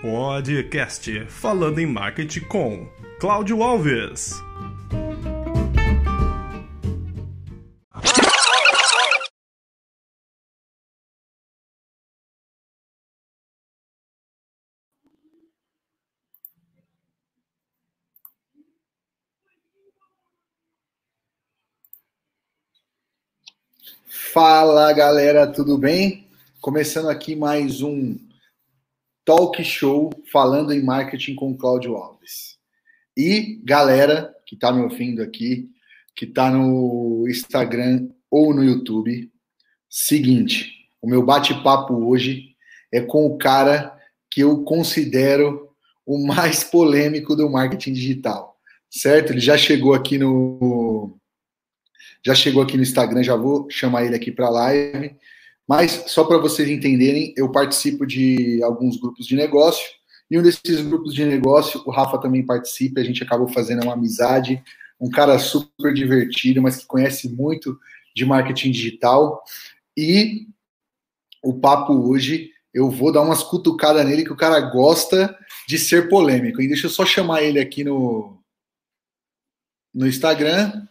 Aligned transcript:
Podcast 0.00 1.26
falando 1.26 1.78
em 1.78 1.84
marketing 1.84 2.40
com 2.48 2.88
Cláudio 3.20 3.62
Alves. 3.62 4.32
Fala 24.32 24.90
galera, 24.94 25.46
tudo 25.46 25.76
bem? 25.76 26.26
Começando 26.58 27.10
aqui 27.10 27.36
mais 27.36 27.82
um 27.82 28.16
talk 29.24 29.62
show 29.64 30.10
falando 30.30 30.72
em 30.72 30.82
marketing 30.82 31.34
com 31.34 31.56
Cláudio 31.56 31.96
Alves. 31.96 32.58
E 33.16 33.60
galera 33.64 34.34
que 34.46 34.54
está 34.54 34.72
me 34.72 34.82
ouvindo 34.82 35.22
aqui, 35.22 35.68
que 36.14 36.24
está 36.24 36.50
no 36.50 37.26
Instagram 37.28 38.08
ou 38.30 38.54
no 38.54 38.62
YouTube, 38.62 39.30
seguinte, 39.88 40.72
o 41.00 41.08
meu 41.08 41.24
bate-papo 41.24 41.94
hoje 42.06 42.54
é 42.92 43.00
com 43.00 43.26
o 43.26 43.38
cara 43.38 43.96
que 44.30 44.40
eu 44.40 44.64
considero 44.64 45.70
o 46.04 46.24
mais 46.26 46.64
polêmico 46.64 47.34
do 47.34 47.48
marketing 47.48 47.92
digital, 47.92 48.58
certo? 48.90 49.32
Ele 49.32 49.40
já 49.40 49.56
chegou 49.56 49.94
aqui 49.94 50.18
no 50.18 51.16
já 52.26 52.34
chegou 52.34 52.62
aqui 52.62 52.76
no 52.76 52.82
Instagram, 52.82 53.22
já 53.22 53.36
vou 53.36 53.68
chamar 53.70 54.04
ele 54.04 54.16
aqui 54.16 54.32
para 54.32 54.48
live. 54.48 55.14
Mas 55.66 56.04
só 56.08 56.24
para 56.24 56.38
vocês 56.38 56.68
entenderem, 56.68 57.32
eu 57.36 57.50
participo 57.50 58.06
de 58.06 58.62
alguns 58.62 58.98
grupos 58.98 59.26
de 59.26 59.34
negócio. 59.34 59.84
E 60.30 60.38
um 60.38 60.42
desses 60.42 60.80
grupos 60.82 61.14
de 61.14 61.24
negócio, 61.24 61.82
o 61.86 61.90
Rafa 61.90 62.18
também 62.18 62.44
participa, 62.44 63.00
a 63.00 63.04
gente 63.04 63.22
acabou 63.22 63.48
fazendo 63.48 63.82
uma 63.82 63.94
amizade. 63.94 64.62
Um 65.00 65.10
cara 65.10 65.38
super 65.38 65.92
divertido, 65.92 66.62
mas 66.62 66.76
que 66.76 66.86
conhece 66.86 67.28
muito 67.28 67.78
de 68.14 68.24
marketing 68.24 68.70
digital. 68.70 69.42
E 69.96 70.46
o 71.42 71.52
papo 71.52 71.92
hoje, 71.92 72.50
eu 72.72 72.90
vou 72.90 73.12
dar 73.12 73.22
umas 73.22 73.42
cutucadas 73.42 74.04
nele, 74.04 74.24
que 74.24 74.32
o 74.32 74.36
cara 74.36 74.60
gosta 74.60 75.36
de 75.68 75.78
ser 75.78 76.08
polêmico. 76.08 76.60
E 76.60 76.68
deixa 76.68 76.86
eu 76.86 76.90
só 76.90 77.04
chamar 77.04 77.42
ele 77.42 77.58
aqui 77.58 77.84
no, 77.84 78.38
no 79.94 80.06
Instagram. 80.06 80.86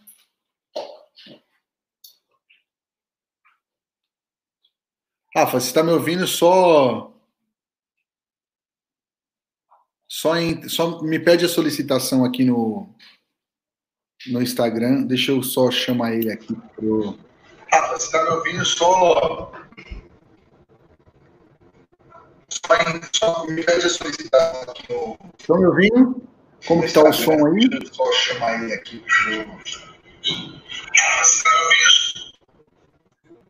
Rafa, 5.36 5.58
você 5.58 5.66
está 5.66 5.82
me 5.82 5.90
ouvindo 5.90 6.28
só. 6.28 7.12
Só, 10.08 10.36
em, 10.36 10.68
só 10.68 11.02
me 11.02 11.18
pede 11.18 11.44
a 11.44 11.48
solicitação 11.48 12.24
aqui 12.24 12.44
no, 12.44 12.88
no 14.28 14.40
Instagram. 14.40 15.02
Deixa 15.02 15.32
eu 15.32 15.42
só 15.42 15.72
chamar 15.72 16.14
ele 16.14 16.30
aqui 16.30 16.54
pro. 16.76 17.18
Rafa, 17.72 17.98
você 17.98 18.06
está 18.06 18.22
me 18.22 18.30
ouvindo 18.30 18.64
só. 18.64 19.52
Só, 22.48 22.74
em, 22.76 23.00
só 23.12 23.46
me 23.48 23.64
pede 23.64 23.86
a 23.86 23.90
solicitação 23.90 24.62
aqui 24.70 24.92
no. 24.92 25.18
Estão 25.36 25.58
me 25.58 25.66
ouvindo? 25.66 26.22
Como 26.68 26.84
está 26.84 27.02
o 27.02 27.12
som 27.12 27.44
aí? 27.46 27.68
Deixa 27.68 27.86
eu 27.88 27.94
só 27.94 28.12
chamar 28.12 28.62
ele 28.62 28.72
aqui 28.72 29.00
pro. 29.00 29.58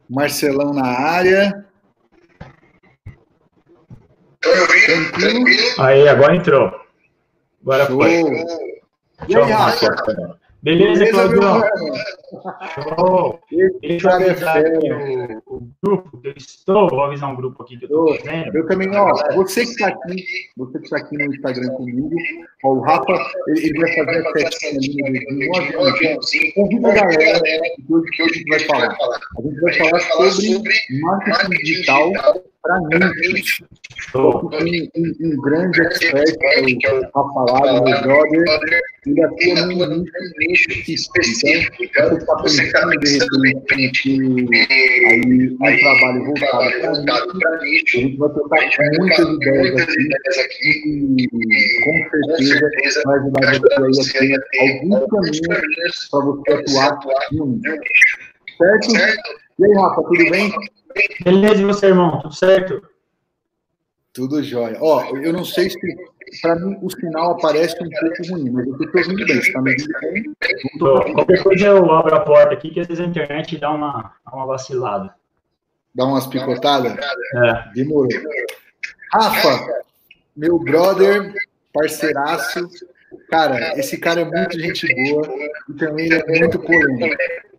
Marcelão 0.08 0.72
na 0.72 0.86
área. 0.86 1.73
Tranquilo? 5.18 5.48
Aí, 5.78 6.08
agora 6.08 6.36
entrou. 6.36 6.72
Agora 7.62 7.86
foi. 7.86 8.22
E 9.28 9.36
aí, 9.36 9.50
Rafa? 9.50 10.38
Beleza, 10.62 11.10
Claudião? 11.10 11.62
Oh, 12.98 13.38
deixa 13.80 14.08
eu 14.08 14.12
avisar 14.12 14.58
aqui 14.58 14.92
o, 14.92 15.56
o, 15.56 15.68
grupo 15.82 16.20
que 16.20 16.28
eu 16.28 16.34
estou. 16.36 16.88
Vou 16.88 17.02
avisar 17.02 17.32
um 17.32 17.36
grupo 17.36 17.62
aqui 17.62 17.76
que 17.76 17.84
eu 17.84 17.88
estou 17.88 18.18
fazendo. 18.18 18.56
Eu 18.56 18.66
também, 18.66 18.88
ó. 18.96 19.34
Você 19.34 19.64
que 19.64 19.70
está 19.70 19.88
aqui, 19.88 20.24
você 20.56 20.78
que 20.78 20.84
está 20.84 20.96
aqui 20.98 21.16
no 21.16 21.34
Instagram 21.34 21.68
comigo, 21.74 22.10
ó, 22.64 22.68
o 22.68 22.80
Rafa, 22.80 23.12
ele, 23.48 23.66
ele 23.66 23.80
vai 23.80 23.94
fazer 23.94 24.26
a 24.26 24.32
festinha 24.32 25.06
ali 25.06 25.48
no 25.48 25.88
aviãozinho. 25.88 26.54
Convida 26.54 26.90
a 26.90 26.94
galera 26.94 27.40
que 27.40 27.94
hoje, 27.94 28.10
que 28.10 28.22
hoje 28.22 28.32
a 28.32 28.38
gente 28.38 28.48
vai 28.48 28.60
falar. 28.60 28.96
A 29.38 29.42
gente 29.42 29.60
vai 29.60 29.72
falar 29.74 30.00
sobre 30.00 30.62
marketing 31.00 31.50
digital 31.62 32.12
para. 32.64 32.80
Tem 34.58 34.90
um, 34.96 35.14
um, 35.20 35.40
grande 35.40 35.80
expert, 35.82 36.36
que 36.38 36.86
é 36.86 36.92
o 36.92 37.02
Rafael, 37.14 37.84
meu 37.84 38.02
brother, 38.02 38.44
ele 39.06 39.24
atua 39.24 39.66
num 39.66 40.04
nicho 40.38 40.70
específico. 40.90 41.84
Então, 41.84 42.18
está 42.24 42.36
pensando, 42.42 42.90
de 43.00 43.18
repente, 43.48 44.08
aí 45.10 45.50
um 45.50 45.78
trabalho 45.78 46.24
voltado 46.24 47.38
para 47.38 47.58
nicho, 47.60 47.96
a 47.96 48.00
gente 48.00 48.16
vai 48.16 48.28
trocar 48.30 48.60
muitas 48.98 49.18
ideias 49.18 50.38
aqui 50.38 50.70
e 51.18 51.28
com 51.84 51.94
certeza 52.10 53.02
vai 53.06 53.18
ajudar 53.18 53.80
você 53.88 54.18
aí 54.18 54.34
a 54.34 54.40
ter 54.40 54.58
alguns 54.60 55.40
caminhos 55.40 56.08
para 56.10 56.20
você 56.20 56.78
atuar 56.78 57.26
no 57.32 57.46
nicho. 57.46 58.34
Certo? 58.58 58.88
E 59.58 59.64
aí, 59.64 59.72
Rafa, 59.74 60.02
tudo 60.02 60.30
bem? 60.30 60.52
Beleza, 61.24 61.60
e 61.60 61.64
você, 61.64 61.86
irmão? 61.86 62.20
Tudo 62.20 62.34
certo? 62.34 62.93
Tudo 64.14 64.42
jóia. 64.44 64.78
Ó, 64.80 65.04
eu 65.16 65.32
não 65.32 65.44
sei 65.44 65.68
se 65.68 65.78
para 66.40 66.54
mim 66.54 66.78
o 66.80 66.88
sinal 66.88 67.32
aparece 67.32 67.76
um 67.82 67.90
pouco 67.90 68.30
ruim, 68.30 68.48
mas 68.50 68.66
eu 68.66 68.72
estou 68.74 69.00
ouvindo 69.00 69.26
bem. 69.26 69.38
Está 69.38 69.60
me 69.60 69.72
ouvindo 69.72 69.98
bem? 70.00 71.14
Qualquer 71.14 71.42
coisa 71.42 71.66
eu 71.66 71.90
abro 71.90 72.14
a 72.14 72.20
porta 72.20 72.54
aqui, 72.54 72.70
que 72.70 72.78
às 72.78 72.86
vezes 72.86 73.04
a 73.04 73.08
internet 73.08 73.58
dá 73.58 73.72
uma, 73.72 74.12
uma 74.32 74.46
vacilada. 74.46 75.12
Dá 75.94 76.04
umas 76.04 76.28
picotadas? 76.28 76.92
É. 76.92 77.72
Demorou. 77.74 78.08
Rafa, 79.12 79.82
meu 80.36 80.58
brother, 80.60 81.34
parceiraço. 81.72 82.68
Cara, 83.30 83.78
esse 83.78 83.98
cara 83.98 84.20
é 84.20 84.24
muito 84.24 84.58
gente 84.58 84.86
boa 85.10 85.28
e 85.68 85.72
também 85.74 86.08
é 86.12 86.38
muito 86.38 86.58
polêmico. 86.60 87.16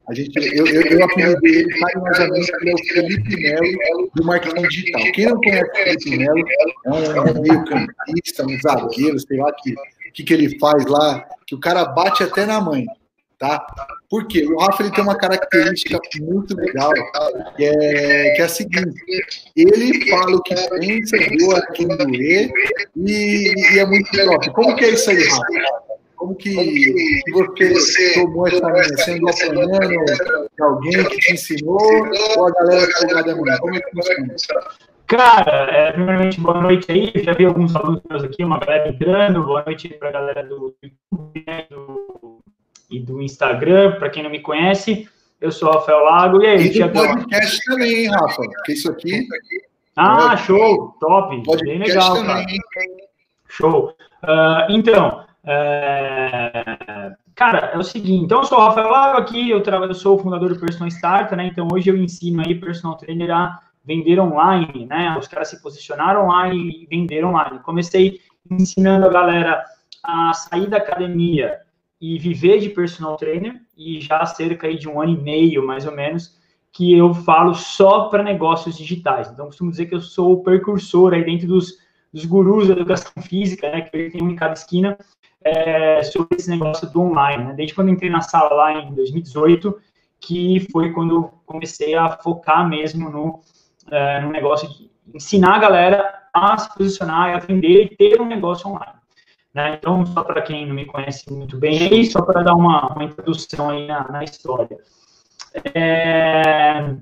A 0.08 0.14
gente, 0.14 0.38
eu, 0.38 0.68
eu, 0.68 0.82
eu 0.84 1.04
apelidei 1.04 1.62
ele 1.62 1.80
carinhosamente, 1.80 2.52
ele 2.62 2.70
é 2.70 2.74
o 2.74 2.78
Felipe 2.78 3.36
Melo 3.42 4.12
do 4.16 4.24
marketing 4.24 4.68
digital. 4.68 5.02
Quem 5.14 5.26
não 5.26 5.38
conhece 5.38 5.72
o 5.72 5.76
Felipe 5.76 6.18
Melo, 6.18 6.46
é 6.86 7.22
um 7.22 7.42
meio 7.42 7.66
campista, 7.66 8.46
um 8.46 8.60
zagueiro, 8.60 9.20
sei 9.20 9.38
lá 9.38 9.52
que, 9.54 9.74
que, 10.14 10.24
que 10.24 10.34
ele 10.34 10.60
faz 10.60 10.86
lá, 10.86 11.26
que 11.48 11.56
o 11.56 11.60
cara 11.60 11.86
bate 11.86 12.22
até 12.22 12.46
na 12.46 12.62
mãe, 12.62 12.86
tá? 13.40 13.66
Por 14.08 14.28
quê? 14.28 14.46
O 14.46 14.60
Rafa 14.60 14.84
ele 14.84 14.92
tem 14.92 15.04
uma 15.04 15.18
característica 15.18 16.00
muito 16.22 16.56
legal, 16.56 16.92
que 17.58 17.66
é, 17.66 18.34
que 18.36 18.42
é 18.42 18.46
a 18.46 18.50
seguinte, 18.50 19.02
ele 19.56 20.08
fala 20.10 20.36
o 20.36 20.44
que 20.44 20.54
pensa, 20.54 21.18
doa 21.40 21.66
quem 21.74 21.88
doer, 21.88 22.52
e, 22.96 23.74
e 23.74 23.80
é 23.80 23.86
muito 23.86 24.10
top. 24.12 24.52
Como 24.52 24.76
que 24.76 24.86
é 24.86 24.90
isso 24.92 25.10
aí, 25.10 25.24
Rafa? 25.24 25.85
Como 26.26 26.36
que, 26.36 26.50
que 26.50 27.32
você, 27.32 27.74
você 27.76 28.14
tomou 28.16 28.48
essa? 28.48 28.98
Sendo 29.04 29.30
apanhando 29.30 29.78
de 29.78 30.64
alguém 30.64 31.04
que 31.04 31.18
te 31.18 31.34
ensinou 31.34 31.78
ou 32.36 32.48
a 32.48 32.52
galera 32.52 32.88
que 32.88 32.94
foi 32.94 33.24
da 33.24 33.36
manhã? 33.36 33.58
Como 33.60 33.76
é 33.76 33.80
que 33.80 33.92
funciona? 33.92 34.36
Cara, 35.06 35.70
é, 35.72 35.92
primeiramente, 35.92 36.42
boa 36.42 36.60
noite 36.60 36.92
aí. 36.92 37.14
já 37.24 37.34
vi 37.34 37.46
alguns 37.46 37.76
alunos 37.76 38.02
meus 38.10 38.24
aqui, 38.24 38.44
uma 38.44 38.58
galera 38.58 38.90
entrando. 38.90 39.44
Boa 39.44 39.64
noite 39.64 39.90
para 39.90 40.10
a 40.10 40.12
galera 40.14 40.44
do 40.44 40.76
YouTube 40.82 41.44
né, 41.46 41.68
do, 41.70 42.40
e 42.90 43.00
do 43.00 43.22
Instagram. 43.22 44.00
Para 44.00 44.10
quem 44.10 44.24
não 44.24 44.32
me 44.32 44.40
conhece, 44.40 45.08
eu 45.40 45.52
sou 45.52 45.70
o 45.70 45.74
Rafael 45.74 46.00
Lago. 46.06 46.42
E 46.42 46.48
aí, 46.48 46.76
e 46.76 46.84
do 46.84 46.90
podcast 46.90 47.60
também, 47.66 47.94
hein, 47.94 48.08
Rafa? 48.10 48.42
Porque 48.42 48.72
isso 48.72 48.92
aqui. 48.92 49.28
Ah, 49.96 50.32
é, 50.34 50.38
show! 50.38 50.98
Top! 51.00 51.40
Bem 51.64 51.78
legal, 51.78 52.16
também. 52.16 52.26
cara. 52.26 52.88
Show! 53.48 53.96
Uh, 54.24 54.72
então, 54.72 55.25
é... 55.46 57.16
Cara, 57.36 57.72
é 57.74 57.78
o 57.78 57.84
seguinte, 57.84 58.26
então 58.26 58.40
eu 58.40 58.46
sou 58.46 58.58
o 58.58 58.62
Rafael 58.62 58.90
Lago 58.90 59.18
aqui, 59.18 59.50
eu, 59.50 59.62
eu 59.62 59.94
sou 59.94 60.16
o 60.16 60.20
fundador 60.20 60.54
do 60.54 60.60
Personal 60.60 60.88
Starter, 60.88 61.38
né? 61.38 61.48
Então 61.48 61.68
hoje 61.72 61.90
eu 61.90 61.98
ensino 61.98 62.42
aí 62.42 62.56
personal 62.56 62.98
trainer 62.98 63.32
a 63.32 63.60
vender 63.84 64.20
online, 64.20 64.86
né? 64.86 65.16
Os 65.20 65.28
caras 65.28 65.50
se 65.50 65.62
posicionaram 65.62 66.26
online 66.26 66.84
e 66.84 66.86
vender 66.86 67.24
online. 67.26 67.60
Comecei 67.60 68.22
ensinando 68.50 69.06
a 69.06 69.10
galera 69.10 69.64
a 70.04 70.34
sair 70.34 70.68
da 70.68 70.78
academia 70.78 71.60
e 72.00 72.18
viver 72.20 72.60
de 72.60 72.70
personal 72.70 73.16
trainer, 73.16 73.62
e 73.78 74.00
já 74.00 74.18
há 74.18 74.26
cerca 74.26 74.68
aí 74.68 74.78
de 74.78 74.88
um 74.88 75.02
ano 75.02 75.14
e 75.14 75.22
meio, 75.22 75.66
mais 75.66 75.86
ou 75.86 75.96
menos, 75.96 76.40
que 76.72 76.96
eu 76.96 77.14
falo 77.14 77.54
só 77.54 78.10
para 78.10 78.22
negócios 78.22 78.78
digitais. 78.78 79.30
Então, 79.32 79.48
costumo 79.48 79.72
dizer 79.72 79.86
que 79.86 79.96
eu 79.96 80.02
sou 80.02 80.34
o 80.34 80.44
precursor 80.44 81.14
aí 81.14 81.24
dentro 81.24 81.48
dos, 81.48 81.78
dos 82.14 82.26
gurus 82.26 82.68
da 82.68 82.74
educação 82.74 83.12
física, 83.24 83.72
né? 83.72 83.82
Que 83.82 84.10
tem 84.10 84.22
um 84.22 84.30
em 84.30 84.36
cada 84.36 84.54
esquina, 84.54 84.98
é, 85.46 86.02
sobre 86.02 86.38
esse 86.38 86.50
negócio 86.50 86.90
do 86.90 87.02
online, 87.02 87.46
né? 87.46 87.54
Desde 87.54 87.76
quando 87.76 87.92
entrei 87.92 88.10
na 88.10 88.22
sala 88.22 88.54
lá 88.54 88.74
em 88.74 88.94
2018, 88.96 89.80
que 90.20 90.68
foi 90.72 90.92
quando 90.92 91.16
eu 91.16 91.34
comecei 91.46 91.94
a 91.94 92.10
focar 92.18 92.68
mesmo 92.68 93.10
no, 93.10 93.42
é, 93.92 94.22
no 94.22 94.32
negócio 94.32 94.68
de 94.68 94.90
ensinar 95.14 95.56
a 95.56 95.60
galera 95.60 96.24
a 96.34 96.58
se 96.58 96.76
posicionar, 96.76 97.36
a 97.36 97.40
vender 97.40 97.84
e 97.84 97.96
ter 97.96 98.20
um 98.20 98.26
negócio 98.26 98.70
online. 98.70 99.00
Né? 99.54 99.76
Então, 99.76 100.04
só 100.08 100.24
para 100.24 100.42
quem 100.42 100.66
não 100.66 100.76
me 100.76 100.86
conhece 100.86 101.32
muito 101.32 101.58
bem, 101.58 102.04
só 102.06 102.22
para 102.24 102.42
dar 102.42 102.56
uma, 102.56 102.92
uma, 102.92 103.04
introdução 103.04 103.70
aí 103.70 103.88
na, 103.88 104.12
na 104.12 104.24
história. 104.24 104.78
É... 105.74 106.96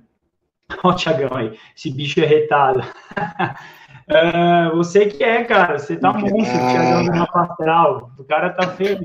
Olha 0.84 0.94
o 0.94 0.96
Thiagão 0.96 1.38
aí, 1.38 1.58
esse 1.76 1.92
bicho 1.92 2.20
é 2.20 2.26
retado. 2.26 2.84
é, 4.08 4.70
você 4.72 5.08
que 5.08 5.24
é, 5.24 5.44
cara, 5.44 5.80
você 5.80 5.96
tá 5.96 6.12
monstro, 6.14 6.58
ah. 6.58 6.72
Thiagão 6.72 7.06
do 7.06 7.16
mapa 7.16 7.42
astral. 7.42 8.12
O 8.18 8.24
cara 8.24 8.50
tá 8.52 8.68
feio 8.70 9.00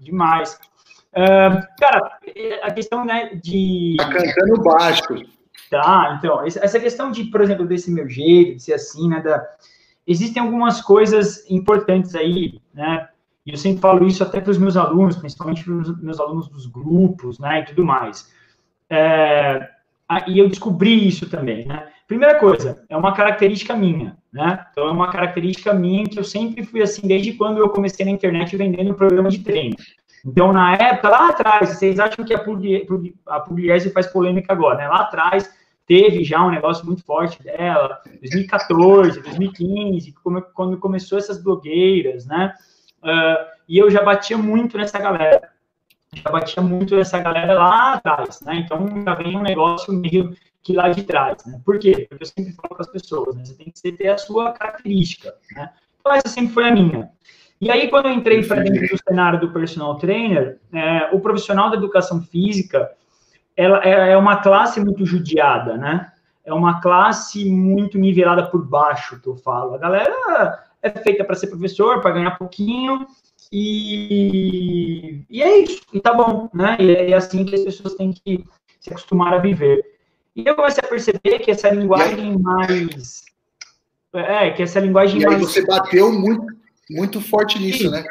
demais. 0.00 0.58
É, 1.12 1.50
cara, 1.78 2.18
a 2.62 2.70
questão 2.70 3.04
né, 3.04 3.34
de. 3.34 3.96
Tá 3.98 4.08
cantando 4.08 4.62
baixo. 4.62 5.02
Tá, 5.70 6.16
então, 6.18 6.44
essa 6.44 6.78
questão 6.78 7.10
de, 7.10 7.24
por 7.24 7.40
exemplo, 7.40 7.66
desse 7.66 7.90
meu 7.90 8.06
jeito, 8.06 8.56
de 8.56 8.62
ser 8.62 8.74
assim, 8.74 9.08
né, 9.08 9.20
da, 9.20 9.42
existem 10.06 10.42
algumas 10.42 10.82
coisas 10.82 11.48
importantes 11.50 12.14
aí, 12.14 12.60
né? 12.74 13.08
E 13.46 13.52
eu 13.52 13.56
sempre 13.56 13.80
falo 13.80 14.06
isso 14.06 14.22
até 14.22 14.40
para 14.40 14.50
os 14.50 14.58
meus 14.58 14.76
alunos, 14.76 15.16
principalmente 15.16 15.64
para 15.64 15.72
os 15.72 16.02
meus 16.02 16.20
alunos 16.20 16.48
dos 16.48 16.66
grupos, 16.66 17.38
né, 17.38 17.60
e 17.60 17.64
tudo 17.64 17.84
mais. 17.84 18.30
É, 18.90 19.66
e 20.26 20.38
eu 20.38 20.48
descobri 20.48 21.08
isso 21.08 21.28
também, 21.30 21.66
né? 21.66 21.91
Primeira 22.06 22.38
coisa, 22.38 22.84
é 22.88 22.96
uma 22.96 23.14
característica 23.14 23.74
minha, 23.74 24.16
né? 24.32 24.66
Então, 24.70 24.88
é 24.88 24.90
uma 24.90 25.10
característica 25.10 25.72
minha 25.72 26.04
que 26.04 26.18
eu 26.18 26.24
sempre 26.24 26.64
fui 26.64 26.82
assim, 26.82 27.06
desde 27.06 27.32
quando 27.32 27.58
eu 27.58 27.68
comecei 27.68 28.04
na 28.04 28.12
internet 28.12 28.56
vendendo 28.56 28.94
programa 28.94 29.30
de 29.30 29.38
treino. 29.38 29.76
Então, 30.24 30.52
na 30.52 30.74
época, 30.74 31.08
lá 31.08 31.28
atrás, 31.30 31.70
vocês 31.70 31.98
acham 31.98 32.24
que 32.24 32.34
a 32.34 33.40
Pugliese 33.40 33.90
faz 33.90 34.06
polêmica 34.06 34.52
agora, 34.52 34.78
né? 34.78 34.88
Lá 34.88 35.00
atrás, 35.00 35.50
teve 35.86 36.22
já 36.22 36.44
um 36.44 36.50
negócio 36.50 36.86
muito 36.86 37.04
forte 37.04 37.42
dela, 37.42 38.00
2014, 38.20 39.20
2015, 39.20 40.14
quando 40.54 40.78
começou 40.78 41.18
essas 41.18 41.42
blogueiras, 41.42 42.24
né? 42.26 42.52
Uh, 43.02 43.52
e 43.68 43.78
eu 43.78 43.90
já 43.90 44.02
batia 44.02 44.38
muito 44.38 44.78
nessa 44.78 44.98
galera, 44.98 45.50
já 46.14 46.30
batia 46.30 46.62
muito 46.62 46.94
nessa 46.94 47.18
galera 47.18 47.54
lá 47.54 47.94
atrás, 47.94 48.40
né? 48.42 48.64
Então 48.64 49.02
já 49.04 49.14
vem 49.14 49.36
um 49.36 49.42
negócio 49.42 49.92
meio 49.92 50.34
que 50.62 50.72
lá 50.72 50.88
de 50.88 51.02
trás, 51.02 51.44
né? 51.46 51.60
Por 51.64 51.78
quê? 51.78 52.06
Porque 52.08 52.24
eu 52.24 52.26
sempre 52.26 52.52
falo 52.52 52.74
para 52.74 52.82
as 52.82 52.90
pessoas, 52.90 53.34
né? 53.34 53.44
Você 53.44 53.54
tem 53.54 53.70
que 53.70 53.92
ter 53.92 54.08
a 54.08 54.18
sua 54.18 54.52
característica, 54.52 55.34
né? 55.54 55.70
Então 56.00 56.12
essa 56.12 56.28
sempre 56.28 56.52
foi 56.52 56.68
a 56.68 56.72
minha. 56.72 57.10
E 57.60 57.70
aí, 57.70 57.88
quando 57.88 58.06
eu 58.06 58.12
entrei 58.12 58.44
para 58.44 58.62
dentro 58.62 58.88
do 58.88 59.02
cenário 59.08 59.38
do 59.38 59.52
personal 59.52 59.96
trainer, 59.96 60.58
é, 60.72 61.10
o 61.12 61.20
profissional 61.20 61.70
da 61.70 61.76
educação 61.76 62.20
física, 62.20 62.90
ela 63.56 63.80
é, 63.84 64.12
é 64.12 64.16
uma 64.16 64.38
classe 64.38 64.80
muito 64.80 65.06
judiada, 65.06 65.76
né? 65.76 66.12
É 66.44 66.52
uma 66.52 66.80
classe 66.80 67.48
muito 67.48 67.98
nivelada 67.98 68.44
por 68.46 68.66
baixo, 68.66 69.20
que 69.20 69.28
eu 69.28 69.36
falo. 69.36 69.74
A 69.74 69.78
galera 69.78 70.64
é 70.82 70.90
feita 70.90 71.24
para 71.24 71.36
ser 71.36 71.46
professor, 71.46 72.00
para 72.00 72.10
ganhar 72.10 72.32
pouquinho, 72.32 73.06
e, 73.52 75.24
e 75.28 75.42
é 75.42 75.58
isso, 75.58 75.82
e 75.92 76.00
tá 76.00 76.14
bom, 76.14 76.48
né? 76.52 76.76
E 76.80 77.12
é 77.12 77.14
assim 77.14 77.44
que 77.44 77.54
as 77.54 77.62
pessoas 77.62 77.94
têm 77.94 78.12
que 78.12 78.44
se 78.80 78.90
acostumar 78.90 79.34
a 79.34 79.38
viver. 79.38 79.91
E 80.34 80.46
eu 80.46 80.54
comecei 80.54 80.82
a 80.84 80.88
perceber 80.88 81.38
que 81.40 81.50
essa 81.50 81.68
linguagem 81.70 82.38
mais. 82.38 83.22
É, 84.14 84.50
que 84.50 84.62
essa 84.62 84.80
linguagem 84.80 85.20
e 85.20 85.24
mais. 85.24 85.40
Você 85.40 85.64
bateu 85.64 86.12
muito, 86.12 86.46
muito 86.90 87.20
forte 87.20 87.58
nisso, 87.58 87.90
né? 87.90 88.04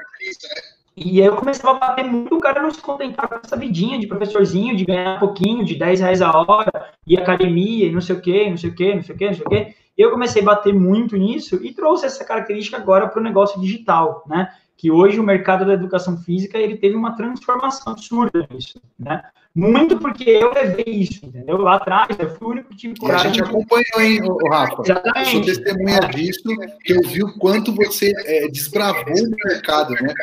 E 0.95 1.21
aí 1.21 1.27
eu 1.27 1.35
começava 1.35 1.77
a 1.77 1.79
bater 1.79 2.05
muito, 2.05 2.35
o 2.35 2.39
cara 2.39 2.61
não 2.61 2.69
se 2.69 2.81
contentar 2.81 3.27
com 3.27 3.35
essa 3.35 3.55
vidinha 3.55 3.97
de 3.97 4.07
professorzinho, 4.07 4.75
de 4.75 4.85
ganhar 4.85 5.19
pouquinho, 5.19 5.63
de 5.63 5.75
10 5.75 5.99
reais 6.01 6.21
a 6.21 6.31
hora, 6.31 6.91
e 7.07 7.17
academia, 7.17 7.87
e 7.87 7.91
não 7.91 8.01
sei 8.01 8.15
o 8.15 8.21
quê, 8.21 8.49
não 8.49 8.57
sei 8.57 8.69
o 8.69 8.75
quê, 8.75 8.95
não 8.95 9.01
sei 9.01 9.15
o 9.15 9.17
quê, 9.17 9.27
não 9.27 9.33
sei 9.33 9.45
o 9.45 9.49
quê. 9.49 9.75
E 9.97 10.01
eu 10.01 10.11
comecei 10.11 10.41
a 10.41 10.45
bater 10.45 10.73
muito 10.73 11.17
nisso 11.17 11.59
e 11.63 11.73
trouxe 11.73 12.05
essa 12.05 12.25
característica 12.25 12.77
agora 12.77 13.07
para 13.07 13.19
o 13.19 13.23
negócio 13.23 13.59
digital, 13.59 14.23
né? 14.27 14.49
que 14.81 14.89
hoje 14.89 15.19
o 15.19 15.23
mercado 15.23 15.63
da 15.63 15.73
educação 15.73 16.17
física 16.17 16.57
ele 16.57 16.75
teve 16.75 16.95
uma 16.95 17.15
transformação 17.15 17.93
absurda 17.93 18.47
nisso, 18.49 18.81
né? 18.97 19.23
Muito 19.53 19.97
porque 19.99 20.29
eu 20.29 20.53
levei 20.53 20.85
isso, 20.87 21.25
entendeu? 21.25 21.57
Lá 21.57 21.75
atrás, 21.75 22.17
eu 22.17 22.29
fui 22.35 22.47
o 22.47 22.51
único 22.51 22.69
que 22.69 22.77
tive 22.77 22.97
coragem. 22.97 23.31
a 23.31 23.33
gente 23.33 23.43
acompanhou, 23.43 23.99
hein, 23.99 24.21
Rafa? 24.49 24.81
Exatamente. 24.81 25.19
Eu 25.19 25.25
sou 25.25 25.41
testemunha 25.41 25.99
disso, 25.99 26.43
que 26.85 26.93
eu 26.93 27.01
vi 27.01 27.23
o 27.23 27.37
quanto 27.37 27.75
você 27.75 28.13
é, 28.25 28.47
desbravou 28.47 29.13
o 29.13 29.49
mercado, 29.49 29.93
né? 29.95 30.13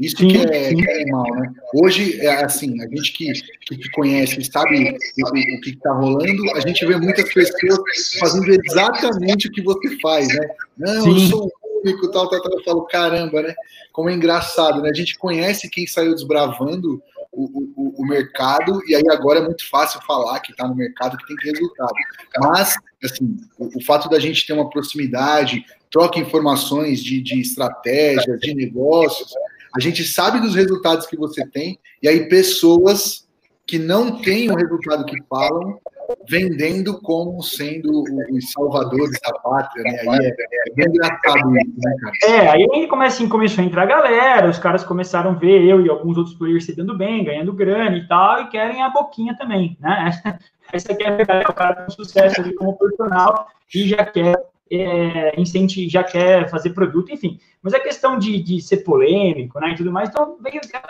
Isso 0.00 0.16
sim, 0.16 0.28
que, 0.28 0.38
é, 0.38 0.74
que, 0.74 0.90
é, 0.90 1.02
animal, 1.02 1.32
né? 1.36 1.52
Hoje, 1.74 2.20
é 2.20 2.44
assim, 2.44 2.82
a 2.82 2.88
gente 2.88 3.12
que, 3.12 3.32
que 3.66 3.76
te 3.76 3.90
conhece, 3.92 4.42
sabe 4.44 4.90
o, 4.90 5.28
o 5.28 5.60
que 5.60 5.70
está 5.70 5.92
rolando, 5.92 6.50
a 6.56 6.60
gente 6.60 6.84
vê 6.84 6.96
muitas 6.96 7.32
pessoas 7.32 7.80
fazendo 8.18 8.50
exatamente 8.64 9.46
o 9.46 9.52
que 9.52 9.62
você 9.62 9.96
faz, 10.00 10.26
né? 10.26 10.48
Não, 10.76 11.02
sim. 11.02 11.10
eu 11.10 11.18
sou 11.28 11.52
público, 11.82 12.10
tal, 12.10 12.28
tal, 12.28 12.40
tal. 12.40 12.52
Eu 12.52 12.64
falo, 12.64 12.82
caramba, 12.86 13.42
né? 13.42 13.54
Como 13.92 14.08
é 14.08 14.14
engraçado, 14.14 14.80
né? 14.80 14.90
A 14.90 14.94
gente 14.94 15.18
conhece 15.18 15.68
quem 15.68 15.86
saiu 15.86 16.14
desbravando 16.14 17.02
o, 17.32 17.72
o, 17.74 18.02
o 18.02 18.06
mercado, 18.06 18.80
e 18.86 18.94
aí 18.94 19.02
agora 19.10 19.40
é 19.40 19.42
muito 19.42 19.68
fácil 19.68 20.00
falar 20.02 20.38
que 20.40 20.52
está 20.52 20.68
no 20.68 20.74
mercado, 20.74 21.16
que 21.16 21.26
tem 21.26 21.36
que 21.36 21.50
resultado. 21.50 21.94
Mas, 22.40 22.76
assim, 23.02 23.36
o, 23.58 23.78
o, 23.78 23.82
fato 23.82 24.08
da 24.10 24.18
gente 24.18 24.46
ter 24.46 24.52
uma 24.52 24.68
proximidade, 24.68 25.64
troca 25.90 26.18
informações 26.18 27.02
de, 27.02 27.22
de 27.22 27.40
estratégia, 27.40 28.36
de 28.36 28.54
negócios, 28.54 29.32
a 29.74 29.80
gente 29.80 30.04
sabe 30.04 30.40
dos 30.40 30.54
resultados 30.54 31.06
que 31.06 31.16
você 31.16 31.46
tem, 31.46 31.78
e 32.02 32.08
aí 32.08 32.28
pessoas 32.28 33.26
que 33.66 33.78
não 33.78 34.20
têm 34.20 34.50
o 34.50 34.54
resultado 34.54 35.06
que 35.06 35.16
falam, 35.28 35.80
vendendo 36.28 37.00
como 37.00 37.42
sendo 37.42 38.02
os 38.02 38.52
salvadores 38.52 39.18
da 39.20 39.32
pátria, 39.38 39.82
né? 39.84 39.98
Aí 40.00 40.26
é, 40.26 40.28
é 40.28 40.74
bem 40.74 40.86
engraçado 40.88 41.56
isso, 41.56 41.78
né, 41.78 41.96
cara? 42.00 42.32
É, 42.32 42.48
aí 42.50 42.86
começa, 42.88 43.16
assim, 43.16 43.28
começou 43.28 43.62
a 43.62 43.66
entrar 43.66 43.82
a 43.82 43.86
galera, 43.86 44.48
os 44.48 44.58
caras 44.58 44.84
começaram 44.84 45.30
a 45.30 45.34
ver 45.34 45.64
eu 45.64 45.84
e 45.84 45.88
alguns 45.88 46.16
outros 46.16 46.36
players 46.36 46.64
se 46.64 46.74
dando 46.74 46.96
bem, 46.96 47.24
ganhando 47.24 47.52
grana 47.52 47.96
e 47.96 48.06
tal, 48.06 48.42
e 48.42 48.48
querem 48.48 48.82
a 48.82 48.90
boquinha 48.90 49.36
também, 49.36 49.76
né? 49.80 50.10
Essa 50.72 50.92
aqui 50.92 51.04
é 51.04 51.08
a 51.08 51.16
verdade, 51.16 51.44
o 51.48 51.54
cara 51.54 51.74
tem 51.74 51.94
sucesso 51.94 52.40
ali 52.40 52.54
como 52.54 52.78
personal 52.78 53.48
e 53.74 53.88
já 53.88 54.04
quer 54.06 54.34
é, 54.70 55.38
incentivar, 55.38 55.90
já 55.90 56.04
quer 56.04 56.48
fazer 56.48 56.70
produto, 56.70 57.12
enfim. 57.12 57.38
Mas 57.62 57.74
a 57.74 57.80
questão 57.80 58.18
de, 58.18 58.42
de 58.42 58.60
ser 58.60 58.78
polêmico, 58.78 59.60
né, 59.60 59.72
e 59.72 59.74
tudo 59.74 59.92
mais, 59.92 60.08
então 60.08 60.38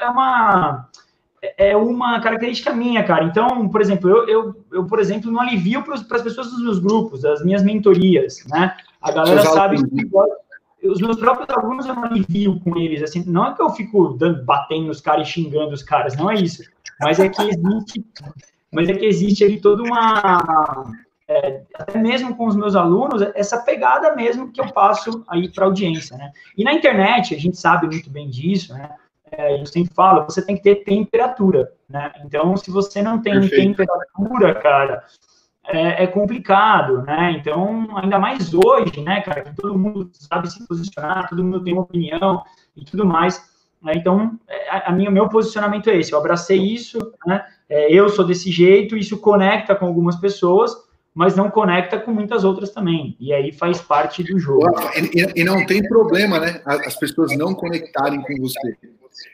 é 0.01 0.09
uma 0.09 0.89
é 1.43 1.77
uma 1.77 2.21
característica 2.21 2.73
minha, 2.73 3.03
cara. 3.03 3.25
Então, 3.25 3.69
por 3.69 3.81
exemplo, 3.81 4.09
eu, 4.09 4.29
eu, 4.29 4.65
eu 4.73 4.87
por 4.87 5.01
exemplo, 5.01 5.31
não 5.31 5.41
alivio 5.41 5.83
para 5.83 5.95
as 5.95 6.23
pessoas 6.23 6.51
dos 6.51 6.63
meus 6.63 6.79
grupos, 6.79 7.23
das 7.23 7.45
minhas 7.45 7.63
mentorias, 7.63 8.45
né? 8.49 8.77
A 9.01 9.11
galera 9.11 9.43
sabe 9.43 9.77
que 9.77 10.89
os 10.89 11.01
meus 11.01 11.17
próprios 11.17 11.49
alunos 11.51 11.87
eu 11.87 11.95
não 11.95 12.05
alivio 12.05 12.61
com 12.61 12.77
eles, 12.79 13.03
assim, 13.03 13.25
não 13.27 13.47
é 13.47 13.55
que 13.55 13.63
eu 13.63 13.71
fico 13.71 14.15
dando, 14.15 14.45
batendo 14.45 14.87
nos 14.87 15.01
caras 15.01 15.29
e 15.29 15.31
xingando 15.33 15.73
os 15.73 15.83
caras, 15.83 16.17
não 16.17 16.31
é 16.31 16.35
isso. 16.35 16.63
Mas 17.01 17.19
é 17.19 17.29
que 17.29 17.43
existe, 17.43 18.05
mas 18.71 18.89
é 18.89 18.95
que 18.95 19.05
existe 19.05 19.45
ali 19.45 19.61
toda 19.61 19.83
uma 19.83 20.93
é, 21.29 21.63
até 21.75 21.99
mesmo 21.99 22.37
com 22.37 22.47
os 22.47 22.57
meus 22.57 22.75
alunos, 22.77 23.23
essa 23.35 23.59
pegada 23.59 24.15
mesmo 24.15 24.53
que 24.53 24.61
eu 24.61 24.73
passo 24.73 25.25
aí 25.29 25.49
para 25.49 25.65
a 25.65 25.69
audiência, 25.69 26.17
né? 26.17 26.33
E 26.57 26.63
na 26.63 26.73
internet, 26.73 27.35
a 27.35 27.39
gente 27.39 27.57
sabe 27.57 27.87
muito 27.87 28.11
bem 28.11 28.29
disso, 28.29 28.73
né? 28.75 28.91
É, 29.33 29.61
eu 29.61 29.67
sempre 29.67 29.95
falo, 29.95 30.25
você 30.25 30.45
tem 30.45 30.57
que 30.57 30.63
ter 30.63 30.85
temperatura, 30.85 31.73
né? 31.89 32.13
Então, 32.25 32.55
se 32.57 32.71
você 32.71 33.01
não 33.03 33.21
tem 33.21 33.33
Perfeito. 33.33 33.77
temperatura, 33.77 34.55
cara, 34.55 35.05
é, 35.65 36.05
é, 36.05 36.07
complicado, 36.07 37.03
né? 37.03 37.37
Então, 37.39 37.97
ainda 37.97 38.19
mais 38.19 38.53
hoje, 38.53 39.01
né, 39.01 39.23
cara, 39.23 39.43
que 39.43 39.57
todo 39.57 39.79
mundo 39.79 40.11
sabe 40.13 40.51
se 40.51 40.67
posicionar, 40.67 41.29
todo 41.29 41.43
mundo 41.43 41.65
tem 41.65 41.73
uma 41.73 41.83
opinião 41.83 42.43
e 42.77 42.85
tudo 42.85 43.07
mais. 43.07 43.51
Né? 43.81 43.93
Então, 43.97 44.39
é, 44.47 44.69
a, 44.71 44.91
a 44.91 44.93
minha, 44.93 45.11
meu 45.11 45.29
posicionamento 45.29 45.89
é 45.89 45.97
esse. 45.97 46.13
Eu 46.13 46.19
abracei 46.19 46.59
isso, 46.59 46.99
né? 47.27 47.45
É, 47.69 47.91
eu 47.93 48.09
sou 48.11 48.27
desse 48.27 48.51
jeito, 48.51 48.97
isso 48.97 49.19
conecta 49.19 49.75
com 49.75 49.87
algumas 49.87 50.17
pessoas, 50.17 50.75
mas 51.15 51.37
não 51.37 51.51
conecta 51.51 51.99
com 51.99 52.13
muitas 52.13 52.45
outras 52.45 52.71
também. 52.71 53.17
E 53.21 53.33
aí 53.33 53.53
faz 53.53 53.81
parte 53.81 54.23
do 54.23 54.39
jogo. 54.39 54.67
E, 55.15 55.41
e 55.41 55.45
não 55.45 55.65
tem 55.67 55.83
problema, 55.83 56.41
né? 56.41 56.63
As 56.65 56.97
pessoas 56.97 57.37
não 57.37 57.55
conectarem 57.55 58.23
com 58.23 58.37
você. 58.39 58.77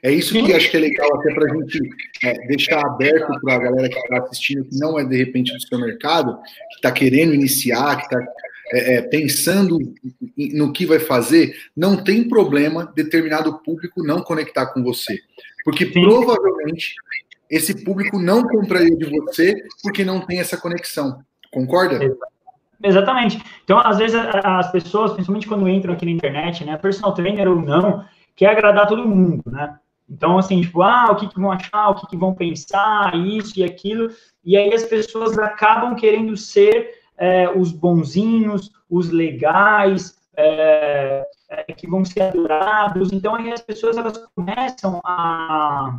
É 0.03 0.11
isso 0.11 0.33
que 0.33 0.53
acho 0.53 0.71
que 0.71 0.77
é 0.77 0.81
legal 0.81 1.09
até 1.17 1.35
para 1.35 1.53
a 1.53 1.57
gente 1.57 1.79
é, 2.25 2.47
deixar 2.49 2.85
aberto 2.85 3.29
para 3.41 3.55
a 3.55 3.59
galera 3.59 3.89
que 3.89 3.99
está 3.99 4.19
assistindo, 4.19 4.65
que 4.65 4.79
não 4.79 4.99
é 4.99 5.05
de 5.05 5.17
repente 5.17 5.53
do 5.53 5.61
seu 5.61 5.79
mercado, 5.79 6.37
que 6.71 6.77
está 6.77 6.91
querendo 6.91 7.33
iniciar, 7.33 7.97
que 7.97 8.03
está 8.03 8.21
é, 8.73 8.97
é, 8.97 9.03
pensando 9.03 9.79
no 10.37 10.73
que 10.73 10.85
vai 10.85 10.99
fazer, 10.99 11.55
não 11.77 11.97
tem 11.97 12.29
problema 12.29 12.93
determinado 12.95 13.59
público 13.63 14.05
não 14.05 14.23
conectar 14.23 14.67
com 14.67 14.83
você. 14.83 15.19
Porque 15.65 15.87
Sim. 15.87 16.03
provavelmente 16.03 16.95
esse 17.51 17.83
público 17.83 18.19
não 18.19 18.43
compraria 18.43 18.95
de 18.97 19.07
você 19.07 19.55
porque 19.83 20.05
não 20.05 20.21
tem 20.21 20.41
essa 20.41 20.57
conexão. 20.57 21.19
Concorda? 21.53 21.99
Exatamente. 22.83 23.43
Então, 23.65 23.79
às 23.79 23.99
vezes, 23.99 24.17
as 24.45 24.71
pessoas, 24.71 25.13
principalmente 25.13 25.49
quando 25.49 25.69
entram 25.69 25.95
aqui 25.95 26.05
na 26.05 26.13
internet, 26.13 26.65
né, 26.65 26.77
personal 26.77 27.13
trainer 27.13 27.49
ou 27.49 27.57
não, 27.57 28.05
quer 28.37 28.51
agradar 28.51 28.87
todo 28.87 29.09
mundo, 29.09 29.43
né? 29.47 29.79
Então, 30.09 30.39
assim, 30.39 30.61
tipo, 30.63 30.81
ah, 30.81 31.11
o 31.11 31.17
que, 31.17 31.29
que 31.29 31.39
vão 31.39 31.53
achar, 31.53 31.91
o 31.91 31.95
que, 31.97 32.07
que 32.07 32.17
vão 32.17 32.35
pensar, 32.35 33.15
isso 33.15 33.59
e 33.59 33.65
aquilo, 33.65 34.11
e 34.43 34.57
aí 34.57 34.73
as 34.73 34.85
pessoas 34.85 35.39
acabam 35.39 35.95
querendo 35.95 36.35
ser 36.37 36.95
é, 37.19 37.51
os 37.51 37.73
bonzinhos, 37.73 38.71
os 38.89 39.11
legais, 39.11 40.17
é, 40.35 41.27
é, 41.51 41.73
que 41.73 41.87
vão 41.87 42.05
ser 42.05 42.23
adorados. 42.23 43.13
Então, 43.13 43.35
aí 43.35 43.53
as 43.53 43.61
pessoas 43.61 43.99
elas 43.99 44.17
começam 44.35 45.01
a 45.05 45.99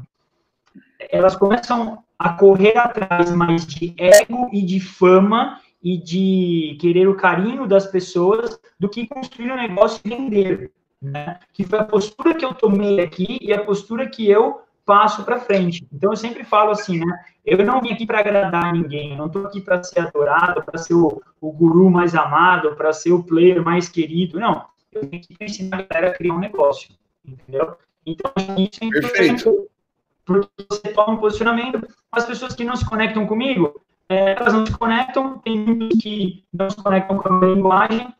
elas 1.11 1.35
começam 1.35 2.03
a 2.19 2.33
correr 2.33 2.77
atrás 2.77 3.31
mais 3.31 3.65
de 3.65 3.93
ego 3.97 4.49
e 4.51 4.61
de 4.61 4.81
fama 4.81 5.61
e 5.81 5.97
de 5.97 6.77
querer 6.81 7.07
o 7.07 7.15
carinho 7.15 7.65
das 7.65 7.87
pessoas 7.87 8.59
do 8.77 8.89
que 8.89 9.07
construir 9.07 9.51
um 9.51 9.55
negócio 9.55 10.01
e 10.03 10.09
vender. 10.09 10.71
Né? 11.01 11.39
Que 11.53 11.63
foi 11.63 11.79
a 11.79 11.85
postura 11.85 12.35
que 12.35 12.43
eu 12.43 12.53
tomei 12.53 12.99
aqui 12.99 13.39
e 13.41 13.53
a 13.53 13.63
postura 13.63 14.09
que 14.09 14.29
eu 14.29 14.59
passo 14.85 15.23
para 15.23 15.39
frente. 15.39 15.87
Então 15.93 16.11
eu 16.11 16.17
sempre 16.17 16.43
falo 16.43 16.71
assim, 16.71 16.99
né? 16.99 17.23
Eu 17.45 17.63
não 17.63 17.79
vim 17.79 17.93
aqui 17.93 18.05
para 18.05 18.19
agradar 18.19 18.73
ninguém, 18.73 19.11
eu 19.11 19.17
não 19.17 19.27
estou 19.27 19.45
aqui 19.45 19.61
para 19.61 19.81
ser 19.81 20.01
adorado, 20.01 20.63
para 20.63 20.77
ser 20.77 20.95
o, 20.95 21.21
o, 21.39 21.51
guru 21.51 21.89
mais 21.89 22.15
amado, 22.15 22.75
para 22.75 22.91
ser 22.91 23.11
o 23.13 23.23
player 23.23 23.63
mais 23.63 23.87
querido. 23.87 24.39
Não, 24.39 24.65
eu 24.91 25.07
vim 25.07 25.17
aqui 25.17 25.37
para 25.37 25.45
ensinar 25.45 25.79
a 25.79 25.81
galera 25.83 26.09
a 26.09 26.17
criar 26.17 26.33
um 26.33 26.39
negócio, 26.39 26.89
entendeu? 27.23 27.77
Então 28.05 28.31
isso 28.57 28.79
é 28.81 28.85
importante, 28.85 29.45
porque 30.29 30.65
você 30.69 30.93
toma 30.93 31.13
um 31.13 31.17
posicionamento. 31.17 31.85
As 32.11 32.25
pessoas 32.25 32.55
que 32.55 32.63
não 32.63 32.75
se 32.75 32.85
conectam 32.85 33.25
comigo, 33.25 33.81
é, 34.07 34.35
elas 34.39 34.53
não 34.53 34.65
se 34.65 34.77
conectam, 34.77 35.39
tem 35.39 35.59
muitos 35.59 35.99
que 35.99 36.43
não 36.53 36.69
se 36.69 36.77
conectam 36.77 37.17
com 37.17 37.27
a 37.27 37.39
minha 37.39 37.55
linguagem, 37.55 38.13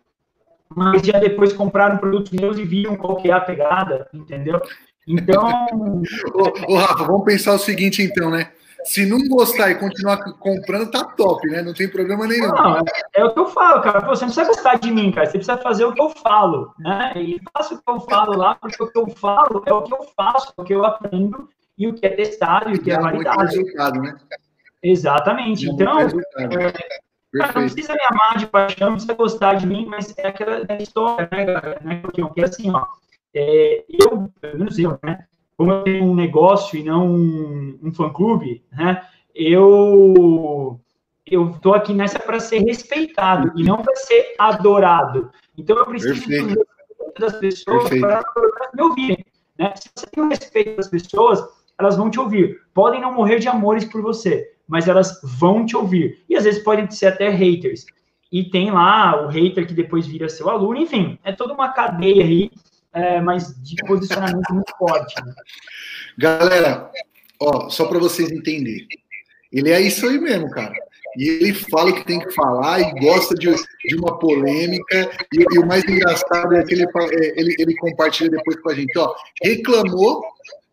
mas 0.76 1.02
já 1.02 1.20
depois 1.20 1.54
compraram 1.54 1.98
produtos 1.98 2.32
meus 2.32 2.58
e 2.58 2.64
viram 2.64 2.96
qual 2.96 3.16
que 3.16 3.30
é 3.30 3.34
a 3.34 3.42
pegada, 3.42 4.08
entendeu? 4.14 4.62
Então. 5.08 5.44
ô, 6.34 6.74
ô, 6.74 6.78
Rafa, 6.78 7.04
vamos 7.06 7.24
pensar 7.24 7.54
o 7.54 7.60
seguinte, 7.60 8.02
então, 8.02 8.30
né? 8.30 8.52
Se 8.84 9.06
não 9.06 9.20
gostar 9.28 9.72
e 9.72 9.76
continuar 9.76 10.18
comprando, 10.40 10.90
tá 10.90 11.04
top, 11.04 11.46
né? 11.48 11.62
Não 11.62 11.74
tem 11.74 11.90
problema 11.90 12.26
nenhum. 12.26 12.48
Não, 12.48 12.78
é, 12.78 12.82
é 13.16 13.26
o 13.26 13.34
que 13.34 13.40
eu 13.40 13.48
falo, 13.48 13.82
cara. 13.82 14.02
Pô, 14.02 14.16
você 14.16 14.26
não 14.26 14.34
precisa 14.34 14.48
gostar 14.48 14.80
de 14.80 14.90
mim, 14.90 15.12
cara. 15.12 15.26
Você 15.26 15.34
precisa 15.38 15.58
fazer 15.58 15.84
o 15.84 15.94
que 15.94 16.02
eu 16.02 16.10
falo, 16.10 16.74
né? 16.80 17.12
E 17.16 17.42
faça 17.54 17.74
o 17.74 17.78
que 17.78 17.92
eu 17.92 18.00
falo 18.00 18.38
lá, 18.38 18.56
porque 18.56 18.82
o 18.82 18.88
que 18.88 18.98
eu 18.98 19.10
falo 19.10 19.64
é 19.66 19.74
o 19.74 19.82
que 19.82 19.94
eu 19.94 20.08
faço, 20.16 20.54
é 20.58 20.62
o 20.62 20.64
que 20.64 20.74
eu 20.74 20.86
aprendo 20.86 21.50
e 21.80 21.88
o 21.88 21.94
que 21.94 22.06
é 22.06 22.10
testado 22.10 22.70
e 22.70 22.74
o 22.76 22.84
que 22.84 22.92
é 22.92 23.00
validado. 23.00 23.42
Resultado, 23.42 24.02
né? 24.02 24.18
Exatamente. 24.84 25.70
Então, 25.70 26.00
é, 26.00 26.08
não 27.34 27.48
precisa 27.54 27.94
me 27.94 28.02
amar 28.12 28.38
de 28.38 28.48
paixão, 28.48 28.90
não 28.90 28.96
precisa 28.96 29.14
gostar 29.14 29.54
de 29.56 29.66
mim, 29.66 29.86
mas 29.86 30.14
é 30.18 30.28
aquela 30.28 30.66
história, 30.80 31.30
né, 31.32 31.46
galera? 31.46 31.80
Né, 31.82 32.02
porque 32.04 32.44
assim, 32.44 32.70
ó, 32.70 32.86
é, 33.34 33.86
eu, 33.88 34.30
não 34.56 34.70
sei, 34.70 34.86
né? 35.04 35.26
Como 35.56 35.72
eu 35.72 35.84
tenho 35.84 36.06
um 36.06 36.16
negócio 36.16 36.78
e 36.78 36.84
não 36.84 37.08
um, 37.08 37.80
um 37.84 37.92
fã-clube, 37.94 38.64
né? 38.72 39.06
Eu 39.34 40.80
eu 41.26 41.54
tô 41.62 41.74
aqui 41.74 41.94
nessa 41.94 42.18
para 42.18 42.40
ser 42.40 42.60
respeitado 42.64 43.52
e 43.56 43.64
não 43.64 43.78
para 43.78 43.96
ser 43.96 44.34
adorado. 44.40 45.30
Então 45.56 45.78
eu 45.78 45.86
preciso 45.86 46.66
das 47.20 47.36
pessoas 47.36 47.90
para 47.90 48.24
me 48.74 48.82
ouvirem. 48.82 49.26
Né? 49.58 49.74
Se 49.76 49.90
você 49.94 50.08
tem 50.08 50.24
o 50.24 50.30
respeito 50.30 50.78
das 50.78 50.88
pessoas, 50.88 51.44
elas 51.80 51.96
vão 51.96 52.10
te 52.10 52.20
ouvir. 52.20 52.62
Podem 52.74 53.00
não 53.00 53.14
morrer 53.14 53.40
de 53.40 53.48
amores 53.48 53.86
por 53.86 54.02
você, 54.02 54.52
mas 54.68 54.88
elas 54.88 55.20
vão 55.24 55.66
te 55.66 55.76
ouvir. 55.76 56.24
E 56.30 56.36
às 56.36 56.44
vezes 56.44 56.64
podem 56.64 56.90
ser 56.92 57.08
até 57.08 57.30
haters. 57.30 57.86
E 58.32 58.44
tem 58.44 58.70
lá 58.70 59.26
o 59.26 59.28
hater 59.28 59.66
que 59.66 59.74
depois 59.74 60.06
vira 60.06 60.30
seu 60.30 60.50
aluno, 60.50 60.78
enfim, 60.78 61.18
é 61.24 61.32
toda 61.32 61.54
uma 61.54 61.70
cadeia 61.70 62.24
aí, 62.24 62.52
é, 62.94 63.20
mas 63.22 63.56
de 63.64 63.76
posicionamento 63.88 64.54
muito 64.54 64.72
forte. 64.78 65.16
Né? 65.26 65.34
Galera, 66.18 66.92
ó, 67.42 67.70
só 67.70 67.88
para 67.88 67.98
vocês 67.98 68.30
entenderem, 68.30 68.88
ele 69.52 69.72
é 69.72 69.82
isso 69.82 70.06
aí 70.06 70.20
mesmo, 70.20 70.50
cara. 70.52 70.74
E 71.18 71.28
ele 71.28 71.54
fala 71.54 71.90
o 71.90 71.96
que 71.96 72.06
tem 72.06 72.20
que 72.20 72.32
falar 72.34 72.80
e 72.82 73.00
gosta 73.00 73.34
de, 73.34 73.52
de 73.86 73.96
uma 73.96 74.20
polêmica. 74.20 75.10
E, 75.34 75.44
e, 75.56 75.60
o 75.60 75.66
mais 75.66 75.84
engraçado 75.84 76.56
é 76.56 76.64
que 76.64 76.76
ele, 76.76 76.84
é, 76.84 77.40
ele, 77.40 77.56
ele 77.58 77.76
compartilha 77.78 78.30
depois 78.30 78.60
com 78.62 78.70
a 78.70 78.76
gente, 78.76 78.96
ó. 78.98 79.16
Reclamou 79.44 80.22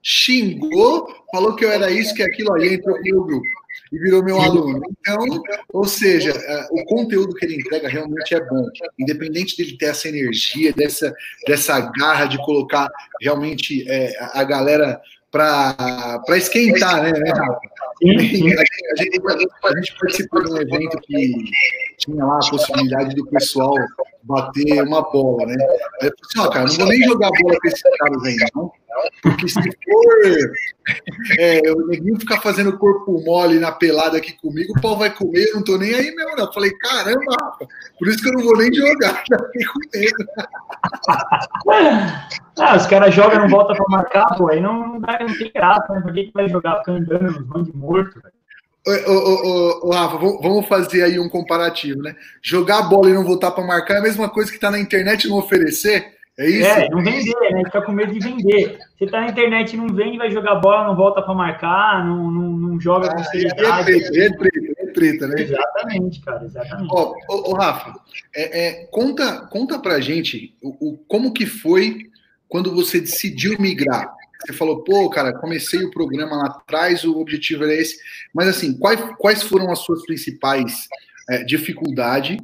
xingou, 0.09 1.09
falou 1.33 1.57
que 1.57 1.65
eu 1.65 1.73
era 1.73 1.91
isso, 1.91 2.15
que 2.15 2.23
aquilo, 2.23 2.55
aí 2.55 2.75
entrou 2.75 2.97
no 2.97 3.03
meu 3.03 3.25
grupo 3.25 3.47
e 3.93 3.99
virou 3.99 4.23
meu 4.23 4.41
aluno. 4.41 4.81
Então, 5.01 5.43
ou 5.73 5.85
seja, 5.85 6.31
é, 6.31 6.67
o 6.71 6.85
conteúdo 6.85 7.35
que 7.35 7.45
ele 7.45 7.57
entrega 7.57 7.89
realmente 7.89 8.33
é 8.33 8.41
bom, 8.41 8.65
independente 8.97 9.57
dele 9.57 9.77
ter 9.77 9.87
essa 9.87 10.09
energia, 10.09 10.73
dessa, 10.73 11.13
dessa 11.45 11.81
garra 11.99 12.27
de 12.27 12.39
colocar 12.39 12.89
realmente 13.21 13.85
é, 13.91 14.13
a 14.33 14.45
galera 14.45 15.01
para 15.31 16.23
esquentar, 16.37 17.03
né, 17.03 17.13
né 17.13 17.33
a, 17.33 18.13
gente, 18.13 18.55
a, 18.55 18.65
gente, 19.03 19.21
a 19.27 19.75
gente 19.75 19.99
participou 20.01 20.45
de 20.45 20.53
um 20.53 20.57
evento 20.57 20.99
que 21.01 21.35
tinha 21.99 22.25
lá 22.25 22.37
a 22.37 22.51
possibilidade 22.51 23.15
do 23.15 23.27
pessoal 23.27 23.75
bater 24.23 24.83
uma 24.83 25.03
bola, 25.11 25.47
né? 25.47 25.57
Aí 26.01 26.09
eu 26.09 26.13
falei 26.13 26.13
assim, 26.23 26.39
ó, 26.39 26.49
cara, 26.49 26.67
não 26.67 26.75
vou 26.75 26.87
nem 26.87 27.03
jogar 27.03 27.31
bola 27.41 27.57
com 27.61 27.69
esses 27.69 27.83
caras 27.99 28.19
não. 28.55 28.73
Porque 29.23 29.49
se 29.49 29.63
for 29.63 30.51
é, 31.39 31.73
o 31.73 31.87
neguinho 31.87 32.19
ficar 32.19 32.41
fazendo 32.41 32.79
corpo 32.79 33.21
mole 33.25 33.59
na 33.59 33.73
pelada 33.73 34.17
aqui 34.17 34.33
comigo, 34.41 34.73
o 34.77 34.81
pau 34.81 34.97
vai 34.97 35.11
comer, 35.15 35.49
eu 35.49 35.57
não 35.57 35.65
tô 35.65 35.77
nem 35.77 35.95
aí 35.95 36.15
mesmo, 36.15 36.37
não. 36.37 36.45
Eu 36.45 36.53
falei, 36.53 36.71
caramba, 36.79 37.37
Rafa, 37.41 37.67
por 37.99 38.09
isso 38.09 38.23
que 38.23 38.29
eu 38.29 38.33
não 38.33 38.45
vou 38.45 38.57
nem 38.57 38.73
jogar, 38.73 39.25
já 39.29 39.39
fiquei 39.39 39.67
com 39.67 39.81
medo. 39.95 40.27
Ah, 42.59 42.77
os 42.77 42.87
caras 42.87 43.15
jogam 43.15 43.39
e 43.39 43.43
não 43.43 43.49
voltam 43.49 43.77
pra 43.77 43.85
marcar, 43.89 44.27
pô, 44.37 44.51
aí 44.51 44.61
não, 44.61 44.89
não, 44.89 45.01
dá, 45.01 45.19
não 45.21 45.37
tem 45.37 45.51
graça, 45.53 45.93
né? 45.93 46.01
Por 46.01 46.13
que, 46.13 46.25
que 46.25 46.33
vai 46.33 46.49
jogar 46.49 46.79
ficando 46.79 46.99
andando 46.99 47.41
nos 47.41 47.67
de 47.67 47.77
morto, 47.77 48.21
velho? 48.21 48.37
Ô, 48.89 49.11
ô, 49.11 49.89
ô, 49.89 49.91
Rafa, 49.91 50.17
vamos 50.17 50.69
fazer 50.69 51.03
aí 51.03 51.19
um 51.19 51.29
comparativo, 51.29 52.01
né? 52.01 52.15
Jogar 52.41 52.83
bola 52.83 53.11
e 53.11 53.15
não 53.15 53.25
voltar 53.25 53.51
para 53.51 53.67
marcar 53.67 53.95
é 53.95 53.99
a 53.99 54.03
mesma 54.03 54.29
coisa 54.29 54.53
que 54.53 54.61
tá 54.61 54.71
na 54.71 54.79
internet 54.79 55.25
e 55.25 55.29
não 55.29 55.39
oferecer. 55.39 56.16
É 56.39 56.47
isso? 56.51 56.69
É, 56.69 56.89
não 56.91 57.03
vender, 57.03 57.53
né? 57.53 57.65
Fica 57.65 57.81
com 57.81 57.93
medo 57.93 58.13
de 58.13 58.21
vender. 58.21 58.79
Você 58.99 59.07
tá 59.07 59.23
na 59.23 59.29
internet 59.29 59.73
e 59.73 59.77
não 59.79 59.89
vende, 59.89 60.19
vai 60.19 60.31
jogar 60.31 60.57
bola, 60.57 60.87
não 60.87 60.95
volta 60.95 61.23
para 61.23 61.35
marcar, 61.35 62.05
não, 62.05 62.31
não, 62.31 62.51
não 62.51 62.81
joga 62.81 63.09
com 63.09 63.21
ah, 63.21 63.25
seriedade. 63.25 63.91
É 63.91 63.99
treta, 63.99 64.19
é 64.19 64.31
treta, 64.37 64.75
é 64.79 64.87
treta, 64.89 65.27
né? 65.29 65.43
Exatamente, 65.43 66.21
cara, 66.21 66.45
exatamente. 66.45 66.91
Ó, 66.93 67.15
ô, 67.29 67.53
ô 67.53 67.55
Rafa, 67.55 67.95
é, 68.35 68.67
é, 68.67 68.87
conta, 68.87 69.47
conta 69.47 69.79
pra 69.79 69.99
gente 69.99 70.55
o, 70.63 70.91
o, 70.91 70.99
como 71.09 71.33
que 71.33 71.47
foi 71.47 72.11
quando 72.49 72.75
você 72.75 73.01
decidiu 73.01 73.59
migrar. 73.59 74.15
Você 74.45 74.53
falou, 74.53 74.85
pô, 74.85 75.09
cara, 75.09 75.33
comecei 75.33 75.83
o 75.83 75.91
programa 75.91 76.37
lá 76.37 76.47
atrás, 76.49 77.03
o 77.03 77.19
objetivo 77.19 77.65
era 77.65 77.73
esse. 77.73 77.97
Mas 78.35 78.49
assim, 78.49 78.77
quais, 78.77 79.01
quais 79.17 79.43
foram 79.43 79.73
as 79.73 79.79
suas 79.79 80.05
principais 80.05 80.87
é, 81.31 81.43
dificuldades 81.45 82.37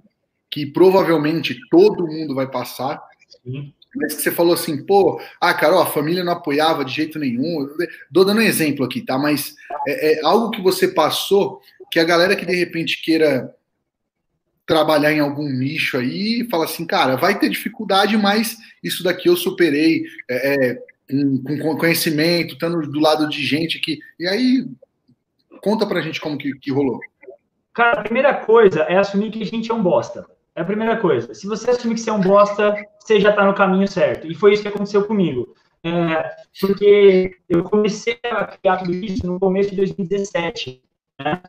que 0.50 0.64
provavelmente 0.64 1.58
todo 1.70 2.06
mundo 2.06 2.34
vai 2.34 2.50
passar? 2.50 2.98
Sim 3.44 3.70
mas 3.94 4.14
que 4.14 4.22
você 4.22 4.30
falou 4.30 4.54
assim, 4.54 4.84
pô, 4.84 5.20
ah, 5.40 5.52
Carol, 5.52 5.82
a 5.82 5.86
família 5.86 6.24
não 6.24 6.32
apoiava 6.32 6.84
de 6.84 6.92
jeito 6.92 7.18
nenhum. 7.18 7.68
Dou 8.10 8.24
dando 8.24 8.38
um 8.38 8.42
exemplo 8.42 8.84
aqui, 8.84 9.02
tá? 9.02 9.18
Mas 9.18 9.54
é, 9.86 10.20
é, 10.20 10.24
algo 10.24 10.50
que 10.50 10.62
você 10.62 10.88
passou 10.88 11.60
que 11.90 12.00
a 12.00 12.04
galera 12.04 12.34
que 12.34 12.46
de 12.46 12.54
repente 12.54 13.02
queira 13.02 13.54
trabalhar 14.66 15.12
em 15.12 15.20
algum 15.20 15.48
nicho 15.48 15.98
aí 15.98 16.48
fala 16.50 16.64
assim, 16.64 16.86
cara, 16.86 17.16
vai 17.16 17.38
ter 17.38 17.50
dificuldade, 17.50 18.16
mas 18.16 18.56
isso 18.82 19.04
daqui 19.04 19.28
eu 19.28 19.36
superei 19.36 20.04
é, 20.30 20.70
é 20.70 20.82
com 21.60 21.76
conhecimento, 21.76 22.54
estando 22.54 22.80
do 22.90 23.00
lado 23.00 23.28
de 23.28 23.44
gente 23.44 23.78
que. 23.78 23.98
E 24.18 24.26
aí, 24.26 24.66
conta 25.60 25.86
pra 25.86 26.00
gente 26.00 26.20
como 26.20 26.38
que, 26.38 26.54
que 26.54 26.70
rolou. 26.70 27.00
Cara, 27.74 28.00
a 28.00 28.02
primeira 28.02 28.34
coisa 28.34 28.82
é 28.82 28.96
assumir 28.96 29.30
que 29.30 29.42
a 29.42 29.46
gente 29.46 29.70
é 29.70 29.74
um 29.74 29.82
bosta. 29.82 30.26
É 30.54 30.60
a 30.60 30.64
primeira 30.64 30.96
coisa. 30.98 31.32
Se 31.32 31.46
você 31.46 31.70
assumir 31.70 31.94
que 31.94 32.00
você 32.00 32.10
é 32.10 32.12
um 32.12 32.20
bosta, 32.20 32.74
você 33.00 33.18
já 33.18 33.30
está 33.30 33.44
no 33.44 33.54
caminho 33.54 33.88
certo. 33.88 34.26
E 34.26 34.34
foi 34.34 34.52
isso 34.52 34.62
que 34.62 34.68
aconteceu 34.68 35.04
comigo. 35.04 35.54
É, 35.84 36.30
porque 36.60 37.36
eu 37.48 37.64
comecei 37.64 38.18
a 38.24 38.44
criar 38.46 38.76
tudo 38.76 38.92
isso 38.92 39.26
no 39.26 39.40
começo 39.40 39.70
de 39.70 39.76
2017. 39.76 40.82
Né? 41.18 41.42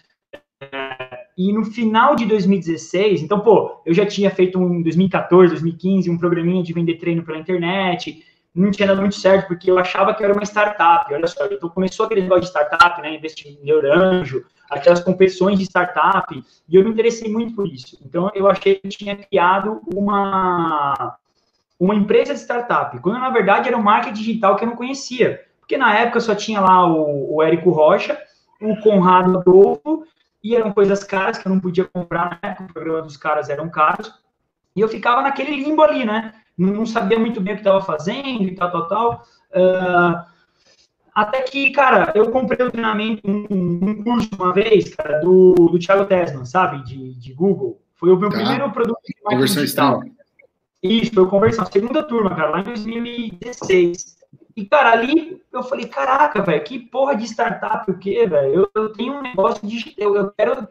É, 0.61 1.27
e 1.37 1.51
no 1.51 1.65
final 1.65 2.15
de 2.15 2.25
2016, 2.25 3.21
então, 3.21 3.41
pô, 3.41 3.81
eu 3.85 3.93
já 3.93 4.05
tinha 4.05 4.31
feito 4.31 4.57
um, 4.57 4.75
em 4.75 4.83
2014, 4.83 5.49
2015, 5.51 6.09
um 6.09 6.17
programinha 6.17 6.63
de 6.63 6.73
vender 6.73 6.95
treino 6.95 7.23
pela 7.23 7.37
internet. 7.37 8.23
Não 8.55 8.71
tinha 8.71 8.87
dado 8.87 9.01
muito 9.01 9.15
certo, 9.15 9.47
porque 9.47 9.69
eu 9.69 9.77
achava 9.77 10.13
que 10.13 10.21
eu 10.21 10.25
era 10.25 10.33
uma 10.33 10.45
startup. 10.45 11.13
Olha 11.13 11.27
só, 11.27 11.45
então 11.45 11.69
começou 11.69 12.05
aquele 12.05 12.21
negócio 12.21 12.43
de 12.43 12.49
startup, 12.49 13.01
né? 13.01 13.15
Investir 13.15 13.51
em 13.51 13.65
Neuranjo, 13.65 14.45
aquelas 14.77 14.99
competições 14.99 15.59
de 15.59 15.65
startup, 15.65 16.43
e 16.67 16.75
eu 16.75 16.83
me 16.83 16.91
interessei 16.91 17.31
muito 17.31 17.55
por 17.55 17.67
isso. 17.67 17.97
Então, 18.05 18.31
eu 18.33 18.47
achei 18.47 18.75
que 18.75 18.87
tinha 18.89 19.15
criado 19.15 19.81
uma, 19.93 21.17
uma 21.79 21.95
empresa 21.95 22.33
de 22.33 22.39
startup, 22.39 22.97
quando 22.99 23.19
na 23.19 23.29
verdade 23.29 23.67
era 23.67 23.77
um 23.77 23.83
marketing 23.83 24.13
digital 24.13 24.55
que 24.55 24.63
eu 24.63 24.69
não 24.69 24.75
conhecia. 24.75 25.41
Porque 25.59 25.77
na 25.77 25.97
época 25.97 26.19
só 26.19 26.35
tinha 26.35 26.59
lá 26.59 26.85
o, 26.85 27.35
o 27.35 27.41
Érico 27.41 27.71
Rocha, 27.71 28.19
o 28.61 28.75
Conrado 28.81 29.37
Adolfo, 29.39 30.05
e 30.43 30.55
eram 30.55 30.73
coisas 30.73 31.03
caras 31.03 31.37
que 31.37 31.47
eu 31.47 31.51
não 31.51 31.59
podia 31.59 31.85
comprar, 31.85 32.37
né? 32.43 32.55
O 32.59 32.73
programa 32.73 33.01
dos 33.01 33.15
caras 33.15 33.49
eram 33.49 33.69
caros. 33.69 34.13
E 34.75 34.81
eu 34.81 34.89
ficava 34.89 35.21
naquele 35.21 35.55
limbo 35.55 35.81
ali, 35.81 36.03
né? 36.03 36.33
Não 36.57 36.85
sabia 36.85 37.17
muito 37.17 37.39
bem 37.39 37.53
o 37.53 37.57
que 37.57 37.61
estava 37.61 37.81
fazendo 37.81 38.43
e 38.43 38.55
tal, 38.55 38.71
tal, 38.71 38.87
tal. 38.87 39.23
Uh, 39.51 40.32
até 41.13 41.41
que, 41.41 41.69
cara, 41.71 42.11
eu 42.15 42.31
comprei 42.31 42.65
o 42.65 42.71
treinamento, 42.71 43.21
um, 43.29 43.45
um 43.51 44.03
curso 44.03 44.29
uma 44.35 44.51
vez, 44.51 44.95
cara, 44.95 45.19
do, 45.19 45.53
do 45.53 45.79
Thiago 45.79 46.05
Tesman, 46.05 46.45
sabe? 46.45 46.83
De, 46.83 47.13
de 47.13 47.33
Google. 47.33 47.79
Foi 47.95 48.09
o 48.09 48.17
meu 48.17 48.29
tá. 48.29 48.37
primeiro 48.37 48.71
produto 48.71 48.99
de 49.05 49.15
marketing 49.23 49.59
digital. 49.59 50.03
Isso, 50.81 51.13
foi 51.13 51.23
o 51.23 51.27
Conversão, 51.27 51.65
segunda 51.65 52.03
turma, 52.03 52.35
cara, 52.35 52.49
lá 52.49 52.59
em 52.59 52.63
2016. 52.63 54.17
E, 54.55 54.65
cara, 54.65 54.91
ali 54.91 55.41
eu 55.51 55.63
falei, 55.63 55.87
caraca, 55.87 56.41
velho, 56.41 56.63
que 56.63 56.79
porra 56.79 57.15
de 57.15 57.25
startup 57.25 57.89
o 57.89 57.97
quê, 57.97 58.27
velho? 58.27 58.53
Eu, 58.53 58.69
eu, 58.75 58.93
tenho 58.93 59.13
um 59.13 59.21
negócio 59.21 59.65
digital, 59.67 60.15
eu 60.15 60.31
quero 60.31 60.67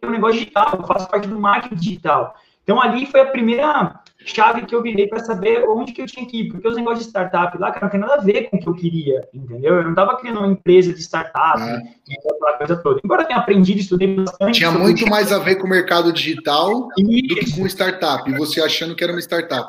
ter 0.00 0.06
um 0.06 0.10
negócio 0.10 0.38
digital, 0.38 0.74
eu 0.74 0.86
faço 0.86 1.08
parte 1.08 1.28
do 1.28 1.38
marketing 1.38 1.76
digital. 1.76 2.34
Então, 2.62 2.80
ali 2.80 3.06
foi 3.06 3.20
a 3.20 3.26
primeira 3.26 4.00
chave 4.26 4.66
que 4.66 4.74
eu 4.74 4.82
virei 4.82 5.06
para 5.06 5.20
saber 5.20 5.64
onde 5.68 5.92
que 5.92 6.02
eu 6.02 6.06
tinha 6.06 6.26
que 6.26 6.40
ir, 6.40 6.48
porque 6.48 6.66
os 6.66 6.76
negócios 6.76 7.04
de 7.04 7.10
startup 7.10 7.56
lá, 7.58 7.70
cara, 7.70 7.86
não 7.86 7.90
tem 7.90 8.00
nada 8.00 8.14
a 8.14 8.20
ver 8.20 8.50
com 8.50 8.56
o 8.56 8.60
que 8.60 8.68
eu 8.68 8.74
queria, 8.74 9.26
entendeu? 9.32 9.76
Eu 9.76 9.84
não 9.84 9.90
estava 9.90 10.16
criando 10.16 10.40
uma 10.40 10.48
empresa 10.48 10.92
de 10.92 11.00
startup 11.00 11.62
é. 11.62 11.82
e 12.08 12.14
aquela 12.18 12.52
coisa 12.58 12.76
toda. 12.76 13.00
Embora 13.04 13.22
eu 13.22 13.26
tenha 13.26 13.38
aprendido, 13.38 13.80
estudei 13.80 14.16
bastante. 14.16 14.58
Tinha 14.58 14.72
muito 14.72 15.08
mais 15.08 15.32
a 15.32 15.38
ver 15.38 15.56
com 15.56 15.66
o 15.66 15.70
mercado 15.70 16.12
digital 16.12 16.88
Isso. 16.98 17.28
do 17.28 17.34
que 17.36 17.56
com 17.56 17.66
startup, 17.66 18.30
você 18.32 18.60
achando 18.60 18.96
que 18.96 19.04
era 19.04 19.12
uma 19.12 19.20
startup. 19.20 19.68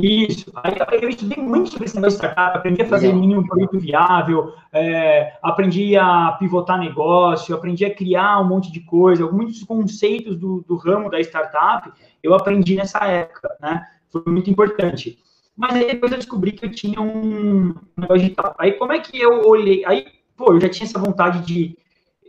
Isso. 0.00 0.52
Aí 0.54 1.02
eu 1.02 1.08
estudei 1.08 1.42
muito 1.42 1.70
sobre 1.70 1.86
esse 1.86 1.96
negócio 1.96 2.20
de 2.20 2.24
startup, 2.24 2.56
aprendi 2.56 2.82
a 2.82 2.86
fazer 2.86 3.08
Legal. 3.08 3.20
mínimo 3.20 3.48
produto 3.48 3.80
viável, 3.80 4.54
é, 4.72 5.36
aprendi 5.42 5.96
a 5.96 6.36
pivotar 6.38 6.78
negócio, 6.78 7.52
aprendi 7.52 7.84
a 7.84 7.92
criar 7.92 8.40
um 8.40 8.46
monte 8.46 8.70
de 8.70 8.78
coisa, 8.80 9.28
muitos 9.28 9.64
conceitos 9.64 10.36
do, 10.36 10.64
do 10.68 10.76
ramo 10.76 11.10
da 11.10 11.20
startup 11.20 11.90
eu 12.22 12.34
aprendi 12.34 12.76
nessa 12.76 13.04
época, 13.06 13.56
né? 13.60 13.86
Foi 14.10 14.22
muito 14.26 14.48
importante. 14.50 15.18
Mas 15.56 15.74
aí 15.74 15.86
depois 15.86 16.12
eu 16.12 16.18
descobri 16.18 16.52
que 16.52 16.64
eu 16.64 16.70
tinha 16.70 17.00
um 17.00 17.74
negócio 17.96 18.22
digital. 18.22 18.54
Aí 18.58 18.72
como 18.72 18.92
é 18.92 19.00
que 19.00 19.20
eu 19.20 19.42
olhei? 19.46 19.84
Aí, 19.84 20.06
pô, 20.36 20.52
eu 20.52 20.60
já 20.60 20.68
tinha 20.68 20.86
essa 20.86 20.98
vontade 20.98 21.44
de, 21.44 21.76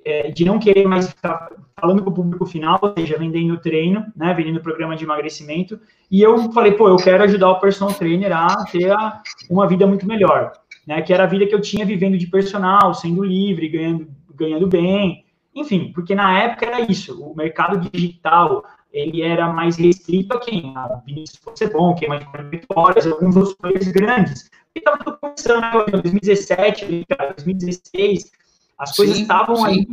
é, 0.10 0.32
de 0.32 0.44
não 0.44 0.60
querer 0.60 0.88
mais 0.88 1.10
ficar 1.10 1.50
falando 1.80 2.04
com 2.04 2.10
o 2.10 2.14
público 2.14 2.46
final, 2.46 2.80
ou 2.82 2.94
seja, 2.98 3.18
vendendo 3.18 3.60
treino, 3.60 4.06
né, 4.16 4.34
vendendo 4.34 4.62
programa 4.62 4.96
de 4.96 5.04
emagrecimento, 5.04 5.80
e 6.12 6.22
eu 6.22 6.52
falei, 6.52 6.74
pô, 6.74 6.90
eu 6.90 6.98
quero 6.98 7.24
ajudar 7.24 7.52
o 7.52 7.60
personal 7.60 7.94
trainer 7.94 8.36
a 8.36 8.66
ter 8.66 8.92
a, 8.92 9.22
uma 9.50 9.68
vida 9.68 9.88
muito 9.88 10.06
melhor, 10.06 10.52
né, 10.86 11.02
que 11.02 11.14
era 11.14 11.24
a 11.24 11.28
vida 11.28 11.46
que 11.46 11.56
eu 11.56 11.62
tinha 11.62 11.86
vivendo 11.86 12.18
de 12.18 12.28
personal, 12.28 12.94
sendo 12.94 13.24
livre, 13.24 13.70
ganhando, 13.70 14.08
ganhando 14.36 14.68
bem, 14.68 15.26
enfim, 15.56 15.92
porque 15.94 16.16
na 16.16 16.38
época 16.40 16.66
era 16.66 16.82
isso, 16.92 17.22
o 17.24 17.36
mercado 17.36 17.90
digital, 17.90 18.64
ele 18.92 19.22
era 19.22 19.52
mais 19.54 19.78
restrito 19.78 20.36
a 20.36 20.40
quem? 20.40 20.74
A 20.76 21.02
Vinícius 21.06 21.40
fosse 21.44 21.68
bom, 21.68 21.94
quem 21.94 22.10
mais 22.10 22.26
vitórias, 22.50 23.06
alguns 23.06 23.36
outros 23.36 23.56
players 23.56 23.88
grandes. 23.90 24.50
E 24.76 24.80
estava 24.80 24.98
tudo 24.98 25.18
começando, 25.20 25.62
né? 25.62 25.72
2017, 25.92 27.06
2016, 27.36 28.32
as 28.80 28.92
sim, 28.92 28.96
coisas 28.96 29.20
estavam 29.20 29.66
aí 29.66 29.86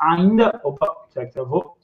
ainda. 0.00 0.58
Opa, 0.64 1.06
será 1.10 1.26
que 1.26 1.32
travou? 1.32 1.76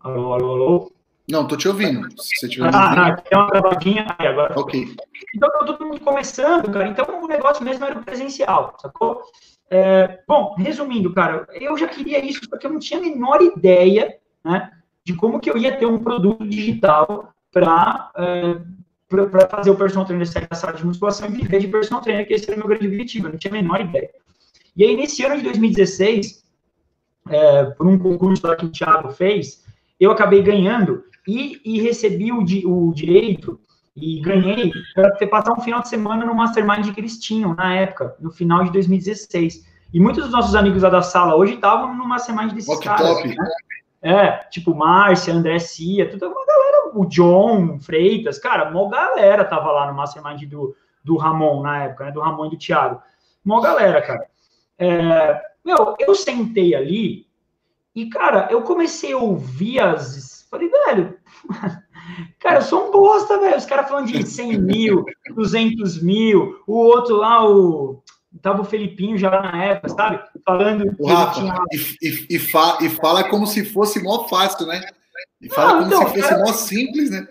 Alô, 0.00 0.34
alô, 0.34 0.52
alô. 0.52 0.92
Não, 1.30 1.46
tô 1.46 1.56
te 1.56 1.68
ouvindo. 1.68 2.10
Se 2.20 2.36
você 2.36 2.48
tiver 2.48 2.70
ah, 2.74 3.16
tem 3.16 3.38
uma 3.38 3.48
travadinha 3.48 4.06
aí 4.18 4.26
agora. 4.26 4.58
Ok. 4.58 4.96
Então, 5.34 5.50
tá 5.50 5.64
todo 5.64 5.86
mundo 5.86 6.00
começando, 6.00 6.70
cara. 6.70 6.88
Então, 6.88 7.22
o 7.22 7.28
negócio 7.28 7.64
mesmo 7.64 7.84
era 7.84 7.98
o 7.98 8.04
presencial, 8.04 8.74
sacou? 8.80 9.22
É, 9.70 10.20
bom, 10.26 10.54
resumindo, 10.56 11.12
cara, 11.12 11.46
eu 11.52 11.76
já 11.76 11.86
queria 11.86 12.24
isso 12.24 12.48
porque 12.48 12.66
eu 12.66 12.72
não 12.72 12.78
tinha 12.78 12.98
a 12.98 13.02
menor 13.02 13.42
ideia 13.42 14.16
né, 14.42 14.70
de 15.04 15.14
como 15.14 15.38
que 15.38 15.50
eu 15.50 15.58
ia 15.58 15.76
ter 15.76 15.84
um 15.84 15.98
produto 15.98 16.48
digital 16.48 17.34
para 17.52 18.10
é, 18.16 18.60
para 19.08 19.48
fazer 19.48 19.70
o 19.70 19.76
personal 19.76 20.04
trainer 20.04 20.26
sair 20.26 20.46
da 20.46 20.56
sala 20.56 20.74
de 20.74 20.84
musculação 20.84 21.28
e 21.28 21.32
viver 21.32 21.60
de 21.60 21.68
personal 21.68 22.02
trainer, 22.02 22.26
que 22.26 22.34
esse 22.34 22.44
era 22.50 22.56
o 22.56 22.58
meu 22.58 22.68
grande 22.68 22.86
objetivo, 22.86 23.26
eu 23.26 23.32
não 23.32 23.38
tinha 23.38 23.52
a 23.52 23.56
menor 23.56 23.80
ideia. 23.80 24.10
E 24.76 24.84
aí, 24.84 24.96
nesse 24.96 25.24
ano 25.24 25.38
de 25.38 25.42
2016, 25.44 26.44
é, 27.28 27.64
por 27.64 27.86
um 27.86 27.98
concurso 27.98 28.46
lá 28.46 28.54
que 28.54 28.66
o 28.66 28.70
Thiago 28.70 29.10
fez, 29.10 29.64
eu 29.98 30.10
acabei 30.10 30.42
ganhando 30.42 31.02
e, 31.26 31.60
e 31.64 31.80
recebi 31.80 32.32
o, 32.32 32.42
di, 32.42 32.64
o 32.66 32.92
direito 32.94 33.58
e 33.96 34.20
ganhei 34.20 34.70
para 34.94 35.10
passar 35.26 35.52
um 35.52 35.60
final 35.60 35.80
de 35.80 35.88
semana 35.88 36.24
no 36.24 36.34
Mastermind 36.34 36.92
que 36.92 37.00
eles 37.00 37.18
tinham 37.18 37.54
na 37.54 37.74
época, 37.74 38.14
no 38.20 38.30
final 38.30 38.62
de 38.64 38.72
2016. 38.72 39.66
E 39.92 39.98
muitos 39.98 40.24
dos 40.24 40.32
nossos 40.32 40.54
amigos 40.54 40.82
lá 40.82 40.90
da 40.90 41.02
sala 41.02 41.34
hoje 41.34 41.54
estavam 41.54 41.96
no 41.96 42.06
Mastermind 42.06 42.52
desses 42.52 42.78
caras. 42.78 43.08
Top. 43.08 43.26
Né? 43.26 43.34
É, 44.00 44.30
tipo 44.50 44.74
Márcia, 44.74 45.34
André 45.34 45.58
Cia, 45.58 46.08
toda 46.08 46.28
uma 46.28 46.46
galera, 46.46 46.90
o 46.94 47.04
John 47.06 47.80
Freitas, 47.80 48.38
cara, 48.38 48.70
uma 48.70 48.88
galera 48.88 49.44
tava 49.44 49.72
lá 49.72 49.88
no 49.88 49.94
Mastermind 49.94 50.44
do, 50.44 50.76
do 51.02 51.16
Ramon 51.16 51.62
na 51.62 51.84
época, 51.84 52.04
né? 52.04 52.12
Do 52.12 52.20
Ramon 52.20 52.46
e 52.46 52.50
do 52.50 52.58
Thiago. 52.58 53.02
Uma 53.44 53.60
galera, 53.60 54.00
cara. 54.00 54.26
É, 54.78 55.42
meu, 55.64 55.96
eu 55.98 56.14
sentei 56.14 56.74
ali 56.74 57.26
e, 57.94 58.08
cara, 58.08 58.48
eu 58.50 58.62
comecei 58.62 59.12
a 59.12 59.18
ouvir 59.18 59.80
as. 59.80 60.46
Falei, 60.50 60.70
velho, 60.70 61.18
Cara, 62.38 62.56
eu 62.56 62.62
sou 62.62 62.88
um 62.88 62.90
bosta, 62.90 63.38
velho. 63.38 63.56
Os 63.56 63.66
caras 63.66 63.88
falando 63.88 64.06
de 64.06 64.26
100 64.26 64.60
mil, 64.60 65.04
200 65.34 66.02
mil. 66.02 66.62
O 66.66 66.74
outro 66.74 67.16
lá, 67.16 67.46
o. 67.48 68.02
Tava 68.42 68.62
o 68.62 68.64
Felipinho 68.64 69.16
já 69.16 69.30
na 69.30 69.64
época, 69.64 69.88
sabe? 69.88 70.20
Falando. 70.44 70.84
Rafa, 71.06 71.40
tinha... 71.40 71.54
e, 72.02 72.36
e, 72.36 72.38
fala, 72.38 72.78
e 72.84 72.88
fala 72.88 73.24
como 73.24 73.46
se 73.46 73.64
fosse 73.64 74.02
mó 74.02 74.28
fácil, 74.28 74.66
né? 74.66 74.80
E 75.40 75.48
fala 75.48 75.72
não, 75.72 75.78
como 75.78 75.86
então, 75.86 76.08
se 76.08 76.20
fosse 76.20 76.28
cara... 76.28 76.44
mó 76.44 76.52
simples, 76.52 77.10
né? 77.10 77.26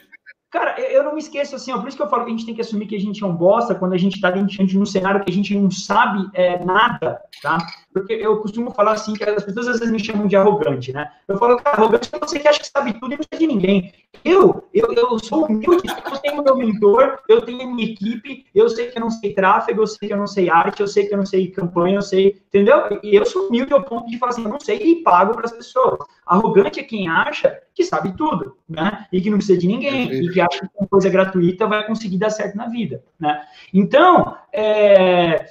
Cara, 0.50 0.80
eu 0.80 1.04
não 1.04 1.14
me 1.14 1.20
esqueço 1.20 1.56
assim, 1.56 1.74
ó, 1.74 1.78
por 1.78 1.90
isso 1.90 1.98
que 1.98 2.04
eu 2.04 2.10
falo 2.10 2.24
que 2.24 2.32
a 2.32 2.34
gente 2.34 2.46
tem 2.46 2.56
que 2.56 2.62
assumir 2.62 2.88
que 2.88 2.96
a 2.96 3.00
gente 3.00 3.22
é 3.22 3.28
um 3.28 3.36
bosta 3.36 3.76
quando 3.76 3.94
a 3.94 3.98
gente 3.98 4.16
está 4.16 4.32
diante 4.32 4.66
de 4.66 4.80
um 4.80 4.86
cenário 4.86 5.24
que 5.24 5.30
a 5.30 5.34
gente 5.34 5.54
não 5.54 5.70
sabe 5.70 6.26
é, 6.34 6.64
nada, 6.64 7.22
tá? 7.42 7.58
Porque 8.00 8.14
eu 8.14 8.38
costumo 8.38 8.72
falar 8.72 8.94
assim, 8.94 9.14
que 9.14 9.24
as 9.24 9.44
pessoas 9.44 9.68
às 9.68 9.80
vezes 9.80 9.92
me 9.92 10.00
chamam 10.00 10.28
de 10.28 10.36
arrogante, 10.36 10.94
né? 10.94 11.12
Eu 11.28 11.38
falo, 11.38 11.58
cara, 11.58 11.78
arrogante 11.78 12.10
é 12.12 12.20
você 12.20 12.40
que 12.40 12.48
acha 12.48 12.60
que 12.60 12.68
sabe 12.68 12.94
tudo 12.94 13.14
e 13.14 13.18
não 13.18 13.26
precisa 13.26 13.40
de 13.40 13.48
ninguém. 13.48 13.94
Eu, 14.24 14.68
eu, 14.74 14.94
eu 14.94 15.20
sou 15.20 15.46
humilde, 15.46 15.88
eu 15.88 16.18
tenho 16.20 16.44
meu 16.44 16.56
mentor, 16.58 17.20
eu 17.30 17.42
tenho 17.42 17.74
minha 17.74 17.92
equipe, 17.92 18.46
eu 18.54 18.68
sei 18.70 18.88
que 18.88 18.98
eu 18.98 19.02
não 19.02 19.10
sei 19.10 19.34
tráfego, 19.34 19.82
eu 19.82 19.88
sei 19.88 20.08
que 20.08 20.14
eu 20.14 20.18
não 20.18 20.28
sei 20.28 20.50
arte, 20.50 20.82
eu 20.82 20.88
sei 20.88 21.06
que 21.06 21.14
eu 21.14 21.18
não 21.18 21.26
sei 21.26 21.50
campanha, 21.50 21.96
eu 21.96 22.02
sei, 22.02 22.42
entendeu? 22.48 23.00
E 23.04 23.16
eu 23.16 23.26
sou 23.26 23.48
humilde 23.48 23.74
ao 23.74 23.84
ponto 23.84 24.10
de 24.10 24.18
falar 24.18 24.32
assim, 24.32 24.44
eu 24.44 24.50
não 24.50 24.60
sei 24.60 24.78
e 24.78 25.04
pago 25.04 25.34
para 25.34 25.46
as 25.46 25.52
pessoas. 25.52 26.00
Arrogante 26.26 26.80
é 26.80 26.84
quem 26.84 27.08
acha 27.08 27.60
que 27.74 27.84
sabe 27.84 28.16
tudo, 28.18 28.58
né? 28.68 29.06
E 29.12 29.22
que 29.22 29.30
não 29.30 29.38
precisa 29.38 29.60
de 29.60 29.68
ninguém, 29.68 30.12
e 30.12 30.30
que 30.32 30.42
acha 30.42 30.60
que 30.60 30.78
uma 30.78 30.88
coisa 30.88 31.10
gratuita 31.10 31.68
vai 31.68 31.86
conseguir 31.86 32.18
dar 32.18 32.30
certo 32.30 32.56
na 32.56 32.68
vida, 32.68 33.04
né? 33.20 33.44
Então, 33.74 34.36
é... 34.52 35.46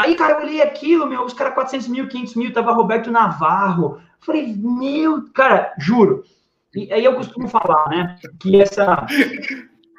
aí, 0.00 0.14
cara, 0.14 0.34
eu 0.34 0.46
olhei 0.46 0.62
aquilo, 0.62 1.06
meu, 1.06 1.24
os 1.24 1.32
caras 1.32 1.54
400 1.54 1.88
mil, 1.88 2.08
500 2.08 2.34
mil, 2.36 2.52
tava 2.52 2.72
Roberto 2.72 3.10
Navarro. 3.10 4.00
Falei, 4.20 4.54
meu, 4.56 5.30
cara, 5.32 5.74
juro. 5.78 6.24
E 6.74 6.92
aí 6.92 7.04
eu 7.04 7.14
costumo 7.14 7.48
falar, 7.48 7.88
né, 7.88 8.16
que 8.38 8.60
essa, 8.60 9.06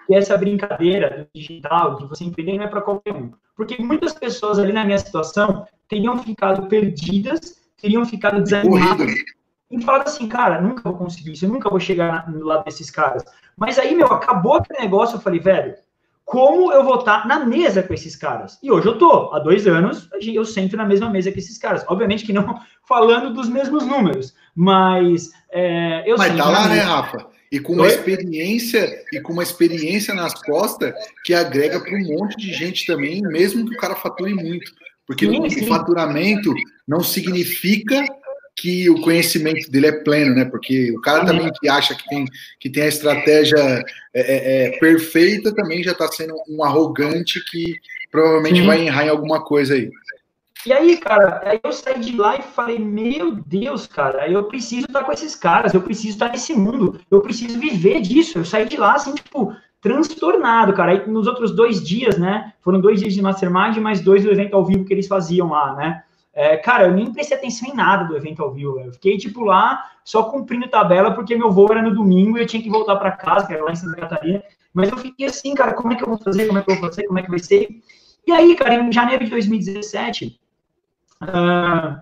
que 0.08 0.16
essa 0.16 0.38
brincadeira 0.38 1.28
do 1.34 1.40
digital, 1.40 1.98
de 1.98 2.06
você 2.06 2.24
empreender, 2.24 2.58
não 2.58 2.64
é 2.64 2.68
para 2.68 2.82
qualquer 2.82 3.14
um. 3.14 3.32
Porque 3.56 3.82
muitas 3.82 4.14
pessoas 4.14 4.58
ali 4.58 4.72
na 4.72 4.86
minha 4.86 4.98
situação 4.98 5.66
teriam 5.88 6.18
ficado 6.18 6.68
perdidas, 6.68 7.62
teriam 7.78 8.06
ficado 8.06 8.42
desanimadas 8.42 9.14
e 9.70 9.82
falado 9.82 10.08
assim, 10.08 10.28
cara, 10.28 10.62
nunca 10.62 10.84
vou 10.84 10.98
conseguir 10.98 11.32
isso, 11.32 11.46
eu 11.46 11.50
nunca 11.50 11.70
vou 11.70 11.80
chegar 11.80 12.30
no 12.30 12.46
lado 12.46 12.66
desses 12.66 12.90
caras. 12.90 13.24
Mas 13.58 13.78
aí, 13.80 13.96
meu, 13.96 14.08
acabou 14.08 14.56
aquele 14.56 14.80
negócio, 14.80 15.16
eu 15.16 15.22
falei, 15.22 15.40
velho, 15.40 15.76
como 16.32 16.72
eu 16.72 16.82
vou 16.82 17.00
estar 17.00 17.28
na 17.28 17.46
mesa 17.46 17.84
com 17.84 17.94
esses 17.94 18.16
caras? 18.16 18.58
E 18.64 18.72
hoje 18.72 18.88
eu 18.88 18.98
tô, 18.98 19.34
há 19.34 19.40
dois 19.40 19.68
anos, 19.68 20.08
eu 20.22 20.46
sento 20.46 20.78
na 20.78 20.86
mesma 20.86 21.10
mesa 21.10 21.30
que 21.30 21.40
esses 21.40 21.58
caras. 21.58 21.84
Obviamente 21.90 22.26
que 22.26 22.32
não 22.32 22.58
falando 22.88 23.34
dos 23.34 23.50
mesmos 23.50 23.86
números, 23.86 24.34
mas 24.56 25.30
é, 25.52 26.10
eu 26.10 26.18
Mas 26.18 26.34
tá 26.38 26.50
lá, 26.50 26.70
né, 26.70 26.80
Rafa? 26.80 27.28
E 27.52 27.60
com 27.60 27.74
uma 27.74 27.86
experiência 27.86 29.04
e 29.12 29.20
com 29.20 29.34
uma 29.34 29.44
experiência 29.44 30.14
nas 30.14 30.34
costas 30.42 30.94
que 31.26 31.34
agrega 31.34 31.82
para 31.82 31.98
um 31.98 32.18
monte 32.18 32.38
de 32.38 32.54
gente 32.54 32.86
também, 32.86 33.22
mesmo 33.24 33.68
que 33.68 33.76
o 33.76 33.78
cara 33.78 33.98
fature 33.98 34.34
muito. 34.34 34.72
Porque 35.06 35.28
sim, 35.28 35.66
o 35.66 35.68
faturamento 35.68 36.54
não 36.88 37.04
significa 37.04 38.06
que 38.56 38.90
o 38.90 39.02
conhecimento 39.02 39.70
dele 39.72 39.88
é 39.88 39.92
pleno, 39.92 40.36
né? 40.36 40.46
Porque 40.46 40.92
o 40.92 41.02
cara 41.02 41.26
também 41.26 41.50
que 41.60 41.70
acha 41.70 41.96
que 41.96 42.08
tem, 42.08 42.26
que 42.60 42.70
tem 42.70 42.84
a 42.84 42.88
estratégia 42.88 43.58
é, 43.58 43.84
é, 44.14 44.68
é 44.68 44.80
perfeita 44.80 45.54
também 45.54 45.84
já 45.84 45.92
está 45.92 46.08
sendo 46.08 46.36
um 46.50 46.64
arrogante 46.64 47.44
que 47.50 47.76
provavelmente 48.12 48.62
vai 48.62 48.86
errar 48.86 49.06
em 49.06 49.10
alguma 49.10 49.44
coisa 49.44 49.74
aí. 49.74 49.90
E 50.64 50.72
aí, 50.72 50.98
cara, 50.98 51.42
aí 51.44 51.60
eu 51.64 51.72
saí 51.72 52.00
de 52.00 52.16
lá 52.16 52.38
e 52.38 52.44
falei, 52.44 52.78
meu 52.78 53.32
Deus, 53.32 53.88
cara, 53.88 54.30
eu 54.30 54.44
preciso 54.44 54.86
estar 54.86 55.04
com 55.04 55.12
esses 55.12 55.36
caras, 55.36 55.74
eu 55.74 55.82
preciso 55.82 56.10
estar 56.10 56.30
nesse 56.30 56.54
mundo, 56.54 57.00
eu 57.10 57.20
preciso 57.20 57.60
viver 57.60 58.00
disso. 58.02 58.38
Eu 58.38 58.46
saí 58.46 58.68
de 58.68 58.78
lá, 58.78 58.94
assim, 58.94 59.16
tipo, 59.16 59.56
transtornado, 59.82 60.74
cara. 60.74 60.92
Aí 60.92 61.10
nos 61.10 61.26
outros 61.26 61.52
dois 61.52 61.84
dias, 61.84 62.18
né, 62.20 62.54
foram 62.62 62.80
dois 62.80 63.00
dias 63.00 63.16
de 63.16 63.22
Mastermind, 63.24 63.78
mais 63.78 64.02
dois 64.02 64.24
do 64.24 64.32
evento 64.32 64.56
ao 64.56 64.64
vivo 64.64 64.86
que 64.86 64.94
eles 64.94 65.08
faziam 65.08 65.50
lá, 65.50 65.74
né. 65.74 66.04
É, 66.34 66.56
cara, 66.58 66.86
eu 66.86 66.94
nem 66.94 67.12
prestei 67.12 67.38
atenção 67.38 67.70
em 67.70 67.76
nada 67.76 68.06
do 68.06 68.16
evento 68.16 68.42
ao 68.42 68.54
vivo. 68.54 68.80
Eu 68.80 68.94
fiquei, 68.94 69.18
tipo, 69.18 69.44
lá 69.44 69.92
só 70.04 70.24
cumprindo 70.24 70.68
tabela, 70.70 71.14
porque 71.14 71.36
meu 71.36 71.52
voo 71.52 71.72
era 71.72 71.82
no 71.82 71.94
domingo 71.94 72.38
e 72.38 72.42
eu 72.42 72.48
tinha 72.48 72.64
que 72.64 72.70
voltar 72.70 72.96
para 72.96 73.12
casa, 73.12 73.48
que 73.48 73.54
era 73.54 73.64
lá 73.64 73.72
em 73.72 73.76
Santa 73.76 74.00
Catarina. 74.00 74.42
Mas 74.74 74.90
eu 74.90 74.98
fiquei 74.98 75.28
assim, 75.28 75.54
cara, 75.54 75.74
como 75.74 75.92
é 75.92 75.96
que 75.96 76.04
eu 76.04 76.08
vou 76.08 76.18
fazer? 76.18 76.48
Como 76.48 76.60
é 76.60 76.64
que 76.64 76.72
eu 76.72 76.76
vou 76.76 76.90
fazer? 76.90 77.04
Como 77.04 77.20
é 77.20 77.24
que 77.24 77.30
vai 77.30 77.40
ser? 77.40 77.68
E 78.26 78.32
aí, 78.32 78.56
cara, 78.56 78.76
em 78.76 78.92
janeiro 78.92 79.26
de 79.26 79.32
2017, 79.32 80.40
uh, 81.24 82.02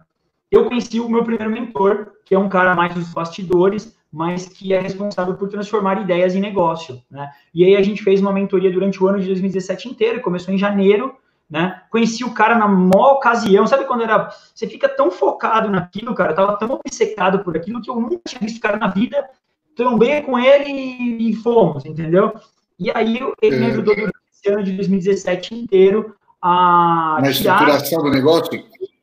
eu 0.52 0.66
conheci 0.66 1.00
o 1.00 1.10
meu 1.10 1.24
primeiro 1.24 1.52
mentor, 1.52 2.12
que 2.24 2.36
é 2.36 2.40
um 2.40 2.50
cara 2.50 2.76
mais 2.76 2.94
dos 2.94 3.12
bastidores, 3.12 3.98
mas 4.12 4.48
que 4.48 4.74
é 4.74 4.80
responsável 4.80 5.36
por 5.36 5.50
transformar 5.50 6.02
ideias 6.02 6.36
em 6.36 6.40
negócio, 6.40 7.02
né? 7.10 7.32
E 7.54 7.64
aí 7.64 7.76
a 7.76 7.82
gente 7.82 8.04
fez 8.04 8.20
uma 8.20 8.34
mentoria 8.34 8.72
durante 8.72 9.02
o 9.04 9.08
ano 9.08 9.20
de 9.20 9.28
2017 9.28 9.88
inteiro, 9.88 10.22
começou 10.22 10.54
em 10.54 10.58
janeiro, 10.58 11.16
né? 11.50 11.82
Conheci 11.90 12.24
o 12.24 12.34
cara 12.34 12.58
na 12.58 12.68
maior 12.68 13.14
ocasião, 13.14 13.66
sabe 13.66 13.86
quando 13.86 14.04
era. 14.04 14.30
Você 14.54 14.68
fica 14.68 14.88
tão 14.88 15.10
focado 15.10 15.70
naquilo, 15.70 16.14
cara, 16.14 16.32
eu 16.32 16.36
tava 16.36 16.58
tão 16.58 16.70
obcecado 16.72 17.40
por 17.40 17.58
aquilo 17.58 17.82
que 17.82 17.90
eu 17.90 17.96
nunca 17.96 18.20
tinha 18.28 18.42
visto 18.42 18.58
o 18.58 18.62
cara 18.62 18.78
na 18.78 18.88
vida, 18.88 19.28
trombei 19.76 20.22
com 20.22 20.38
ele 20.38 20.70
e, 20.72 21.36
fomos, 21.36 21.86
entendeu? 21.86 22.34
E 22.78 22.92
aí 22.92 23.20
ele 23.42 23.56
é. 23.56 23.60
me 23.60 23.66
ajudou 23.68 23.96
durante 23.96 24.16
esse 24.32 24.50
ano 24.50 24.64
de 24.64 24.74
2017 24.74 25.56
inteiro 25.56 26.16
a. 26.42 27.18
Na 27.22 27.30
estruturação 27.32 28.04
do 28.04 28.12
negócio? 28.12 28.54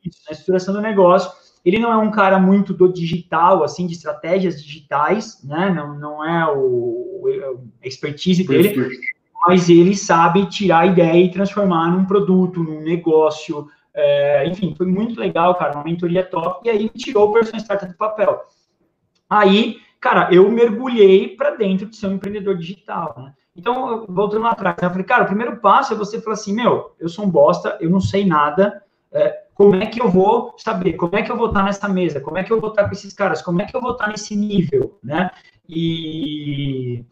Isso, 0.05 0.19
na 0.25 0.31
estruturação 0.31 0.73
do 0.73 0.81
negócio 0.81 1.31
ele 1.67 1.79
não 1.79 1.91
é 1.91 1.97
um 1.97 2.09
cara 2.09 2.39
muito 2.39 2.73
do 2.73 2.87
digital, 2.87 3.61
assim, 3.61 3.85
de 3.85 3.93
estratégias 3.93 4.63
digitais, 4.63 5.43
né? 5.43 5.69
Não, 5.69 5.99
não 5.99 6.25
é 6.25 6.49
o, 6.49 7.19
o 7.21 7.59
expertise 7.83 8.47
dele, 8.47 8.89
mas 9.47 9.69
ele 9.69 9.95
sabe 9.95 10.45
tirar 10.47 10.79
a 10.79 10.85
ideia 10.85 11.23
e 11.23 11.31
transformar 11.31 11.89
num 11.89 12.05
produto, 12.05 12.61
num 12.61 12.81
negócio. 12.81 13.67
É, 13.93 14.45
enfim, 14.45 14.75
foi 14.75 14.85
muito 14.85 15.17
legal, 15.19 15.55
cara, 15.55 15.75
uma 15.75 15.85
mentoria 15.85 16.23
top. 16.23 16.67
E 16.67 16.69
aí 16.69 16.83
me 16.83 16.89
tirou 16.89 17.29
o 17.29 17.33
Person 17.33 17.57
Startup 17.57 17.89
do 17.89 17.97
papel. 17.97 18.41
Aí, 19.29 19.77
cara, 20.01 20.33
eu 20.33 20.51
mergulhei 20.51 21.29
para 21.29 21.51
dentro 21.51 21.87
de 21.87 21.95
ser 21.95 22.07
um 22.07 22.13
empreendedor 22.13 22.57
digital, 22.57 23.15
né? 23.17 23.33
Então, 23.55 24.05
voltando 24.07 24.43
lá 24.43 24.51
atrás, 24.51 24.77
eu 24.81 24.89
falei, 24.89 25.03
cara, 25.05 25.23
o 25.23 25.27
primeiro 25.27 25.57
passo 25.57 25.93
é 25.93 25.97
você 25.97 26.21
falar 26.21 26.35
assim, 26.35 26.53
meu, 26.53 26.93
eu 26.99 27.09
sou 27.09 27.25
um 27.25 27.29
bosta, 27.29 27.77
eu 27.81 27.89
não 27.89 27.99
sei 27.99 28.23
nada, 28.23 28.83
é, 29.11 29.45
como 29.55 29.75
é 29.75 29.87
que 29.87 29.99
eu 29.99 30.09
vou 30.09 30.53
saber, 30.57 30.93
como 30.93 31.15
é 31.15 31.23
que 31.23 31.31
eu 31.31 31.37
vou 31.37 31.47
estar 31.47 31.63
nessa 31.63 31.89
mesa, 31.89 32.19
como 32.19 32.37
é 32.37 32.43
que 32.43 32.53
eu 32.53 32.61
vou 32.61 32.69
estar 32.69 32.85
com 32.85 32.91
esses 32.91 33.13
caras, 33.13 33.41
como 33.41 33.61
é 33.61 33.65
que 33.65 33.75
eu 33.75 33.81
vou 33.81 33.93
estar 33.93 34.09
nesse 34.09 34.35
nível, 34.35 34.99
né? 35.03 35.31
E, 35.67 37.03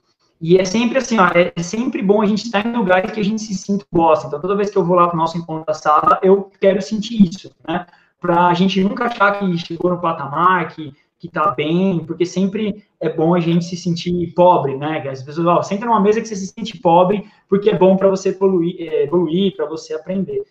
e 0.54 0.58
é 0.58 0.66
sempre 0.66 0.98
assim, 0.98 1.18
ó, 1.20 1.28
é, 1.28 1.62
sempre 1.62 2.02
bom 2.02 2.22
a 2.22 2.26
gente 2.26 2.46
estar 2.46 2.66
em 2.66 2.76
lugares 2.76 3.12
que 3.12 3.20
a 3.20 3.24
gente 3.24 3.42
se 3.42 3.54
sinta 3.56 3.86
bosta. 3.92 4.28
Então, 4.28 4.40
toda 4.40 4.56
vez 4.56 4.70
que 4.70 4.78
eu 4.78 4.86
vou 4.86 4.96
lá 4.96 5.08
para 5.08 5.16
o 5.16 5.18
nosso 5.18 5.38
encontro 5.38 5.66
da 5.66 5.74
sala, 5.74 6.20
eu 6.22 6.52
quero 6.60 6.82
sentir 6.82 7.22
isso, 7.22 7.52
né? 7.68 7.86
Para 8.20 8.48
a 8.48 8.54
gente 8.54 8.84
nunca 8.84 9.06
achar 9.06 9.40
que 9.40 9.58
chegou 9.58 9.92
no 9.92 10.02
patamar, 10.02 10.74
que 10.74 10.94
que 11.18 11.30
tá 11.32 11.50
bem, 11.52 12.06
porque 12.06 12.26
sempre 12.26 12.84
é 13.00 13.10
bom 13.10 13.34
a 13.34 13.40
gente 13.40 13.64
se 13.66 13.78
sentir 13.78 14.34
pobre, 14.36 14.78
né? 14.78 15.00
As 15.10 15.24
pessoas, 15.24 15.48
ó, 15.48 15.64
senta 15.64 15.86
numa 15.86 16.00
mesa 16.00 16.22
que 16.22 16.28
você 16.28 16.36
se 16.36 16.48
sente 16.48 16.78
pobre, 16.78 17.26
porque 17.50 17.70
é 17.70 17.78
bom 17.78 17.96
para 17.96 18.10
você 18.10 18.30
evoluir, 18.30 18.76
evoluir 18.80 19.56
para 19.56 19.66
você 19.66 19.94
aprender 19.94 20.44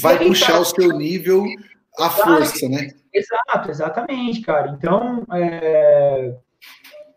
vai 0.00 0.18
aí, 0.18 0.28
puxar 0.28 0.60
o 0.60 0.64
seu 0.64 0.96
nível 0.96 1.44
à 1.98 2.10
força, 2.10 2.68
né? 2.68 2.88
Exato, 3.12 3.70
exatamente, 3.70 4.40
cara. 4.42 4.76
Então, 4.76 5.24
é... 5.32 6.34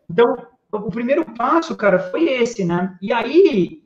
então, 0.10 0.36
o 0.78 0.92
primeiro 0.92 1.26
passo, 1.26 1.76
cara, 1.76 2.00
foi 2.00 2.24
esse, 2.30 2.64
né? 2.64 2.98
E 3.02 3.12
aí, 3.12 3.82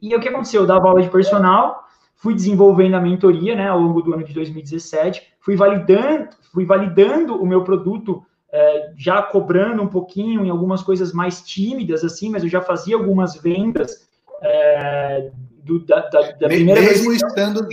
e 0.00 0.14
o 0.14 0.20
que 0.20 0.28
aconteceu? 0.28 0.62
Eu 0.62 0.66
dava 0.66 0.88
aula 0.88 1.02
de 1.02 1.10
personal, 1.10 1.84
fui 2.16 2.34
desenvolvendo 2.34 2.94
a 2.94 3.00
mentoria, 3.00 3.54
né, 3.54 3.68
ao 3.68 3.78
longo 3.78 4.02
do 4.02 4.14
ano 4.14 4.24
de 4.24 4.32
2017, 4.32 5.22
fui 5.40 5.56
validando, 5.56 6.28
fui 6.52 6.64
validando 6.64 7.36
o 7.36 7.46
meu 7.46 7.64
produto, 7.64 8.24
é, 8.50 8.92
já 8.96 9.20
cobrando 9.22 9.82
um 9.82 9.88
pouquinho 9.88 10.44
em 10.44 10.50
algumas 10.50 10.82
coisas 10.82 11.12
mais 11.12 11.42
tímidas, 11.42 12.04
assim, 12.04 12.30
mas 12.30 12.42
eu 12.42 12.48
já 12.48 12.60
fazia 12.60 12.96
algumas 12.96 13.36
vendas 13.36 14.08
é, 14.42 15.30
do, 15.62 15.80
da, 15.80 16.00
da, 16.00 16.20
da 16.32 16.48
primeira 16.48 16.80
mesmo 16.80 17.10
vez. 17.10 17.22
estando 17.22 17.68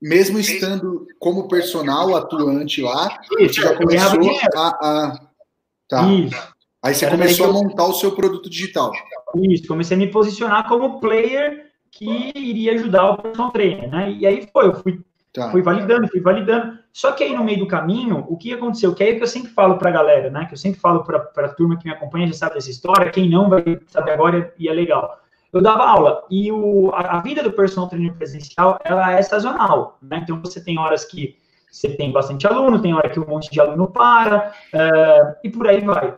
mesmo 0.00 0.38
estando 0.40 1.06
como 1.20 1.46
personal 1.46 2.16
atuante 2.16 2.82
lá, 2.82 3.20
Isso, 3.38 3.54
você 3.54 3.60
já 3.60 3.76
começou 3.76 4.30
a, 4.56 4.68
a, 4.68 5.20
tá. 5.88 6.02
Isso. 6.08 6.52
Aí 6.82 6.94
você 6.94 7.04
Era 7.04 7.16
começou 7.16 7.46
a 7.48 7.52
montar 7.52 7.84
o 7.84 7.94
seu 7.94 8.12
produto 8.12 8.50
digital. 8.50 8.90
Isso, 9.36 9.68
comecei 9.68 9.96
a 9.96 10.00
me 10.00 10.08
posicionar 10.08 10.66
como 10.68 11.00
player 11.00 11.66
que 11.90 12.32
iria 12.34 12.74
ajudar 12.74 13.10
o 13.10 13.18
personal 13.18 13.50
trainer, 13.50 13.88
né? 13.90 14.10
E 14.10 14.26
aí 14.26 14.48
foi, 14.52 14.66
eu 14.66 14.74
fui, 14.74 15.00
tá. 15.32 15.50
fui 15.50 15.62
validando, 15.62 16.08
fui 16.08 16.20
validando. 16.20 16.78
Só 16.92 17.12
que 17.12 17.22
aí 17.22 17.34
no 17.34 17.44
meio 17.44 17.60
do 17.60 17.66
caminho, 17.66 18.24
o 18.28 18.36
que 18.36 18.52
aconteceu? 18.52 18.94
Que 18.94 19.04
é 19.04 19.06
aí 19.08 19.16
que 19.16 19.22
eu 19.22 19.28
sempre 19.28 19.52
falo 19.52 19.78
para 19.78 19.90
a 19.90 19.92
galera, 19.92 20.30
né? 20.30 20.46
Que 20.46 20.54
eu 20.54 20.58
sempre 20.58 20.80
falo 20.80 21.04
para 21.04 21.30
a 21.36 21.48
turma 21.50 21.78
que 21.78 21.84
me 21.84 21.92
acompanha, 21.92 22.26
já 22.26 22.34
sabe 22.34 22.54
dessa 22.54 22.70
história, 22.70 23.10
quem 23.10 23.30
não 23.30 23.48
vai 23.48 23.62
saber 23.86 24.12
agora 24.12 24.52
e 24.58 24.68
é 24.68 24.72
legal 24.72 25.22
eu 25.52 25.60
dava 25.60 25.84
aula 25.84 26.24
e 26.30 26.50
o, 26.50 26.90
a, 26.94 27.18
a, 27.18 27.20
vida 27.20 27.42
do 27.42 27.52
personal 27.52 27.88
trainer 27.88 28.14
presencial 28.14 28.78
ela 28.82 29.12
é 29.12 29.20
sazonal, 29.20 29.98
né? 30.00 30.20
Então 30.22 30.40
você 30.40 30.62
tem 30.64 30.78
horas 30.78 31.04
que 31.04 31.36
você 31.70 31.90
tem 31.90 32.10
bastante 32.10 32.46
aluno, 32.46 32.80
tem 32.80 32.94
hora 32.94 33.08
que 33.08 33.20
um 33.20 33.26
monte 33.26 33.50
de 33.50 33.60
aluno 33.60 33.86
para 33.86 34.52
uh, 34.72 35.36
e 35.44 35.50
por 35.50 35.66
aí 35.66 35.80
vai. 35.80 36.14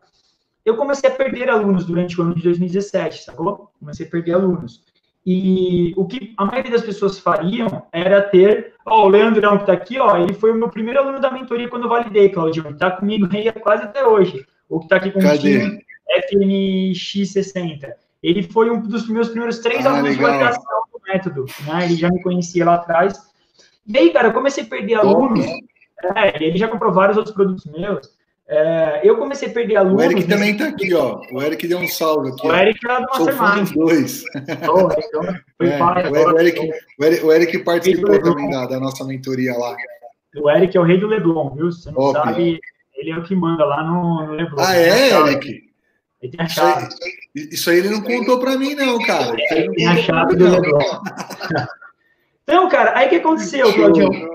Eu 0.65 0.77
comecei 0.77 1.11
a 1.11 1.13
perder 1.13 1.51
alunos 1.51 1.85
durante 1.85 2.19
o 2.19 2.25
ano 2.25 2.35
de 2.35 2.43
2017, 2.43 3.25
sacou? 3.25 3.71
Comecei 3.79 4.07
a 4.07 4.11
perder 4.11 4.33
alunos. 4.35 4.83
E 5.27 5.95
o 5.97 6.07
que 6.07 6.35
a 6.37 6.45
maioria 6.45 6.73
das 6.73 6.83
pessoas 6.83 7.19
fariam 7.19 7.87
era 7.93 8.21
ter, 8.23 8.75
ó, 8.85 9.07
o 9.07 9.09
Leandrão 9.09 9.57
que 9.59 9.67
tá 9.67 9.73
aqui, 9.73 9.99
ó, 9.99 10.19
ele 10.19 10.35
foi 10.35 10.53
o 10.53 10.55
meu 10.55 10.69
primeiro 10.69 11.01
aluno 11.01 11.19
da 11.21 11.31
mentoria 11.31 11.69
quando 11.69 11.85
eu 11.85 11.89
validei, 11.89 12.29
Claudio, 12.29 12.67
ele 12.67 12.77
tá 12.77 12.91
comigo 12.91 13.27
aí 13.33 13.51
quase 13.53 13.85
até 13.85 14.07
hoje. 14.07 14.47
O 14.69 14.81
que 14.81 14.89
tá 14.89 14.97
aqui 14.97 15.11
com 15.11 15.19
o 15.19 15.23
FNX60 15.23 17.95
ele 18.25 18.43
foi 18.43 18.71
um 18.71 18.81
dos 18.81 19.07
meus 19.07 19.29
primeiros 19.29 19.59
três 19.59 19.85
ah, 19.85 19.91
alunos 19.91 20.17
legal. 20.17 20.33
de 20.33 20.39
validação 20.39 20.83
do 20.91 21.01
método, 21.07 21.45
né? 21.67 21.85
Ele 21.85 21.95
já 21.95 22.09
me 22.09 22.23
conhecia 22.23 22.65
lá 22.65 22.77
atrás. 22.77 23.21
E 23.87 23.99
aí, 23.99 24.11
cara, 24.11 24.29
eu 24.29 24.33
comecei 24.33 24.65
a 24.65 24.67
perder 24.67 24.95
alunos. 24.95 25.45
É, 26.17 26.43
ele 26.43 26.57
já 26.57 26.67
comprou 26.67 26.91
vários 26.91 27.19
outros 27.19 27.35
produtos 27.35 27.67
meus. 27.67 28.14
É, 28.47 29.01
eu 29.03 29.17
comecei 29.17 29.49
a 29.49 29.53
perder 29.53 29.77
alunos. 29.77 30.03
O 30.03 30.05
Eric 30.05 30.29
também 30.29 30.53
está 30.53 30.69
aqui, 30.69 30.93
ó. 30.93 31.19
O 31.33 31.43
Eric 31.43 31.67
deu 31.67 31.79
um 31.79 31.89
salve 31.89 32.31
aqui. 32.31 32.47
O 32.47 32.51
ó. 32.51 32.55
Eric 32.55 32.79
é 32.87 32.95
do 32.95 33.01
Mastermind. 33.03 33.73
dois. 33.73 34.25
Oh, 34.69 34.89
então, 34.99 35.23
foi 35.57 35.69
é, 35.69 35.83
o, 35.83 36.39
Eric, 36.39 36.61
o, 36.99 37.05
Eric, 37.05 37.25
o 37.25 37.33
Eric 37.33 37.59
participou 37.61 38.23
também 38.23 38.51
da, 38.51 38.67
da, 38.67 38.79
nossa 38.79 39.05
mentoria 39.05 39.57
lá. 39.57 39.75
O 40.37 40.51
Eric 40.51 40.77
é 40.77 40.81
o 40.81 40.85
rei 40.85 40.99
do 40.99 41.07
Leblon, 41.07 41.55
viu? 41.55 41.73
Você 41.73 41.91
não 41.91 41.99
Óbvio. 41.99 42.23
sabe, 42.23 42.61
ele 42.97 43.11
é 43.11 43.17
o 43.17 43.23
que 43.23 43.35
manda 43.35 43.65
lá 43.65 43.83
no, 43.83 44.27
no 44.27 44.33
Leblon. 44.35 44.63
Ah, 44.63 44.77
é, 44.77 45.11
Eric? 45.11 45.65
Ele 46.21 46.37
tem 46.37 46.45
a 46.45 46.49
chave. 46.49 46.89
Isso 46.89 46.99
aí, 47.03 47.49
isso 47.51 47.71
aí 47.71 47.79
ele 47.79 47.91
não 47.91 48.03
contou 48.03 48.39
para 48.41 48.59
mim, 48.59 48.75
não, 48.75 48.99
cara. 48.99 49.35
Ele 49.53 49.75
tem 49.75 49.87
a 49.87 49.97
chave 49.97 50.37
do 50.37 50.51
Leblon. 50.51 50.81
Então, 52.47 52.69
cara, 52.69 52.93
aí 52.95 53.07
o 53.07 53.09
que 53.09 53.17
aconteceu, 53.17 53.73
Claudio? 53.73 54.34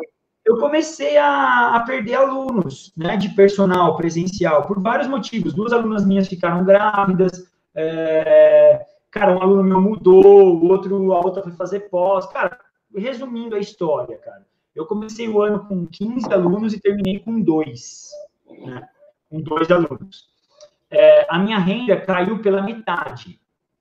Eu 0.49 0.57
comecei 0.57 1.15
a, 1.17 1.75
a, 1.75 1.79
perder 1.81 2.15
alunos, 2.15 2.91
né, 2.97 3.15
de 3.15 3.29
personal 3.29 3.95
presencial, 3.95 4.65
por 4.65 4.81
vários 4.81 5.07
motivos. 5.07 5.53
Duas 5.53 5.71
alunas 5.71 6.05
minhas 6.05 6.27
ficaram 6.27 6.65
grávidas, 6.65 7.47
é, 7.75 8.85
cara, 9.11 9.37
um 9.37 9.41
aluno 9.41 9.63
meu 9.63 9.79
mudou, 9.79 10.55
o 10.55 10.67
outro, 10.67 11.13
a 11.13 11.19
outra 11.19 11.43
foi 11.43 11.51
fazer 11.51 11.81
pós. 11.89 12.25
Cara, 12.27 12.59
resumindo 12.95 13.55
a 13.55 13.59
história, 13.59 14.17
cara, 14.17 14.45
eu 14.75 14.85
comecei 14.85 15.29
o 15.29 15.41
ano 15.41 15.65
com 15.65 15.85
15 15.85 16.33
alunos 16.33 16.73
e 16.73 16.79
terminei 16.79 17.19
com 17.19 17.39
dois, 17.39 18.09
né, 18.65 18.87
com 19.29 19.41
dois 19.41 19.69
alunos 19.69 20.29
é, 20.89 21.25
a 21.29 21.37
minha 21.37 21.59
renda 21.59 21.99
caiu 21.99 22.39
pela 22.39 22.61
metade, 22.61 23.39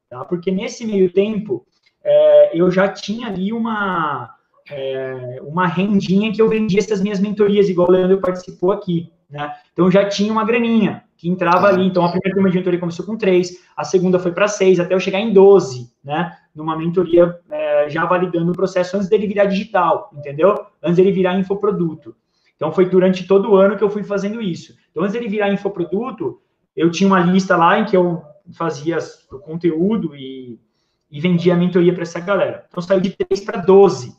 tá? 0.09 0.25
Porque 0.25 0.51
nesse 0.51 0.87
meio 0.87 1.11
tempo 1.11 1.67
é, 2.03 2.59
eu 2.59 2.71
já 2.71 2.89
tinha 2.89 3.29
ali 3.29 3.53
uma 3.53 4.35
é, 4.71 5.41
uma 5.43 5.67
rendinha 5.67 6.33
que 6.33 6.41
eu 6.41 6.49
vendia 6.49 6.79
essas 6.79 7.01
minhas 7.01 7.21
mentorias, 7.21 7.69
igual 7.69 7.89
o 7.89 7.93
Leandro 7.93 8.21
participou 8.21 8.73
aqui, 8.73 9.11
né? 9.31 9.53
Então 9.73 9.91
já 9.91 10.09
tinha 10.09 10.33
uma 10.33 10.45
graninha 10.45 11.05
que 11.17 11.29
entrava 11.29 11.69
ali. 11.69 11.87
Então 11.87 12.05
a 12.05 12.11
primeira 12.11 12.35
turma 12.35 12.51
de 12.51 12.57
mentoria 12.57 12.81
começou 12.81 13.05
com 13.05 13.17
três, 13.17 13.63
a 13.77 13.85
segunda 13.85 14.19
foi 14.19 14.33
para 14.33 14.49
seis, 14.49 14.81
até 14.81 14.95
eu 14.95 15.01
chegar 15.01 15.21
em 15.21 15.33
12, 15.33 15.91
né? 16.03 16.33
Numa 16.55 16.77
mentoria 16.77 17.39
é, 17.51 17.89
já 17.89 18.05
validando 18.05 18.53
o 18.53 18.55
processo 18.55 18.97
antes 18.97 19.09
dele 19.09 19.27
virar 19.27 19.47
digital, 19.47 20.11
entendeu? 20.17 20.67
Antes 20.83 20.97
dele 20.97 21.13
virar 21.13 21.39
infoproduto. 21.39 22.15
Então 22.57 22.73
foi 22.73 22.89
durante 22.89 23.27
todo 23.27 23.51
o 23.51 23.57
ano 23.57 23.77
que 23.77 23.85
eu 23.85 23.91
fui 23.91 24.03
fazendo 24.03 24.41
isso. 24.41 24.75
Então 24.91 25.03
antes 25.03 25.13
dele 25.13 25.29
virar 25.29 25.53
infoproduto, 25.53 26.41
eu 26.75 26.91
tinha 26.91 27.07
uma 27.07 27.21
lista 27.21 27.57
lá 27.57 27.79
em 27.79 27.85
que 27.85 27.97
eu 27.97 28.23
fazia 28.53 28.99
o 29.31 29.39
conteúdo 29.39 30.17
e, 30.17 30.59
e 31.11 31.21
vendia 31.21 31.55
a 31.55 31.57
mentoria 31.57 31.93
para 31.93 32.03
essa 32.03 32.21
galera. 32.21 32.65
Então 32.69 32.83
saiu 32.83 33.01
de 33.01 33.11
3 33.11 33.41
para 33.45 33.61
12. 33.61 34.18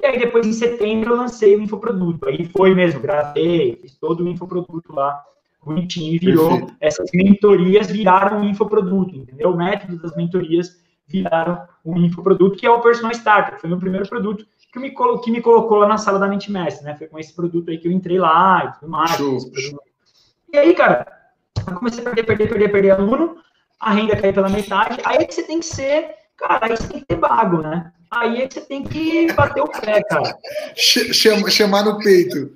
E 0.00 0.06
aí 0.06 0.18
depois 0.18 0.46
em 0.46 0.52
setembro 0.52 1.12
eu 1.12 1.16
lancei 1.16 1.54
o 1.56 1.60
infoproduto. 1.60 2.28
Aí 2.28 2.44
foi 2.46 2.74
mesmo, 2.74 3.00
gravei, 3.00 3.76
fiz 3.76 3.94
todo 3.96 4.24
o 4.24 4.28
infoproduto 4.28 4.94
lá, 4.94 5.22
bonitinho, 5.62 6.14
e 6.14 6.18
virou. 6.18 6.48
Perfeito. 6.48 6.76
Essas 6.80 7.10
mentorias 7.12 7.90
viraram 7.90 8.40
um 8.40 8.44
infoproduto, 8.44 9.14
entendeu? 9.14 9.50
O 9.50 9.56
método 9.56 9.98
das 9.98 10.16
mentorias 10.16 10.80
viraram 11.06 11.66
um 11.84 11.98
infoproduto, 11.98 12.56
que 12.56 12.66
é 12.66 12.70
o 12.70 12.80
Personal 12.80 13.12
Starter, 13.12 13.60
foi 13.60 13.68
o 13.68 13.72
meu 13.72 13.80
primeiro 13.80 14.08
produto 14.08 14.46
que 14.72 14.78
me, 14.78 14.94
que 15.22 15.30
me 15.30 15.40
colocou 15.40 15.78
lá 15.78 15.88
na 15.88 15.98
sala 15.98 16.18
da 16.18 16.28
Mente 16.28 16.50
Mestre, 16.50 16.84
né? 16.84 16.94
Foi 16.94 17.08
com 17.08 17.18
esse 17.18 17.34
produto 17.34 17.70
aí 17.70 17.78
que 17.78 17.88
eu 17.88 17.92
entrei 17.92 18.18
lá 18.18 18.64
e 18.64 18.78
tudo 18.78 18.90
mais. 18.90 19.18
E 20.52 20.56
aí, 20.56 20.74
cara, 20.74 21.06
eu 21.66 21.74
comecei 21.74 22.00
a 22.00 22.04
perder, 22.04 22.24
perder, 22.24 22.48
perder, 22.48 22.68
perder 22.72 22.90
aluno, 22.90 23.36
a 23.78 23.92
renda 23.92 24.16
caiu 24.16 24.32
pela 24.32 24.48
metade, 24.48 25.00
aí 25.04 25.18
é 25.18 25.24
que 25.24 25.34
você 25.34 25.42
tem 25.42 25.58
que 25.60 25.66
ser, 25.66 26.14
cara, 26.40 26.66
aí 26.66 26.76
você 26.76 26.88
tem 26.88 27.00
que 27.00 27.06
ter 27.06 27.16
bago, 27.16 27.58
né? 27.58 27.92
Aí 28.10 28.42
é 28.42 28.48
que 28.48 28.54
você 28.54 28.60
tem 28.62 28.82
que 28.82 29.32
bater 29.32 29.62
o 29.62 29.68
pé, 29.68 30.02
cara. 30.02 30.36
Chama, 30.74 31.48
chamar 31.50 31.84
no 31.84 31.98
peito. 31.98 32.50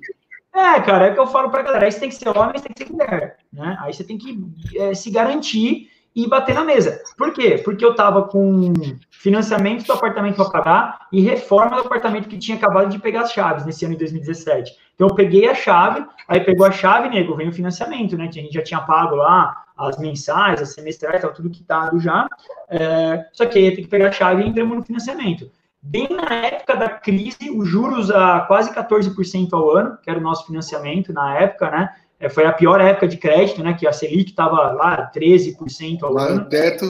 É, 0.53 0.81
cara, 0.81 1.07
é 1.07 1.11
o 1.11 1.13
que 1.13 1.19
eu 1.19 1.27
falo 1.27 1.49
pra 1.49 1.61
galera. 1.61 1.85
Aí 1.85 1.91
você 1.91 1.99
tem 1.99 2.09
que 2.09 2.15
ser 2.15 2.29
homem, 2.29 2.57
você 2.57 2.67
tem 2.67 2.73
que 2.73 2.85
ser 2.85 2.91
mulher, 2.91 3.37
né? 3.53 3.77
Aí 3.81 3.93
você 3.93 4.03
tem 4.03 4.17
que 4.17 4.37
é, 4.75 4.93
se 4.93 5.09
garantir 5.09 5.89
e 6.15 6.27
bater 6.27 6.55
na 6.55 6.63
mesa. 6.63 7.01
Por 7.17 7.33
quê? 7.33 7.61
Porque 7.63 7.83
eu 7.83 7.93
tava 7.93 8.23
com 8.23 8.73
financiamento 9.11 9.85
do 9.85 9.93
apartamento 9.93 10.35
para 10.35 10.49
pagar 10.49 11.07
e 11.11 11.21
reforma 11.21 11.75
do 11.75 11.81
apartamento 11.81 12.29
que 12.29 12.37
tinha 12.37 12.57
acabado 12.57 12.89
de 12.89 12.99
pegar 12.99 13.21
as 13.21 13.33
chaves 13.33 13.65
nesse 13.65 13.83
ano 13.85 13.95
de 13.95 13.99
2017. 13.99 14.73
Então 14.93 15.07
eu 15.09 15.15
peguei 15.15 15.47
a 15.47 15.55
chave, 15.55 16.05
aí 16.27 16.39
pegou 16.39 16.65
a 16.65 16.71
chave, 16.71 17.09
nego, 17.09 17.35
vem 17.35 17.49
o 17.49 17.53
financiamento, 17.53 18.17
né? 18.17 18.29
Que 18.29 18.39
a 18.39 18.43
gente 18.43 18.53
já 18.53 18.63
tinha 18.63 18.79
pago 18.79 19.15
lá 19.15 19.64
as 19.77 19.97
mensais, 19.97 20.61
as 20.61 20.73
semestrais, 20.73 21.21
tudo 21.35 21.49
quitado 21.49 21.99
já. 21.99 22.27
É, 22.69 23.25
só 23.33 23.45
que 23.45 23.59
aí 23.59 23.75
tem 23.75 23.83
que 23.83 23.89
pegar 23.89 24.09
a 24.09 24.11
chave 24.11 24.43
e 24.43 24.47
entramos 24.47 24.77
no 24.77 24.83
financiamento. 24.83 25.49
Bem 25.81 26.07
na 26.09 26.33
época 26.33 26.75
da 26.75 26.89
crise, 26.89 27.51
os 27.55 27.67
juros 27.67 28.09
a 28.09 28.41
quase 28.41 28.73
14% 28.73 29.49
ao 29.53 29.69
ano, 29.69 29.97
que 30.01 30.09
era 30.09 30.19
o 30.19 30.23
nosso 30.23 30.47
financiamento 30.47 31.13
na 31.13 31.37
época, 31.37 31.69
né? 31.69 31.89
É, 32.19 32.29
foi 32.29 32.45
a 32.45 32.53
pior 32.53 32.81
época 32.81 33.07
de 33.07 33.17
crédito, 33.17 33.61
né? 33.61 33.73
Que 33.73 33.87
a 33.87 33.93
Selic 33.93 34.31
estava 34.31 34.71
lá 34.71 35.11
13% 35.13 36.01
ao 36.01 36.13
lá 36.13 36.23
ano. 36.23 36.35
No 36.37 36.45
teto. 36.45 36.89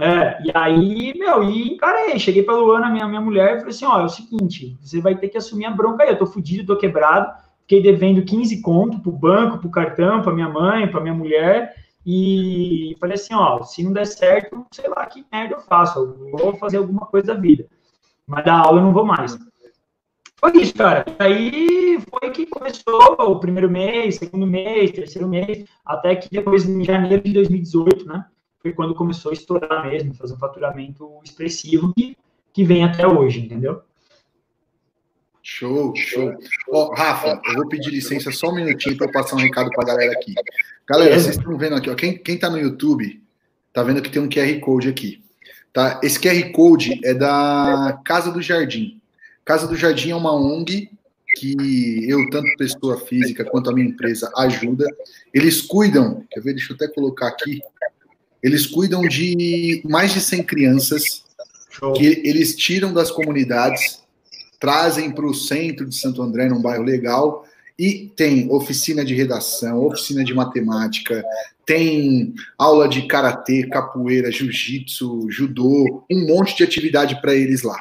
É, 0.00 0.42
e 0.42 0.50
aí, 0.54 1.14
meu, 1.16 1.44
e 1.44 1.74
encarei, 1.74 2.18
cheguei 2.18 2.42
pra 2.42 2.56
Luana, 2.56 2.90
minha, 2.90 3.06
minha 3.06 3.20
mulher, 3.20 3.56
e 3.56 3.58
falei 3.58 3.70
assim, 3.70 3.84
ó, 3.84 4.00
é 4.00 4.04
o 4.04 4.08
seguinte, 4.08 4.78
você 4.80 5.00
vai 5.00 5.14
ter 5.14 5.28
que 5.28 5.36
assumir 5.36 5.66
a 5.66 5.70
bronca 5.70 6.02
aí, 6.02 6.08
eu 6.08 6.18
tô 6.18 6.26
fudido, 6.26 6.66
tô 6.66 6.78
quebrado, 6.78 7.30
fiquei 7.60 7.82
devendo 7.82 8.24
15 8.24 8.62
conto 8.62 9.00
pro 9.00 9.12
banco, 9.12 9.58
pro 9.58 9.70
cartão, 9.70 10.22
pra 10.22 10.32
minha 10.32 10.48
mãe, 10.48 10.88
pra 10.88 11.00
minha 11.00 11.14
mulher, 11.14 11.74
e 12.04 12.96
falei 12.98 13.14
assim, 13.14 13.34
ó, 13.34 13.62
se 13.62 13.82
não 13.82 13.92
der 13.92 14.06
certo, 14.06 14.66
sei 14.72 14.88
lá 14.88 15.06
que 15.06 15.24
merda 15.32 15.54
eu 15.54 15.60
faço, 15.60 15.98
eu 15.98 16.30
vou 16.30 16.54
fazer 16.56 16.78
alguma 16.78 17.06
coisa 17.06 17.28
da 17.28 17.40
vida, 17.40 17.66
mas 18.26 18.44
da 18.44 18.58
aula 18.58 18.80
eu 18.80 18.84
não 18.84 18.92
vou 18.92 19.04
mais. 19.04 19.38
Foi 20.36 20.60
isso, 20.60 20.74
cara. 20.74 21.04
Aí 21.20 22.00
foi 22.10 22.30
que 22.32 22.46
começou 22.46 23.12
o 23.20 23.38
primeiro 23.38 23.70
mês, 23.70 24.16
segundo 24.16 24.44
mês, 24.44 24.90
terceiro 24.90 25.28
mês, 25.28 25.64
até 25.84 26.16
que 26.16 26.28
depois, 26.28 26.68
em 26.68 26.82
janeiro 26.82 27.22
de 27.22 27.32
2018, 27.32 28.04
né? 28.06 28.26
Foi 28.58 28.72
quando 28.72 28.94
começou 28.94 29.30
a 29.30 29.34
estourar 29.34 29.86
mesmo, 29.86 30.14
fazer 30.14 30.34
um 30.34 30.38
faturamento 30.38 31.08
expressivo 31.22 31.92
que, 31.94 32.16
que 32.52 32.64
vem 32.64 32.84
até 32.84 33.06
hoje, 33.06 33.40
entendeu? 33.40 33.82
Show, 35.42 35.92
show. 35.96 36.32
Ó, 36.70 36.86
oh, 36.86 36.94
Rafa, 36.94 37.40
eu 37.46 37.54
vou 37.54 37.68
pedir 37.68 37.90
licença 37.90 38.30
só 38.30 38.50
um 38.50 38.54
minutinho 38.54 38.96
para 38.96 39.08
eu 39.08 39.12
passar 39.12 39.34
um 39.34 39.40
recado 39.40 39.70
para 39.70 39.82
a 39.82 39.86
galera 39.86 40.12
aqui. 40.12 40.34
Galera, 40.88 41.18
vocês 41.18 41.36
estão 41.36 41.58
vendo 41.58 41.74
aqui, 41.74 41.90
ó, 41.90 41.94
quem, 41.94 42.16
quem 42.16 42.38
tá 42.38 42.48
no 42.48 42.58
YouTube, 42.58 43.20
tá 43.72 43.82
vendo 43.82 44.00
que 44.00 44.10
tem 44.10 44.22
um 44.22 44.28
QR 44.28 44.60
Code 44.60 44.88
aqui. 44.88 45.22
Tá? 45.72 46.00
Esse 46.02 46.20
QR 46.20 46.52
Code 46.52 47.00
é 47.04 47.12
da 47.12 48.00
Casa 48.04 48.30
do 48.30 48.40
Jardim. 48.40 49.00
Casa 49.44 49.66
do 49.66 49.74
Jardim 49.74 50.10
é 50.10 50.16
uma 50.16 50.32
ONG 50.32 50.90
que 51.36 52.06
eu, 52.08 52.28
tanto 52.30 52.56
pessoa 52.56 52.98
física 53.00 53.44
quanto 53.44 53.70
a 53.70 53.72
minha 53.72 53.88
empresa, 53.88 54.30
ajuda. 54.36 54.86
Eles 55.34 55.60
cuidam, 55.60 56.24
quer 56.30 56.40
ver? 56.40 56.52
Deixa 56.52 56.72
eu 56.72 56.76
até 56.76 56.86
colocar 56.86 57.28
aqui. 57.28 57.60
Eles 58.42 58.66
cuidam 58.66 59.02
de 59.02 59.82
mais 59.84 60.12
de 60.12 60.20
100 60.20 60.42
crianças 60.44 61.24
que 61.96 62.04
eles 62.24 62.54
tiram 62.54 62.92
das 62.92 63.10
comunidades, 63.10 64.01
trazem 64.62 65.10
para 65.10 65.26
o 65.26 65.34
centro 65.34 65.84
de 65.84 65.96
Santo 65.96 66.22
André, 66.22 66.48
num 66.48 66.62
bairro 66.62 66.84
legal, 66.84 67.44
e 67.76 68.12
tem 68.14 68.48
oficina 68.48 69.04
de 69.04 69.12
redação, 69.12 69.84
oficina 69.84 70.22
de 70.22 70.32
matemática, 70.32 71.24
tem 71.66 72.32
aula 72.56 72.88
de 72.88 73.08
karatê, 73.08 73.66
capoeira, 73.66 74.30
jiu-jitsu, 74.30 75.28
judô, 75.28 76.04
um 76.08 76.28
monte 76.28 76.56
de 76.56 76.62
atividade 76.62 77.20
para 77.20 77.34
eles 77.34 77.62
lá. 77.62 77.76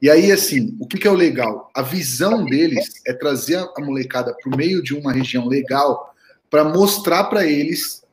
E 0.00 0.08
aí, 0.08 0.30
assim, 0.30 0.76
o 0.78 0.86
que, 0.86 0.96
que 0.96 1.08
é 1.08 1.10
o 1.10 1.14
legal? 1.14 1.72
A 1.74 1.82
visão 1.82 2.44
deles 2.44 3.02
é 3.04 3.12
trazer 3.12 3.56
a 3.56 3.80
molecada 3.80 4.32
para 4.32 4.54
o 4.54 4.56
meio 4.56 4.80
de 4.80 4.94
uma 4.94 5.12
região 5.12 5.48
legal 5.48 6.14
para 6.48 6.62
mostrar 6.62 7.24
para 7.24 7.44
eles 7.44 8.04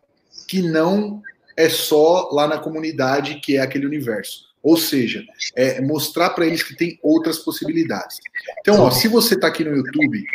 que 0.48 0.64
não 0.64 1.22
é 1.56 1.70
só 1.70 2.30
lá 2.32 2.48
na 2.48 2.58
comunidade 2.58 3.36
que 3.36 3.58
é 3.58 3.62
aquele 3.62 3.86
universo. 3.86 4.49
Ou 4.62 4.78
seja, 4.78 5.24
é 5.56 5.80
mostrar 5.80 6.32
para 6.32 6.46
eles 6.46 6.62
que 6.62 6.76
tem 6.76 7.00
outras 7.02 7.40
possibilidades. 7.40 8.18
Então, 8.60 8.82
ó, 8.82 8.92
se 8.92 9.08
você 9.08 9.36
está 9.36 9.48
aqui 9.48 9.64
no 9.64 9.76
YouTube, 9.76 10.26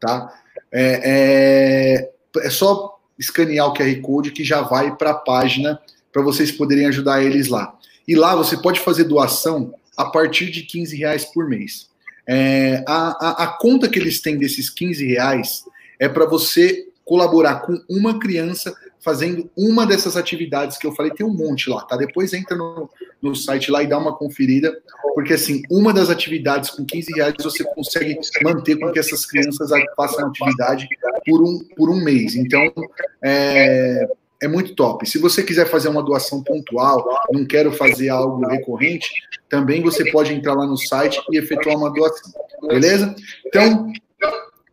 tá? 0.00 0.32
É, 0.70 2.08
é, 2.36 2.46
é 2.46 2.50
só 2.50 2.98
escanear 3.18 3.66
o 3.68 3.74
QR 3.74 4.00
Code 4.00 4.30
que 4.30 4.44
já 4.44 4.60
vai 4.62 4.96
para 4.96 5.10
a 5.10 5.14
página 5.14 5.80
para 6.12 6.22
vocês 6.22 6.50
poderem 6.52 6.86
ajudar 6.86 7.22
eles 7.22 7.48
lá. 7.48 7.76
E 8.06 8.14
lá 8.14 8.34
você 8.34 8.56
pode 8.56 8.80
fazer 8.80 9.04
doação 9.04 9.74
a 9.96 10.06
partir 10.06 10.50
de 10.50 10.62
15 10.62 10.96
reais 10.96 11.24
por 11.24 11.48
mês. 11.48 11.88
É, 12.26 12.84
a, 12.86 13.28
a, 13.28 13.44
a, 13.44 13.46
conta 13.58 13.88
que 13.88 13.98
eles 13.98 14.20
têm 14.20 14.38
desses 14.38 14.70
15 14.70 15.04
reais 15.06 15.64
é 15.98 16.08
para 16.08 16.24
você 16.24 16.86
colaborar 17.04 17.60
com 17.60 17.80
uma 17.88 18.18
criança 18.18 18.74
fazendo 19.00 19.50
uma 19.56 19.84
dessas 19.84 20.16
atividades 20.16 20.78
que 20.78 20.86
eu 20.86 20.92
falei, 20.92 21.12
tem 21.12 21.26
um 21.26 21.34
monte 21.34 21.68
lá, 21.68 21.82
tá? 21.82 21.96
Depois 21.96 22.32
entra 22.32 22.56
no, 22.56 22.88
no 23.20 23.34
site 23.34 23.70
lá 23.70 23.82
e 23.82 23.88
dá 23.88 23.98
uma 23.98 24.16
conferida, 24.16 24.76
porque 25.14 25.32
assim, 25.32 25.62
uma 25.68 25.92
das 25.92 26.08
atividades 26.08 26.70
com 26.70 26.84
15 26.84 27.12
reais 27.14 27.34
você 27.42 27.64
consegue 27.64 28.18
manter 28.42 28.78
com 28.78 28.92
que 28.92 28.98
essas 29.00 29.26
crianças 29.26 29.70
façam 29.96 30.28
atividade 30.28 30.88
por 31.26 31.42
um, 31.42 31.58
por 31.76 31.90
um 31.90 32.02
mês. 32.02 32.36
Então, 32.36 32.72
é, 33.22 34.06
é 34.40 34.48
muito 34.48 34.74
top. 34.74 35.08
Se 35.08 35.18
você 35.18 35.42
quiser 35.42 35.68
fazer 35.68 35.88
uma 35.88 36.02
doação 36.02 36.42
pontual, 36.42 37.04
não 37.32 37.44
quero 37.44 37.72
fazer 37.72 38.08
algo 38.08 38.46
recorrente, 38.46 39.10
também 39.48 39.82
você 39.82 40.10
pode 40.12 40.32
entrar 40.32 40.54
lá 40.54 40.66
no 40.66 40.76
site 40.76 41.20
e 41.30 41.38
efetuar 41.38 41.76
uma 41.76 41.92
doação. 41.92 42.32
Beleza? 42.68 43.14
Então, 43.46 43.92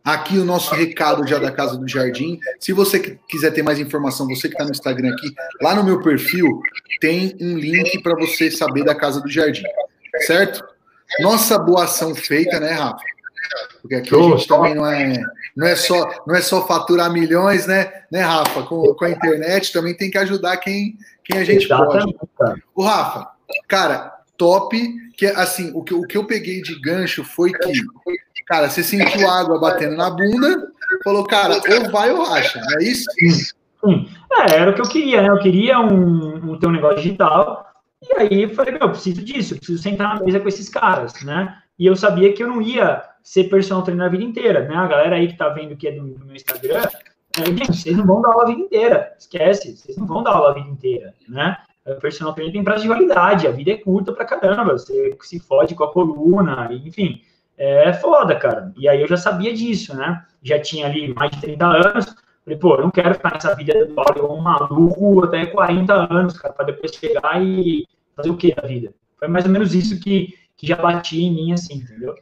aqui 0.04 0.38
o 0.38 0.44
nosso 0.44 0.74
recado 0.74 1.26
já 1.26 1.38
da 1.38 1.50
Casa 1.50 1.76
do 1.76 1.88
Jardim. 1.88 2.38
Se 2.58 2.72
você 2.72 3.18
quiser 3.28 3.52
ter 3.52 3.62
mais 3.62 3.78
informação, 3.78 4.26
você 4.26 4.48
que 4.48 4.54
está 4.54 4.64
no 4.64 4.70
Instagram 4.70 5.12
aqui, 5.12 5.32
lá 5.60 5.74
no 5.74 5.84
meu 5.84 6.00
perfil 6.02 6.60
tem 7.00 7.36
um 7.40 7.56
link 7.56 8.02
para 8.02 8.14
você 8.14 8.50
saber 8.50 8.84
da 8.84 8.94
Casa 8.94 9.20
do 9.20 9.30
Jardim. 9.30 9.62
Certo? 10.26 10.64
Nossa 11.20 11.58
boa 11.58 11.84
ação 11.84 12.14
feita, 12.14 12.60
né, 12.60 12.72
Rafa? 12.72 13.02
Porque 13.80 13.96
aqui 13.96 14.14
a 14.14 14.22
gente 14.22 14.46
também 14.46 14.74
não 14.74 14.86
é, 14.86 15.20
não 15.56 15.66
é 15.66 15.74
só 15.74 16.22
não 16.26 16.34
é 16.34 16.40
só 16.40 16.66
faturar 16.66 17.10
milhões, 17.12 17.66
né, 17.66 17.90
né, 18.12 18.20
Rafa? 18.20 18.62
Com, 18.62 18.94
com 18.94 19.04
a 19.04 19.10
internet 19.10 19.72
também 19.72 19.96
tem 19.96 20.10
que 20.10 20.18
ajudar 20.18 20.56
quem, 20.58 20.96
quem 21.24 21.38
a 21.38 21.44
gente 21.44 21.64
Exatamente. 21.64 22.16
pode. 22.36 22.62
O 22.74 22.82
Rafa, 22.82 23.28
cara, 23.66 24.19
top. 24.40 24.74
Que 25.16 25.26
assim, 25.26 25.70
o 25.74 25.84
que, 25.84 25.92
o 25.92 26.06
que 26.06 26.16
eu 26.16 26.26
peguei 26.26 26.62
de 26.62 26.80
gancho 26.80 27.22
foi 27.22 27.52
que, 27.52 27.72
cara, 28.46 28.70
você 28.70 28.82
sentiu 28.82 29.28
água 29.28 29.60
batendo 29.60 29.94
na 29.94 30.08
bunda, 30.08 30.72
falou, 31.04 31.24
cara, 31.24 31.56
ou 31.56 31.90
vai 31.90 32.10
ou 32.10 32.24
racha, 32.24 32.58
é 32.78 32.84
isso? 32.84 33.04
Sim. 33.84 34.08
É, 34.32 34.56
era 34.56 34.70
o 34.70 34.74
que 34.74 34.80
eu 34.80 34.88
queria, 34.88 35.20
né? 35.20 35.28
Eu 35.28 35.38
queria 35.38 35.78
um, 35.78 36.52
um 36.52 36.58
ter 36.58 36.66
um 36.66 36.72
negócio 36.72 37.02
digital. 37.02 37.66
E 38.02 38.18
aí 38.18 38.42
eu 38.44 38.50
falei, 38.54 38.72
meu, 38.72 38.80
eu 38.80 38.90
preciso 38.90 39.22
disso, 39.22 39.52
eu 39.52 39.58
preciso 39.58 39.82
sentar 39.82 40.14
na 40.14 40.24
mesa 40.24 40.40
com 40.40 40.48
esses 40.48 40.70
caras, 40.70 41.22
né? 41.22 41.58
E 41.78 41.84
eu 41.84 41.94
sabia 41.94 42.32
que 42.32 42.42
eu 42.42 42.48
não 42.48 42.62
ia 42.62 43.02
ser 43.22 43.44
personal 43.44 43.82
trainer 43.82 44.06
a 44.06 44.08
vida 44.08 44.24
inteira, 44.24 44.66
né? 44.66 44.74
A 44.74 44.86
galera 44.86 45.16
aí 45.16 45.28
que 45.28 45.36
tá 45.36 45.50
vendo 45.50 45.76
que 45.76 45.86
é 45.86 45.92
do, 45.92 46.06
do 46.14 46.24
meu 46.24 46.34
Instagram, 46.34 46.88
é, 47.38 47.44
gente, 47.44 47.76
vocês 47.76 47.96
não 47.96 48.06
vão 48.06 48.22
dar 48.22 48.30
aula 48.30 48.44
a 48.44 48.46
vida 48.46 48.60
inteira, 48.60 49.14
esquece, 49.18 49.76
vocês 49.76 49.96
não 49.98 50.06
vão 50.06 50.22
dar 50.22 50.32
aula 50.32 50.50
a 50.50 50.54
vida 50.54 50.68
inteira, 50.68 51.14
né? 51.28 51.58
O 51.96 52.00
personal 52.00 52.34
trainer 52.34 52.52
tem 52.52 52.64
prazo 52.64 52.82
de 52.82 52.88
validade, 52.88 53.46
a 53.46 53.50
vida 53.50 53.72
é 53.72 53.76
curta 53.76 54.12
pra 54.12 54.24
caramba, 54.24 54.72
você 54.72 55.16
se 55.22 55.40
fode 55.40 55.74
com 55.74 55.84
a 55.84 55.92
coluna, 55.92 56.68
enfim, 56.72 57.22
é 57.56 57.92
foda, 57.92 58.36
cara. 58.36 58.72
E 58.76 58.88
aí 58.88 59.00
eu 59.00 59.08
já 59.08 59.16
sabia 59.16 59.52
disso, 59.52 59.94
né? 59.96 60.24
Já 60.42 60.58
tinha 60.60 60.86
ali 60.86 61.12
mais 61.12 61.30
de 61.30 61.40
30 61.40 61.66
anos, 61.66 62.14
falei, 62.44 62.58
pô, 62.58 62.76
eu 62.76 62.82
não 62.82 62.90
quero 62.90 63.14
ficar 63.14 63.34
nessa 63.34 63.54
vida 63.54 63.86
do 63.86 64.00
aula 64.00 64.32
um 64.32 64.40
maluco 64.40 65.24
até 65.24 65.46
40 65.46 66.12
anos, 66.12 66.38
cara, 66.38 66.54
pra 66.54 66.64
depois 66.64 66.94
chegar 66.94 67.42
e 67.42 67.86
fazer 68.16 68.30
o 68.30 68.36
que 68.36 68.54
da 68.54 68.66
vida? 68.66 68.94
Foi 69.18 69.28
mais 69.28 69.44
ou 69.44 69.50
menos 69.50 69.74
isso 69.74 70.00
que, 70.00 70.34
que 70.56 70.66
já 70.66 70.76
batia 70.76 71.22
em 71.22 71.34
mim, 71.34 71.52
assim, 71.52 71.74
entendeu? 71.74 72.14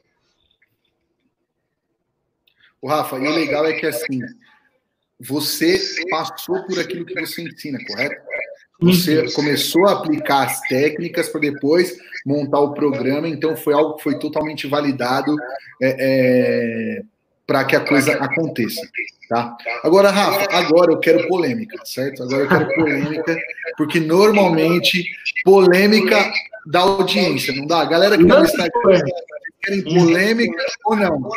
O 2.80 2.88
Rafa, 2.88 3.16
e 3.16 3.26
o 3.26 3.30
legal 3.32 3.64
é 3.66 3.72
que 3.72 3.86
assim, 3.86 4.20
você 5.20 5.78
passou 6.10 6.64
por 6.64 6.78
aquilo 6.78 7.04
que 7.04 7.20
você 7.20 7.42
ensina, 7.42 7.78
correto? 7.86 8.27
Você 8.80 9.32
começou 9.32 9.86
a 9.88 9.92
aplicar 9.92 10.44
as 10.44 10.60
técnicas 10.62 11.28
para 11.28 11.40
depois 11.40 11.96
montar 12.24 12.60
o 12.60 12.74
programa, 12.74 13.28
então 13.28 13.56
foi 13.56 13.74
algo 13.74 13.96
que 13.96 14.04
foi 14.04 14.18
totalmente 14.18 14.68
validado 14.68 15.34
é, 15.82 15.96
é, 15.98 17.02
para 17.44 17.64
que 17.64 17.74
a 17.74 17.80
coisa 17.80 18.12
aconteça. 18.12 18.80
Tá? 19.28 19.56
Agora, 19.82 20.10
Rafa, 20.10 20.46
agora 20.56 20.92
eu 20.92 20.98
quero 21.00 21.26
polêmica, 21.28 21.76
certo? 21.84 22.22
Agora 22.22 22.44
eu 22.44 22.48
quero 22.48 22.74
polêmica, 22.74 23.36
porque 23.76 24.00
normalmente 24.00 25.04
polêmica 25.44 26.32
dá 26.66 26.80
audiência, 26.80 27.54
não 27.54 27.66
dá? 27.66 27.80
A 27.80 27.86
galera 27.86 28.16
que 28.16 28.24
não 28.24 28.44
está 28.44 28.66
querem 29.62 29.82
polêmica 29.82 30.64
ou 30.86 30.96
não? 30.96 31.30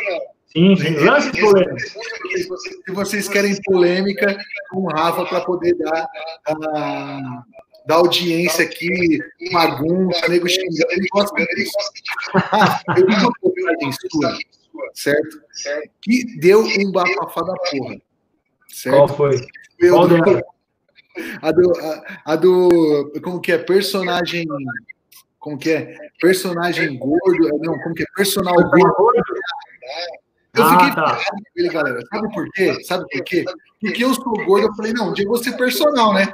Sim, 0.52 0.76
sim. 0.76 0.96
Lance 0.96 1.30
polêmica. 1.32 1.76
Se 1.78 2.92
vocês 2.92 3.28
querem 3.28 3.60
polêmica 3.62 4.36
com 4.70 4.80
o 4.82 4.88
Rafa 4.88 5.24
para 5.26 5.40
poder 5.42 5.74
dar 5.76 6.06
a 6.46 7.44
da 7.86 7.96
audiência 7.96 8.64
aqui, 8.64 9.18
bagunça, 9.52 10.28
nego 10.28 10.48
xingando, 10.48 10.86
ele 10.90 11.08
gosta 11.08 11.44
disso. 11.56 11.72
Eu 12.96 13.06
vi 13.06 13.14
uma 13.14 13.32
postagem 13.40 13.92
sua 13.92 14.38
certo? 14.94 15.42
certo? 15.52 15.90
Que 16.00 16.38
deu 16.38 16.60
um 16.60 16.92
bafafá 16.92 17.42
da 17.42 17.54
porra. 17.54 17.96
Certo? 18.68 18.96
Qual 18.96 19.08
foi? 19.08 19.46
Qual 19.80 20.08
do, 20.08 20.16
a 21.42 21.52
do, 21.52 21.72
a, 21.78 22.22
a, 22.24 22.36
do. 22.36 23.12
Como 23.22 23.40
que 23.40 23.52
é? 23.52 23.58
Personagem. 23.58 24.46
Como 25.38 25.58
que 25.58 25.70
é? 25.70 25.96
Personagem 26.20 26.96
gordo. 26.98 27.58
Não, 27.58 27.78
como 27.80 27.94
que 27.94 28.02
é? 28.02 28.06
Personal 28.14 28.54
gordo. 28.54 29.22
Eu 30.54 30.68
fiquei 30.68 30.88
ah, 30.88 30.94
tá. 30.94 31.16
com 31.16 31.36
ele, 31.56 31.68
galera. 31.70 32.00
Sabe 32.12 32.34
por 32.34 32.50
quê? 32.50 32.84
Sabe 32.84 33.04
por 33.10 33.24
quê? 33.24 33.44
Porque 33.80 34.04
eu 34.04 34.14
sou 34.14 34.44
gordo, 34.44 34.66
eu 34.66 34.74
falei, 34.74 34.92
não, 34.92 35.10
um 35.10 35.12
dia 35.14 35.24
eu 35.24 35.28
vou 35.28 35.42
ser 35.42 35.56
personal, 35.56 36.12
né? 36.12 36.30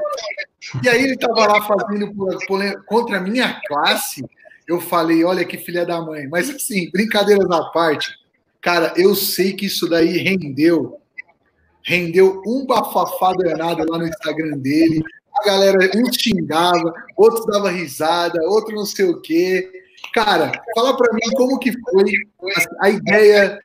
E 0.83 0.89
aí 0.89 1.05
ele 1.05 1.17
tava 1.17 1.47
lá 1.47 1.63
fazendo 1.63 2.13
contra 2.85 3.19
a 3.19 3.21
minha 3.21 3.61
classe. 3.67 4.25
Eu 4.67 4.81
falei, 4.81 5.25
olha 5.25 5.45
que 5.45 5.57
filha 5.57 5.87
da 5.87 6.01
mãe. 6.01 6.27
Mas 6.27 6.51
assim, 6.51 6.91
brincadeiras 6.91 7.49
à 7.51 7.63
parte, 7.71 8.11
cara, 8.61 8.93
eu 8.97 9.15
sei 9.15 9.53
que 9.53 9.67
isso 9.67 9.89
daí 9.89 10.19
rendeu. 10.19 11.01
Rendeu 11.83 12.43
um 12.45 12.67
bafafá 12.67 13.33
danado 13.33 13.87
lá 13.89 13.99
no 13.99 14.09
Instagram 14.09 14.59
dele. 14.59 15.01
A 15.41 15.47
galera, 15.47 15.79
um 15.97 16.13
xingava, 16.13 16.93
outros 17.17 17.47
dava 17.47 17.71
risada, 17.71 18.41
outro 18.49 18.75
não 18.75 18.85
sei 18.85 19.07
o 19.07 19.21
quê. 19.21 19.71
Cara, 20.15 20.53
fala 20.75 20.97
para 20.97 21.13
mim 21.13 21.31
como 21.37 21.59
que 21.59 21.73
foi 21.73 22.05
a 22.81 22.91
ideia 22.91 23.61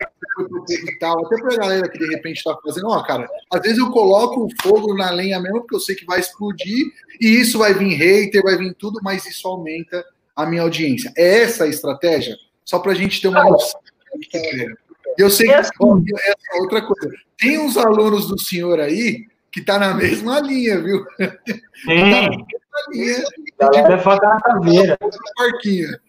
e 0.69 0.99
tal, 0.99 1.25
até 1.25 1.38
para 1.38 1.53
a 1.53 1.58
galera 1.58 1.89
que 1.89 1.97
de 1.97 2.08
repente 2.08 2.38
está 2.38 2.58
fazendo, 2.63 2.88
ó, 2.88 3.03
cara, 3.03 3.27
às 3.51 3.62
vezes 3.62 3.77
eu 3.77 3.91
coloco 3.91 4.45
o 4.45 4.49
fogo 4.62 4.95
na 4.95 5.10
lenha 5.12 5.39
mesmo, 5.39 5.62
porque 5.62 5.75
eu 5.75 5.79
sei 5.79 5.95
que 5.95 6.06
vai 6.06 6.19
explodir, 6.19 6.86
e 7.19 7.27
isso 7.27 7.60
vai 7.60 7.73
vir 7.73 7.95
hater, 7.95 8.41
vai 8.41 8.58
vir 8.58 8.73
tudo, 8.75 8.99
mas 9.03 9.25
isso 9.25 9.47
aumenta 9.47 10.03
a 10.36 10.45
minha 10.45 10.62
audiência. 10.63 11.12
É 11.17 11.43
essa 11.43 11.63
a 11.65 11.67
estratégia? 11.67 12.36
Só 12.65 12.79
para 12.79 12.91
a 12.91 12.95
gente 12.95 13.21
ter 13.21 13.27
uma 13.27 13.43
noção. 13.43 13.79
Eu 15.17 15.29
sei 15.29 15.47
que 15.47 15.53
ó, 15.53 15.60
essa 15.60 16.62
outra 16.62 16.82
coisa. 16.82 17.15
Tem 17.38 17.60
uns 17.60 17.77
alunos 17.77 18.27
do 18.27 18.39
senhor 18.39 18.79
aí 18.79 19.27
que 19.51 19.62
tá 19.62 19.77
na 19.77 19.93
mesma 19.93 20.39
linha, 20.39 20.82
viu? 20.82 21.06
Tem. 21.86 22.12
Tá 22.12 22.21
na 22.21 22.29
mesma 22.29 22.47
linha. 22.91 23.23
Galera, 23.60 23.93
é 23.93 23.97
focar 23.99 24.34
na 24.34 24.41
caveira. 24.41 24.97
Parquinha. 25.36 25.99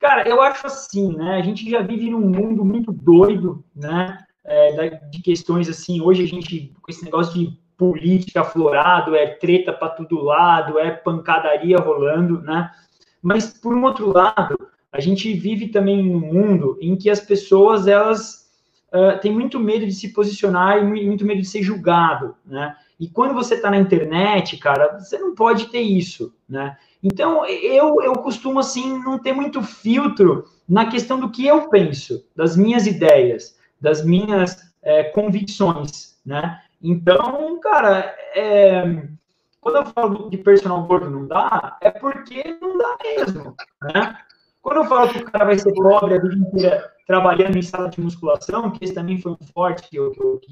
Cara, 0.00 0.26
eu 0.26 0.40
acho 0.40 0.66
assim, 0.66 1.14
né? 1.14 1.36
A 1.36 1.42
gente 1.42 1.68
já 1.70 1.82
vive 1.82 2.08
num 2.08 2.20
mundo 2.20 2.64
muito 2.64 2.90
doido, 2.90 3.62
né? 3.76 4.24
É, 4.42 4.88
de 5.10 5.20
questões 5.20 5.68
assim. 5.68 6.00
Hoje 6.00 6.24
a 6.24 6.26
gente, 6.26 6.72
com 6.80 6.90
esse 6.90 7.04
negócio 7.04 7.34
de 7.34 7.60
política 7.76 8.40
aflorado, 8.40 9.14
é 9.14 9.26
treta 9.26 9.74
para 9.74 9.90
todo 9.90 10.24
lado, 10.24 10.78
é 10.78 10.90
pancadaria 10.90 11.76
rolando, 11.76 12.40
né? 12.40 12.70
Mas, 13.22 13.52
por 13.52 13.74
um 13.74 13.84
outro 13.84 14.10
lado, 14.10 14.56
a 14.90 15.00
gente 15.00 15.32
vive 15.34 15.68
também 15.68 16.02
num 16.02 16.18
mundo 16.18 16.78
em 16.80 16.96
que 16.96 17.10
as 17.10 17.20
pessoas, 17.20 17.86
elas 17.86 18.50
uh, 18.94 19.20
têm 19.20 19.30
muito 19.30 19.60
medo 19.60 19.86
de 19.86 19.92
se 19.92 20.14
posicionar 20.14 20.78
e 20.78 20.82
muito 20.82 21.26
medo 21.26 21.42
de 21.42 21.46
ser 21.46 21.62
julgado, 21.62 22.34
né? 22.46 22.74
E 22.98 23.06
quando 23.06 23.34
você 23.34 23.54
está 23.54 23.70
na 23.70 23.78
internet, 23.78 24.56
cara, 24.56 24.98
você 24.98 25.18
não 25.18 25.34
pode 25.34 25.66
ter 25.66 25.80
isso, 25.80 26.34
né? 26.48 26.76
Então, 27.02 27.46
eu, 27.46 28.02
eu 28.02 28.12
costumo, 28.14 28.58
assim, 28.58 28.98
não 29.02 29.18
ter 29.18 29.32
muito 29.32 29.62
filtro 29.62 30.44
na 30.68 30.86
questão 30.86 31.18
do 31.18 31.30
que 31.30 31.46
eu 31.46 31.68
penso, 31.68 32.24
das 32.36 32.56
minhas 32.56 32.86
ideias, 32.86 33.58
das 33.80 34.04
minhas 34.04 34.70
é, 34.82 35.04
convicções, 35.04 36.18
né? 36.24 36.60
Então, 36.82 37.58
cara, 37.60 38.14
é, 38.34 39.08
quando 39.60 39.76
eu 39.76 39.86
falo 39.86 40.30
de 40.30 40.38
personal 40.38 40.82
gordo 40.84 41.10
não 41.10 41.26
dá, 41.26 41.76
é 41.80 41.90
porque 41.90 42.56
não 42.60 42.78
dá 42.78 42.96
mesmo, 43.02 43.54
né? 43.82 44.16
Quando 44.62 44.78
eu 44.78 44.84
falo 44.84 45.08
que 45.10 45.18
o 45.18 45.30
cara 45.30 45.46
vai 45.46 45.58
ser 45.58 45.72
pobre 45.72 46.14
a 46.14 46.20
vida 46.20 46.34
inteira 46.34 46.92
trabalhando 47.06 47.56
em 47.56 47.62
sala 47.62 47.88
de 47.88 48.00
musculação, 48.00 48.70
que 48.70 48.84
esse 48.84 48.94
também 48.94 49.18
foi 49.20 49.32
um 49.32 49.46
forte 49.52 49.88
que, 49.88 49.98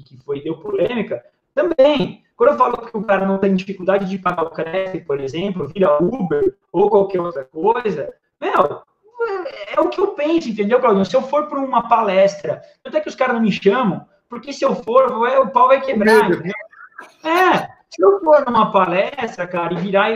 que 0.03 0.17
foi, 0.17 0.41
deu 0.41 0.57
polêmica, 0.57 1.23
também. 1.53 2.23
Quando 2.35 2.51
eu 2.51 2.57
falo 2.57 2.77
que 2.77 2.97
o 2.97 3.03
cara 3.03 3.25
não 3.25 3.37
tem 3.37 3.53
dificuldade 3.55 4.05
de 4.05 4.17
pagar 4.17 4.43
o 4.43 4.49
crédito, 4.49 5.05
por 5.05 5.19
exemplo, 5.19 5.67
vira 5.67 6.01
Uber 6.01 6.55
ou 6.71 6.89
qualquer 6.89 7.19
outra 7.19 7.43
coisa, 7.43 8.13
meu, 8.39 8.83
é, 9.21 9.75
é 9.75 9.79
o 9.81 9.89
que 9.89 9.99
eu 9.99 10.07
penso, 10.09 10.49
entendeu, 10.49 10.79
Claudinho? 10.79 11.05
Se 11.05 11.15
eu 11.15 11.21
for 11.21 11.47
para 11.47 11.59
uma 11.59 11.89
palestra, 11.89 12.61
até 12.85 13.01
que 13.01 13.09
os 13.09 13.15
caras 13.15 13.35
não 13.35 13.41
me 13.41 13.51
chamam, 13.51 14.05
porque 14.29 14.53
se 14.53 14.63
eu 14.63 14.75
for, 14.75 15.11
o 15.11 15.49
pau 15.49 15.67
vai 15.67 15.81
quebrar, 15.81 16.29
entendeu? 16.29 16.53
É, 17.25 17.67
se 17.89 18.03
eu 18.03 18.19
for 18.19 18.45
numa 18.45 18.71
palestra, 18.71 19.47
cara, 19.47 19.73
e 19.73 19.77
virar. 19.77 20.11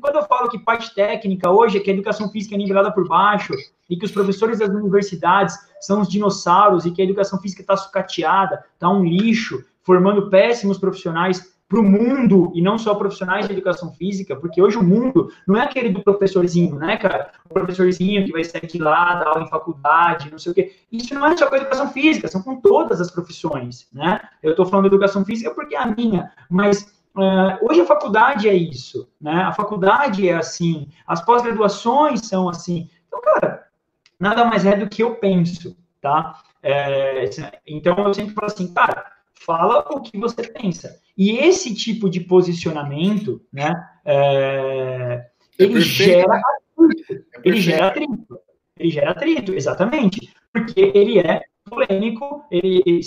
Quando 0.00 0.16
eu 0.16 0.24
falo 0.24 0.48
que 0.48 0.58
parte 0.58 0.94
técnica 0.94 1.50
hoje 1.50 1.76
é 1.76 1.80
que 1.80 1.90
a 1.90 1.94
educação 1.94 2.30
física 2.30 2.54
é 2.54 2.58
nivelada 2.58 2.90
por 2.90 3.06
baixo, 3.06 3.52
e 3.88 3.96
que 3.96 4.04
os 4.04 4.10
professores 4.10 4.58
das 4.58 4.70
universidades 4.70 5.54
são 5.80 6.00
os 6.00 6.08
dinossauros, 6.08 6.86
e 6.86 6.90
que 6.90 7.02
a 7.02 7.04
educação 7.04 7.38
física 7.38 7.60
está 7.60 7.76
sucateada, 7.76 8.64
está 8.74 8.88
um 8.88 9.04
lixo, 9.04 9.62
formando 9.88 10.28
péssimos 10.28 10.76
profissionais 10.76 11.56
para 11.66 11.80
o 11.80 11.82
mundo 11.82 12.52
e 12.54 12.60
não 12.60 12.76
só 12.76 12.94
profissionais 12.94 13.46
de 13.46 13.54
educação 13.54 13.90
física, 13.90 14.36
porque 14.36 14.60
hoje 14.60 14.76
o 14.76 14.82
mundo 14.82 15.30
não 15.46 15.56
é 15.56 15.62
aquele 15.62 15.88
do 15.88 16.02
professorzinho, 16.02 16.74
né, 16.76 16.98
cara? 16.98 17.32
O 17.48 17.54
professorzinho 17.54 18.22
que 18.26 18.32
vai 18.32 18.44
sair 18.44 18.66
de 18.66 18.78
lá, 18.78 19.14
dar 19.14 19.28
aula 19.28 19.44
em 19.44 19.48
faculdade, 19.48 20.30
não 20.30 20.38
sei 20.38 20.52
o 20.52 20.54
quê. 20.54 20.76
Isso 20.92 21.14
não 21.14 21.26
é 21.26 21.34
só 21.34 21.46
com 21.46 21.54
a 21.54 21.58
educação 21.58 21.88
física, 21.88 22.28
são 22.28 22.42
com 22.42 22.60
todas 22.60 23.00
as 23.00 23.10
profissões, 23.10 23.88
né? 23.90 24.20
Eu 24.42 24.50
estou 24.50 24.66
falando 24.66 24.90
de 24.90 24.94
educação 24.94 25.24
física 25.24 25.54
porque 25.54 25.74
é 25.74 25.78
a 25.78 25.86
minha, 25.86 26.30
mas 26.50 26.82
uh, 27.16 27.66
hoje 27.66 27.80
a 27.80 27.86
faculdade 27.86 28.46
é 28.46 28.54
isso, 28.54 29.08
né? 29.18 29.42
A 29.42 29.52
faculdade 29.54 30.28
é 30.28 30.34
assim, 30.34 30.88
as 31.06 31.24
pós-graduações 31.24 32.26
são 32.26 32.46
assim. 32.46 32.90
Então, 33.06 33.22
cara, 33.22 33.64
nada 34.20 34.44
mais 34.44 34.66
é 34.66 34.76
do 34.76 34.86
que 34.86 35.02
eu 35.02 35.14
penso, 35.14 35.74
tá? 36.02 36.40
É, 36.62 37.24
então 37.66 37.96
eu 37.98 38.12
sempre 38.12 38.34
falo 38.34 38.46
assim, 38.46 38.72
cara, 38.74 39.17
fala 39.48 39.86
o 39.90 40.02
que 40.02 40.18
você 40.18 40.42
pensa. 40.46 41.00
E 41.16 41.38
esse 41.38 41.74
tipo 41.74 42.10
de 42.10 42.20
posicionamento, 42.20 43.40
né, 43.50 43.72
é, 44.04 45.24
é 45.58 45.64
ele 45.64 45.80
gera 45.80 46.34
né? 46.34 46.42
atrito, 46.76 47.24
ele 47.42 47.60
gera 47.62 47.88
atrito, 47.88 48.40
ele 48.78 48.90
gera 48.90 49.10
atrito, 49.12 49.54
exatamente, 49.54 50.30
porque 50.52 50.92
ele 50.94 51.18
é 51.18 51.40
polêmico, 51.64 52.44
ele, 52.50 52.82
ele, 52.84 53.00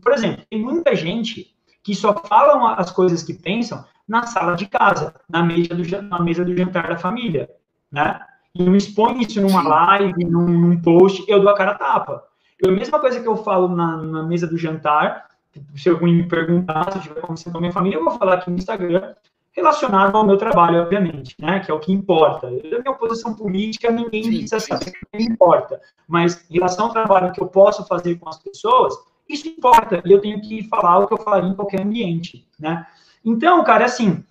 por 0.00 0.12
exemplo, 0.12 0.44
tem 0.48 0.62
muita 0.62 0.94
gente 0.94 1.52
que 1.82 1.92
só 1.92 2.14
falam 2.14 2.64
as 2.64 2.92
coisas 2.92 3.24
que 3.24 3.34
pensam 3.34 3.84
na 4.06 4.26
sala 4.26 4.54
de 4.54 4.66
casa, 4.66 5.12
na 5.28 5.42
mesa 5.42 5.74
do, 5.74 6.02
na 6.02 6.22
mesa 6.22 6.44
do 6.44 6.56
jantar 6.56 6.88
da 6.88 6.98
família, 6.98 7.50
né? 7.90 8.20
E 8.54 8.62
não 8.62 8.76
expõe 8.76 9.22
isso 9.22 9.40
numa 9.40 9.62
live, 9.62 10.24
num, 10.24 10.46
num 10.46 10.80
post, 10.80 11.24
eu 11.28 11.40
dou 11.40 11.50
a 11.50 11.56
cara 11.56 11.72
a 11.72 11.78
tapa. 11.78 12.24
Eu, 12.60 12.70
a 12.70 12.74
mesma 12.74 12.98
coisa 12.98 13.20
que 13.20 13.28
eu 13.28 13.36
falo 13.36 13.68
na, 13.68 13.96
na 13.98 14.22
mesa 14.22 14.46
do 14.46 14.56
jantar, 14.56 15.28
se 15.74 15.88
alguém 15.88 16.14
me 16.14 16.28
perguntar, 16.28 16.92
se 16.92 17.08
conversando 17.08 17.52
com 17.52 17.58
a 17.58 17.60
minha 17.60 17.72
família, 17.72 17.96
eu 17.96 18.04
vou 18.04 18.18
falar 18.18 18.34
aqui 18.34 18.50
no 18.50 18.56
Instagram, 18.56 19.14
relacionado 19.52 20.16
ao 20.16 20.26
meu 20.26 20.36
trabalho, 20.36 20.82
obviamente, 20.82 21.34
né? 21.38 21.60
Que 21.60 21.70
é 21.70 21.74
o 21.74 21.80
que 21.80 21.92
importa. 21.92 22.46
A 22.46 22.50
minha 22.50 22.94
posição 22.94 23.34
política, 23.34 23.90
ninguém 23.90 24.22
sim, 24.24 24.30
diz 24.30 24.52
assim, 24.52 24.72
não 25.12 25.20
importa. 25.20 25.80
Mas 26.06 26.44
em 26.50 26.54
relação 26.54 26.86
ao 26.86 26.92
trabalho 26.92 27.32
que 27.32 27.40
eu 27.40 27.48
posso 27.48 27.84
fazer 27.86 28.16
com 28.16 28.28
as 28.28 28.38
pessoas, 28.38 28.94
isso 29.28 29.48
importa. 29.48 30.00
E 30.04 30.12
eu 30.12 30.20
tenho 30.20 30.40
que 30.40 30.62
falar 30.68 31.00
o 31.00 31.06
que 31.06 31.14
eu 31.14 31.18
falaria 31.18 31.50
em 31.50 31.54
qualquer 31.54 31.82
ambiente, 31.82 32.46
né? 32.58 32.86
Então, 33.24 33.62
cara, 33.64 33.84
assim, 33.84 34.24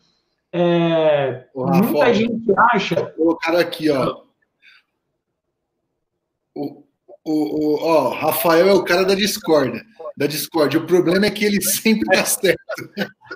é, 0.52 1.46
muita 1.54 2.14
gente 2.14 2.54
acha. 2.74 3.14
O 3.18 3.36
cara 3.36 3.60
aqui, 3.60 3.90
ó. 3.90 4.22
O, 6.56 6.84
o, 7.24 7.34
o, 7.34 7.84
ó, 7.84 8.10
Rafael 8.10 8.68
é 8.70 8.74
o 8.74 8.84
cara 8.84 9.06
da 9.06 9.14
discórdia 9.14 9.86
da 10.18 10.26
Discord. 10.26 10.76
O 10.76 10.86
problema 10.88 11.28
é 11.28 11.32
que 11.32 11.46
ele 11.46 11.62
sempre 11.64 12.04
dá 12.06 12.26
certo. 12.26 12.60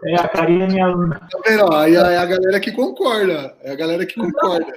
É, 0.05 0.15
a 0.15 0.27
Karina 0.27 0.65
é 0.65 0.67
minha 0.67 0.85
aluna. 0.85 1.19
Tá 1.31 1.39
vendo? 1.45 1.73
Aí 1.73 1.95
é 1.95 2.17
a 2.17 2.25
galera 2.25 2.59
que 2.59 2.71
concorda. 2.71 3.55
É 3.61 3.71
a 3.71 3.75
galera 3.75 4.05
que 4.05 4.15
concorda. 4.15 4.73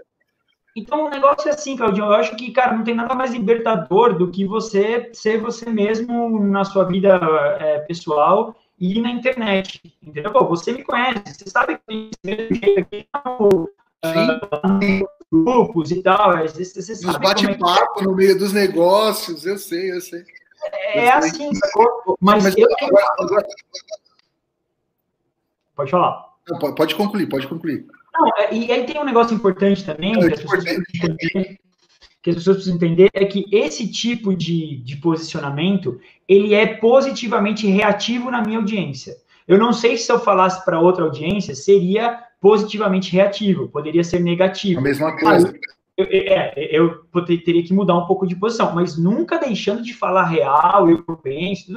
Então, 0.77 1.07
o 1.07 1.11
negócio 1.11 1.49
é 1.49 1.53
assim, 1.53 1.77
Claudinho. 1.77 2.07
Eu 2.07 2.13
acho 2.15 2.37
que, 2.37 2.51
cara, 2.51 2.77
não 2.77 2.85
tem 2.85 2.95
nada 2.95 3.15
mais 3.15 3.33
libertador 3.33 4.19
do 4.19 4.31
que 4.31 4.45
você 4.45 5.09
ser 5.13 5.41
você 5.41 5.71
mesmo 5.71 6.39
na 6.41 6.65
sua 6.65 6.85
vida 6.85 7.21
é, 7.61 7.79
pessoal 7.79 8.55
e 8.79 9.01
na 9.01 9.11
internet. 9.11 9.81
Entendeu? 10.03 10.33
Pô, 10.33 10.45
você 10.45 10.73
me 10.73 10.83
conhece, 10.83 11.23
você 11.27 11.49
sabe 11.49 11.77
que 11.77 11.83
tem 11.87 12.11
esse 12.11 12.37
mesmo 12.37 12.57
jeito 12.57 12.81
aqui 12.81 13.07
no, 13.25 13.71
uh, 14.05 15.09
grupos 15.31 15.93
e 15.93 16.03
tal. 16.03 16.37
Você, 16.43 16.65
você 16.65 16.95
sabe 16.97 17.25
bate-papo 17.25 17.99
é 17.99 17.99
que... 18.01 18.05
no 18.05 18.17
meio 18.17 18.37
dos 18.37 18.53
negócios, 18.53 19.47
eu 19.47 19.57
sei, 19.57 19.93
eu 19.93 20.01
sei. 20.01 20.25
É 20.95 21.11
assim, 21.11 21.55
sacou? 21.55 22.17
Mas, 22.21 22.45
Mas 22.45 22.57
eu 22.57 22.69
agora, 22.81 23.07
agora... 23.19 23.47
Pode 25.75 25.91
falar. 25.91 26.35
Não, 26.49 26.75
pode 26.75 26.95
concluir, 26.95 27.29
pode 27.29 27.47
concluir. 27.47 27.87
Não, 28.13 28.29
é, 28.39 28.55
e 28.55 28.71
aí 28.71 28.85
tem 28.85 29.01
um 29.01 29.05
negócio 29.05 29.35
importante 29.35 29.85
também, 29.85 30.13
é 30.13 30.31
que, 30.31 30.35
as 30.35 30.67
entender, 30.67 31.59
que 32.23 32.31
as 32.31 32.37
pessoas 32.37 32.57
precisam 32.57 32.77
entender, 32.77 33.11
é 33.13 33.25
que 33.25 33.45
esse 33.51 33.91
tipo 33.91 34.37
de, 34.37 34.77
de 34.85 34.97
posicionamento, 34.97 36.01
ele 36.29 36.55
é 36.55 36.67
positivamente 36.67 37.67
reativo 37.67 38.31
na 38.31 38.41
minha 38.41 38.59
audiência. 38.59 39.17
Eu 39.49 39.59
não 39.59 39.73
sei 39.73 39.97
se 39.97 40.11
eu 40.11 40.19
falasse 40.21 40.65
para 40.65 40.81
outra 40.81 41.05
audiência, 41.05 41.55
seria 41.55 42.23
positivamente 42.41 43.13
reativo, 43.13 43.69
poderia 43.69 44.05
ser 44.05 44.21
negativo. 44.21 44.79
A 44.79 44.83
mesma 44.83 45.17
coisa. 45.19 45.53
Eu, 45.97 46.07
é, 46.11 46.55
eu, 46.57 47.05
teria 47.45 47.63
que 47.63 47.73
mudar 47.73 47.97
um 47.97 48.07
pouco 48.07 48.27
de 48.27 48.35
posição, 48.35 48.75
mas 48.75 48.99
nunca 48.99 49.39
deixando 49.39 49.83
de 49.83 49.95
falar 49.95 50.25
real, 50.25 50.91
eu 50.91 51.03
penso. 51.23 51.73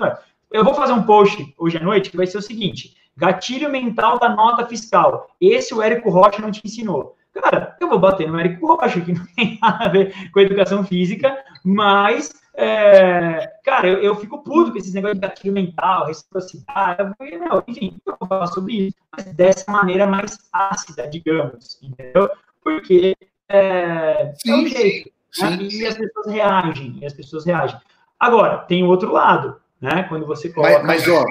Eu 0.51 0.63
vou 0.63 0.73
fazer 0.73 0.93
um 0.93 1.03
post 1.03 1.53
hoje 1.57 1.77
à 1.77 1.83
noite 1.83 2.09
que 2.09 2.17
vai 2.17 2.25
ser 2.25 2.39
o 2.39 2.41
seguinte: 2.41 2.95
gatilho 3.15 3.69
mental 3.69 4.17
da 4.19 4.29
nota 4.29 4.65
fiscal. 4.65 5.27
Esse 5.39 5.73
o 5.73 5.81
Érico 5.81 6.09
Rocha 6.09 6.41
não 6.41 6.51
te 6.51 6.61
ensinou. 6.65 7.15
Cara, 7.31 7.77
eu 7.79 7.87
vou 7.87 7.99
bater 7.99 8.27
no 8.27 8.39
Érico 8.39 8.65
Rocha, 8.65 8.99
que 8.99 9.13
não 9.13 9.25
tem 9.35 9.59
nada 9.61 9.85
a 9.85 9.89
ver 9.89 10.31
com 10.31 10.39
educação 10.39 10.83
física, 10.83 11.37
mas, 11.63 12.33
é, 12.55 13.51
cara, 13.63 13.87
eu, 13.87 14.01
eu, 14.01 14.15
fico 14.15 14.41
puto 14.41 14.71
com 14.71 14.77
esses 14.79 14.93
negócios 14.93 15.19
de 15.19 15.27
gatilho 15.27 15.53
mental, 15.53 16.07
reciprocidade, 16.07 17.13
não, 17.39 17.63
enfim, 17.67 17.95
eu 18.07 18.15
vou 18.19 18.27
falar 18.27 18.47
sobre 18.47 18.87
isso, 18.87 18.97
mas 19.15 19.25
dessa 19.33 19.71
maneira 19.71 20.07
mais 20.07 20.39
ácida, 20.51 21.07
digamos, 21.07 21.79
entendeu? 21.83 22.27
Porque 22.63 23.15
é, 23.49 24.33
sim, 24.35 24.51
é 24.51 24.55
um 24.55 24.67
jeito, 24.67 25.11
né? 25.39 25.57
e 25.61 25.85
as 25.85 25.97
pessoas 25.97 26.27
reagem, 26.27 26.97
e 27.01 27.05
as 27.05 27.13
pessoas 27.13 27.45
reagem. 27.45 27.77
Agora, 28.19 28.57
tem 28.59 28.83
o 28.83 28.87
outro 28.87 29.11
lado, 29.11 29.55
né? 29.79 30.03
Quando 30.09 30.25
você 30.25 30.49
coloca... 30.49 30.83
Mas, 30.83 31.05
mas 31.05 31.07
ó, 31.07 31.25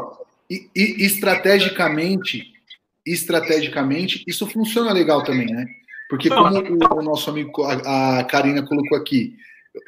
e, 0.48 0.68
e, 0.74 1.04
estrategicamente, 1.04 2.52
estrategicamente, 3.04 4.22
isso 4.26 4.46
funciona 4.46 4.92
legal 4.92 5.24
também, 5.24 5.46
né? 5.46 5.66
Porque 6.08 6.28
como 6.28 6.58
o, 6.58 6.98
o 6.98 7.02
nosso 7.02 7.28
amigo, 7.30 7.64
a, 7.64 8.20
a 8.20 8.24
Karina 8.24 8.64
colocou 8.64 8.96
aqui, 8.96 9.36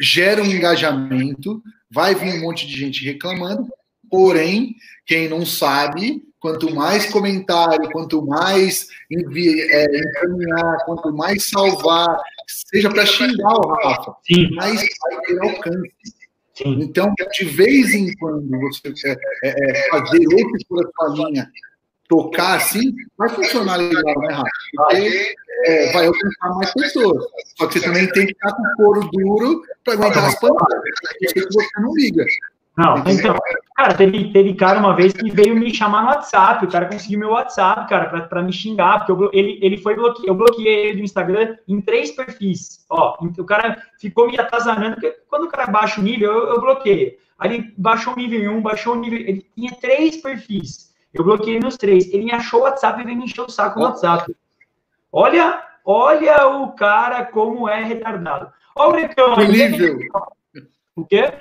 gera 0.00 0.42
um 0.42 0.46
engajamento, 0.46 1.62
vai 1.90 2.14
vir 2.14 2.34
um 2.34 2.40
monte 2.40 2.66
de 2.66 2.76
gente 2.76 3.04
reclamando, 3.04 3.66
porém, 4.10 4.74
quem 5.06 5.28
não 5.28 5.46
sabe, 5.46 6.22
quanto 6.40 6.74
mais 6.74 7.06
comentário, 7.06 7.90
quanto 7.90 8.24
mais 8.24 8.88
envia, 9.10 9.66
é, 9.70 9.86
encaminhar, 9.98 10.84
quanto 10.84 11.12
mais 11.12 11.48
salvar, 11.48 12.20
seja 12.46 12.88
para 12.90 13.06
xingar 13.06 13.54
o 13.54 13.68
Rafa, 13.68 14.14
Sim. 14.26 14.50
mais 14.54 14.80
vai 14.80 15.20
ter 15.22 15.40
alcance. 15.40 15.92
Sim. 16.54 16.80
Então, 16.80 17.12
de 17.32 17.44
vez 17.44 17.94
em 17.94 18.12
quando 18.16 18.48
você 18.60 18.92
é, 19.06 19.16
é, 19.44 19.70
é 19.70 19.90
fazer 19.90 20.26
outros 20.26 20.64
por 20.68 20.90
sua 20.96 21.28
linha, 21.28 21.48
tocar 22.08 22.56
assim, 22.56 22.94
vai 23.16 23.28
funcionar 23.28 23.76
legal, 23.76 24.20
né, 24.20 24.34
Rafa? 24.34 24.50
Porque 24.74 25.34
é, 25.66 25.92
vai 25.92 26.06
alcançar 26.06 26.54
mais 26.56 26.72
pessoas. 26.72 27.24
Só 27.56 27.66
que 27.66 27.78
você 27.78 27.84
também 27.84 28.10
tem 28.12 28.26
que 28.26 28.32
estar 28.32 28.52
com 28.54 28.62
o 28.62 28.74
couro 28.76 29.08
duro 29.12 29.62
para 29.84 29.94
aguentar 29.94 30.24
as 30.24 30.40
pancadas. 30.40 30.80
Porque 31.20 31.40
você 31.52 31.80
não 31.80 31.94
liga. 31.94 32.24
Não, 32.78 32.96
então, 32.98 33.36
cara, 33.74 33.92
teve, 33.92 34.32
teve 34.32 34.54
cara 34.54 34.78
uma 34.78 34.94
vez 34.94 35.12
que 35.12 35.32
veio 35.32 35.56
me 35.56 35.74
chamar 35.74 36.02
no 36.02 36.08
WhatsApp, 36.10 36.64
o 36.64 36.70
cara 36.70 36.86
conseguiu 36.86 37.18
meu 37.18 37.30
WhatsApp, 37.30 37.88
cara, 37.88 38.08
pra, 38.08 38.20
pra 38.20 38.40
me 38.40 38.52
xingar, 38.52 39.04
porque 39.04 39.10
eu, 39.10 39.30
ele, 39.32 39.58
ele 39.60 39.78
foi 39.78 39.96
bloqueado, 39.96 40.28
eu 40.28 40.34
bloqueei 40.36 40.86
ele 40.86 40.98
do 40.98 41.02
Instagram 41.02 41.56
em 41.66 41.80
três 41.80 42.12
perfis, 42.12 42.86
ó, 42.88 43.16
o 43.20 43.44
cara 43.44 43.82
ficou 44.00 44.28
me 44.28 44.38
atazanando, 44.38 44.94
porque 44.94 45.10
quando 45.28 45.46
o 45.46 45.48
cara 45.48 45.66
baixa 45.66 46.00
o 46.00 46.04
nível, 46.04 46.30
eu, 46.30 46.50
eu 46.50 46.60
bloqueio, 46.60 47.16
aí 47.36 47.52
ele 47.52 47.74
baixou 47.76 48.12
o 48.12 48.16
nível 48.16 48.40
em 48.40 48.48
um, 48.48 48.62
baixou 48.62 48.94
o 48.94 49.00
nível, 49.00 49.18
ele 49.18 49.44
tinha 49.56 49.72
três 49.80 50.18
perfis, 50.18 50.94
eu 51.12 51.24
bloqueei 51.24 51.58
nos 51.58 51.76
três, 51.76 52.06
ele 52.14 52.26
me 52.26 52.32
achou 52.32 52.60
o 52.60 52.62
WhatsApp 52.62 53.00
e 53.00 53.04
veio 53.04 53.18
me 53.18 53.24
encher 53.24 53.40
o 53.40 53.50
saco 53.50 53.80
no 53.80 53.86
WhatsApp, 53.86 54.32
olha, 55.10 55.64
olha 55.84 56.46
o 56.46 56.70
cara 56.76 57.24
como 57.24 57.68
é 57.68 57.82
retardado, 57.82 58.52
olha 58.76 58.88
o 58.88 58.94
reclamo, 58.94 59.34
o 59.34 59.44
nível, 59.44 59.98
o 60.94 61.04
quê? 61.04 61.32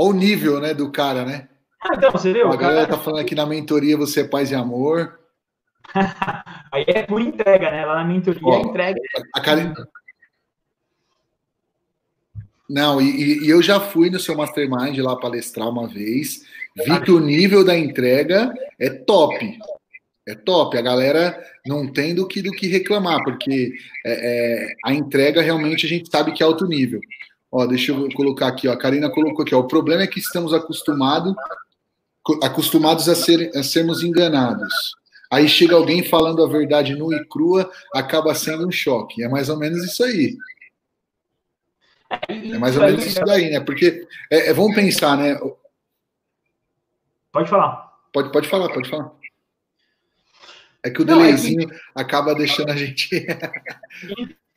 Olha 0.00 0.08
o 0.08 0.12
nível, 0.14 0.60
né, 0.60 0.72
do 0.72 0.90
cara, 0.90 1.26
né? 1.26 1.46
Ah, 1.78 1.90
então, 1.94 2.10
você 2.10 2.32
viu? 2.32 2.50
A 2.50 2.56
galera 2.56 2.86
tá 2.86 2.96
falando 2.96 3.20
aqui 3.20 3.34
na 3.34 3.44
mentoria 3.44 3.98
você 3.98 4.22
é 4.22 4.28
paz 4.28 4.50
e 4.50 4.54
amor. 4.54 5.20
Aí 6.72 6.84
é 6.86 7.02
por 7.02 7.20
entrega, 7.20 7.70
né? 7.70 7.84
Lá 7.84 7.96
na 7.96 8.04
mentoria 8.04 8.40
Ó, 8.42 8.60
entrega. 8.60 8.98
A 9.34 9.40
Karen... 9.42 9.74
Não, 12.66 12.98
e, 12.98 13.44
e, 13.44 13.50
eu 13.50 13.60
já 13.60 13.78
fui 13.78 14.08
no 14.08 14.18
seu 14.18 14.34
mastermind 14.34 14.96
lá 15.00 15.16
palestrar 15.16 15.68
uma 15.68 15.86
vez, 15.86 16.46
vi 16.76 17.00
que 17.02 17.10
o 17.10 17.20
nível 17.20 17.62
da 17.62 17.76
entrega 17.76 18.54
é 18.78 18.88
top. 18.88 19.58
É 20.26 20.34
top. 20.34 20.78
A 20.78 20.82
galera 20.82 21.38
não 21.66 21.92
tem 21.92 22.14
do 22.14 22.26
que, 22.26 22.40
do 22.40 22.52
que 22.52 22.68
reclamar, 22.68 23.22
porque 23.22 23.74
é, 24.06 24.12
é, 24.12 24.74
a 24.82 24.94
entrega 24.94 25.42
realmente 25.42 25.84
a 25.84 25.88
gente 25.90 26.08
sabe 26.10 26.32
que 26.32 26.42
é 26.42 26.46
alto 26.46 26.66
nível. 26.66 27.00
Ó, 27.52 27.66
deixa 27.66 27.92
eu 27.92 28.08
colocar 28.14 28.46
aqui, 28.46 28.68
ó. 28.68 28.72
A 28.72 28.78
Karina 28.78 29.10
colocou 29.10 29.42
aqui, 29.42 29.54
ó. 29.54 29.58
O 29.60 29.66
problema 29.66 30.02
é 30.02 30.06
que 30.06 30.20
estamos 30.20 30.54
acostumado, 30.54 31.34
acostumados 32.42 33.08
a, 33.08 33.14
ser, 33.14 33.50
a 33.56 33.62
sermos 33.62 34.02
enganados. 34.02 34.72
Aí 35.30 35.48
chega 35.48 35.74
alguém 35.74 36.02
falando 36.02 36.44
a 36.44 36.48
verdade 36.48 36.94
nua 36.94 37.14
e 37.16 37.24
crua, 37.24 37.70
acaba 37.94 38.34
sendo 38.34 38.66
um 38.66 38.70
choque. 38.70 39.22
É 39.22 39.28
mais 39.28 39.48
ou 39.48 39.56
menos 39.56 39.84
isso 39.84 40.04
aí. 40.04 40.36
É 42.28 42.58
mais 42.58 42.76
ou 42.76 42.84
menos 42.84 43.06
isso 43.06 43.24
daí, 43.24 43.50
né? 43.50 43.60
Porque 43.60 44.06
é, 44.30 44.50
é, 44.50 44.52
vamos 44.52 44.74
pensar, 44.74 45.16
né? 45.16 45.38
Pode 47.32 47.48
falar. 47.48 47.90
Pode, 48.12 48.32
pode 48.32 48.48
falar, 48.48 48.68
pode 48.72 48.88
falar. 48.88 49.12
É 50.82 50.90
que 50.90 51.02
o 51.02 51.04
delayzinho 51.04 51.62
é 51.62 51.66
que... 51.66 51.80
acaba 51.94 52.34
deixando 52.34 52.70
a 52.70 52.76
gente. 52.76 53.08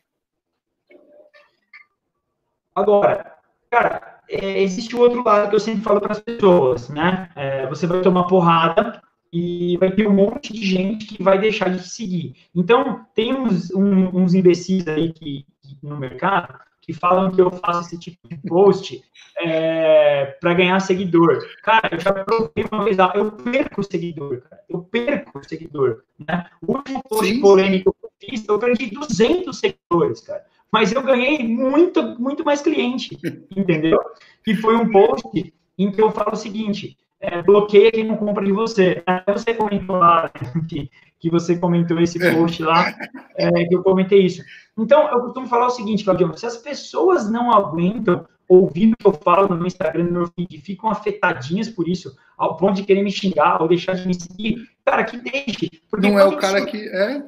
Agora, 2.74 3.34
cara, 3.70 4.20
é, 4.28 4.62
existe 4.62 4.96
o 4.96 5.00
outro 5.00 5.22
lado 5.22 5.48
que 5.48 5.54
eu 5.54 5.60
sempre 5.60 5.82
falo 5.82 6.00
para 6.00 6.12
as 6.12 6.20
pessoas, 6.20 6.88
né? 6.88 7.28
É, 7.36 7.66
você 7.66 7.86
vai 7.86 8.00
tomar 8.02 8.24
porrada 8.24 9.00
e 9.32 9.76
vai 9.78 9.90
ter 9.90 10.06
um 10.06 10.12
monte 10.12 10.52
de 10.52 10.64
gente 10.64 11.06
que 11.06 11.22
vai 11.22 11.38
deixar 11.38 11.68
de 11.68 11.82
te 11.82 11.88
seguir. 11.88 12.36
Então, 12.54 13.04
tem 13.14 13.34
uns, 13.34 13.70
um, 13.72 14.16
uns 14.16 14.34
imbecis 14.34 14.86
aí 14.86 15.12
que, 15.12 15.44
que, 15.62 15.78
no 15.82 15.96
mercado 15.96 16.54
que 16.80 16.92
falam 16.92 17.30
que 17.30 17.40
eu 17.40 17.50
faço 17.50 17.80
esse 17.80 17.98
tipo 17.98 18.28
de 18.28 18.36
post 18.46 19.02
é, 19.40 20.36
para 20.38 20.52
ganhar 20.52 20.78
seguidor. 20.80 21.42
Cara, 21.62 21.88
eu 21.90 21.98
já 21.98 22.12
provei 22.12 22.66
uma 22.70 22.84
vez, 22.84 22.98
eu 23.14 23.32
perco 23.32 23.80
o 23.80 23.84
seguidor, 23.84 24.42
cara. 24.42 24.62
Eu 24.68 24.82
perco 24.82 25.38
o 25.38 25.48
seguidor. 25.48 26.02
Né? 26.28 26.44
O 26.60 26.72
último 26.72 27.02
post 27.08 27.26
Sim. 27.26 27.40
polêmico 27.40 27.94
que 27.98 28.06
eu 28.06 28.10
fiz, 28.20 28.46
eu 28.46 28.58
perdi 28.58 28.90
200 28.90 29.58
seguidores, 29.58 30.20
cara 30.20 30.44
mas 30.74 30.90
eu 30.90 31.04
ganhei 31.04 31.46
muito, 31.46 32.02
muito 32.20 32.44
mais 32.44 32.60
cliente, 32.60 33.16
entendeu? 33.56 33.96
Que 34.44 34.56
foi 34.56 34.74
um 34.74 34.90
post 34.90 35.54
em 35.78 35.92
que 35.92 36.02
eu 36.02 36.10
falo 36.10 36.32
o 36.32 36.36
seguinte, 36.36 36.98
é, 37.20 37.40
bloqueia 37.40 37.92
quem 37.92 38.02
não 38.02 38.16
compra 38.16 38.44
de 38.44 38.50
você. 38.50 39.00
Você 39.32 39.54
comentou 39.54 39.94
lá, 39.94 40.28
que, 40.68 40.90
que 41.20 41.30
você 41.30 41.56
comentou 41.56 42.00
esse 42.00 42.18
post 42.18 42.60
lá, 42.64 42.92
é, 43.36 43.66
que 43.66 43.76
eu 43.76 43.84
comentei 43.84 44.22
isso. 44.22 44.42
Então, 44.76 45.08
eu 45.12 45.20
costumo 45.20 45.46
falar 45.46 45.66
o 45.66 45.70
seguinte, 45.70 46.02
Claudio, 46.02 46.36
se 46.36 46.44
as 46.44 46.56
pessoas 46.56 47.30
não 47.30 47.52
aguentam 47.52 48.26
ouvir 48.48 48.92
o 48.92 48.96
que 48.96 49.06
eu 49.06 49.12
falo 49.12 49.46
no 49.46 49.56
meu 49.56 49.68
Instagram, 49.68 50.06
no 50.06 50.12
meu 50.12 50.26
feed, 50.26 50.60
ficam 50.60 50.90
afetadinhas 50.90 51.68
por 51.68 51.88
isso, 51.88 52.16
ao 52.36 52.56
ponto 52.56 52.74
de 52.74 52.82
querer 52.82 53.04
me 53.04 53.12
xingar 53.12 53.62
ou 53.62 53.68
deixar 53.68 53.94
de 53.94 54.08
me 54.08 54.14
seguir, 54.14 54.68
cara, 54.84 55.04
que 55.04 55.18
deixe. 55.18 55.70
Não 55.96 56.18
é 56.18 56.24
o 56.24 56.36
cara 56.36 56.66
que... 56.66 56.88
É? 56.88 57.22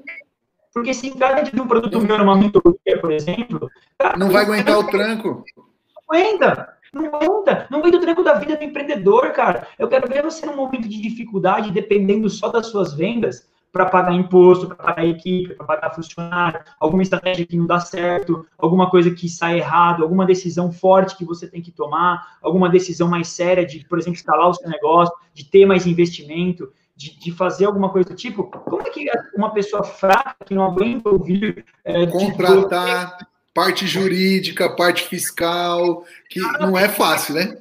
Porque 0.76 0.92
se 0.92 1.10
cada 1.12 1.40
de 1.40 1.58
um 1.58 1.66
produto 1.66 1.98
meu 2.02 2.18
numa 2.18 2.36
mentoria, 2.36 3.00
por 3.00 3.10
exemplo. 3.10 3.70
Cara, 3.98 4.18
não 4.18 4.28
vai 4.28 4.44
aguentar 4.44 4.78
o 4.78 4.86
tranco. 4.86 5.42
Não 5.56 6.18
aguenta. 6.18 6.68
Não 6.92 7.06
aguenta. 7.06 7.66
Não 7.70 7.78
aguenta 7.78 7.96
o 7.96 8.00
tranco 8.02 8.22
da 8.22 8.34
vida 8.34 8.58
do 8.58 8.62
empreendedor, 8.62 9.32
cara. 9.32 9.66
Eu 9.78 9.88
quero 9.88 10.06
ver 10.06 10.22
você 10.22 10.44
num 10.44 10.54
momento 10.54 10.86
de 10.86 11.00
dificuldade, 11.00 11.70
dependendo 11.70 12.28
só 12.28 12.50
das 12.50 12.66
suas 12.66 12.92
vendas, 12.92 13.48
para 13.72 13.86
pagar 13.86 14.12
imposto, 14.12 14.66
para 14.66 14.76
pagar 14.76 15.06
equipe, 15.06 15.54
para 15.54 15.64
pagar 15.64 15.94
funcionário, 15.94 16.60
alguma 16.78 17.02
estratégia 17.02 17.46
que 17.46 17.56
não 17.56 17.66
dá 17.66 17.80
certo, 17.80 18.46
alguma 18.58 18.90
coisa 18.90 19.10
que 19.10 19.30
sai 19.30 19.56
errado, 19.56 20.02
alguma 20.02 20.26
decisão 20.26 20.70
forte 20.70 21.16
que 21.16 21.24
você 21.24 21.48
tem 21.48 21.62
que 21.62 21.72
tomar, 21.72 22.36
alguma 22.42 22.68
decisão 22.68 23.08
mais 23.08 23.28
séria 23.28 23.64
de, 23.64 23.82
por 23.86 23.98
exemplo, 23.98 24.18
instalar 24.18 24.50
o 24.50 24.54
seu 24.54 24.68
negócio, 24.68 25.14
de 25.32 25.42
ter 25.42 25.64
mais 25.64 25.86
investimento 25.86 26.70
de, 26.96 27.18
de, 27.18 27.30
fazer 27.32 27.66
alguma 27.66 27.90
coisa 27.90 28.08
do 28.08 28.16
tipo, 28.16 28.44
como 28.44 28.82
é 28.82 28.90
que 28.90 29.06
uma 29.34 29.50
pessoa 29.50 29.84
fraca 29.84 30.36
que 30.44 30.54
não 30.54 30.64
aguenta 30.64 31.10
ouvir. 31.10 31.64
É, 31.84 32.06
Contratar, 32.06 33.18
parte 33.54 33.86
jurídica, 33.86 34.74
parte 34.74 35.02
fiscal, 35.04 36.04
que 36.28 36.40
não 36.58 36.76
é 36.76 36.88
fácil, 36.88 37.34
né? 37.34 37.58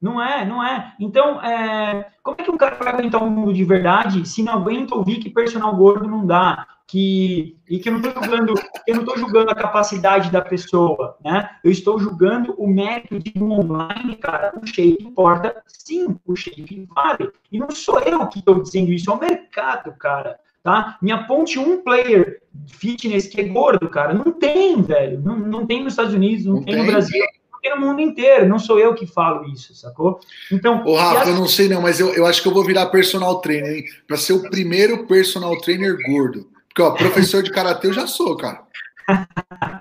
Não 0.00 0.20
é, 0.20 0.44
não 0.44 0.62
é. 0.62 0.92
Então, 1.00 1.42
é, 1.42 2.10
como 2.22 2.36
é 2.38 2.44
que 2.44 2.50
um 2.50 2.58
cara 2.58 2.76
vai 2.76 2.92
aguentar 2.92 3.22
um 3.22 3.30
mundo 3.30 3.54
de 3.54 3.64
verdade 3.64 4.28
se 4.28 4.42
não 4.42 4.54
aguenta 4.54 4.94
ouvir 4.94 5.18
que 5.18 5.30
personal 5.30 5.74
gordo 5.74 6.06
não 6.06 6.26
dá? 6.26 6.66
Que 6.86 7.56
e 7.68 7.78
que 7.78 7.88
eu 7.88 7.94
não 7.94 8.00
estou 8.00 8.22
julgando, 8.22 8.54
eu 8.86 8.94
não 8.94 9.02
estou 9.02 9.18
julgando 9.18 9.50
a 9.50 9.54
capacidade 9.54 10.30
da 10.30 10.40
pessoa, 10.40 11.16
né? 11.24 11.50
Eu 11.64 11.70
estou 11.70 11.98
julgando 11.98 12.54
o 12.58 12.66
mérito 12.66 13.18
de 13.18 13.32
um 13.42 13.52
online, 13.52 14.16
cara. 14.16 14.52
O 14.60 14.66
shape 14.66 14.98
importa, 15.00 15.62
sim, 15.66 16.16
o 16.26 16.36
shape 16.36 16.86
vale. 16.94 17.30
E 17.50 17.58
não 17.58 17.70
sou 17.70 18.00
eu 18.00 18.26
que 18.28 18.38
estou 18.38 18.62
dizendo 18.62 18.92
isso, 18.92 19.10
é 19.10 19.14
o 19.14 19.20
mercado, 19.20 19.92
cara. 19.98 20.38
Tá? 20.62 20.96
Me 21.02 21.12
aponte 21.12 21.58
um 21.58 21.82
player 21.82 22.40
fitness 22.66 23.26
que 23.26 23.40
é 23.40 23.44
gordo, 23.44 23.88
cara. 23.88 24.14
Não 24.14 24.32
tem, 24.32 24.80
velho. 24.80 25.20
Não, 25.20 25.38
não 25.38 25.66
tem 25.66 25.82
nos 25.82 25.92
Estados 25.92 26.14
Unidos, 26.14 26.46
não, 26.46 26.54
não 26.54 26.62
tem, 26.62 26.74
tem 26.74 26.84
no 26.84 26.90
Brasil 26.90 27.22
no 27.70 27.80
mundo 27.80 28.00
inteiro, 28.00 28.46
não 28.46 28.58
sou 28.58 28.78
eu 28.78 28.94
que 28.94 29.06
falo 29.06 29.46
isso, 29.48 29.74
sacou? 29.74 30.20
Então. 30.52 30.84
Ô, 30.84 30.94
Rafa, 30.96 31.30
eu 31.30 31.34
não 31.34 31.48
sei 31.48 31.68
não, 31.68 31.80
mas 31.80 31.98
eu, 31.98 32.12
eu 32.14 32.26
acho 32.26 32.42
que 32.42 32.48
eu 32.48 32.52
vou 32.52 32.64
virar 32.64 32.86
personal 32.86 33.40
trainer, 33.40 33.76
hein? 33.76 33.84
Para 34.06 34.16
ser 34.16 34.34
o 34.34 34.50
primeiro 34.50 35.06
personal 35.06 35.58
trainer 35.60 35.96
gordo. 36.06 36.46
Porque, 36.74 36.82
ó, 36.82 36.90
professor 36.90 37.40
de 37.40 37.52
karatê 37.52 37.86
eu 37.86 37.92
já 37.92 38.06
sou, 38.06 38.36
cara. 38.36 38.64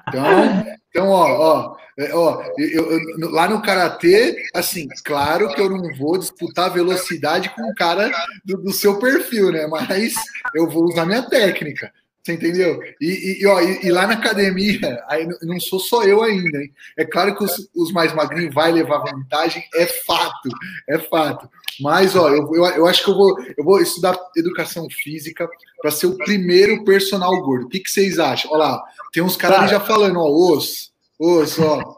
Então, 0.08 0.66
então 0.90 1.10
ó, 1.10 1.26
ó, 1.26 1.78
é, 1.98 2.14
ó 2.14 2.44
eu, 2.58 2.92
eu, 2.92 3.32
lá 3.32 3.48
no 3.48 3.64
karatê, 3.64 4.44
assim, 4.54 4.88
claro 5.04 5.52
que 5.54 5.60
eu 5.60 5.70
não 5.70 5.92
vou 5.98 6.20
disputar 6.20 6.72
velocidade 6.72 7.50
com 7.56 7.64
um 7.64 7.74
cara 7.74 8.12
do, 8.46 8.58
do 8.58 8.72
seu 8.72 9.00
perfil, 9.00 9.52
né? 9.52 9.66
Mas 9.66 10.14
eu 10.54 10.70
vou 10.70 10.84
usar 10.84 11.06
minha 11.06 11.24
técnica. 11.24 11.92
Você 12.24 12.34
entendeu? 12.34 12.80
E, 13.02 13.42
e, 13.42 13.46
ó, 13.46 13.60
e, 13.60 13.86
e, 13.86 13.92
lá 13.92 14.08
na 14.08 14.14
academia, 14.14 15.04
aí 15.10 15.28
não 15.42 15.60
sou 15.60 15.78
só 15.78 16.04
eu 16.04 16.24
ainda, 16.24 16.58
hein? 16.58 16.72
É 16.98 17.04
claro 17.04 17.36
que 17.36 17.44
os, 17.44 17.70
os, 17.76 17.92
mais 17.92 18.14
magrinhos 18.14 18.54
vai 18.56 18.72
levar 18.72 19.00
vantagem, 19.00 19.62
é 19.76 19.86
fato, 19.86 20.48
é 20.88 20.98
fato. 20.98 21.50
Mas, 21.82 22.16
ó, 22.16 22.30
eu, 22.30 22.50
eu, 22.56 22.66
eu 22.66 22.88
acho 22.88 23.04
que 23.04 23.10
eu 23.10 23.16
vou, 23.16 23.36
eu 23.58 23.64
vou 23.66 23.82
estudar 23.82 24.18
educação 24.38 24.88
física 24.90 25.50
para 25.82 25.92
ser 25.92 26.06
o 26.08 26.18
primeiro 26.18 26.86
personal 26.86 27.38
gordo. 27.42 27.66
O 27.66 27.70
que, 27.70 27.82
que 27.82 27.92
vocês 27.92 28.18
acham? 28.18 28.52
Olha 28.52 28.64
lá, 28.64 28.84
tem 29.12 29.22
uns 29.22 29.36
caras 29.36 29.70
já 29.70 29.82
falando, 29.82 30.18
ó, 30.18 30.30
osso, 30.30 30.92
osso, 31.20 31.62
ó. 31.62 31.96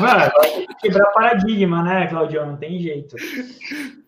Mano, 0.00 0.32
que 0.66 0.74
quebrar 0.88 1.06
paradigma, 1.12 1.82
né, 1.82 2.06
Claudio? 2.08 2.44
Não 2.44 2.56
tem 2.56 2.80
jeito. 2.80 3.14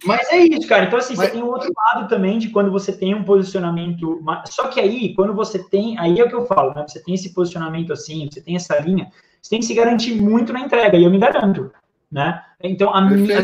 Mas 0.05 0.31
é 0.33 0.39
isso, 0.39 0.67
cara. 0.69 0.87
Então, 0.87 0.99
assim, 0.99 1.15
Mas... 1.17 1.27
você 1.27 1.33
tem 1.33 1.43
um 1.43 1.49
outro 1.49 1.73
lado 1.77 2.09
também 2.09 2.39
de 2.39 2.51
quando 2.51 2.71
você 2.71 2.93
tem 2.93 3.15
um 3.15 3.25
posicionamento. 3.25 4.21
Só 4.47 4.69
que 4.69 4.81
aí, 4.81 5.15
quando 5.15 5.33
você 5.35 5.62
tem. 5.69 5.99
Aí 5.99 6.19
é 6.19 6.25
o 6.25 6.29
que 6.29 6.35
eu 6.35 6.47
falo, 6.47 6.75
né? 6.75 6.85
Você 6.87 7.03
tem 7.03 7.15
esse 7.15 7.33
posicionamento 7.33 7.93
assim, 7.93 8.29
você 8.31 8.41
tem 8.41 8.57
essa 8.57 8.79
linha, 8.81 9.09
você 9.41 9.51
tem 9.51 9.61
que 9.61 9.67
se 9.67 9.75
garantir 9.75 10.21
muito 10.21 10.53
na 10.53 10.61
entrega, 10.61 10.97
e 10.97 11.05
eu 11.05 11.11
me 11.11 11.19
garanto, 11.19 11.71
né? 12.11 12.43
Então, 12.61 12.93
a 12.93 13.01
minha, 13.01 13.41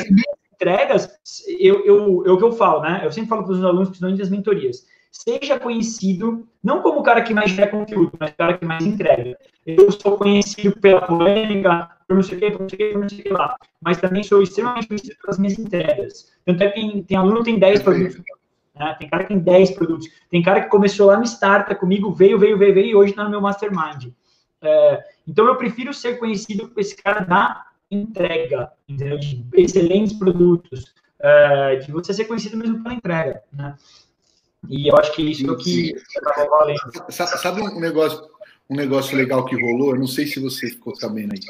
entregas, 0.54 1.08
eu, 1.58 1.84
eu, 1.86 2.24
eu, 2.26 2.34
o 2.34 2.38
que 2.38 2.44
eu 2.44 2.52
falo, 2.52 2.80
né? 2.80 3.00
Eu 3.04 3.12
sempre 3.12 3.28
falo 3.28 3.44
para 3.44 3.52
os 3.52 3.64
alunos 3.64 3.88
que 3.88 3.94
estão 3.94 4.14
das 4.14 4.28
mentorias 4.28 4.84
seja 5.10 5.58
conhecido, 5.58 6.46
não 6.62 6.82
como 6.82 7.00
o 7.00 7.02
cara 7.02 7.22
que 7.22 7.34
mais 7.34 7.50
gera 7.50 7.70
conteúdo, 7.70 8.12
mas 8.18 8.30
o 8.30 8.36
cara 8.36 8.56
que 8.56 8.64
mais 8.64 8.84
entrega. 8.84 9.36
Eu 9.66 9.90
sou 9.92 10.16
conhecido 10.16 10.78
pela 10.80 11.00
polêmica, 11.02 11.90
por 12.06 12.14
não 12.14 12.22
sei 12.22 12.38
o 12.38 12.40
que, 12.40 12.50
por 12.50 12.60
não 12.60 12.68
sei 12.68 12.76
o 12.76 12.78
que, 12.78 12.92
por 12.92 13.00
não 13.00 13.08
sei 13.08 13.18
o 13.18 13.22
que 13.22 13.28
lá. 13.28 13.56
Mas 13.80 13.98
também 13.98 14.22
sou 14.22 14.42
extremamente 14.42 14.88
conhecido 14.88 15.16
pelas 15.20 15.38
minhas 15.38 15.58
entregas. 15.58 16.32
Tanto 16.44 16.62
é 16.62 16.68
que 16.68 16.80
tem, 16.80 17.02
tem 17.02 17.16
aluno 17.16 17.38
que 17.38 17.44
tem 17.44 17.58
10 17.58 17.82
produtos. 17.82 18.22
Né? 18.74 18.96
Tem 18.98 19.08
cara 19.08 19.24
que 19.24 19.28
tem 19.28 19.38
10 19.38 19.70
produtos. 19.72 20.08
Tem 20.30 20.42
cara 20.42 20.60
que 20.62 20.68
começou 20.68 21.06
lá 21.06 21.18
no 21.18 21.24
Starta 21.24 21.74
comigo, 21.74 22.12
veio, 22.12 22.38
veio, 22.38 22.56
veio, 22.56 22.74
veio, 22.74 22.86
e 22.86 22.94
hoje 22.94 23.10
está 23.10 23.24
no 23.24 23.30
meu 23.30 23.40
Mastermind. 23.40 24.12
É, 24.62 25.04
então 25.26 25.46
eu 25.46 25.56
prefiro 25.56 25.92
ser 25.92 26.18
conhecido 26.18 26.68
por 26.68 26.80
esse 26.80 26.96
cara 26.96 27.20
da 27.20 27.66
entrega, 27.90 28.70
entendeu? 28.88 29.18
de 29.18 29.44
excelentes 29.54 30.12
produtos, 30.12 30.94
é, 31.18 31.76
de 31.76 31.90
você 31.90 32.14
ser 32.14 32.24
conhecido 32.24 32.56
mesmo 32.56 32.82
pela 32.82 32.94
entrega. 32.94 33.42
Né? 33.52 33.74
E 34.68 34.88
eu 34.90 34.96
acho 34.96 35.14
que 35.14 35.22
isso 35.22 35.46
é 35.46 35.50
o 35.50 35.56
que 35.56 35.94
acabou 36.16 36.50
valendo. 36.50 36.78
Sabe 37.10 37.62
um 37.62 37.80
negócio, 37.80 38.22
um 38.68 38.76
negócio 38.76 39.16
legal 39.16 39.44
que 39.44 39.60
rolou? 39.60 39.94
Eu 39.94 40.00
não 40.00 40.06
sei 40.06 40.26
se 40.26 40.38
você 40.38 40.68
ficou 40.68 40.94
sabendo 40.94 41.32
aí. 41.32 41.40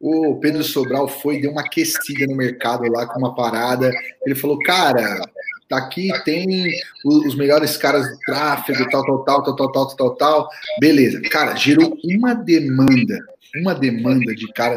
O 0.00 0.38
Pedro 0.38 0.62
Sobral 0.62 1.08
foi, 1.08 1.40
deu 1.40 1.50
uma 1.50 1.62
aquecida 1.62 2.26
no 2.26 2.36
mercado 2.36 2.84
lá 2.90 3.06
com 3.06 3.18
uma 3.18 3.34
parada. 3.34 3.90
Ele 4.24 4.34
falou, 4.34 4.58
cara, 4.58 5.20
tá 5.68 5.78
aqui 5.78 6.10
tem 6.24 6.70
os 7.04 7.34
melhores 7.34 7.76
caras 7.76 8.08
do 8.10 8.18
tráfego, 8.18 8.88
tal, 8.90 9.04
tal, 9.04 9.24
tal, 9.24 9.42
tal, 9.42 9.56
tal, 9.56 9.72
tal, 9.72 9.96
tal, 9.96 10.16
tal. 10.16 10.48
Beleza. 10.78 11.20
Cara, 11.22 11.54
gerou 11.56 11.96
uma 12.04 12.34
demanda, 12.34 13.18
uma 13.56 13.74
demanda 13.74 14.34
de 14.34 14.46
cara 14.52 14.76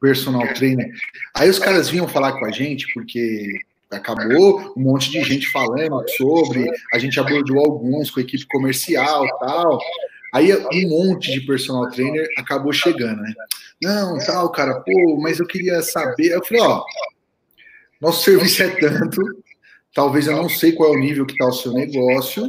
personal 0.00 0.46
trainer. 0.54 0.92
Aí 1.34 1.48
os 1.48 1.58
caras 1.58 1.88
vinham 1.88 2.08
falar 2.08 2.38
com 2.38 2.46
a 2.46 2.50
gente, 2.50 2.86
porque 2.94 3.46
acabou 3.90 4.72
um 4.76 4.82
monte 4.82 5.10
de 5.10 5.22
gente 5.22 5.48
falando 5.48 6.04
sobre, 6.16 6.70
a 6.92 6.98
gente 6.98 7.18
abordou 7.18 7.58
alguns 7.58 8.10
com 8.10 8.20
a 8.20 8.22
equipe 8.22 8.46
comercial 8.46 9.26
tal. 9.38 9.78
Aí 10.34 10.54
um 10.54 10.88
monte 10.88 11.32
de 11.32 11.40
personal 11.46 11.90
trainer 11.90 12.26
acabou 12.36 12.72
chegando, 12.72 13.22
né? 13.22 13.32
Não, 13.82 14.18
tal, 14.18 14.50
cara, 14.50 14.80
pô, 14.80 15.18
mas 15.20 15.38
eu 15.38 15.46
queria 15.46 15.80
saber. 15.80 16.32
Eu 16.32 16.44
falei, 16.44 16.62
ó, 16.62 16.84
nosso 18.00 18.24
serviço 18.24 18.62
é 18.62 18.68
tanto, 18.68 19.20
talvez 19.94 20.26
eu 20.26 20.36
não 20.36 20.48
sei 20.48 20.72
qual 20.72 20.92
é 20.92 20.96
o 20.96 21.00
nível 21.00 21.24
que 21.24 21.36
tá 21.36 21.46
o 21.46 21.52
seu 21.52 21.72
negócio, 21.72 22.46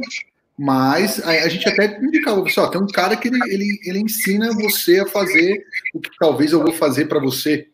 mas 0.58 1.24
a, 1.24 1.30
a 1.30 1.48
gente 1.48 1.66
até 1.66 1.98
indicava, 2.02 2.42
pessoal, 2.44 2.70
tem 2.70 2.80
um 2.80 2.86
cara 2.86 3.16
que 3.16 3.28
ele, 3.28 3.38
ele, 3.48 3.80
ele 3.84 3.98
ensina 4.00 4.52
você 4.52 5.00
a 5.00 5.06
fazer 5.06 5.64
o 5.94 6.00
que 6.00 6.10
talvez 6.18 6.52
eu 6.52 6.62
vou 6.62 6.72
fazer 6.72 7.06
para 7.06 7.18
você. 7.18 7.66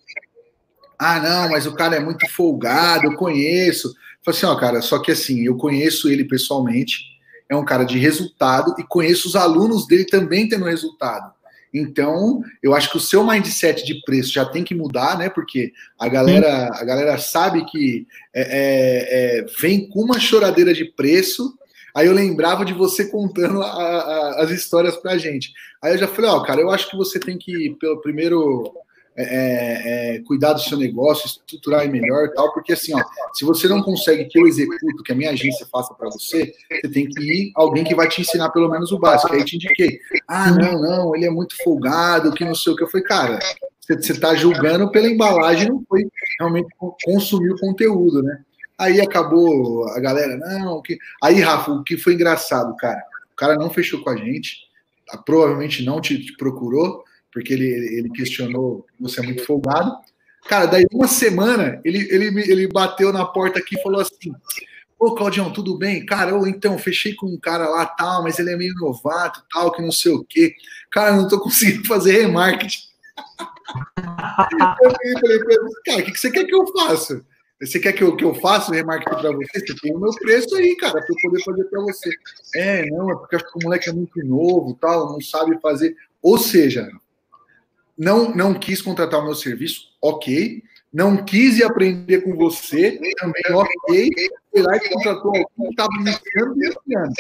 Ah, 0.98 1.20
não, 1.20 1.50
mas 1.50 1.66
o 1.66 1.74
cara 1.74 1.96
é 1.96 2.00
muito 2.00 2.28
folgado, 2.30 3.04
eu 3.04 3.16
conheço. 3.16 3.94
Falei 4.24 4.38
assim, 4.38 4.46
ó, 4.46 4.56
cara, 4.56 4.82
só 4.82 4.98
que 4.98 5.12
assim, 5.12 5.44
eu 5.44 5.56
conheço 5.56 6.08
ele 6.08 6.24
pessoalmente, 6.24 7.16
é 7.48 7.54
um 7.54 7.64
cara 7.64 7.84
de 7.84 7.98
resultado 7.98 8.74
e 8.78 8.82
conheço 8.82 9.28
os 9.28 9.36
alunos 9.36 9.86
dele 9.86 10.04
também 10.04 10.48
tendo 10.48 10.64
resultado. 10.64 11.36
Então, 11.72 12.42
eu 12.62 12.74
acho 12.74 12.90
que 12.90 12.96
o 12.96 13.00
seu 13.00 13.24
mindset 13.24 13.84
de 13.84 14.00
preço 14.02 14.32
já 14.32 14.44
tem 14.44 14.64
que 14.64 14.74
mudar, 14.74 15.18
né? 15.18 15.28
Porque 15.28 15.72
a 15.98 16.08
galera, 16.08 16.70
a 16.72 16.84
galera 16.84 17.18
sabe 17.18 17.64
que 17.66 18.06
é, 18.34 18.42
é, 18.42 19.40
é, 19.40 19.46
vem 19.60 19.88
com 19.88 20.00
uma 20.00 20.18
choradeira 20.18 20.72
de 20.72 20.86
preço. 20.86 21.54
Aí 21.94 22.06
eu 22.06 22.14
lembrava 22.14 22.64
de 22.64 22.72
você 22.72 23.06
contando 23.10 23.62
a, 23.62 23.66
a, 23.66 24.42
as 24.42 24.50
histórias 24.50 24.96
pra 24.96 25.18
gente. 25.18 25.52
Aí 25.82 25.92
eu 25.92 25.98
já 25.98 26.08
falei, 26.08 26.30
ó, 26.30 26.40
cara, 26.40 26.60
eu 26.60 26.70
acho 26.70 26.90
que 26.90 26.96
você 26.96 27.20
tem 27.20 27.36
que, 27.36 27.76
pelo 27.78 28.00
primeiro 28.00 28.72
é, 29.18 29.22
é, 29.22 30.16
é, 30.16 30.18
cuidar 30.20 30.52
do 30.52 30.60
seu 30.60 30.76
negócio, 30.76 31.26
estruturar 31.26 31.88
melhor 31.88 32.28
tal, 32.34 32.52
porque 32.52 32.74
assim, 32.74 32.94
ó, 32.94 33.02
se 33.32 33.46
você 33.46 33.66
não 33.66 33.82
consegue 33.82 34.26
que 34.26 34.38
eu 34.38 34.46
executo, 34.46 35.02
que 35.02 35.12
a 35.12 35.14
minha 35.14 35.30
agência 35.30 35.66
faça 35.72 35.94
para 35.94 36.10
você, 36.10 36.52
você 36.70 36.88
tem 36.88 37.08
que 37.08 37.20
ir 37.22 37.52
alguém 37.54 37.82
que 37.82 37.94
vai 37.94 38.08
te 38.08 38.20
ensinar 38.20 38.50
pelo 38.50 38.68
menos 38.68 38.92
o 38.92 38.98
básico. 38.98 39.32
Aí 39.32 39.40
eu 39.40 39.44
te 39.46 39.56
indiquei, 39.56 39.98
ah, 40.28 40.50
não, 40.50 40.82
não, 40.82 41.16
ele 41.16 41.24
é 41.24 41.30
muito 41.30 41.56
folgado, 41.64 42.32
que 42.32 42.44
não 42.44 42.54
sei 42.54 42.74
o 42.74 42.76
que. 42.76 42.82
Eu 42.82 42.90
falei, 42.90 43.06
cara, 43.06 43.38
você 43.80 44.12
está 44.12 44.34
julgando 44.34 44.90
pela 44.90 45.08
embalagem, 45.08 45.70
não 45.70 45.82
foi 45.88 46.06
realmente 46.38 46.68
consumir 47.04 47.52
o 47.52 47.58
conteúdo, 47.58 48.22
né? 48.22 48.42
Aí 48.78 49.00
acabou 49.00 49.88
a 49.88 50.00
galera, 50.00 50.36
não, 50.36 50.82
que. 50.82 50.98
Aí, 51.22 51.40
Rafa, 51.40 51.70
o 51.70 51.82
que 51.82 51.96
foi 51.96 52.12
engraçado, 52.12 52.76
cara, 52.76 53.02
o 53.32 53.36
cara 53.36 53.54
não 53.54 53.70
fechou 53.70 54.02
com 54.02 54.10
a 54.10 54.16
gente, 54.16 54.58
provavelmente 55.24 55.82
não 55.82 56.02
te, 56.02 56.18
te 56.22 56.36
procurou 56.36 57.02
porque 57.36 57.52
ele, 57.52 57.66
ele 57.66 58.08
questionou 58.08 58.86
que 58.96 59.02
você 59.02 59.20
é 59.20 59.22
muito 59.22 59.44
folgado. 59.44 59.94
Cara, 60.48 60.64
daí 60.64 60.86
uma 60.90 61.06
semana 61.06 61.82
ele, 61.84 62.08
ele, 62.10 62.28
ele 62.50 62.66
bateu 62.66 63.12
na 63.12 63.26
porta 63.26 63.58
aqui 63.58 63.76
e 63.76 63.82
falou 63.82 64.00
assim: 64.00 64.32
Ô 64.98 65.14
Claudião, 65.14 65.52
tudo 65.52 65.76
bem? 65.76 66.06
Cara, 66.06 66.30
eu 66.30 66.46
então 66.46 66.78
fechei 66.78 67.14
com 67.14 67.26
um 67.26 67.38
cara 67.38 67.68
lá 67.68 67.84
tal, 67.84 68.22
mas 68.22 68.38
ele 68.38 68.52
é 68.52 68.56
meio 68.56 68.74
novato 68.76 69.44
tal, 69.52 69.70
que 69.70 69.82
não 69.82 69.92
sei 69.92 70.12
o 70.12 70.24
quê. 70.24 70.54
Cara, 70.90 71.14
não 71.14 71.28
tô 71.28 71.38
conseguindo 71.44 71.86
fazer 71.86 72.22
remarketing. 72.22 72.84
eu 74.82 74.90
falei 75.20 75.38
cara, 75.84 76.00
o 76.00 76.04
que, 76.06 76.12
que 76.12 76.18
você 76.18 76.30
quer 76.30 76.44
que 76.44 76.54
eu 76.54 76.66
faça? 76.68 77.22
Você 77.60 77.78
quer 77.78 77.92
que 77.92 78.02
eu, 78.02 78.16
que 78.16 78.24
eu 78.24 78.34
faça 78.36 78.70
o 78.70 78.74
remarketing 78.74 79.20
para 79.20 79.32
você? 79.32 79.60
Você 79.60 79.76
tem 79.82 79.94
o 79.94 80.00
meu 80.00 80.10
preço 80.14 80.54
aí, 80.56 80.74
cara, 80.76 80.94
para 80.94 81.06
eu 81.06 81.16
poder 81.20 81.44
fazer 81.44 81.64
para 81.64 81.82
você. 81.82 82.10
É, 82.54 82.86
não, 82.86 83.10
é 83.10 83.14
porque 83.14 83.36
acho 83.36 83.52
que 83.52 83.58
o 83.58 83.62
moleque 83.62 83.90
é 83.90 83.92
muito 83.92 84.24
novo, 84.24 84.74
tal, 84.80 85.12
não 85.12 85.20
sabe 85.20 85.60
fazer. 85.60 85.94
Ou 86.22 86.38
seja, 86.38 86.90
não, 87.98 88.34
não 88.34 88.54
quis 88.54 88.82
contratar 88.82 89.20
o 89.20 89.24
meu 89.24 89.34
serviço, 89.34 89.92
ok. 90.00 90.62
Não 90.92 91.24
quis 91.24 91.60
aprender 91.62 92.22
com 92.22 92.34
você, 92.36 92.98
também 93.18 93.42
ok. 93.52 94.10
Foi 94.50 94.62
lá 94.62 94.76
e 94.76 94.88
contratou 94.88 95.28
alguém 95.28 95.46
que 95.56 95.68
estava 95.68 95.90
iniciando 96.00 96.54
iniciando. 96.54 97.12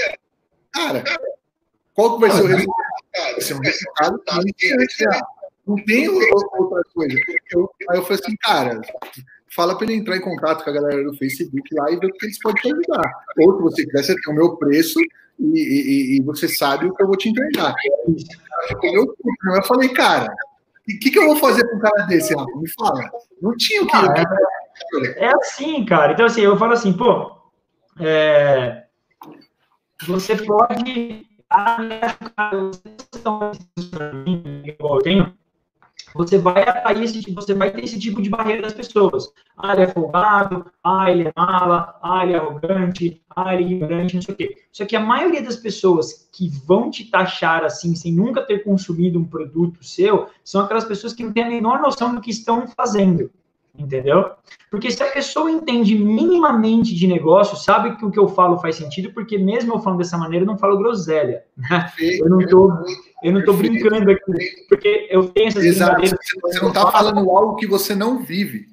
Cara, 0.72 1.04
qual 1.92 2.14
que 2.14 2.20
vai 2.20 2.30
ser 2.30 2.42
o 2.42 2.46
resultado? 2.46 2.76
Vai 3.12 3.40
ser 3.40 3.54
um 3.54 3.60
resultado 3.60 4.22
iniciante. 4.42 5.04
Não 5.66 5.76
tem 5.84 6.08
outra 6.08 6.82
coisa. 6.94 7.18
Eu, 7.50 7.70
aí 7.90 7.98
eu 7.98 8.02
falei 8.02 8.20
assim, 8.22 8.36
cara, 8.36 8.80
fala 9.48 9.76
para 9.76 9.86
ele 9.86 9.96
entrar 9.96 10.16
em 10.16 10.20
contato 10.20 10.62
com 10.62 10.70
a 10.70 10.72
galera 10.72 11.02
do 11.02 11.16
Facebook 11.16 11.74
lá 11.74 11.90
e 11.90 11.96
ver 11.98 12.06
o 12.06 12.12
que 12.12 12.26
eles 12.26 12.38
podem 12.38 12.62
te 12.62 12.72
ajudar. 12.72 13.12
Ou 13.38 13.56
se 13.56 13.62
você 13.62 13.86
quiser, 13.86 14.02
você 14.04 14.14
tem 14.14 14.32
o 14.32 14.36
meu 14.36 14.56
preço 14.56 15.00
e, 15.40 15.44
e, 15.44 16.16
e 16.16 16.22
você 16.22 16.48
sabe 16.48 16.86
o 16.86 16.94
que 16.94 17.02
eu 17.02 17.06
vou 17.06 17.16
te 17.16 17.30
entregar. 17.30 17.74
Eu, 18.82 19.16
eu 19.54 19.62
falei, 19.64 19.88
cara, 19.88 20.32
o 20.94 20.98
que, 21.00 21.10
que 21.10 21.18
eu 21.18 21.26
vou 21.26 21.36
fazer 21.36 21.68
com 21.68 21.76
um 21.76 21.80
cara 21.80 22.06
desse, 22.06 22.34
Rafa? 22.34 22.56
Me 22.56 22.70
fala. 22.70 23.10
Não 23.42 23.56
tinha 23.56 23.82
o 23.82 23.86
que. 23.86 23.96
Ah, 23.96 24.14
é, 24.94 25.24
é, 25.24 25.34
assim, 25.34 25.84
cara. 25.84 26.12
Então, 26.12 26.26
assim, 26.26 26.42
eu 26.42 26.56
falo 26.56 26.72
assim, 26.72 26.92
pô, 26.92 27.32
é, 28.00 28.84
você 30.06 30.36
pode. 30.36 31.26
Ah, 31.50 31.78
eu 34.78 34.98
tenho 35.02 35.34
você 36.16 36.38
vai 36.38 36.62
atrair 36.62 37.02
esse, 37.02 37.30
você 37.32 37.54
vai 37.54 37.70
ter 37.70 37.84
esse 37.84 37.98
tipo 37.98 38.22
de 38.22 38.30
barreira 38.30 38.62
das 38.62 38.72
pessoas. 38.72 39.30
Ah, 39.56 39.72
ele 39.72 39.82
é 39.82 39.88
folgado, 39.88 40.66
ah, 40.82 41.10
ele 41.10 41.28
é 41.28 41.32
mala, 41.36 41.98
ah, 42.02 42.24
ele 42.24 42.32
é 42.32 42.36
arrogante, 42.36 43.22
ah, 43.34 43.54
ele 43.54 43.64
é 43.64 43.66
ignorante, 43.66 44.14
não 44.14 44.22
sei 44.22 44.34
o 44.34 44.36
quê. 44.36 44.56
Só 44.72 44.84
que 44.84 44.96
a 44.96 45.00
maioria 45.00 45.42
das 45.42 45.56
pessoas 45.56 46.28
que 46.32 46.48
vão 46.48 46.90
te 46.90 47.10
taxar 47.10 47.64
assim, 47.64 47.94
sem 47.94 48.12
nunca 48.12 48.42
ter 48.42 48.64
consumido 48.64 49.18
um 49.18 49.24
produto 49.24 49.84
seu, 49.84 50.28
são 50.42 50.62
aquelas 50.62 50.84
pessoas 50.84 51.12
que 51.12 51.22
não 51.22 51.32
têm 51.32 51.44
a 51.44 51.48
menor 51.48 51.80
noção 51.80 52.14
do 52.14 52.20
que 52.20 52.30
estão 52.30 52.66
fazendo. 52.66 53.30
Entendeu? 53.78 54.30
Porque 54.70 54.90
se 54.90 55.02
a 55.02 55.10
pessoa 55.10 55.50
entende 55.50 55.96
minimamente 55.96 56.94
de 56.94 57.06
negócio, 57.06 57.56
sabe 57.56 57.96
que 57.96 58.04
o 58.04 58.10
que 58.10 58.18
eu 58.18 58.28
falo 58.28 58.58
faz 58.58 58.76
sentido, 58.76 59.12
porque 59.12 59.38
mesmo 59.38 59.74
eu 59.74 59.80
falando 59.80 59.98
dessa 59.98 60.18
maneira, 60.18 60.44
eu 60.44 60.46
não 60.46 60.58
falo 60.58 60.78
groselha. 60.78 61.44
Eu 62.00 62.28
não 62.28 62.38
tô, 62.46 62.72
eu 63.22 63.32
não 63.32 63.44
tô 63.44 63.52
brincando 63.52 64.10
aqui, 64.10 64.66
porque 64.68 65.08
eu 65.10 65.28
tenho 65.28 65.48
essas 65.48 65.64
Exato. 65.64 66.02
Você 66.42 66.60
não 66.60 66.68
está 66.68 66.90
falando 66.90 67.30
algo 67.30 67.56
que 67.56 67.66
você 67.66 67.94
não 67.94 68.22
vive. 68.22 68.66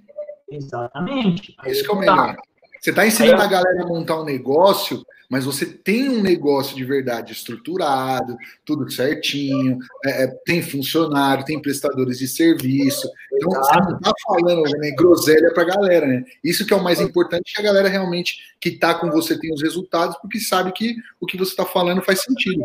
Exatamente. 0.49 1.55
Isso 1.65 1.83
que 1.83 1.89
é 1.89 1.93
o 1.93 1.99
melhor. 1.99 2.35
Você 2.83 2.89
está 2.89 3.07
ensinando 3.07 3.41
a 3.41 3.47
galera 3.47 3.81
a 3.81 3.87
montar 3.87 4.19
um 4.19 4.25
negócio, 4.25 5.05
mas 5.29 5.45
você 5.45 5.65
tem 5.65 6.09
um 6.09 6.21
negócio 6.21 6.75
de 6.75 6.83
verdade 6.83 7.31
estruturado, 7.31 8.35
tudo 8.65 8.91
certinho, 8.91 9.79
é, 10.03 10.25
é 10.25 10.27
tem 10.45 10.61
funcionário, 10.61 11.45
tem 11.45 11.61
prestadores 11.61 12.19
de 12.19 12.27
serviço. 12.27 13.09
Então 13.31 13.51
você 13.51 13.79
não 13.79 13.95
está 13.95 14.11
falando 14.27 14.63
né, 14.79 14.91
groselha 14.97 15.53
para 15.53 15.63
a 15.63 15.67
galera, 15.67 16.05
né? 16.05 16.25
Isso 16.43 16.65
que 16.65 16.73
é 16.73 16.75
o 16.75 16.83
mais 16.83 16.99
importante, 16.99 17.53
que 17.53 17.61
a 17.61 17.63
galera 17.63 17.87
realmente 17.87 18.39
que 18.59 18.67
está 18.67 18.93
com 18.93 19.09
você 19.09 19.39
tem 19.39 19.53
os 19.53 19.61
resultados, 19.61 20.17
porque 20.17 20.41
sabe 20.41 20.73
que 20.73 20.93
o 21.21 21.25
que 21.25 21.37
você 21.37 21.51
está 21.51 21.65
falando 21.65 22.01
faz 22.01 22.21
sentido. 22.21 22.61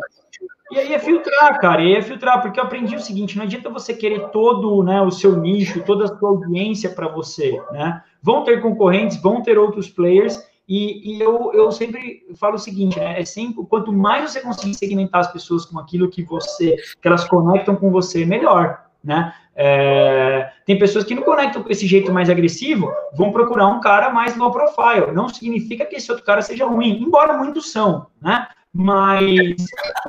E 0.72 0.78
aí 0.80 0.94
é 0.94 0.98
filtrar, 0.98 1.60
cara, 1.60 1.80
e 1.80 1.86
aí 1.86 1.94
é 1.94 2.02
filtrar, 2.02 2.42
porque 2.42 2.58
eu 2.58 2.64
aprendi 2.64 2.96
o 2.96 3.00
seguinte: 3.00 3.36
não 3.36 3.44
adianta 3.44 3.70
você 3.70 3.94
querer 3.94 4.30
todo 4.30 4.82
né, 4.82 5.00
o 5.00 5.12
seu 5.12 5.36
nicho, 5.36 5.84
toda 5.84 6.06
a 6.06 6.18
sua 6.18 6.30
audiência 6.30 6.90
para 6.90 7.06
você, 7.06 7.62
né? 7.70 8.02
Vão 8.22 8.44
ter 8.44 8.60
concorrentes, 8.60 9.20
vão 9.20 9.42
ter 9.42 9.58
outros 9.58 9.88
players, 9.88 10.38
e, 10.68 11.16
e, 11.16 11.20
eu, 11.20 11.50
eu 11.54 11.72
sempre 11.72 12.26
falo 12.36 12.56
o 12.56 12.58
seguinte, 12.58 12.98
né? 12.98 13.18
É 13.18 13.24
sempre, 13.24 13.64
quanto 13.64 13.90
mais 13.90 14.30
você 14.30 14.40
conseguir 14.40 14.74
segmentar 14.74 15.22
as 15.22 15.32
pessoas 15.32 15.64
com 15.64 15.78
aquilo 15.78 16.10
que 16.10 16.22
você, 16.22 16.76
que 17.00 17.08
elas 17.08 17.24
conectam 17.24 17.74
com 17.74 17.90
você, 17.90 18.26
melhor, 18.26 18.84
né? 19.02 19.32
É, 19.56 20.52
tem 20.66 20.78
pessoas 20.78 21.04
que 21.04 21.14
não 21.14 21.22
conectam 21.22 21.62
com 21.62 21.70
esse 21.70 21.86
jeito 21.86 22.12
mais 22.12 22.28
agressivo, 22.28 22.92
vão 23.14 23.32
procurar 23.32 23.66
um 23.68 23.80
cara 23.80 24.10
mais 24.10 24.36
low 24.36 24.52
profile. 24.52 25.10
Não 25.12 25.28
significa 25.28 25.86
que 25.86 25.96
esse 25.96 26.10
outro 26.10 26.24
cara 26.24 26.42
seja 26.42 26.66
ruim, 26.66 27.02
embora 27.02 27.32
muitos 27.32 27.72
são, 27.72 28.06
né? 28.20 28.46
Mas, 28.72 29.56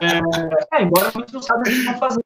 é, 0.01 0.77
é, 0.77 0.83
embora 0.83 1.09
muitos 1.15 1.33
não 1.33 1.41
sabem 1.41 1.61
o 1.61 1.65
que 1.65 1.79
estão 1.79 1.97
fazendo 1.97 2.23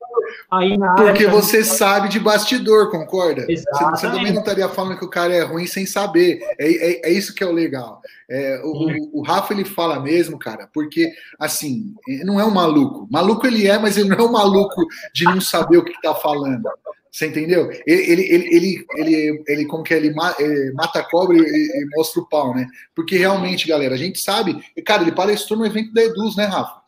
aí 0.51 0.77
na 0.77 0.91
área. 0.91 1.05
Porque 1.05 1.27
você 1.27 1.63
sabe 1.63 2.09
de 2.09 2.19
bastidor, 2.19 2.89
concorda? 2.89 3.45
Exatamente. 3.49 3.99
Você, 3.99 4.07
também 4.07 4.31
não 4.31 4.41
estaria 4.41 4.69
falando 4.69 4.97
que 4.97 5.05
o 5.05 5.09
cara 5.09 5.33
é 5.33 5.41
ruim 5.41 5.67
sem 5.67 5.85
saber. 5.85 6.39
É, 6.59 6.67
é, 6.67 7.09
é 7.09 7.11
isso 7.11 7.33
que 7.33 7.43
é 7.43 7.47
o 7.47 7.51
legal. 7.51 8.01
É, 8.29 8.61
o, 8.63 9.19
o, 9.19 9.21
Rafa 9.21 9.53
ele 9.53 9.65
fala 9.65 9.99
mesmo, 9.99 10.39
cara, 10.39 10.69
porque 10.73 11.11
assim, 11.39 11.93
não 12.23 12.39
é 12.39 12.45
um 12.45 12.53
maluco. 12.53 13.07
Maluco 13.11 13.45
ele 13.45 13.67
é, 13.67 13.77
mas 13.77 13.97
ele 13.97 14.09
não 14.09 14.17
é 14.17 14.23
um 14.23 14.31
maluco 14.31 14.85
de 15.13 15.25
não 15.25 15.41
saber 15.41 15.77
o 15.77 15.83
que 15.83 15.91
está 15.91 16.15
falando. 16.15 16.63
Você 17.13 17.27
entendeu? 17.27 17.69
Ele, 17.85 18.11
ele, 18.11 18.21
ele, 18.23 18.85
ele, 18.95 19.43
ele, 19.47 19.65
como 19.65 19.83
que 19.83 19.93
é? 19.93 19.97
Ele 19.97 20.11
mata 20.73 20.99
a 20.99 21.03
cobra 21.03 21.37
e, 21.37 21.41
e, 21.41 21.87
mostra 21.95 22.19
o 22.19 22.27
pau, 22.27 22.55
né? 22.55 22.67
Porque 22.95 23.15
realmente, 23.15 23.67
galera, 23.67 23.93
a 23.93 23.97
gente 23.97 24.19
sabe. 24.19 24.59
Cara, 24.83 25.03
ele 25.03 25.11
palestrou 25.11 25.59
no 25.59 25.65
evento 25.65 25.93
da 25.93 26.01
Eduz, 26.01 26.35
né, 26.35 26.45
Rafa? 26.45 26.81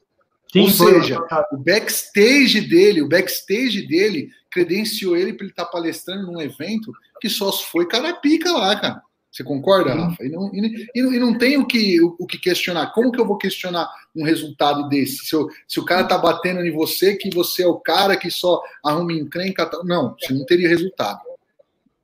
Sim, 0.56 0.62
Ou 0.62 0.70
seja, 0.70 1.20
o 1.52 1.58
backstage 1.58 2.62
dele, 2.62 3.02
o 3.02 3.10
backstage 3.10 3.86
dele 3.86 4.30
credenciou 4.50 5.18
ele 5.18 5.34
para 5.34 5.44
ele 5.44 5.52
estar 5.52 5.66
tá 5.66 5.72
palestrando 5.72 6.32
num 6.32 6.42
evento 6.42 6.94
que 7.20 7.28
só 7.28 7.52
foi 7.52 7.86
cara 7.86 8.14
pica 8.14 8.54
lá, 8.54 8.74
cara. 8.80 9.02
Você 9.30 9.44
concorda, 9.44 9.94
Rafa? 9.94 10.24
E 10.24 10.30
não, 10.30 10.50
e, 10.54 10.88
e 10.96 11.20
não 11.20 11.38
tem 11.38 11.58
o 11.58 11.68
que, 11.68 12.02
o, 12.02 12.16
o, 12.18 12.26
que 12.26 12.38
questionar. 12.38 12.94
Como 12.94 13.12
que 13.12 13.20
eu 13.20 13.28
vou 13.28 13.38
questionar 13.38 13.86
um 14.16 14.24
resultado 14.24 14.88
desse? 14.88 15.26
Se, 15.26 15.36
eu, 15.36 15.50
se 15.68 15.78
o 15.78 15.84
cara 15.84 16.06
tá 16.06 16.18
batendo 16.18 16.62
em 16.62 16.72
você, 16.72 17.18
que 17.18 17.30
você 17.36 17.64
é 17.64 17.68
o 17.68 17.78
cara 17.78 18.16
que 18.16 18.32
só 18.32 18.62
arruma 18.82 19.12
encrenca. 19.12 19.70
Não, 19.84 20.16
você 20.18 20.34
não 20.34 20.46
teria 20.46 20.70
resultado. 20.70 21.20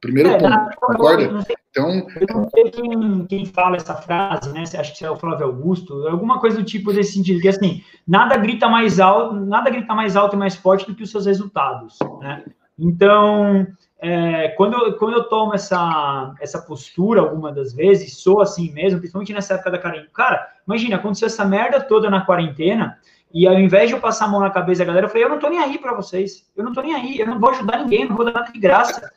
Primeiro 0.01 0.29
é, 0.29 0.37
ponto, 0.39 0.75
concorda? 0.79 1.45
Então. 1.69 2.07
Eu 2.19 2.27
não 2.35 2.49
sei 2.49 2.71
quem, 2.71 3.25
quem 3.27 3.45
fala 3.45 3.77
essa 3.77 3.95
frase, 3.95 4.51
né? 4.51 4.63
Acho 4.63 4.97
que 4.97 5.05
é 5.05 5.11
o 5.11 5.15
Flávio 5.15 5.45
Augusto, 5.45 6.07
alguma 6.07 6.39
coisa 6.39 6.57
do 6.57 6.63
tipo 6.63 6.91
desse 6.91 7.13
sentido, 7.13 7.39
que 7.39 7.47
assim, 7.47 7.83
nada 8.05 8.35
grita 8.35 8.67
mais 8.67 8.99
alto, 8.99 9.35
nada 9.35 9.69
grita 9.69 9.93
mais 9.93 10.15
alto 10.15 10.35
e 10.35 10.39
mais 10.39 10.55
forte 10.55 10.87
do 10.87 10.95
que 10.95 11.03
os 11.03 11.11
seus 11.11 11.27
resultados, 11.27 11.99
né? 12.19 12.43
Então, 12.77 13.67
é, 13.99 14.49
quando, 14.49 14.73
eu, 14.73 14.97
quando 14.97 15.13
eu 15.13 15.23
tomo 15.25 15.53
essa, 15.53 16.33
essa 16.41 16.59
postura 16.59 17.21
alguma 17.21 17.51
das 17.51 17.71
vezes, 17.71 18.17
sou 18.17 18.41
assim 18.41 18.73
mesmo, 18.73 18.97
principalmente 18.97 19.33
nessa 19.33 19.53
época 19.53 19.69
da 19.69 19.77
quarentena. 19.77 20.09
Cara, 20.11 20.47
imagina, 20.67 20.95
aconteceu 20.95 21.27
essa 21.27 21.45
merda 21.45 21.79
toda 21.79 22.09
na 22.09 22.25
quarentena, 22.25 22.97
e 23.31 23.47
ao 23.47 23.53
invés 23.53 23.87
de 23.87 23.95
eu 23.95 24.01
passar 24.01 24.25
a 24.25 24.27
mão 24.27 24.39
na 24.39 24.49
cabeça 24.49 24.79
da 24.79 24.85
galera, 24.85 25.05
eu 25.05 25.09
falei, 25.09 25.25
eu 25.25 25.29
não 25.29 25.39
tô 25.39 25.47
nem 25.47 25.59
aí 25.59 25.77
para 25.77 25.93
vocês, 25.93 26.49
eu 26.57 26.63
não 26.63 26.73
tô 26.73 26.81
nem 26.81 26.95
aí, 26.95 27.19
eu 27.19 27.27
não 27.27 27.39
vou 27.39 27.51
ajudar 27.51 27.77
ninguém, 27.77 28.01
eu 28.01 28.09
não 28.09 28.15
vou 28.15 28.25
dar 28.25 28.33
nada 28.33 28.51
de 28.51 28.59
graça. 28.59 29.09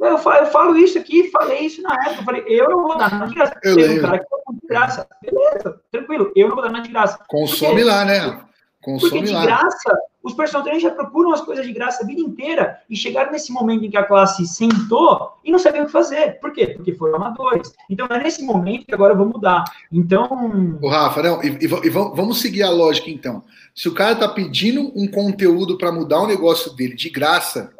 Eu 0.00 0.18
falo, 0.18 0.38
eu 0.38 0.46
falo 0.46 0.76
isso 0.76 0.98
aqui, 0.98 1.30
falei 1.30 1.60
isso 1.60 1.82
na 1.82 1.94
época, 1.94 2.20
eu 2.20 2.24
falei, 2.24 2.44
eu 2.46 2.68
não 2.68 2.82
vou 2.82 2.98
dar 2.98 3.10
nada 3.10 3.26
de 3.26 3.34
graça. 3.34 3.60
Eu 3.62 3.76
Tem 3.76 3.98
um 3.98 4.02
cara 4.02 4.18
que 4.18 4.24
tá 4.24 4.36
de 4.52 4.66
graça. 4.68 5.08
Beleza, 5.22 5.80
tranquilo, 5.90 6.32
eu 6.36 6.48
não 6.48 6.54
vou 6.54 6.64
dar 6.64 6.70
nada 6.70 6.84
de 6.84 6.92
graça. 6.92 7.18
Consome 7.28 7.82
lá, 7.82 8.04
né? 8.04 8.40
Consome 8.86 9.10
Porque 9.10 9.26
de 9.26 9.32
lá. 9.32 9.44
graça, 9.44 9.98
os 10.22 10.32
personagens 10.32 10.80
já 10.80 10.92
procuram 10.92 11.32
as 11.32 11.40
coisas 11.40 11.66
de 11.66 11.72
graça 11.72 12.04
a 12.04 12.06
vida 12.06 12.20
inteira 12.20 12.80
e 12.88 12.96
chegaram 12.96 13.32
nesse 13.32 13.52
momento 13.52 13.84
em 13.84 13.90
que 13.90 13.96
a 13.96 14.04
classe 14.04 14.46
sentou 14.46 15.32
e 15.44 15.50
não 15.50 15.58
sabiam 15.58 15.82
o 15.82 15.86
que 15.86 15.92
fazer. 15.92 16.38
Por 16.40 16.52
quê? 16.52 16.68
Porque 16.68 16.94
foram 16.94 17.16
amadores. 17.16 17.72
Então 17.90 18.06
é 18.08 18.22
nesse 18.22 18.44
momento 18.44 18.86
que 18.86 18.94
agora 18.94 19.12
eu 19.12 19.16
vou 19.16 19.26
mudar. 19.26 19.64
Então. 19.90 20.78
O 20.80 20.88
Rafa, 20.88 21.20
não, 21.20 21.42
e, 21.42 21.48
e, 21.48 21.64
e 21.64 21.90
vamos 21.90 22.40
seguir 22.40 22.62
a 22.62 22.70
lógica 22.70 23.10
então. 23.10 23.42
Se 23.74 23.88
o 23.88 23.94
cara 23.94 24.12
está 24.12 24.28
pedindo 24.28 24.92
um 24.94 25.08
conteúdo 25.08 25.76
para 25.76 25.90
mudar 25.90 26.20
o 26.20 26.26
negócio 26.26 26.72
dele 26.74 26.94
de 26.94 27.10
graça, 27.10 27.72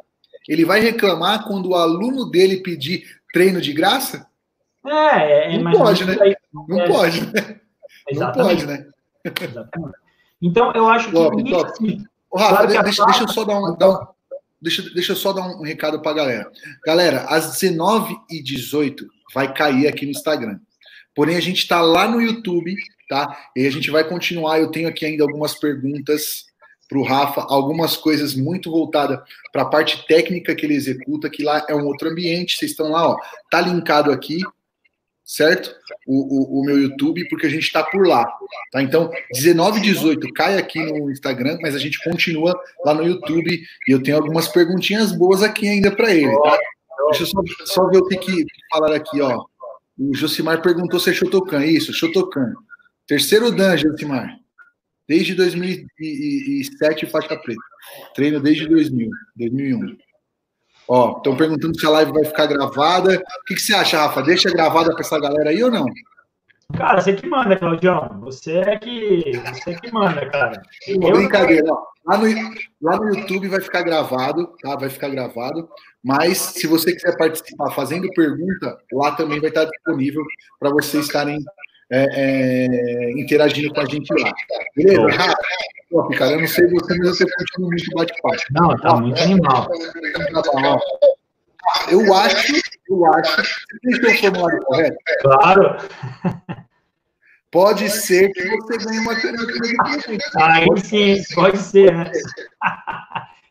ele 0.49 0.65
vai 0.65 0.81
reclamar 0.81 1.47
quando 1.47 1.71
o 1.71 1.75
aluno 1.75 2.31
dele 2.31 2.59
pedir 2.59 3.05
treino 3.33 3.61
de 3.61 3.73
graça? 3.73 4.27
É, 4.87 5.55
é 5.55 5.59
não 5.59 5.73
pode, 5.73 6.05
né? 6.05 6.17
Aí, 6.21 6.37
não 6.53 6.81
é, 6.81 6.87
pode, 6.87 7.21
né? 7.21 7.61
Exatamente. 8.09 8.67
Não 8.67 8.67
pode, 8.67 8.67
né? 8.67 8.87
Exatamente. 9.25 9.97
Então, 10.41 10.73
eu 10.73 10.89
acho 10.89 11.09
que. 11.09 11.15
Top, 11.15 11.51
top. 11.51 12.05
Rafa, 12.35 12.67
claro 12.67 12.83
deixa, 12.85 13.05
deixa, 13.05 13.23
eu 13.23 13.29
só 13.29 13.45
dar 13.45 13.59
um, 13.59 13.77
dar 13.77 13.91
um, 13.91 14.07
deixa, 14.61 14.83
deixa 14.91 15.13
eu 15.13 15.17
só 15.17 15.33
dar 15.33 15.47
um 15.47 15.63
recado 15.63 16.01
para 16.03 16.11
a 16.11 16.15
galera. 16.15 16.53
Galera, 16.85 17.25
às 17.29 17.61
19h18 17.61 19.07
vai 19.35 19.53
cair 19.53 19.89
aqui 19.89 20.05
no 20.05 20.11
Instagram. 20.11 20.59
Porém, 21.15 21.37
a 21.37 21.41
gente 21.41 21.59
está 21.59 21.81
lá 21.81 22.07
no 22.07 22.21
YouTube, 22.21 22.77
tá? 23.09 23.49
E 23.57 23.67
a 23.67 23.71
gente 23.71 23.91
vai 23.91 24.05
continuar. 24.05 24.61
Eu 24.61 24.71
tenho 24.71 24.89
aqui 24.89 25.07
ainda 25.07 25.25
algumas 25.25 25.55
perguntas 25.55 26.45
para 26.89 26.99
o 26.99 27.03
Rafa, 27.03 27.45
algumas 27.49 27.97
coisas 27.97 28.34
muito 28.34 28.70
voltadas 28.70 29.18
para 29.53 29.62
a 29.62 29.68
parte 29.68 30.07
técnica 30.07 30.55
que 30.55 30.64
ele 30.64 30.74
executa, 30.74 31.30
que 31.30 31.43
lá 31.43 31.64
é 31.68 31.74
um 31.74 31.87
outro 31.87 32.09
ambiente. 32.09 32.57
Vocês 32.59 32.70
estão 32.70 32.91
lá, 32.91 33.09
ó. 33.11 33.16
Tá 33.51 33.61
linkado 33.61 34.11
aqui 34.12 34.41
certo? 35.26 35.74
O, 36.07 36.59
o, 36.59 36.61
o, 36.61 36.64
meu 36.64 36.78
YouTube, 36.78 37.28
porque 37.28 37.47
a 37.47 37.51
gente 37.51 37.64
está 37.64 37.82
por 37.82 38.07
lá, 38.07 38.24
tá? 38.70 38.80
Então, 38.80 39.11
19 39.32 39.80
18 39.80 40.32
cai 40.32 40.57
aqui 40.57 40.78
no 40.78 41.11
Instagram, 41.11 41.59
mas 41.61 41.74
a 41.74 41.78
gente 41.80 42.03
continua 42.05 42.55
lá 42.84 42.95
no 42.95 43.05
YouTube 43.05 43.61
e 43.89 43.91
eu 43.91 44.01
tenho 44.01 44.16
algumas 44.16 44.47
perguntinhas 44.47 45.11
boas 45.11 45.43
aqui 45.43 45.68
ainda 45.68 45.91
para 45.91 46.14
ele, 46.14 46.32
tá? 46.32 46.59
Deixa 47.11 47.24
eu 47.24 47.26
só, 47.26 47.43
só 47.64 47.87
ver 47.89 47.99
o 47.99 48.07
que, 48.07 48.16
que 48.16 48.45
falar 48.70 48.95
aqui, 48.95 49.20
ó. 49.20 49.45
O 49.99 50.14
Josimar 50.14 50.62
perguntou 50.62 51.01
se 51.01 51.11
é 51.11 51.12
Shotokan. 51.12 51.64
Isso, 51.64 51.93
Shotokan. 51.93 52.55
Terceiro 53.07 53.51
Dan, 53.51 53.76
Josimar. 53.76 54.39
Desde 55.09 55.35
2007, 55.35 57.07
faixa 57.07 57.37
preta. 57.37 57.61
Treino 58.15 58.41
desde 58.41 58.67
2000, 58.69 59.09
2001. 59.37 59.97
Ó, 60.89 61.17
estão 61.17 61.37
perguntando 61.37 61.79
se 61.79 61.87
a 61.87 61.91
live 61.91 62.13
vai 62.13 62.25
ficar 62.25 62.47
gravada. 62.47 63.17
O 63.17 63.45
que, 63.47 63.55
que 63.55 63.61
você 63.61 63.75
acha, 63.75 63.99
Rafa? 63.99 64.23
Deixa 64.23 64.51
gravada 64.51 64.93
para 64.93 65.01
essa 65.01 65.19
galera 65.19 65.51
aí 65.51 65.63
ou 65.63 65.71
não? 65.71 65.87
Cara, 66.77 67.01
você 67.01 67.15
que 67.15 67.29
manda, 67.29 67.57
Claudião. 67.57 68.21
Você 68.21 68.59
é 68.59 68.77
que, 68.77 69.33
você 69.53 69.71
é 69.71 69.75
que 69.75 69.93
manda, 69.93 70.29
cara. 70.29 70.63
Eu 70.87 70.99
brincadeira, 71.01 71.73
ó. 71.73 71.85
Lá 72.05 72.19
no, 72.19 72.27
lá 72.83 72.97
no 72.97 73.17
YouTube 73.17 73.49
vai 73.49 73.61
ficar 73.61 73.83
gravado, 73.83 74.53
tá? 74.63 74.77
Vai 74.77 74.89
ficar 74.89 75.09
gravado. 75.09 75.69
Mas 76.03 76.39
se 76.39 76.67
você 76.67 76.93
quiser 76.93 77.17
participar 77.17 77.71
fazendo 77.73 78.09
pergunta, 78.15 78.79
lá 78.93 79.13
também 79.13 79.41
vai 79.41 79.49
estar 79.49 79.65
disponível 79.65 80.25
para 80.59 80.71
vocês 80.71 81.07
estarem 81.07 81.39
é, 81.91 82.07
é, 82.11 83.12
interagindo 83.12 83.72
com 83.72 83.80
a 83.80 83.84
gente 83.84 84.12
lá. 84.14 84.32
Beleza? 84.74 85.09
Rafa, 85.09 85.37
top, 85.91 86.16
cara. 86.16 86.32
Eu 86.32 86.41
não 86.41 86.49
sei 86.49 86.66
você, 86.68 86.99
mas 86.99 87.09
você 87.09 87.24
continua 87.24 87.68
muito 87.70 87.91
bate-papo. 87.95 88.37
Não, 88.51 88.76
tá 88.76 88.97
muito 88.97 89.22
animal. 89.22 89.68
Eu 91.91 92.14
acho, 92.14 92.55
eu 92.89 93.14
acho. 93.14 93.43
Você 93.84 94.01
tem 94.01 94.14
o 94.14 94.18
formulário 94.18 94.61
correto? 94.64 94.97
Claro. 95.22 95.76
Pode 97.51 97.89
ser 97.89 98.30
que 98.32 98.49
você 98.49 98.78
ganhe 98.84 98.99
uma 98.99 99.14
caneta 99.14 99.47
de 99.47 99.76
presente. 99.76 100.24
Aí 100.37 100.66
sim, 100.84 101.34
pode 101.34 101.59
ser, 101.59 101.95
né? 101.95 102.11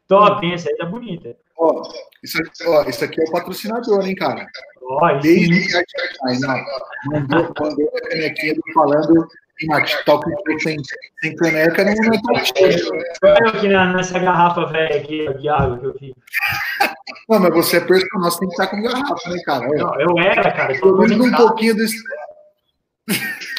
Top, 0.08 0.46
hein? 0.46 0.54
Essa 0.54 0.70
aí 0.70 0.78
tá 0.78 0.86
bonita. 0.86 1.36
Ó, 1.58 1.82
isso, 2.24 2.40
aqui, 2.40 2.64
ó, 2.68 2.84
isso 2.84 3.04
aqui 3.04 3.22
é 3.22 3.24
o 3.24 3.32
patrocinador, 3.32 4.06
hein, 4.06 4.16
cara? 4.16 4.48
Ó, 4.84 5.20
Desde 5.20 5.76
Ai, 6.24 6.38
não, 6.40 6.64
mandou, 7.06 7.54
mandou 7.60 7.92
a 7.96 8.10
canequinha 8.10 8.56
falando 8.74 9.28
em 9.62 9.68
Talk 10.06 10.26
sem, 10.62 10.78
sem 11.22 11.36
caneca 11.36 11.84
não 11.86 11.92
é 11.92 12.78
show. 12.78 12.92
Olha 13.24 13.50
aqui 13.50 13.68
nessa 13.68 14.20
garrafa 14.20 14.66
velha 14.66 14.98
aqui 14.98 15.34
de 15.40 15.48
água 15.48 15.80
que 15.80 15.86
eu 15.86 15.94
fiz. 15.94 16.14
Não, 17.30 17.40
mas 17.40 17.54
você 17.54 17.78
é 17.78 17.80
personal, 17.80 18.30
você 18.30 18.40
tem 18.40 18.50
que 18.50 18.54
estar 18.54 18.68
com 18.68 18.82
garrafa, 18.82 19.30
né, 19.30 19.42
cara? 19.46 19.66
Eu, 19.66 19.88
eu 20.00 20.20
era, 20.20 20.52
cara. 20.52 20.76
Eu 20.76 20.96
um 20.96 21.32
pouquinho 21.32 21.76
do. 21.76 21.86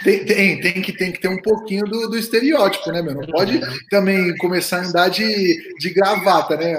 Tem, 0.07 0.25
tem, 0.25 0.61
tem, 0.61 0.81
que, 0.81 0.93
tem 0.93 1.11
que 1.11 1.19
ter 1.19 1.27
um 1.27 1.43
pouquinho 1.43 1.85
do, 1.85 2.09
do 2.09 2.17
estereótipo, 2.17 2.93
né, 2.93 3.03
meu? 3.03 3.13
Não 3.13 3.27
pode 3.27 3.61
também 3.91 4.37
começar 4.37 4.77
a 4.77 4.87
andar 4.87 5.09
de, 5.09 5.75
de 5.81 5.91
gravata, 5.91 6.57
né, 6.57 6.77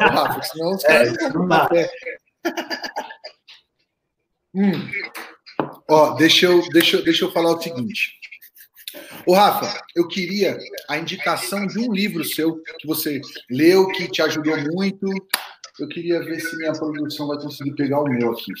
Rafa? 0.00 0.40
Senão 0.44 0.76
os 0.76 0.84
caras 0.84 1.18
é, 1.18 1.28
não 1.28 1.48
dá. 1.48 1.68
hum. 4.54 4.88
Ó, 5.90 6.14
deixa 6.14 6.46
eu, 6.46 6.62
deixa, 6.68 7.02
deixa 7.02 7.24
eu 7.24 7.32
falar 7.32 7.56
o 7.56 7.60
seguinte. 7.60 8.12
Ô, 9.26 9.34
Rafa, 9.34 9.82
eu 9.96 10.06
queria 10.06 10.56
a 10.88 10.98
indicação 10.98 11.66
de 11.66 11.80
um 11.80 11.92
livro 11.92 12.22
seu 12.22 12.62
que 12.78 12.86
você 12.86 13.20
leu, 13.50 13.88
que 13.88 14.08
te 14.08 14.22
ajudou 14.22 14.56
muito. 14.72 15.04
Eu 15.80 15.88
queria 15.88 16.22
ver 16.22 16.38
se 16.38 16.56
minha 16.56 16.72
produção 16.72 17.26
vai 17.26 17.38
conseguir 17.38 17.74
pegar 17.74 18.02
o 18.02 18.08
meu 18.08 18.30
aqui. 18.30 18.52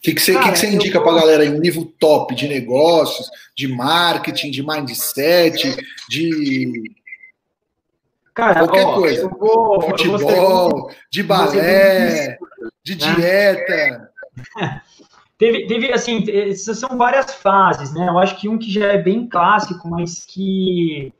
O 0.00 0.02
que, 0.02 0.14
que, 0.14 0.22
você, 0.22 0.32
que, 0.32 0.52
que 0.52 0.58
você 0.58 0.70
indica 0.70 0.98
para 0.98 1.12
a 1.12 1.20
galera 1.20 1.42
aí? 1.42 1.50
Um 1.50 1.60
livro 1.60 1.84
top 1.84 2.34
de 2.34 2.48
negócios, 2.48 3.30
de 3.54 3.68
marketing, 3.68 4.50
de 4.50 4.66
mindset, 4.66 5.76
de. 6.08 6.90
Cara, 8.32 8.60
qualquer 8.60 8.86
ó, 8.86 8.94
coisa. 8.94 9.28
Vou, 9.28 9.82
Futebol, 9.82 10.90
de 11.12 11.22
balé, 11.22 12.38
de 12.82 12.96
né? 12.96 13.14
dieta. 13.14 14.10
Teve, 15.36 15.66
teve, 15.66 15.90
assim, 15.90 16.22
essas 16.30 16.78
são 16.78 16.98
várias 16.98 17.34
fases, 17.34 17.94
né? 17.94 18.06
Eu 18.06 18.18
acho 18.18 18.38
que 18.38 18.46
um 18.46 18.58
que 18.58 18.70
já 18.70 18.88
é 18.88 18.98
bem 18.98 19.26
clássico, 19.26 19.88
mas 19.88 20.26
que, 20.26 21.14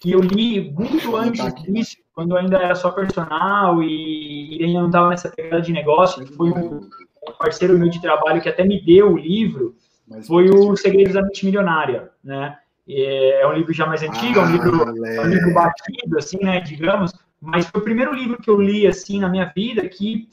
que 0.00 0.10
eu 0.10 0.18
li 0.18 0.68
muito 0.72 1.14
antes 1.14 1.54
disso, 1.62 1.96
quando 2.12 2.32
eu 2.32 2.38
ainda 2.38 2.56
era 2.56 2.74
só 2.74 2.90
personal 2.90 3.80
e, 3.84 4.58
e 4.58 4.64
ainda 4.64 4.80
não 4.80 4.88
estava 4.88 5.10
nessa 5.10 5.28
pegada 5.28 5.62
de 5.62 5.72
negócio, 5.72 6.26
foi 6.34 6.50
um 6.50 6.90
parceiro 7.32 7.78
meu 7.78 7.88
de 7.88 8.00
trabalho 8.00 8.40
que 8.40 8.48
até 8.48 8.64
me 8.64 8.80
deu 8.80 9.12
o 9.12 9.18
livro, 9.18 9.74
Mas 10.06 10.26
foi 10.26 10.48
o 10.50 10.76
Segredos 10.76 11.14
da 11.14 11.22
Mente 11.22 11.44
Milionária, 11.44 12.10
né? 12.22 12.56
É, 12.88 13.44
um 13.46 13.52
livro 13.52 13.72
já 13.72 13.84
mais 13.84 14.02
antigo, 14.02 14.38
ah, 14.38 14.42
é, 14.42 14.46
um 14.46 14.52
livro, 14.52 15.06
é 15.06 15.20
um 15.20 15.28
livro 15.28 15.52
batido, 15.52 16.18
assim, 16.18 16.38
né, 16.40 16.60
digamos, 16.60 17.12
mas 17.40 17.66
foi 17.66 17.80
o 17.80 17.84
primeiro 17.84 18.14
livro 18.14 18.40
que 18.40 18.48
eu 18.48 18.60
li, 18.60 18.86
assim, 18.86 19.18
na 19.18 19.28
minha 19.28 19.52
vida 19.54 19.88
que, 19.88 20.28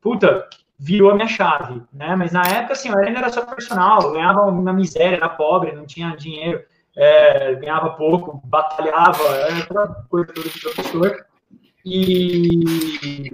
puta, 0.00 0.48
virou 0.78 1.10
a 1.10 1.14
minha 1.14 1.28
chave, 1.28 1.82
né? 1.92 2.16
Mas 2.16 2.32
na 2.32 2.42
época, 2.42 2.72
assim, 2.72 2.88
eu 2.88 2.98
ainda 2.98 3.18
era 3.20 3.30
só 3.30 3.44
personal, 3.44 4.12
ganhava 4.12 4.42
uma 4.46 4.72
miséria, 4.72 5.16
era 5.16 5.28
pobre, 5.28 5.72
não 5.72 5.86
tinha 5.86 6.16
dinheiro, 6.16 6.62
é, 6.96 7.54
ganhava 7.54 7.90
pouco, 7.90 8.40
batalhava, 8.44 9.22
era 9.36 9.58
aquela 9.58 9.88
coisa 10.08 10.32
toda 10.32 10.48
de 10.48 10.60
professor. 10.60 11.26
E... 11.84 13.30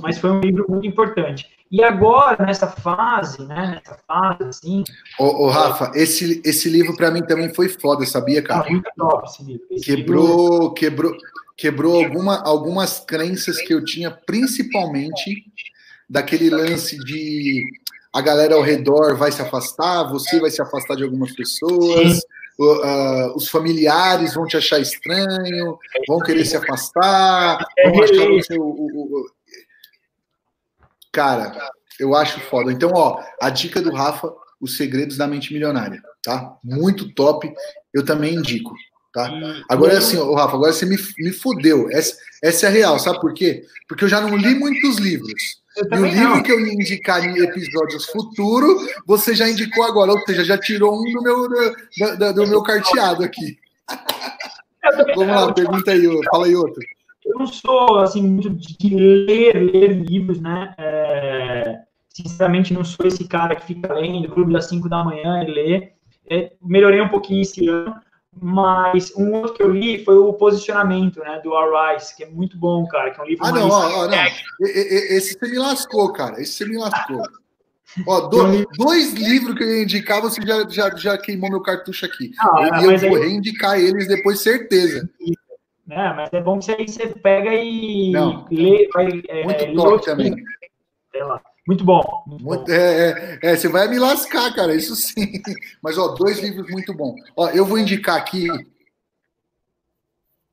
Mas 0.00 0.18
foi 0.18 0.30
um 0.30 0.40
livro 0.40 0.66
muito 0.68 0.86
importante. 0.86 1.46
E 1.70 1.82
agora, 1.82 2.44
nessa 2.44 2.68
fase, 2.68 3.44
né, 3.44 3.74
nessa 3.74 3.98
fase, 4.06 4.44
assim... 4.44 4.84
Ô, 5.18 5.46
ô 5.46 5.48
Rafa, 5.48 5.90
esse, 5.94 6.40
esse 6.44 6.68
livro 6.68 6.96
para 6.96 7.10
mim 7.10 7.22
também 7.22 7.52
foi 7.52 7.68
foda, 7.68 8.06
sabia, 8.06 8.42
cara? 8.42 8.70
muito 8.70 8.88
top 8.96 9.26
esse 9.26 9.42
livro. 9.42 9.66
Esse 9.70 9.84
quebrou, 9.84 10.60
livro... 10.60 10.74
quebrou, 10.74 11.16
quebrou 11.56 12.04
alguma, 12.04 12.40
algumas 12.42 13.00
crenças 13.00 13.58
que 13.58 13.74
eu 13.74 13.84
tinha, 13.84 14.10
principalmente 14.10 15.44
daquele 16.08 16.50
lance 16.50 16.96
de 16.98 17.64
a 18.12 18.20
galera 18.22 18.54
ao 18.54 18.62
redor 18.62 19.16
vai 19.16 19.30
se 19.30 19.42
afastar, 19.42 20.04
você 20.04 20.40
vai 20.40 20.50
se 20.50 20.62
afastar 20.62 20.96
de 20.96 21.04
algumas 21.04 21.34
pessoas, 21.34 22.20
uh, 22.58 23.36
os 23.36 23.48
familiares 23.48 24.34
vão 24.34 24.46
te 24.46 24.56
achar 24.56 24.78
estranho, 24.78 25.78
vão 26.08 26.18
querer 26.20 26.46
se 26.46 26.56
afastar, 26.56 27.58
vão 27.84 28.02
achar 28.02 28.26
você 28.28 28.58
o, 28.58 28.62
o, 28.62 29.02
o, 29.02 29.26
Cara, 31.16 31.50
eu 31.98 32.14
acho 32.14 32.38
foda. 32.40 32.70
Então, 32.70 32.90
ó, 32.94 33.18
a 33.40 33.48
dica 33.48 33.80
do 33.80 33.90
Rafa, 33.90 34.30
Os 34.60 34.76
Segredos 34.76 35.16
da 35.16 35.26
Mente 35.26 35.50
Milionária, 35.50 36.02
tá? 36.22 36.58
Muito 36.62 37.10
top. 37.14 37.50
Eu 37.94 38.04
também 38.04 38.34
indico, 38.34 38.74
tá? 39.14 39.32
Agora 39.66 39.94
é 39.94 39.96
assim, 39.96 40.18
ó, 40.18 40.34
Rafa, 40.34 40.56
agora 40.56 40.74
você 40.74 40.84
me, 40.84 40.98
me 41.18 41.32
fudeu. 41.32 41.88
Essa, 41.90 42.14
essa 42.44 42.66
é 42.66 42.68
a 42.68 42.72
real, 42.72 42.98
sabe 42.98 43.18
por 43.18 43.32
quê? 43.32 43.64
Porque 43.88 44.04
eu 44.04 44.10
já 44.10 44.20
não 44.20 44.36
li 44.36 44.54
muitos 44.56 44.98
livros. 44.98 45.62
E 45.90 45.96
o 45.96 46.04
livro 46.04 46.36
não. 46.36 46.42
que 46.42 46.52
eu 46.52 46.60
ia 46.60 46.74
indicar 46.74 47.24
em 47.24 47.38
episódios 47.42 48.04
futuros, 48.10 48.92
você 49.06 49.34
já 49.34 49.48
indicou 49.48 49.84
agora, 49.84 50.12
ou 50.12 50.20
seja, 50.26 50.44
já 50.44 50.58
tirou 50.58 51.00
um 51.00 51.12
do 51.12 51.22
meu, 51.22 51.48
do, 51.48 52.32
do, 52.34 52.46
meu 52.46 52.62
carteado 52.62 53.24
aqui. 53.24 53.58
Vamos 55.16 55.34
lá, 55.34 55.52
pergunta 55.54 55.90
aí, 55.92 56.06
fala 56.30 56.44
aí 56.44 56.54
outro 56.54 56.82
não 57.38 57.46
sou, 57.46 57.98
assim, 57.98 58.22
muito 58.22 58.50
de 58.50 58.94
ler, 58.94 59.54
ler 59.54 59.92
livros, 59.92 60.40
né? 60.40 60.74
É, 60.78 61.80
sinceramente, 62.08 62.72
não 62.72 62.84
sou 62.84 63.06
esse 63.06 63.26
cara 63.26 63.54
que 63.54 63.66
fica 63.66 63.92
lendo, 63.92 64.30
clube 64.30 64.52
das 64.52 64.68
5 64.68 64.88
da 64.88 65.04
manhã 65.04 65.42
e 65.42 65.50
lê. 65.50 65.92
É, 66.28 66.52
melhorei 66.62 67.00
um 67.00 67.08
pouquinho 67.08 67.42
esse 67.42 67.68
ano, 67.68 67.94
mas 68.40 69.12
um 69.16 69.32
outro 69.32 69.54
que 69.54 69.62
eu 69.62 69.70
li 69.70 70.04
foi 70.04 70.16
o 70.16 70.32
Posicionamento, 70.32 71.20
né, 71.20 71.40
do 71.42 71.54
Arise, 71.54 72.14
que 72.16 72.24
é 72.24 72.28
muito 72.28 72.58
bom, 72.58 72.86
cara, 72.86 73.10
que 73.10 73.20
é 73.20 73.22
um 73.22 73.26
livro 73.26 73.44
ah, 73.46 73.52
mais... 73.52 73.64
não, 73.64 73.70
ó, 73.70 74.04
ó, 74.04 74.08
não. 74.08 74.24
Esse 74.60 75.38
você 75.38 75.50
me 75.50 75.58
lascou, 75.58 76.12
cara, 76.12 76.40
esse 76.40 76.52
você 76.52 76.66
me 76.66 76.76
lascou. 76.76 77.22
Ó, 78.06 78.20
dois, 78.28 78.66
dois 78.76 79.12
livros 79.14 79.54
que 79.54 79.62
eu 79.62 79.68
ia 79.68 79.82
indicar, 79.84 80.20
você 80.20 80.40
já, 80.42 80.68
já, 80.68 80.96
já 80.96 81.18
queimou 81.18 81.48
meu 81.48 81.62
cartucho 81.62 82.04
aqui. 82.04 82.32
Não, 82.36 82.82
eu, 82.82 82.92
eu 82.92 82.98
vou 82.98 83.16
aí... 83.16 83.28
reindicar 83.28 83.78
eles 83.78 84.08
depois, 84.08 84.40
certeza. 84.40 85.08
Né? 85.86 86.12
Mas 86.14 86.32
é 86.32 86.40
bom 86.40 86.58
que 86.58 86.72
aí 86.72 86.88
você 86.88 87.06
pega 87.08 87.54
e 87.54 88.10
Não, 88.10 88.44
lê, 88.50 88.88
vai, 88.92 89.22
é, 89.28 89.44
muito 89.44 89.74
top 89.74 90.04
também. 90.04 90.34
Muito 91.66 91.84
bom. 91.84 92.24
Muito 92.26 92.44
muito, 92.44 92.64
bom. 92.64 92.72
É, 92.72 93.38
é, 93.42 93.52
é, 93.52 93.56
você 93.56 93.68
vai 93.68 93.88
me 93.88 93.98
lascar, 93.98 94.52
cara, 94.54 94.74
isso 94.74 94.94
sim. 94.96 95.42
Mas, 95.82 95.96
ó, 95.96 96.08
dois 96.08 96.40
livros 96.40 96.68
muito 96.70 96.92
bons. 96.92 97.20
Ó, 97.36 97.48
eu 97.50 97.64
vou 97.64 97.78
indicar 97.78 98.16
aqui 98.16 98.48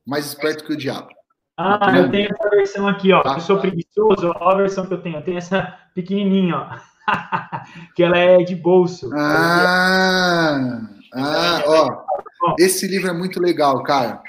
Mais 0.06 0.26
Esperto 0.26 0.64
que 0.66 0.74
o 0.74 0.78
Diabo. 0.78 1.10
Ah, 1.56 1.94
eu 1.96 2.10
tenho 2.10 2.30
essa 2.32 2.50
versão 2.50 2.88
aqui, 2.88 3.14
ó. 3.14 3.22
Tá. 3.22 3.36
Eu 3.36 3.42
sou 3.42 3.60
preguiçoso, 3.60 4.34
ó, 4.36 4.50
a 4.52 4.56
versão 4.56 4.86
que 4.88 4.94
eu 4.94 5.02
tenho. 5.02 5.18
Eu 5.18 5.24
tenho 5.24 5.38
essa 5.38 5.78
pequenininha, 5.94 6.58
ó. 6.58 6.94
que 7.96 8.02
ela 8.02 8.18
é 8.18 8.38
de 8.38 8.56
bolso. 8.56 9.10
Ah, 9.14 10.82
ah, 11.14 11.64
ó. 11.68 12.56
Esse 12.58 12.88
livro 12.88 13.10
é 13.10 13.14
muito 13.14 13.40
legal, 13.40 13.84
cara. 13.84 14.22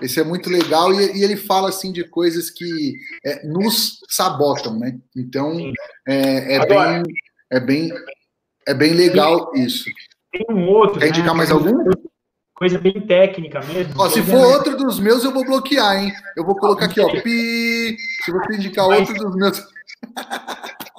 Esse 0.00 0.20
é 0.20 0.24
muito 0.24 0.48
legal 0.48 0.92
e, 0.92 1.18
e 1.18 1.24
ele 1.24 1.36
fala 1.36 1.68
assim 1.68 1.92
de 1.92 2.04
coisas 2.04 2.50
que 2.50 2.94
é, 3.24 3.46
nos 3.46 3.98
sabotam, 4.08 4.78
né? 4.78 4.98
Então 5.16 5.72
é, 6.06 6.54
é 6.54 6.56
Agora, 6.58 7.02
bem, 7.02 7.14
é 7.50 7.60
bem, 7.60 7.90
é 8.66 8.74
bem 8.74 8.92
legal 8.92 9.50
isso. 9.54 9.90
Tem 10.32 10.46
um 10.50 10.68
outro. 10.68 11.00
Quer 11.00 11.06
né? 11.06 11.10
indicar 11.10 11.34
mais 11.34 11.50
algum? 11.50 11.84
Coisa 12.54 12.78
bem 12.78 13.00
técnica 13.00 13.60
mesmo. 13.60 13.94
Ó, 13.96 14.08
se 14.08 14.20
for 14.22 14.36
outro 14.36 14.76
dos 14.76 14.98
meus, 14.98 15.22
eu 15.22 15.32
vou 15.32 15.44
bloquear, 15.44 16.02
hein? 16.02 16.12
Eu 16.36 16.44
vou 16.44 16.56
colocar 16.56 16.86
aqui, 16.86 17.00
ó. 17.00 17.08
Pi, 17.08 17.96
se 18.24 18.32
você 18.32 18.56
indicar 18.56 18.86
outro 18.86 19.14
dos 19.14 19.36
meus. 19.36 19.64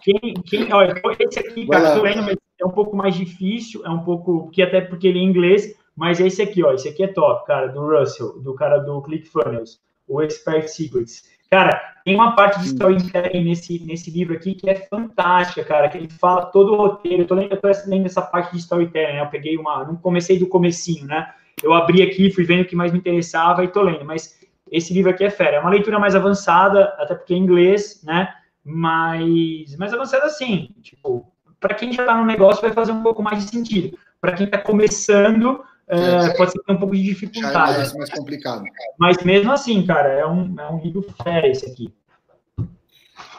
Quem, 0.01 0.33
quem, 0.45 0.73
olha, 0.73 0.93
esse 1.19 1.39
aqui, 1.39 1.67
cara, 1.67 1.95
tô 1.95 2.01
lendo, 2.01 2.23
mas 2.23 2.37
é 2.61 2.65
um 2.65 2.71
pouco 2.71 2.95
mais 2.95 3.13
difícil, 3.13 3.85
é 3.85 3.89
um 3.89 4.03
pouco, 4.03 4.49
que 4.51 4.61
até 4.61 4.81
porque 4.81 5.07
ele 5.07 5.19
é 5.19 5.23
inglês, 5.23 5.75
mas 5.99 6.17
esse 6.21 6.41
aqui, 6.41 6.63
ó, 6.63 6.71
esse 6.71 6.87
aqui 6.87 7.03
é 7.03 7.07
top, 7.07 7.45
cara, 7.45 7.67
do 7.67 7.85
Russell, 7.85 8.39
do 8.39 8.53
cara 8.53 8.77
do 8.77 9.01
ClickFunnels, 9.01 9.81
o 10.07 10.21
Expert 10.21 10.69
Secrets. 10.69 11.23
Cara, 11.51 11.77
tem 12.05 12.15
uma 12.15 12.37
parte 12.37 12.57
de 12.61 12.67
storytelling 12.67 13.43
nesse, 13.43 13.83
nesse 13.83 14.09
livro 14.09 14.33
aqui 14.33 14.55
que 14.55 14.69
é 14.69 14.75
fantástica, 14.75 15.61
cara, 15.61 15.89
que 15.89 15.97
ele 15.97 16.09
fala 16.09 16.45
todo 16.45 16.71
o 16.71 16.77
roteiro. 16.77 17.23
Eu 17.23 17.27
tô 17.27 17.35
lendo, 17.35 17.51
eu 17.51 17.59
tô 17.59 17.67
lendo 17.87 18.05
essa 18.05 18.21
parte 18.21 18.53
de 18.53 18.59
storytelling, 18.59 19.11
né? 19.11 19.21
Eu 19.21 19.27
peguei 19.27 19.57
uma, 19.57 19.83
não 19.83 19.97
comecei 19.97 20.39
do 20.39 20.47
comecinho, 20.47 21.05
né? 21.05 21.33
Eu 21.61 21.73
abri 21.73 22.01
aqui, 22.01 22.31
fui 22.31 22.45
vendo 22.45 22.61
o 22.61 22.65
que 22.65 22.77
mais 22.77 22.93
me 22.93 22.99
interessava 22.99 23.61
e 23.65 23.67
tô 23.67 23.81
lendo, 23.81 24.05
mas 24.05 24.39
esse 24.71 24.93
livro 24.93 25.11
aqui 25.11 25.25
é 25.25 25.29
fera. 25.29 25.57
É 25.57 25.59
uma 25.59 25.69
leitura 25.69 25.99
mais 25.99 26.15
avançada, 26.15 26.95
até 26.97 27.13
porque 27.13 27.33
é 27.33 27.37
inglês, 27.37 28.01
né? 28.05 28.33
Mas 28.63 29.75
mais 29.75 29.93
avançada 29.93 30.27
assim, 30.27 30.69
tipo, 30.81 31.29
para 31.59 31.73
quem 31.73 31.91
já 31.91 32.05
tá 32.05 32.15
no 32.15 32.25
negócio 32.25 32.61
vai 32.61 32.71
fazer 32.71 32.93
um 32.93 33.03
pouco 33.03 33.21
mais 33.21 33.43
de 33.43 33.49
sentido. 33.49 33.97
Para 34.21 34.31
quem 34.31 34.47
tá 34.47 34.57
começando, 34.57 35.61
é, 35.89 36.29
pode 36.35 36.51
ser 36.51 36.61
um 36.69 36.77
pouco 36.77 36.95
de 36.95 37.03
dificuldade. 37.03 37.53
Já 37.53 37.73
é 37.73 37.77
mais, 37.77 37.93
mais 37.95 38.09
complicado. 38.11 38.63
Mas 38.97 39.23
mesmo 39.23 39.51
assim, 39.51 39.83
cara, 39.85 40.09
é 40.09 40.25
um, 40.25 40.55
é 40.59 40.71
um 40.71 40.79
livro 40.79 41.03
fera 41.23 41.47
esse 41.47 41.65
aqui. 41.65 41.91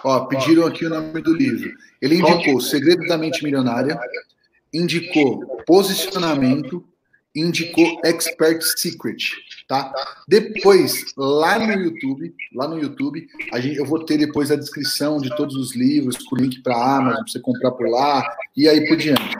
Ó, 0.02 0.24
pediram 0.26 0.66
aqui 0.66 0.86
o 0.86 0.90
nome 0.90 1.20
do 1.20 1.32
livro. 1.32 1.70
Ele 2.02 2.16
indicou 2.16 2.60
Segredo 2.60 3.06
da 3.06 3.16
Mente 3.16 3.44
Milionária, 3.44 3.98
indicou 4.72 5.62
Posicionamento, 5.66 6.84
indicou 7.36 8.00
Expert 8.04 8.60
Secret, 8.62 9.18
tá? 9.68 9.92
Depois, 10.26 11.04
lá 11.16 11.58
no 11.58 11.72
YouTube, 11.72 12.34
lá 12.54 12.66
no 12.66 12.78
YouTube, 12.78 13.28
a 13.52 13.60
gente, 13.60 13.76
eu 13.76 13.86
vou 13.86 14.04
ter 14.04 14.18
depois 14.18 14.50
a 14.50 14.56
descrição 14.56 15.18
de 15.18 15.34
todos 15.36 15.54
os 15.54 15.76
livros, 15.76 16.16
com 16.24 16.36
link 16.36 16.60
para 16.62 16.74
a 16.74 16.96
Amazon, 16.96 17.22
para 17.22 17.28
você 17.28 17.40
comprar 17.40 17.70
por 17.72 17.88
lá, 17.88 18.24
e 18.56 18.68
aí 18.68 18.88
por 18.88 18.96
diante. 18.96 19.36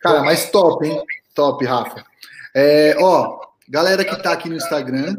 Cara, 0.00 0.22
mas 0.22 0.50
top, 0.50 0.86
hein? 0.86 1.00
Top, 1.34 1.64
Rafa. 1.64 2.04
É, 2.54 2.96
ó, 2.98 3.40
galera 3.68 4.04
que 4.04 4.14
está 4.14 4.32
aqui 4.32 4.48
no 4.48 4.56
Instagram, 4.56 5.16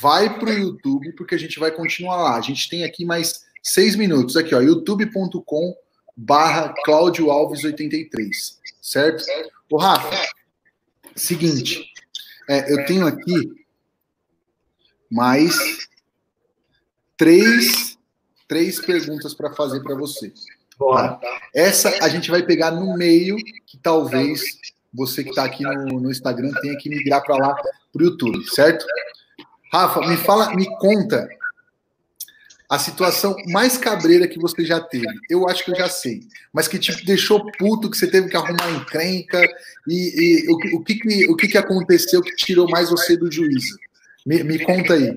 vai 0.00 0.38
para 0.38 0.50
o 0.50 0.52
YouTube, 0.52 1.12
porque 1.12 1.34
a 1.34 1.38
gente 1.38 1.58
vai 1.58 1.70
continuar 1.70 2.16
lá. 2.16 2.36
A 2.36 2.40
gente 2.40 2.68
tem 2.68 2.84
aqui 2.84 3.04
mais 3.04 3.44
seis 3.62 3.96
minutos. 3.96 4.36
Aqui, 4.36 4.54
ó, 4.54 4.60
youtube.com 4.60 5.74
barra 6.16 6.72
Cláudio 6.84 7.30
Alves 7.30 7.64
83, 7.64 8.60
certo? 8.80 9.24
O 9.70 9.76
Rafa, 9.76 10.14
seguinte, 11.16 11.92
é, 12.48 12.72
eu 12.72 12.84
tenho 12.86 13.06
aqui 13.06 13.64
mais 15.10 15.88
três, 17.16 17.98
três 18.46 18.80
perguntas 18.80 19.34
para 19.34 19.52
fazer 19.52 19.82
para 19.82 19.94
você. 19.94 20.32
Tá? 20.78 21.20
Essa 21.54 22.04
a 22.04 22.08
gente 22.08 22.30
vai 22.30 22.42
pegar 22.42 22.70
no 22.70 22.96
meio, 22.96 23.36
que 23.66 23.76
talvez 23.78 24.42
você 24.94 25.24
que 25.24 25.30
está 25.30 25.44
aqui 25.44 25.64
no, 25.64 26.00
no, 26.00 26.10
Instagram 26.10 26.52
tenha 26.62 26.76
que 26.78 26.88
migrar 26.88 27.22
para 27.24 27.36
lá 27.36 27.54
para 27.54 28.02
o 28.02 28.04
YouTube, 28.04 28.44
certo? 28.50 28.86
Rafa, 29.72 30.00
me 30.06 30.16
fala, 30.16 30.54
me 30.54 30.66
conta 30.78 31.28
a 32.70 32.78
situação 32.78 33.36
mais 33.48 33.76
cabreira 33.76 34.28
que 34.28 34.38
você 34.38 34.64
já 34.64 34.80
teve. 34.80 35.06
Eu 35.28 35.48
acho 35.48 35.64
que 35.64 35.72
eu 35.72 35.76
já 35.76 35.88
sei, 35.88 36.20
mas 36.52 36.68
que 36.68 36.78
te 36.78 37.04
deixou 37.04 37.44
puto, 37.58 37.90
que 37.90 37.96
você 37.96 38.06
teve 38.06 38.28
que 38.28 38.36
arrumar 38.36 38.70
encrenca 38.70 39.42
e, 39.88 40.44
e 40.44 40.48
o, 40.48 40.78
o, 40.78 40.84
que, 40.84 40.94
que, 40.94 41.30
o 41.30 41.36
que, 41.36 41.48
que 41.48 41.58
aconteceu 41.58 42.22
que 42.22 42.34
tirou 42.36 42.68
mais 42.68 42.90
você 42.90 43.16
do 43.16 43.30
juízo? 43.30 43.76
Me, 44.24 44.42
me 44.42 44.58
conta 44.60 44.94
aí. 44.94 45.14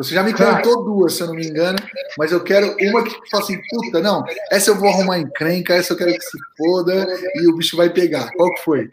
Você 0.00 0.14
já 0.14 0.22
me 0.22 0.32
contou 0.32 0.82
duas, 0.82 1.12
se 1.12 1.22
eu 1.22 1.26
não 1.26 1.34
me 1.34 1.46
engano, 1.46 1.78
mas 2.16 2.32
eu 2.32 2.42
quero 2.42 2.74
uma 2.80 3.04
que 3.04 3.10
fala 3.30 3.42
assim, 3.42 3.60
puta, 3.68 4.00
não, 4.00 4.24
essa 4.50 4.70
eu 4.70 4.74
vou 4.74 4.88
arrumar 4.88 5.18
encrenca, 5.18 5.74
essa 5.74 5.92
eu 5.92 5.96
quero 5.98 6.14
que 6.14 6.22
se 6.22 6.38
foda 6.56 7.06
e 7.34 7.46
o 7.46 7.54
bicho 7.54 7.76
vai 7.76 7.90
pegar. 7.90 8.30
Qual 8.32 8.50
que 8.54 8.62
foi? 8.62 8.88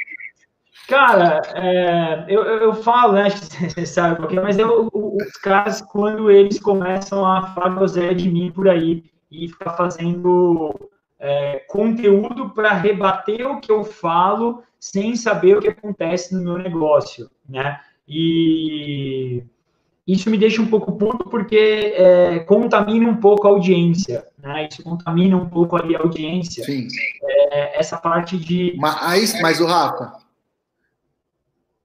Cara, 0.89 1.41
é, 1.55 2.25
eu, 2.27 2.43
eu 2.43 2.73
falo, 2.73 3.13
né, 3.13 3.23
acho 3.27 3.49
que 3.49 3.69
você 3.69 3.85
sabe 3.85 4.17
porque, 4.17 4.37
mas 4.37 4.59
eu, 4.59 4.89
os 4.93 5.31
caras, 5.37 5.81
quando 5.81 6.29
eles 6.29 6.59
começam 6.59 7.25
a 7.25 7.53
falar 7.53 8.13
de 8.13 8.29
mim 8.29 8.51
por 8.51 8.67
aí 8.67 9.05
e 9.31 9.47
ficar 9.47 9.77
fazendo 9.77 10.77
é, 11.17 11.63
conteúdo 11.69 12.49
para 12.49 12.73
rebater 12.73 13.49
o 13.49 13.61
que 13.61 13.71
eu 13.71 13.85
falo 13.85 14.61
sem 14.77 15.15
saber 15.15 15.55
o 15.55 15.61
que 15.61 15.69
acontece 15.69 16.35
no 16.35 16.43
meu 16.43 16.57
negócio, 16.57 17.31
né? 17.47 17.79
E 18.05 19.41
isso 20.07 20.29
me 20.29 20.37
deixa 20.37 20.61
um 20.61 20.67
pouco 20.67 20.93
puto 20.93 21.29
porque 21.29 21.93
é, 21.95 22.39
contamina 22.39 23.09
um 23.09 23.17
pouco 23.17 23.45
a 23.45 23.49
audiência, 23.49 24.25
né? 24.41 24.69
Isso 24.71 24.81
contamina 24.81 25.35
um 25.35 25.49
pouco 25.49 25.75
ali 25.75 25.95
a 25.95 25.99
audiência. 25.99 26.63
Sim. 26.63 26.87
É, 27.51 27.77
essa 27.77 27.97
parte 27.97 28.37
de. 28.37 28.73
Mas, 28.77 29.39
mas 29.41 29.59
o 29.59 29.65
Rafa, 29.65 30.13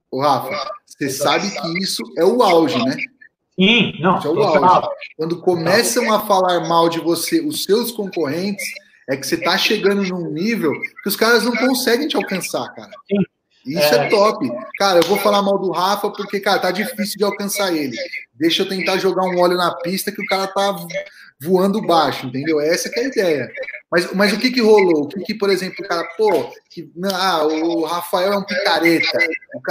o 0.08 0.20
Rafa, 0.20 0.70
você 0.86 1.10
sabe 1.10 1.50
que 1.50 1.78
isso 1.78 2.04
é 2.16 2.24
o 2.24 2.40
auge, 2.42 2.78
né? 2.84 2.96
Sim, 3.58 3.94
não. 3.98 4.18
Isso 4.18 4.28
é 4.28 4.30
o 4.30 4.42
auge. 4.42 4.88
Quando 5.16 5.40
começam 5.40 6.12
a 6.12 6.20
falar 6.20 6.60
mal 6.68 6.88
de 6.88 7.00
você, 7.00 7.40
os 7.40 7.64
seus 7.64 7.90
concorrentes, 7.90 8.64
é 9.10 9.16
que 9.16 9.26
você 9.26 9.34
está 9.34 9.58
chegando 9.58 10.04
num 10.04 10.30
nível 10.30 10.72
que 11.02 11.08
os 11.08 11.16
caras 11.16 11.42
não 11.44 11.56
conseguem 11.56 12.06
te 12.06 12.16
alcançar, 12.16 12.72
cara. 12.72 12.92
Sim. 13.10 13.24
Isso 13.66 13.94
é... 13.94 14.06
é... 14.06 14.08
top. 14.08 14.50
Cara, 14.78 15.00
eu 15.00 15.04
vou 15.04 15.18
falar 15.18 15.42
mal 15.42 15.58
do 15.58 15.70
Rafa 15.70 16.10
porque, 16.10 16.40
cara, 16.40 16.58
tá 16.58 16.70
difícil 16.70 17.18
de 17.18 17.24
alcançar 17.24 17.72
ele. 17.74 17.96
Deixa 18.34 18.62
eu 18.62 18.68
tentar 18.68 18.98
jogar 18.98 19.24
um 19.24 19.38
óleo 19.38 19.56
na 19.56 19.74
pista 19.76 20.12
que 20.12 20.22
o 20.22 20.26
cara 20.26 20.46
tá 20.46 20.76
voando 21.40 21.82
baixo, 21.82 22.26
entendeu? 22.26 22.60
Essa 22.60 22.88
é 22.88 23.00
a 23.00 23.06
ideia. 23.06 23.50
Mas, 23.90 24.12
mas 24.14 24.32
o 24.32 24.38
que 24.38 24.50
que 24.50 24.60
rolou? 24.60 25.02
O 25.02 25.08
que 25.08 25.20
que, 25.20 25.34
por 25.34 25.50
exemplo, 25.50 25.84
o 25.84 25.88
cara, 25.88 26.04
pô, 26.16 26.50
que, 26.70 26.90
ah, 27.12 27.44
o 27.44 27.84
Rafael 27.84 28.32
é 28.32 28.38
um 28.38 28.44
picareta. 28.44 29.18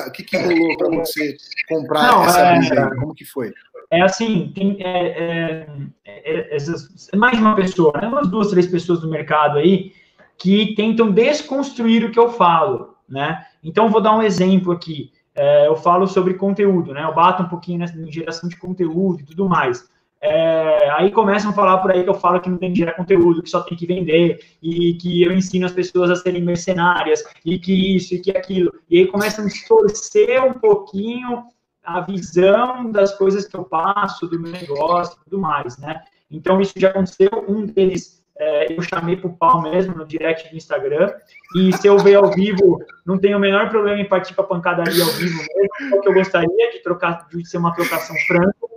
O 0.07 0.11
que 0.11 0.23
que 0.23 0.37
rolou 0.37 0.77
para 0.77 0.89
você 0.89 1.37
comprar 1.67 2.03
Não, 2.03 2.23
essa 2.25 2.75
é? 2.75 2.95
Como 2.95 3.15
que 3.15 3.25
foi? 3.25 3.53
É 3.89 4.01
assim, 4.01 4.51
tem 4.55 4.77
é, 4.79 5.07
é, 5.07 5.67
é, 6.05 6.55
essas, 6.55 7.09
mais 7.13 7.35
de 7.35 7.41
uma 7.41 7.55
pessoa, 7.55 7.91
né? 7.99 8.07
umas 8.07 8.29
duas, 8.29 8.49
três 8.49 8.67
pessoas 8.67 9.01
do 9.01 9.09
mercado 9.09 9.57
aí 9.57 9.93
que 10.37 10.73
tentam 10.75 11.11
desconstruir 11.11 12.05
o 12.05 12.11
que 12.11 12.17
eu 12.17 12.31
falo, 12.31 12.95
né? 13.07 13.45
Então, 13.63 13.89
vou 13.89 14.01
dar 14.01 14.15
um 14.15 14.21
exemplo 14.21 14.71
aqui. 14.71 15.11
É, 15.33 15.67
eu 15.67 15.75
falo 15.75 16.07
sobre 16.07 16.33
conteúdo, 16.33 16.93
né? 16.93 17.03
Eu 17.03 17.13
bato 17.13 17.43
um 17.43 17.47
pouquinho 17.47 17.79
nessa 17.79 17.95
geração 18.11 18.49
de 18.49 18.57
conteúdo 18.57 19.21
e 19.21 19.25
tudo 19.25 19.47
mais. 19.47 19.89
É, 20.23 20.91
aí 20.91 21.09
começam 21.09 21.49
a 21.49 21.53
falar 21.53 21.79
por 21.79 21.91
aí 21.91 22.03
que 22.03 22.09
eu 22.09 22.13
falo 22.13 22.39
que 22.39 22.49
não 22.49 22.57
tem 22.57 22.71
que 22.71 22.77
gerar 22.77 22.93
conteúdo, 22.93 23.41
que 23.41 23.49
só 23.49 23.61
tem 23.61 23.75
que 23.75 23.87
vender, 23.87 24.39
e 24.61 24.93
que 24.93 25.23
eu 25.23 25.31
ensino 25.31 25.65
as 25.65 25.71
pessoas 25.71 26.11
a 26.11 26.15
serem 26.15 26.43
mercenárias, 26.43 27.23
e 27.43 27.57
que 27.57 27.95
isso, 27.95 28.13
e 28.13 28.19
que 28.19 28.29
aquilo. 28.29 28.71
E 28.87 28.99
aí 28.99 29.07
começam 29.07 29.43
a 29.43 29.47
distorcer 29.47 30.43
um 30.45 30.53
pouquinho 30.53 31.45
a 31.83 32.01
visão 32.01 32.91
das 32.91 33.17
coisas 33.17 33.47
que 33.47 33.55
eu 33.55 33.63
passo, 33.63 34.27
do 34.27 34.39
meu 34.39 34.51
negócio 34.51 35.17
e 35.19 35.23
tudo 35.23 35.39
mais, 35.39 35.77
né? 35.79 36.03
Então, 36.29 36.61
isso 36.61 36.73
já 36.77 36.89
aconteceu. 36.89 37.29
Um 37.47 37.65
deles, 37.65 38.20
é, 38.37 38.73
eu 38.73 38.81
chamei 38.81 39.15
pro 39.15 39.33
pau 39.33 39.61
mesmo 39.61 39.95
no 39.95 40.05
direct 40.05 40.49
do 40.49 40.57
Instagram. 40.57 41.13
E 41.55 41.71
se 41.73 41.87
eu 41.87 41.97
ver 41.97 42.15
ao 42.15 42.31
vivo, 42.31 42.79
não 43.05 43.17
tenho 43.17 43.37
o 43.37 43.39
menor 43.39 43.69
problema 43.69 43.99
em 43.99 44.07
partir 44.07 44.33
para 44.33 44.43
pancadaria 44.43 45.03
ao 45.03 45.11
vivo 45.11 45.37
mesmo, 45.37 45.89
porque 45.91 46.09
eu 46.09 46.13
gostaria 46.13 46.71
de 46.71 46.79
trocar, 46.79 47.27
de 47.29 47.47
ser 47.47 47.57
uma 47.57 47.73
trocação 47.73 48.15
franca 48.27 48.71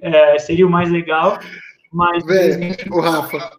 é, 0.00 0.38
seria 0.38 0.66
o 0.66 0.70
mais 0.70 0.90
legal. 0.90 1.38
Mas. 1.92 2.22
o 2.90 3.00
Rafa, 3.00 3.50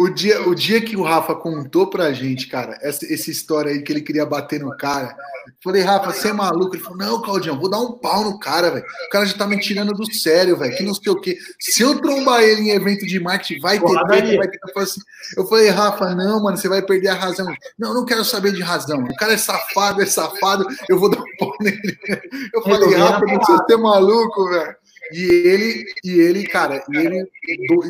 o 0.00 0.08
dia, 0.08 0.48
o 0.48 0.54
dia 0.54 0.80
que 0.80 0.96
o 0.96 1.02
Rafa 1.02 1.34
contou 1.34 1.86
pra 1.86 2.10
gente, 2.10 2.46
cara, 2.46 2.78
essa, 2.80 3.04
essa 3.12 3.30
história 3.30 3.70
aí 3.70 3.82
que 3.82 3.92
ele 3.92 4.00
queria 4.00 4.24
bater 4.24 4.58
no 4.58 4.74
cara, 4.74 5.14
falei, 5.62 5.82
Rafa, 5.82 6.10
você 6.10 6.28
é 6.28 6.32
maluco? 6.32 6.74
Ele 6.74 6.82
falou, 6.82 6.96
não, 6.96 7.20
Claudião, 7.20 7.60
vou 7.60 7.68
dar 7.68 7.80
um 7.80 7.92
pau 7.98 8.24
no 8.24 8.38
cara, 8.38 8.70
velho. 8.70 8.86
O 9.06 9.10
cara 9.10 9.26
já 9.26 9.36
tá 9.36 9.46
me 9.46 9.60
tirando 9.60 9.92
do 9.92 10.10
sério, 10.10 10.56
velho, 10.56 10.74
que 10.74 10.84
não 10.84 10.94
sei 10.94 11.12
o 11.12 11.20
quê. 11.20 11.36
Se 11.58 11.82
eu 11.82 12.00
trombar 12.00 12.42
ele 12.42 12.62
em 12.62 12.70
evento 12.70 13.04
de 13.04 13.20
marketing, 13.20 13.60
vai 13.60 13.78
ter 13.78 14.04
treta, 14.06 14.36
vai 14.38 14.48
ter. 14.48 14.58
Eu 14.74 14.82
assim, 14.82 15.00
eu 15.36 15.46
falei, 15.46 15.68
Rafa, 15.68 16.14
não, 16.14 16.42
mano, 16.42 16.56
você 16.56 16.66
vai 16.66 16.80
perder 16.80 17.08
a 17.08 17.14
razão. 17.14 17.46
Não, 17.78 17.92
não 17.92 18.06
quero 18.06 18.24
saber 18.24 18.52
de 18.54 18.62
razão. 18.62 19.04
O 19.04 19.16
cara 19.16 19.34
é 19.34 19.36
safado, 19.36 20.00
é 20.00 20.06
safado, 20.06 20.66
eu 20.88 20.98
vou 20.98 21.10
dar 21.10 21.20
um 21.20 21.36
pau 21.38 21.52
nele. 21.60 21.98
Eu 22.54 22.62
falei, 22.62 22.94
Rafa, 22.94 23.26
não 23.26 23.36
precisa 23.36 23.64
ser 23.68 23.76
maluco, 23.76 24.48
velho. 24.48 24.79
E 25.12 25.24
ele, 25.24 25.84
e 26.04 26.20
ele, 26.20 26.46
cara, 26.46 26.84
e 26.88 26.96
ele, 26.96 27.28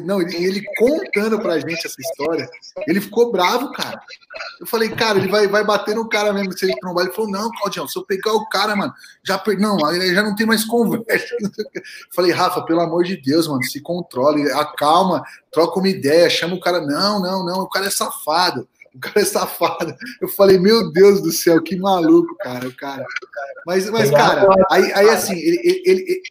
não, 0.04 0.22
ele, 0.22 0.36
ele 0.36 0.64
contando 0.76 1.38
pra 1.40 1.58
gente 1.58 1.86
essa 1.86 2.00
história, 2.00 2.48
ele 2.86 3.00
ficou 3.00 3.30
bravo, 3.30 3.72
cara. 3.72 4.00
Eu 4.60 4.66
falei, 4.66 4.88
cara, 4.88 5.18
ele 5.18 5.28
vai, 5.28 5.46
vai 5.46 5.64
bater 5.64 5.94
no 5.94 6.08
cara 6.08 6.32
mesmo 6.32 6.56
se 6.56 6.64
ele 6.64 6.78
trombar. 6.80 7.04
Ele 7.04 7.14
falou, 7.14 7.30
não, 7.30 7.50
Claudião, 7.50 7.86
se 7.86 7.98
eu 7.98 8.04
pegar 8.04 8.32
o 8.32 8.48
cara, 8.48 8.74
mano, 8.74 8.92
já 9.22 9.38
per... 9.38 9.58
não, 9.58 9.78
já 9.78 10.22
não 10.22 10.34
tem 10.34 10.46
mais 10.46 10.64
conversa. 10.64 11.34
Eu 11.40 11.50
falei, 12.14 12.32
Rafa, 12.32 12.62
pelo 12.62 12.80
amor 12.80 13.04
de 13.04 13.16
Deus, 13.16 13.46
mano, 13.46 13.62
se 13.64 13.80
controle, 13.80 14.50
acalma, 14.52 15.22
troca 15.52 15.78
uma 15.78 15.88
ideia, 15.88 16.30
chama 16.30 16.54
o 16.54 16.60
cara. 16.60 16.80
Não, 16.80 17.20
não, 17.20 17.44
não, 17.44 17.60
o 17.60 17.68
cara 17.68 17.86
é 17.86 17.90
safado. 17.90 18.66
O 18.94 18.98
cara 18.98 19.20
é 19.20 19.24
safado. 19.24 19.94
Eu 20.20 20.28
falei, 20.28 20.58
meu 20.58 20.90
Deus 20.92 21.20
do 21.20 21.30
céu, 21.30 21.62
que 21.62 21.76
maluco, 21.76 22.34
cara, 22.38 22.66
o 22.66 22.74
cara. 22.74 23.04
Mas, 23.66 23.88
mas 23.90 24.10
cara, 24.10 24.46
aí, 24.70 24.92
aí 24.92 25.10
assim, 25.10 25.36
ele, 25.36 25.60
ele, 25.64 25.82
ele 25.84 26.22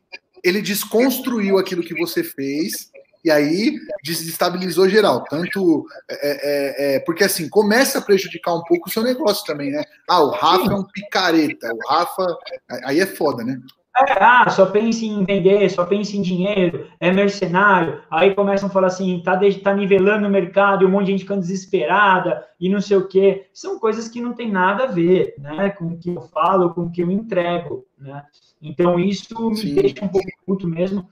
ele 0.44 0.62
desconstruiu 0.62 1.58
aquilo 1.58 1.84
que 1.84 1.94
você 1.94 2.24
fez 2.24 2.92
e 3.24 3.30
aí 3.30 3.78
desestabilizou 4.04 4.88
geral. 4.88 5.24
Tanto 5.30 5.86
é, 6.10 6.16
é, 6.16 6.96
é, 6.96 7.00
porque 7.00 7.24
assim 7.24 7.50
começa 7.50 8.00
a 8.00 8.02
prejudicar 8.02 8.54
um 8.54 8.64
pouco 8.64 8.88
o 8.88 8.92
seu 8.92 9.04
negócio 9.04 9.46
também, 9.46 9.72
né? 9.72 9.84
Ah, 10.08 10.22
o 10.22 10.30
Rafa 10.30 10.72
é 10.72 10.76
um 10.76 10.84
picareta, 10.84 11.74
o 11.74 11.90
Rafa 11.90 12.38
aí 12.86 13.00
é 13.00 13.06
foda, 13.06 13.44
né? 13.44 13.60
É, 14.08 14.14
ah, 14.24 14.50
só 14.50 14.68
pensa 14.68 15.04
em 15.04 15.26
vender, 15.26 15.70
só 15.70 15.86
pensa 15.86 16.16
em 16.16 16.22
dinheiro, 16.22 16.88
é 17.00 17.12
mercenário. 17.12 18.02
Aí 18.10 18.34
começam 18.34 18.70
a 18.70 18.72
falar 18.72 18.88
assim, 18.88 19.22
tá, 19.24 19.38
tá 19.62 19.74
nivelando 19.74 20.26
o 20.26 20.30
mercado 20.30 20.84
e 20.84 20.86
um 20.86 20.90
monte 20.90 21.08
de 21.08 21.12
gente 21.12 21.22
ficando 21.24 21.42
desesperada 21.42 22.46
e 22.60 22.70
não 22.70 22.80
sei 22.80 22.96
o 22.96 23.08
quê. 23.08 23.48
São 23.54 23.78
coisas 23.78 24.08
que 24.08 24.22
não 24.22 24.34
tem 24.34 24.50
nada 24.50 24.86
a 24.86 24.88
ver, 24.88 25.36
né, 25.38 25.72
com 25.72 25.88
o 25.88 25.98
que 25.98 26.12
eu 26.12 26.22
falo, 26.22 26.74
com 26.74 26.84
o 26.84 26.92
que 26.92 27.02
eu 27.02 27.12
entrego, 27.12 27.86
né? 27.98 28.24
Então, 28.62 29.00
isso 29.00 29.50
me 29.50 29.56
Sim. 29.56 29.76
deixa 29.76 30.04
um 30.04 30.08
pouco 30.08 30.28
puto 30.46 30.68
mesmo. 30.68 31.08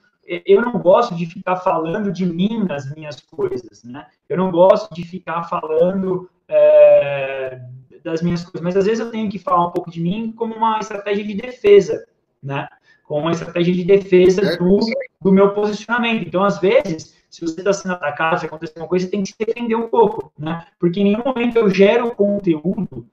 Eu 0.46 0.62
não 0.62 0.74
gosto 0.80 1.16
de 1.16 1.26
ficar 1.26 1.56
falando 1.58 2.12
de 2.12 2.26
mim 2.26 2.66
nas 2.68 2.94
minhas 2.94 3.22
coisas, 3.22 3.84
né? 3.84 4.08
Eu 4.28 4.38
não 4.38 4.52
gosto 4.52 4.94
de 4.94 5.04
ficar 5.06 5.44
falando 5.44 6.30
é, 6.50 7.62
das 8.04 8.22
minhas 8.22 8.44
coisas, 8.44 8.62
mas 8.62 8.76
às 8.76 8.86
vezes 8.86 9.00
eu 9.00 9.10
tenho 9.10 9.30
que 9.30 9.40
falar 9.40 9.68
um 9.68 9.72
pouco 9.72 9.90
de 9.90 10.02
mim 10.02 10.34
como 10.36 10.54
uma 10.54 10.80
estratégia 10.80 11.24
de 11.24 11.34
defesa, 11.34 12.06
né? 12.44 12.68
Como 13.06 13.22
uma 13.22 13.32
estratégia 13.32 13.74
de 13.74 13.86
defesa 13.86 14.58
do, 14.58 14.80
do 15.22 15.32
meu 15.32 15.54
posicionamento. 15.54 16.28
Então, 16.28 16.44
às 16.44 16.60
vezes, 16.60 17.16
se 17.30 17.40
você 17.40 17.62
está 17.62 17.72
sendo 17.72 17.94
atacado, 17.94 18.40
se 18.40 18.46
acontecer 18.46 18.74
alguma 18.74 18.90
coisa, 18.90 19.06
você 19.06 19.12
tem 19.12 19.24
que 19.24 19.30
se 19.30 19.36
defender 19.38 19.76
um 19.76 19.88
pouco, 19.88 20.34
né? 20.38 20.66
Porque 20.78 21.00
em 21.00 21.06
nenhum 21.06 21.24
momento 21.24 21.56
eu 21.56 21.70
gero 21.70 22.14
conteúdo 22.14 23.08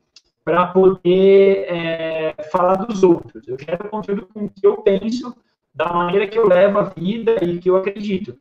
para 0.45 0.67
poder 0.67 1.67
é, 1.69 2.35
falar 2.53 2.77
dos 2.77 3.03
outros. 3.03 3.49
Eu 3.49 3.57
quero 3.57 3.89
conteúdo 3.89 4.27
com 4.27 4.45
o 4.45 4.51
que 4.51 4.67
eu 4.67 4.77
penso, 4.79 5.35
da 5.75 5.93
maneira 5.93 6.29
que 6.29 6.39
eu 6.39 6.47
levo 6.47 6.79
a 6.79 6.83
vida 6.83 7.43
e 7.43 7.59
que 7.59 7.71
eu 7.71 7.77
acredito. 7.77 8.39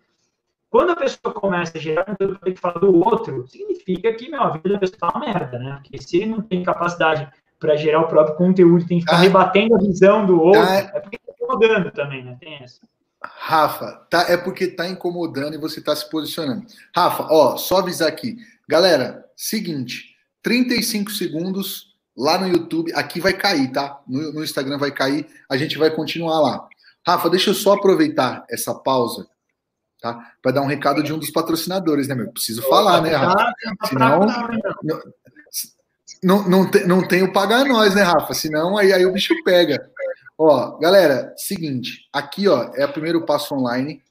Quando 0.69 0.91
a 0.91 0.95
pessoa 0.95 1.33
começa 1.33 1.77
a 1.77 1.81
gerar 1.81 2.03
conteúdo 2.03 2.39
para 2.39 2.55
falar 2.55 2.79
do 2.79 2.95
outro, 2.95 3.47
significa 3.47 4.11
que 4.13 4.29
meu, 4.29 4.41
a 4.41 4.49
vida 4.49 4.69
da 4.69 4.79
pessoa 4.79 4.95
está 4.95 5.09
uma 5.09 5.25
merda, 5.25 5.59
né? 5.59 5.79
Porque 5.81 6.01
se 6.01 6.17
ele 6.17 6.25
não 6.31 6.41
tem 6.41 6.63
capacidade 6.63 7.31
para 7.59 7.75
gerar 7.75 8.01
o 8.01 8.07
próprio 8.07 8.35
conteúdo, 8.35 8.85
tem 8.85 8.97
que 8.97 9.05
ficar 9.05 9.17
ah, 9.17 9.21
rebatendo 9.21 9.75
a 9.75 9.79
visão 9.79 10.25
do 10.25 10.41
outro, 10.41 10.61
é 10.61 10.99
porque 10.99 11.15
está 11.15 11.31
incomodando 11.31 11.91
também, 11.91 12.23
né? 12.23 12.37
Tem 12.39 12.55
essa. 12.55 12.81
Rafa, 13.23 14.05
tá, 14.09 14.25
é 14.27 14.35
porque 14.35 14.67
tá 14.67 14.87
incomodando 14.87 15.53
e 15.53 15.59
você 15.59 15.81
tá 15.81 15.95
se 15.95 16.09
posicionando. 16.09 16.65
Rafa, 16.93 17.27
ó, 17.29 17.55
só 17.55 17.77
avisar 17.77 18.09
aqui. 18.09 18.35
Galera, 18.67 19.25
seguinte, 19.35 20.15
35 20.41 21.11
segundos 21.11 21.92
lá 22.15 22.37
no 22.37 22.47
YouTube, 22.47 22.93
aqui 22.93 23.19
vai 23.19 23.33
cair, 23.33 23.71
tá? 23.71 23.99
No, 24.07 24.33
no 24.33 24.43
Instagram 24.43 24.77
vai 24.77 24.91
cair, 24.91 25.27
a 25.49 25.57
gente 25.57 25.77
vai 25.77 25.91
continuar 25.91 26.39
lá. 26.39 26.67
Rafa, 27.05 27.29
deixa 27.29 27.49
eu 27.49 27.53
só 27.53 27.73
aproveitar 27.73 28.45
essa 28.49 28.73
pausa, 28.73 29.27
tá? 30.01 30.33
Para 30.41 30.53
dar 30.53 30.61
um 30.61 30.67
recado 30.67 31.03
de 31.03 31.11
um 31.11 31.17
dos 31.17 31.31
patrocinadores, 31.31 32.07
né, 32.07 32.15
meu? 32.15 32.31
Preciso 32.31 32.61
falar, 32.63 33.01
né, 33.01 33.15
Rafa? 33.15 33.53
Senão. 33.87 34.19
Não, 34.83 35.01
não, 36.23 36.49
não, 36.49 36.71
tem, 36.71 36.87
não 36.87 37.07
tem 37.07 37.23
o 37.23 37.33
pagar 37.33 37.65
nós, 37.65 37.93
né, 37.95 38.03
Rafa? 38.03 38.33
Senão 38.33 38.77
aí, 38.77 38.93
aí 38.93 39.05
o 39.05 39.11
bicho 39.11 39.33
pega. 39.43 39.89
Ó, 40.37 40.77
galera, 40.79 41.33
seguinte, 41.37 42.07
aqui 42.11 42.47
ó, 42.47 42.71
é 42.75 42.85
o 42.85 42.91
primeiro 42.91 43.25
passo 43.25 43.53
online, 43.53 44.01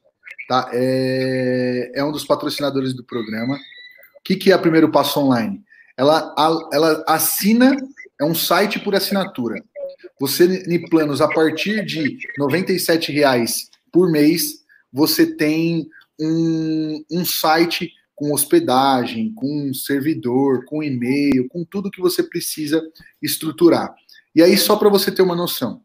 tá? 0.48 0.70
É, 0.72 1.92
é 1.94 2.04
um 2.04 2.12
dos 2.12 2.24
patrocinadores 2.24 2.94
do 2.94 3.04
programa. 3.04 3.54
O 3.54 4.22
que, 4.22 4.36
que 4.36 4.52
é 4.52 4.56
o 4.56 4.60
primeiro 4.60 4.90
passo 4.90 5.20
online? 5.20 5.64
Ela, 5.96 6.34
ela 6.72 7.04
assina, 7.06 7.76
é 8.20 8.24
um 8.24 8.34
site 8.34 8.78
por 8.78 8.94
assinatura. 8.94 9.62
Você, 10.20 10.64
em 10.68 10.88
planos 10.88 11.20
a 11.20 11.28
partir 11.28 11.84
de 11.84 12.18
R$ 12.38 13.12
reais 13.12 13.70
por 13.92 14.10
mês, 14.10 14.62
você 14.92 15.26
tem 15.26 15.88
um, 16.20 17.04
um 17.10 17.24
site 17.24 17.92
com 18.14 18.32
hospedagem, 18.32 19.32
com 19.34 19.74
servidor, 19.74 20.64
com 20.64 20.82
e-mail, 20.82 21.48
com 21.48 21.64
tudo 21.64 21.90
que 21.90 22.00
você 22.00 22.22
precisa 22.22 22.80
estruturar. 23.20 23.94
E 24.34 24.42
aí, 24.42 24.56
só 24.56 24.76
para 24.76 24.88
você 24.88 25.10
ter 25.10 25.22
uma 25.22 25.34
noção, 25.34 25.82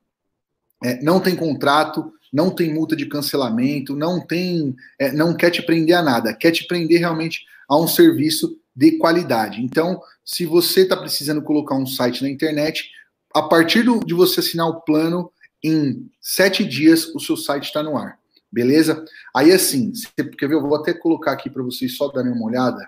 é, 0.83 1.01
não 1.01 1.19
tem 1.19 1.35
contrato, 1.35 2.13
não 2.31 2.51
tem 2.51 2.73
multa 2.73 2.95
de 2.95 3.07
cancelamento, 3.07 3.95
não 3.95 4.25
tem, 4.25 4.75
é, 4.99 5.11
não 5.11 5.35
quer 5.35 5.49
te 5.49 5.61
prender 5.61 5.95
a 5.95 6.03
nada, 6.03 6.33
quer 6.33 6.51
te 6.51 6.67
prender 6.67 6.99
realmente 6.99 7.45
a 7.67 7.77
um 7.77 7.87
serviço 7.87 8.59
de 8.75 8.97
qualidade. 8.97 9.61
Então, 9.61 10.01
se 10.23 10.45
você 10.45 10.81
está 10.81 10.95
precisando 10.95 11.41
colocar 11.41 11.75
um 11.75 11.85
site 11.85 12.21
na 12.21 12.29
internet, 12.29 12.89
a 13.33 13.41
partir 13.41 13.83
do, 13.83 13.99
de 13.99 14.13
você 14.13 14.39
assinar 14.39 14.67
o 14.67 14.81
plano, 14.81 15.31
em 15.63 16.09
sete 16.21 16.63
dias 16.63 17.13
o 17.15 17.19
seu 17.19 17.35
site 17.35 17.65
está 17.65 17.81
no 17.81 17.97
ar. 17.97 18.19
Beleza? 18.51 19.03
Aí 19.35 19.51
assim, 19.51 19.93
você, 19.93 20.07
quer 20.23 20.47
ver? 20.47 20.55
Eu 20.55 20.61
vou 20.61 20.75
até 20.75 20.93
colocar 20.93 21.33
aqui 21.33 21.49
para 21.49 21.63
vocês 21.63 21.95
só 21.95 22.07
darem 22.09 22.31
uma 22.31 22.45
olhada. 22.45 22.87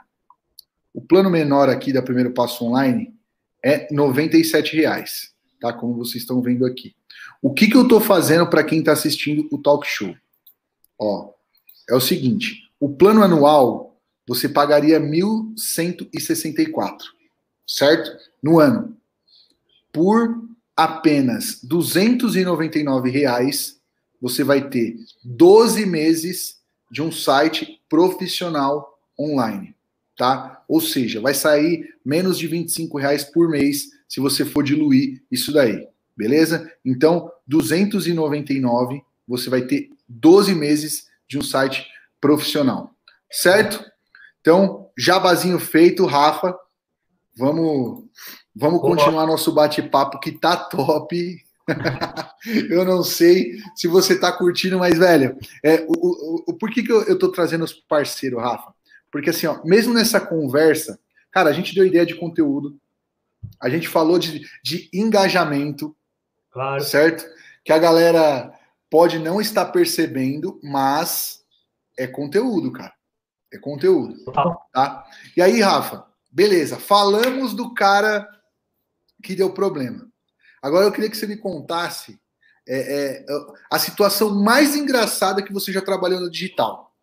O 0.94 1.02
plano 1.02 1.30
menor 1.30 1.70
aqui 1.70 1.92
da 1.92 2.02
Primeiro 2.02 2.32
Passo 2.32 2.66
Online 2.66 3.14
é 3.64 3.88
R$ 3.92 4.62
reais, 4.72 5.34
tá? 5.60 5.74
Como 5.74 5.96
vocês 5.96 6.24
estão 6.24 6.42
vendo 6.42 6.66
aqui. 6.66 6.96
O 7.42 7.54
que, 7.54 7.68
que 7.68 7.76
eu 7.76 7.84
estou 7.84 8.00
fazendo 8.00 8.48
para 8.48 8.64
quem 8.64 8.80
está 8.80 8.94
assistindo 8.94 9.48
o 9.52 9.58
talk 9.58 9.86
show? 9.88 10.16
Ó, 10.98 11.32
é 11.90 11.96
o 11.96 12.02
seguinte: 12.02 12.70
o 12.80 12.90
plano 12.90 13.24
anual 13.24 13.89
você 14.30 14.48
pagaria 14.48 15.02
1.164, 15.02 17.00
certo? 17.68 18.16
No 18.42 18.60
ano. 18.60 18.96
Por 19.92 20.48
apenas 20.78 21.60
299 21.64 23.10
reais, 23.10 23.82
você 24.22 24.44
vai 24.44 24.70
ter 24.70 24.96
12 25.24 25.84
meses 25.86 26.60
de 26.92 27.02
um 27.02 27.12
site 27.12 27.82
profissional 27.90 29.00
online, 29.20 29.76
tá? 30.16 30.64
Ou 30.68 30.80
seja, 30.80 31.20
vai 31.20 31.34
sair 31.34 31.96
menos 32.06 32.38
de 32.38 32.46
25 32.48 33.00
reais 33.00 33.24
por 33.24 33.50
mês 33.50 33.90
se 34.08 34.20
você 34.20 34.46
for 34.46 34.64
diluir 34.64 35.24
isso 35.32 35.52
daí 35.52 35.90
beleza? 36.20 36.70
Então, 36.84 37.32
299, 37.48 39.02
você 39.26 39.50
vai 39.50 39.62
ter 39.62 39.90
12 40.06 40.54
meses 40.54 41.08
de 41.26 41.38
um 41.38 41.42
site 41.42 41.88
profissional, 42.20 42.94
certo? 43.32 43.89
Então, 44.42 44.90
jabazinho 44.98 45.60
feito, 45.60 46.06
Rafa. 46.06 46.58
Vamos, 47.38 48.06
vamos 48.56 48.82
continuar 48.82 49.26
nosso 49.26 49.52
bate-papo 49.54 50.20
que 50.20 50.32
tá 50.32 50.56
top. 50.58 51.38
eu 52.70 52.84
não 52.84 53.04
sei 53.04 53.54
se 53.76 53.88
você 53.88 54.20
tá 54.20 54.32
curtindo, 54.32 54.80
mas, 54.80 54.98
velho, 54.98 55.38
é, 55.64 55.86
o, 55.88 55.94
o, 55.94 56.44
o, 56.48 56.54
por 56.54 56.72
que, 56.72 56.84
que 56.84 56.92
eu, 56.92 57.04
eu 57.04 57.18
tô 57.18 57.32
trazendo 57.32 57.64
os 57.64 57.74
parceiros, 57.74 58.42
Rafa? 58.42 58.74
Porque, 59.12 59.30
assim, 59.30 59.48
ó, 59.48 59.64
mesmo 59.64 59.94
nessa 59.94 60.20
conversa, 60.20 61.00
cara, 61.32 61.50
a 61.50 61.54
gente 61.54 61.74
deu 61.74 61.86
ideia 61.86 62.06
de 62.06 62.16
conteúdo, 62.16 62.78
a 63.62 63.70
gente 63.70 63.88
falou 63.88 64.20
de, 64.20 64.46
de 64.64 64.90
engajamento, 64.94 65.96
Claro. 66.52 66.84
Certo? 66.84 67.26
Que 67.64 67.72
a 67.72 67.78
galera 67.78 68.54
pode 68.90 69.20
não 69.20 69.40
estar 69.40 69.66
percebendo, 69.66 70.60
mas 70.64 71.44
é 71.98 72.08
conteúdo, 72.08 72.72
cara. 72.72 72.94
É 73.52 73.58
conteúdo. 73.58 74.24
Tá? 74.74 75.06
E 75.36 75.42
aí, 75.42 75.60
Rafa, 75.62 76.06
beleza. 76.32 76.78
Falamos 76.78 77.54
do 77.54 77.74
cara 77.74 78.28
que 79.24 79.36
deu 79.36 79.52
problema. 79.52 80.08
Agora 80.62 80.86
eu 80.86 80.92
queria 80.92 81.10
que 81.10 81.18
você 81.18 81.28
me 81.28 81.38
contasse 81.38 82.20
é, 82.68 82.78
é, 82.78 83.26
a 83.72 83.80
situação 83.80 84.36
mais 84.44 84.76
engraçada 84.76 85.42
que 85.42 85.54
você 85.54 85.72
já 85.72 85.82
trabalhou 85.82 86.20
no 86.20 86.30
digital. 86.30 86.94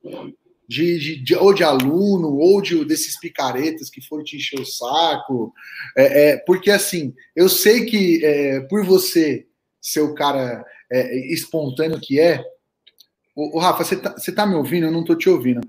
De, 0.68 0.98
de, 0.98 1.22
de, 1.22 1.34
ou 1.36 1.54
de 1.54 1.62
aluno, 1.62 2.34
ou 2.36 2.60
de, 2.60 2.84
desses 2.84 3.18
picaretas 3.18 3.88
que 3.88 4.00
foram 4.00 4.24
te 4.24 4.36
encher 4.36 4.60
o 4.60 4.66
saco. 4.66 5.52
É, 5.96 6.30
é 6.30 6.36
porque, 6.38 6.70
assim, 6.70 7.14
eu 7.34 7.48
sei 7.48 7.84
que 7.84 8.24
é, 8.24 8.60
por 8.60 8.84
você 8.84 9.46
ser 9.80 10.00
o 10.00 10.14
cara 10.14 10.64
é, 10.90 11.32
espontâneo 11.32 12.00
que 12.00 12.18
é. 12.18 12.44
O, 13.34 13.56
o 13.56 13.60
Rafa, 13.60 13.84
você 13.84 13.96
tá, 13.96 14.12
você 14.12 14.32
tá 14.32 14.46
me 14.46 14.54
ouvindo? 14.54 14.86
Eu 14.86 14.92
não 14.92 15.04
tô 15.04 15.14
te 15.14 15.28
ouvindo. 15.28 15.60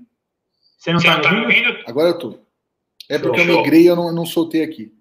Você 0.78 0.92
não, 0.92 1.00
tá, 1.00 1.20
tá 1.20 1.32
me 1.32 1.40
ouvindo? 1.40 1.76
Agora 1.86 2.10
eu 2.10 2.18
tô. 2.18 2.38
É 3.10 3.18
porque 3.18 3.40
show, 3.40 3.50
eu 3.50 3.58
migrei 3.58 3.82
e 3.82 3.86
eu 3.86 3.96
não, 3.96 4.12
não 4.12 4.24
soltei 4.24 4.62
aqui. 4.62 4.94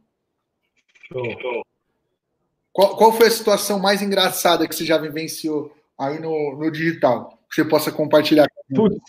Show. 1.07 1.63
Qual, 2.73 2.97
qual 2.97 3.13
foi 3.13 3.27
a 3.27 3.31
situação 3.31 3.79
mais 3.79 4.01
engraçada 4.01 4.67
que 4.67 4.75
você 4.75 4.85
já 4.85 4.97
vivenciou 4.97 5.75
aí 5.97 6.19
no, 6.19 6.57
no 6.57 6.71
digital? 6.71 7.39
Que 7.49 7.55
você 7.55 7.65
possa 7.65 7.91
compartilhar 7.91 8.47
comigo? 8.49 8.99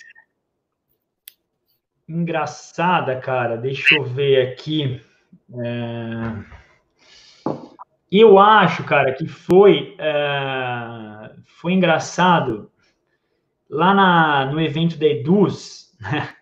engraçada, 2.08 3.18
cara. 3.20 3.56
Deixa 3.56 3.94
eu 3.96 4.04
ver 4.04 4.48
aqui. 4.48 5.00
É... 5.52 6.58
Eu 8.10 8.38
acho, 8.38 8.84
cara, 8.84 9.12
que 9.12 9.26
foi, 9.26 9.94
é... 9.98 11.30
foi 11.44 11.72
engraçado 11.72 12.70
lá 13.68 13.94
na, 13.94 14.46
no 14.46 14.60
evento 14.60 14.96
da 14.96 15.06
Eduz, 15.06 15.94
né? 16.00 16.37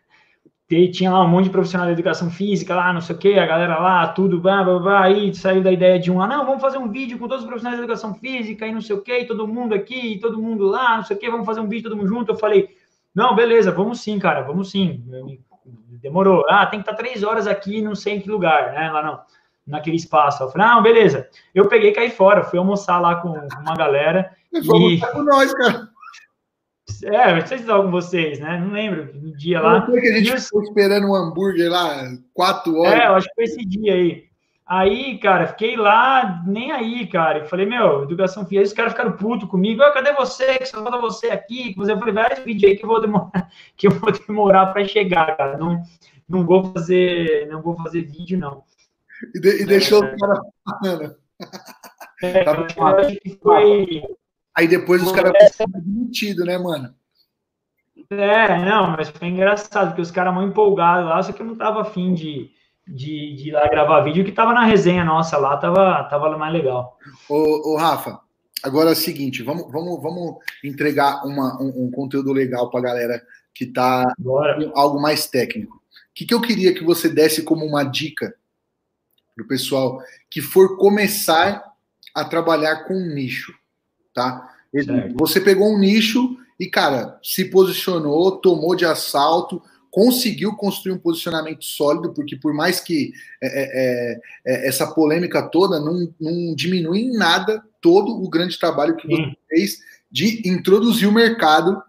Tinha 0.68 1.12
lá 1.12 1.22
um 1.22 1.28
monte 1.28 1.44
de 1.44 1.50
profissional 1.50 1.86
da 1.86 1.92
educação 1.92 2.30
física 2.30 2.74
lá, 2.74 2.92
não 2.92 3.00
sei 3.00 3.14
o 3.14 3.18
que, 3.18 3.38
a 3.38 3.46
galera 3.46 3.78
lá, 3.78 4.08
tudo, 4.08 4.40
blá, 4.40 4.64
blá, 4.64 4.78
blá, 4.78 5.04
aí 5.04 5.32
saiu 5.34 5.62
da 5.62 5.70
ideia 5.70 5.98
de 5.98 6.10
um 6.10 6.18
lá, 6.18 6.26
não, 6.26 6.44
vamos 6.44 6.60
fazer 6.60 6.78
um 6.78 6.88
vídeo 6.88 7.18
com 7.18 7.28
todos 7.28 7.44
os 7.44 7.48
profissionais 7.48 7.78
da 7.78 7.84
educação 7.84 8.14
física 8.14 8.66
e 8.66 8.72
não 8.72 8.80
sei 8.80 8.96
o 8.96 9.00
que, 9.00 9.24
todo 9.24 9.46
mundo 9.46 9.74
aqui, 9.74 10.18
todo 10.20 10.42
mundo 10.42 10.64
lá, 10.66 10.96
não 10.96 11.04
sei 11.04 11.16
o 11.16 11.20
que, 11.20 11.30
vamos 11.30 11.46
fazer 11.46 11.60
um 11.60 11.68
vídeo 11.68 11.88
todo 11.88 11.96
mundo 11.96 12.08
junto. 12.08 12.32
Eu 12.32 12.36
falei, 12.36 12.68
não, 13.14 13.34
beleza, 13.34 13.70
vamos 13.70 14.00
sim, 14.00 14.18
cara, 14.18 14.42
vamos 14.42 14.70
sim 14.70 15.02
demorou. 16.06 16.44
Ah, 16.48 16.66
tem 16.66 16.80
que 16.80 16.88
estar 16.88 16.96
três 16.96 17.22
horas 17.22 17.46
aqui, 17.46 17.82
não 17.82 17.94
sei 17.94 18.14
em 18.14 18.20
que 18.20 18.30
lugar, 18.30 18.72
né? 18.72 18.90
Lá 18.90 19.02
não, 19.02 19.20
naquele 19.66 19.96
espaço. 19.96 20.42
Eu 20.42 20.48
falei, 20.48 20.66
não, 20.66 20.82
beleza. 20.82 21.28
Eu 21.54 21.68
peguei 21.68 21.90
e 21.90 21.94
caí 21.94 22.10
fora, 22.10 22.44
fui 22.44 22.58
almoçar 22.58 23.00
lá 23.00 23.16
com 23.16 23.28
uma 23.28 23.74
galera. 23.76 24.30
E... 24.52 25.00
com 25.12 25.22
nós, 25.22 25.52
cara. 25.54 25.88
É, 27.04 27.34
não 27.34 27.46
sei 27.46 27.58
se 27.58 27.64
com 27.64 27.90
vocês, 27.90 28.38
né? 28.38 28.58
Não 28.58 28.72
lembro, 28.72 29.12
no 29.14 29.36
dia 29.36 29.60
lá. 29.60 29.84
Foi 29.84 30.00
que 30.00 30.08
a 30.08 30.18
gente 30.18 30.40
ficou 30.40 30.62
esperando 30.62 31.08
um 31.08 31.14
hambúrguer 31.14 31.70
lá, 31.70 32.08
quatro 32.32 32.76
horas. 32.76 33.00
É, 33.00 33.06
eu 33.06 33.14
acho 33.14 33.28
que 33.28 33.34
foi 33.34 33.44
esse 33.44 33.64
dia 33.64 33.94
aí. 33.94 34.26
Aí, 34.68 35.18
cara, 35.18 35.46
fiquei 35.46 35.76
lá, 35.76 36.42
nem 36.44 36.72
aí, 36.72 37.06
cara. 37.06 37.40
Eu 37.40 37.46
falei, 37.46 37.66
meu, 37.66 38.02
educação 38.02 38.44
física, 38.44 38.66
os 38.66 38.72
caras 38.72 38.92
ficaram 38.92 39.12
putos 39.12 39.48
comigo. 39.48 39.80
Ah, 39.82 39.92
cadê 39.92 40.12
você? 40.12 40.58
Que 40.58 40.66
só 40.66 40.82
falta 40.82 40.98
você 40.98 41.28
aqui. 41.28 41.72
Eu 41.78 41.98
falei, 41.98 42.14
vai 42.14 42.34
vídeo 42.44 42.68
aí 42.68 42.76
que 42.76 42.84
eu 42.84 42.88
vou 42.88 43.00
demorar, 43.00 43.48
que 43.76 43.86
eu 43.86 43.92
vou 43.92 44.10
demorar 44.10 44.66
para 44.66 44.86
chegar, 44.86 45.36
cara. 45.36 45.56
Não, 45.56 45.80
não 46.28 46.44
vou 46.44 46.72
fazer, 46.72 47.46
não 47.48 47.62
vou 47.62 47.76
fazer 47.76 48.02
vídeo, 48.02 48.38
não. 48.38 48.64
E, 49.34 49.40
de, 49.40 49.62
e 49.62 49.66
deixou 49.66 50.04
é, 50.04 50.14
o 50.14 50.18
cara 50.18 50.40
falando. 50.64 51.16
É, 52.22 52.44
tá 52.44 52.66
eu 52.76 52.86
acho 52.86 53.20
que 53.20 53.38
foi. 53.40 54.02
Aí 54.56 54.66
depois 54.66 55.02
os 55.02 55.12
caras 55.12 55.32
foram 55.54 55.80
demitidos, 55.80 56.46
né, 56.46 56.56
mano? 56.56 56.94
É, 58.10 58.64
não, 58.64 58.92
mas 58.96 59.08
foi 59.10 59.28
engraçado, 59.28 59.88
porque 59.88 60.00
os 60.00 60.10
caras 60.10 60.32
muito 60.32 60.50
empolgados 60.50 61.08
lá, 61.08 61.22
só 61.22 61.32
que 61.32 61.42
eu 61.42 61.46
não 61.46 61.56
tava 61.56 61.82
afim 61.82 62.14
de 62.14 62.54
de, 62.86 63.34
de 63.34 63.48
ir 63.48 63.52
lá 63.52 63.66
gravar 63.68 64.02
vídeo, 64.02 64.24
que 64.24 64.30
tava 64.30 64.52
na 64.52 64.64
resenha 64.64 65.04
nossa 65.04 65.36
lá, 65.36 65.56
tava, 65.56 66.04
tava 66.04 66.36
mais 66.38 66.52
legal. 66.52 66.96
Ô, 67.28 67.72
ô 67.72 67.76
Rafa, 67.76 68.20
agora 68.62 68.90
é 68.90 68.92
o 68.92 68.96
seguinte, 68.96 69.42
vamos, 69.42 69.70
vamos, 69.72 70.00
vamos 70.00 70.36
entregar 70.62 71.24
uma, 71.26 71.60
um, 71.60 71.86
um 71.86 71.90
conteúdo 71.90 72.32
legal 72.32 72.70
para 72.70 72.80
a 72.80 72.84
galera 72.84 73.26
que 73.52 73.66
tá 73.66 74.04
Bora. 74.18 74.70
algo 74.74 75.00
mais 75.00 75.26
técnico. 75.26 75.76
O 75.76 75.80
que, 76.14 76.24
que 76.24 76.34
eu 76.34 76.40
queria 76.40 76.72
que 76.72 76.84
você 76.84 77.08
desse 77.08 77.42
como 77.42 77.64
uma 77.64 77.82
dica 77.82 78.34
para 79.34 79.44
o 79.44 79.48
pessoal 79.48 80.00
que 80.30 80.40
for 80.40 80.76
começar 80.78 81.72
a 82.14 82.24
trabalhar 82.24 82.84
com 82.84 82.94
um 82.94 83.14
nicho, 83.14 83.52
tá? 84.16 84.50
Certo. 84.74 85.14
Você 85.18 85.40
pegou 85.40 85.72
um 85.72 85.78
nicho 85.78 86.36
e, 86.58 86.66
cara, 86.66 87.18
se 87.22 87.44
posicionou, 87.44 88.38
tomou 88.38 88.74
de 88.74 88.86
assalto, 88.86 89.62
conseguiu 89.90 90.54
construir 90.56 90.94
um 90.94 90.98
posicionamento 90.98 91.64
sólido, 91.64 92.12
porque 92.12 92.36
por 92.36 92.52
mais 92.52 92.80
que 92.80 93.12
é, 93.42 93.46
é, 93.46 93.62
é, 93.74 94.20
é 94.46 94.68
essa 94.68 94.86
polêmica 94.86 95.42
toda 95.42 95.78
não, 95.78 96.12
não, 96.20 96.54
diminui 96.54 97.00
em 97.00 97.16
nada 97.16 97.62
todo 97.80 98.22
o 98.22 98.28
grande 98.28 98.58
trabalho 98.58 98.96
que 98.96 99.06
você 99.06 99.36
fez 99.48 99.78
de 100.10 100.48
introduzir 100.48 101.08
o 101.08 101.12
mercado 101.12 101.80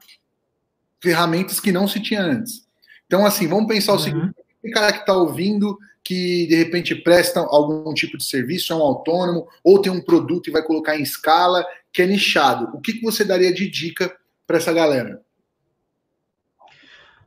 ferramentas 1.01 1.59
que 1.59 1.71
não 1.71 1.87
se 1.87 2.01
tinha 2.01 2.21
antes. 2.21 2.65
Então, 3.05 3.25
assim, 3.25 3.47
vamos 3.47 3.67
pensar 3.67 3.93
uhum. 3.93 3.97
o 3.97 4.01
seguinte: 4.01 4.35
o 4.63 4.71
cara 4.71 4.91
que 4.91 4.99
está 4.99 5.13
ouvindo, 5.13 5.77
que 6.03 6.47
de 6.47 6.55
repente 6.55 6.95
presta 6.95 7.41
algum 7.41 7.93
tipo 7.93 8.17
de 8.17 8.23
serviço, 8.23 8.71
é 8.71 8.75
um 8.75 8.81
autônomo, 8.81 9.47
ou 9.63 9.81
tem 9.81 9.91
um 9.91 10.01
produto 10.01 10.47
e 10.47 10.51
vai 10.51 10.63
colocar 10.63 10.97
em 10.97 11.03
escala, 11.03 11.65
que 11.91 12.01
é 12.01 12.07
nichado. 12.07 12.69
O 12.75 12.81
que, 12.81 12.93
que 12.93 13.03
você 13.03 13.23
daria 13.23 13.53
de 13.53 13.69
dica 13.69 14.15
para 14.45 14.57
essa 14.57 14.73
galera? 14.73 15.21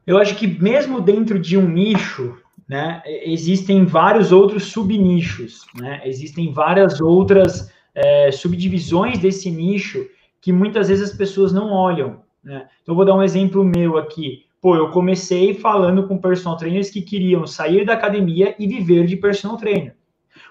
Eu 0.06 0.18
acho 0.18 0.36
que 0.36 0.46
mesmo 0.46 1.00
dentro 1.00 1.38
de 1.38 1.56
um 1.56 1.68
nicho, 1.68 2.36
né, 2.68 3.02
existem 3.06 3.84
vários 3.84 4.32
outros 4.32 4.64
subnichos, 4.64 5.66
né? 5.74 6.00
Existem 6.04 6.52
várias 6.52 7.00
outras 7.00 7.70
é, 7.94 8.30
subdivisões 8.30 9.18
desse 9.18 9.50
nicho 9.50 10.08
que 10.40 10.52
muitas 10.52 10.88
vezes 10.88 11.10
as 11.10 11.16
pessoas 11.16 11.52
não 11.52 11.70
olham. 11.70 12.22
Né? 12.42 12.66
Então, 12.82 12.94
vou 12.94 13.04
dar 13.04 13.14
um 13.14 13.22
exemplo 13.22 13.64
meu 13.64 13.98
aqui. 13.98 14.46
Pô, 14.60 14.76
eu 14.76 14.90
comecei 14.90 15.54
falando 15.54 16.06
com 16.06 16.18
personal 16.18 16.56
trainers 16.56 16.90
que 16.90 17.02
queriam 17.02 17.46
sair 17.46 17.84
da 17.84 17.94
academia 17.94 18.54
e 18.58 18.66
viver 18.66 19.06
de 19.06 19.16
personal 19.16 19.56
trainer. 19.56 19.96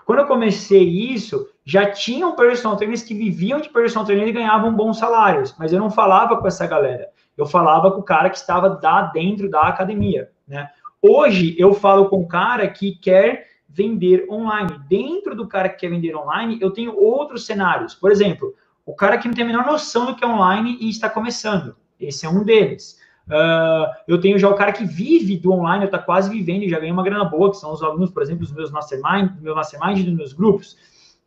Quando 0.05 0.20
eu 0.20 0.28
comecei 0.28 0.84
isso, 0.84 1.47
já 1.70 1.91
tinham 1.91 2.36
personal 2.36 2.76
trainers 2.78 3.03
que 3.03 3.13
viviam 3.13 3.61
de 3.61 3.70
personal 3.70 4.05
trainer 4.05 4.28
e 4.28 4.32
ganhavam 4.32 4.74
bons 4.74 4.97
salários, 4.97 5.55
mas 5.59 5.72
eu 5.72 5.80
não 5.80 5.91
falava 5.91 6.38
com 6.38 6.47
essa 6.47 6.65
galera 6.65 7.09
eu 7.39 7.45
falava 7.45 7.89
com 7.91 8.01
o 8.01 8.03
cara 8.03 8.30
que 8.30 8.36
estava 8.36 8.70
dentro 9.13 9.49
da 9.49 9.61
academia, 9.61 10.30
né? 10.45 10.70
Hoje 11.01 11.55
eu 11.57 11.74
falo 11.74 12.09
com 12.09 12.20
o 12.20 12.28
cara 12.28 12.67
que 12.67 12.95
quer 12.95 13.47
vender 13.70 14.28
online. 14.30 14.78
Dentro 14.89 15.34
do 15.34 15.47
cara 15.47 15.70
que 15.70 15.78
quer 15.78 15.89
vender 15.89 16.13
online, 16.13 16.57
eu 16.59 16.72
tenho 16.72 16.93
outros 16.99 17.45
cenários. 17.45 17.95
Por 17.95 18.11
exemplo, 18.11 18.53
o 18.86 18.93
cara 18.93 19.17
que 19.17 19.26
não 19.26 19.34
tem 19.34 19.45
a 19.45 19.47
menor 19.47 19.65
noção 19.65 20.05
do 20.05 20.15
que 20.15 20.26
é 20.26 20.28
online 20.28 20.78
e 20.82 20.89
está 20.89 21.09
começando. 21.09 21.78
Esse 21.97 22.26
é 22.26 22.30
um 22.30 22.43
deles. 22.43 22.99
Uh, 23.28 23.88
eu 24.05 24.20
tenho 24.20 24.38
já 24.38 24.49
o 24.49 24.55
cara 24.55 24.74
que 24.74 24.84
vive 24.84 25.38
do 25.38 25.53
online, 25.53 25.86
está 25.86 25.99
quase 25.99 26.30
vivendo 26.30 26.67
já 26.67 26.78
ganha 26.78 26.91
uma 26.91 27.03
grana 27.03 27.24
boa, 27.24 27.51
que 27.51 27.57
são 27.57 27.72
os 27.72 27.82
alunos, 27.82 28.11
por 28.11 28.22
exemplo, 28.22 28.41
dos 28.41 28.51
meus 28.51 28.70
mastermind, 28.70 29.32
do 29.32 29.41
meu 29.41 29.55
mastermind, 29.55 30.03
dos 30.03 30.13
meus 30.13 30.34
grupos. 30.34 30.76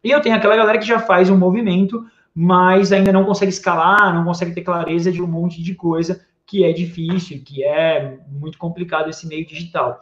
E 0.03 0.11
eu 0.11 0.21
tenho 0.21 0.35
aquela 0.35 0.57
galera 0.57 0.79
que 0.79 0.87
já 0.87 0.99
faz 0.99 1.31
um 1.31 1.37
movimento 1.37 2.05
mas 2.35 2.93
ainda 2.93 3.13
não 3.13 3.25
consegue 3.25 3.53
escalar, 3.53 4.15
não 4.15 4.25
consegue 4.25 4.55
ter 4.55 4.63
clareza 4.63 5.13
de 5.13 5.23
um 5.23 5.27
monte 5.27 5.63
de 5.63 5.75
coisa 5.75 6.25
que 6.47 6.65
é 6.65 6.73
difícil, 6.73 7.43
que 7.45 7.63
é 7.65 8.19
muito 8.29 8.59
complicado 8.59 9.11
esse 9.11 9.27
meio 9.27 9.47
digital. 9.47 10.01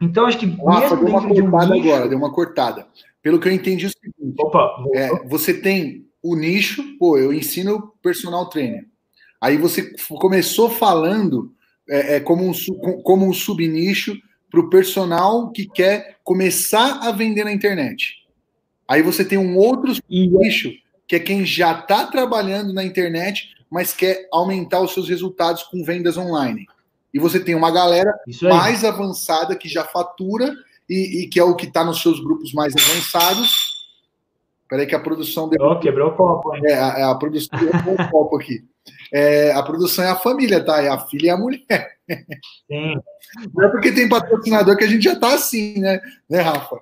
Então, 0.00 0.26
acho 0.26 0.38
que 0.38 0.46
Rafa, 0.46 0.96
deu 0.96 1.06
uma 1.06 1.26
cortada 1.26 1.72
um 1.72 1.74
nicho... 1.74 1.88
agora, 1.88 2.08
deu 2.08 2.18
uma 2.18 2.32
cortada. 2.32 2.86
Pelo 3.22 3.40
que 3.40 3.48
eu 3.48 3.52
entendi 3.52 3.86
é 3.86 3.88
o 3.88 3.90
seguinte: 3.90 4.36
Opa, 4.38 4.84
é, 4.94 5.08
você 5.26 5.54
tem 5.54 6.06
o 6.22 6.36
nicho, 6.36 6.82
pô, 6.98 7.16
eu 7.16 7.32
ensino 7.32 7.92
personal 8.02 8.48
trainer. 8.48 8.86
Aí 9.40 9.56
você 9.56 9.94
começou 10.20 10.68
falando 10.68 11.52
é, 11.88 12.16
é 12.16 12.20
como, 12.20 12.44
um, 12.44 12.52
como 13.02 13.26
um 13.26 13.32
subnicho 13.32 14.16
para 14.50 14.60
o 14.60 14.68
personal 14.68 15.50
que 15.50 15.66
quer 15.66 16.18
começar 16.22 17.00
a 17.02 17.12
vender 17.12 17.44
na 17.44 17.52
internet. 17.52 18.25
Aí 18.88 19.02
você 19.02 19.24
tem 19.24 19.38
um 19.38 19.56
outro 19.56 19.92
nicho 20.08 20.72
que 21.06 21.16
é 21.16 21.20
quem 21.20 21.44
já 21.44 21.72
está 21.72 22.06
trabalhando 22.06 22.72
na 22.72 22.84
internet, 22.84 23.54
mas 23.70 23.92
quer 23.92 24.28
aumentar 24.32 24.80
os 24.80 24.92
seus 24.92 25.08
resultados 25.08 25.62
com 25.64 25.84
vendas 25.84 26.16
online. 26.16 26.66
E 27.14 27.18
você 27.18 27.40
tem 27.40 27.54
uma 27.54 27.70
galera 27.70 28.12
mais 28.42 28.84
avançada 28.84 29.56
que 29.56 29.68
já 29.68 29.84
fatura 29.84 30.52
e, 30.88 31.22
e 31.22 31.28
que 31.28 31.38
é 31.38 31.44
o 31.44 31.54
que 31.54 31.66
está 31.66 31.84
nos 31.84 32.02
seus 32.02 32.20
grupos 32.20 32.52
mais 32.52 32.74
avançados. 32.76 33.76
Peraí 34.68 34.86
que 34.86 34.94
a 34.94 35.00
produção... 35.00 35.48
Deu... 35.48 35.64
Oh, 35.64 35.78
quebrou 35.78 36.10
o 36.10 36.16
copo, 36.16 36.54
hein? 36.54 36.62
É, 36.66 36.74
a, 36.74 37.10
a 37.12 37.14
produção 37.14 37.58
quebrou 37.58 37.94
o 37.94 38.08
copo 38.10 38.36
aqui. 38.36 38.64
É, 39.12 39.52
a 39.52 39.62
produção 39.62 40.04
é 40.04 40.10
a 40.10 40.16
família, 40.16 40.64
tá? 40.64 40.82
É 40.82 40.88
a 40.88 40.98
filha 40.98 41.26
e 41.26 41.30
a 41.30 41.36
mulher. 41.36 41.96
Sim. 42.66 43.00
Não 43.54 43.64
é 43.64 43.68
porque 43.70 43.92
tem 43.92 44.08
patrocinador 44.08 44.76
que 44.76 44.84
a 44.84 44.88
gente 44.88 45.02
já 45.02 45.18
tá 45.18 45.34
assim, 45.34 45.78
né, 45.78 46.00
né 46.28 46.40
Rafa? 46.40 46.76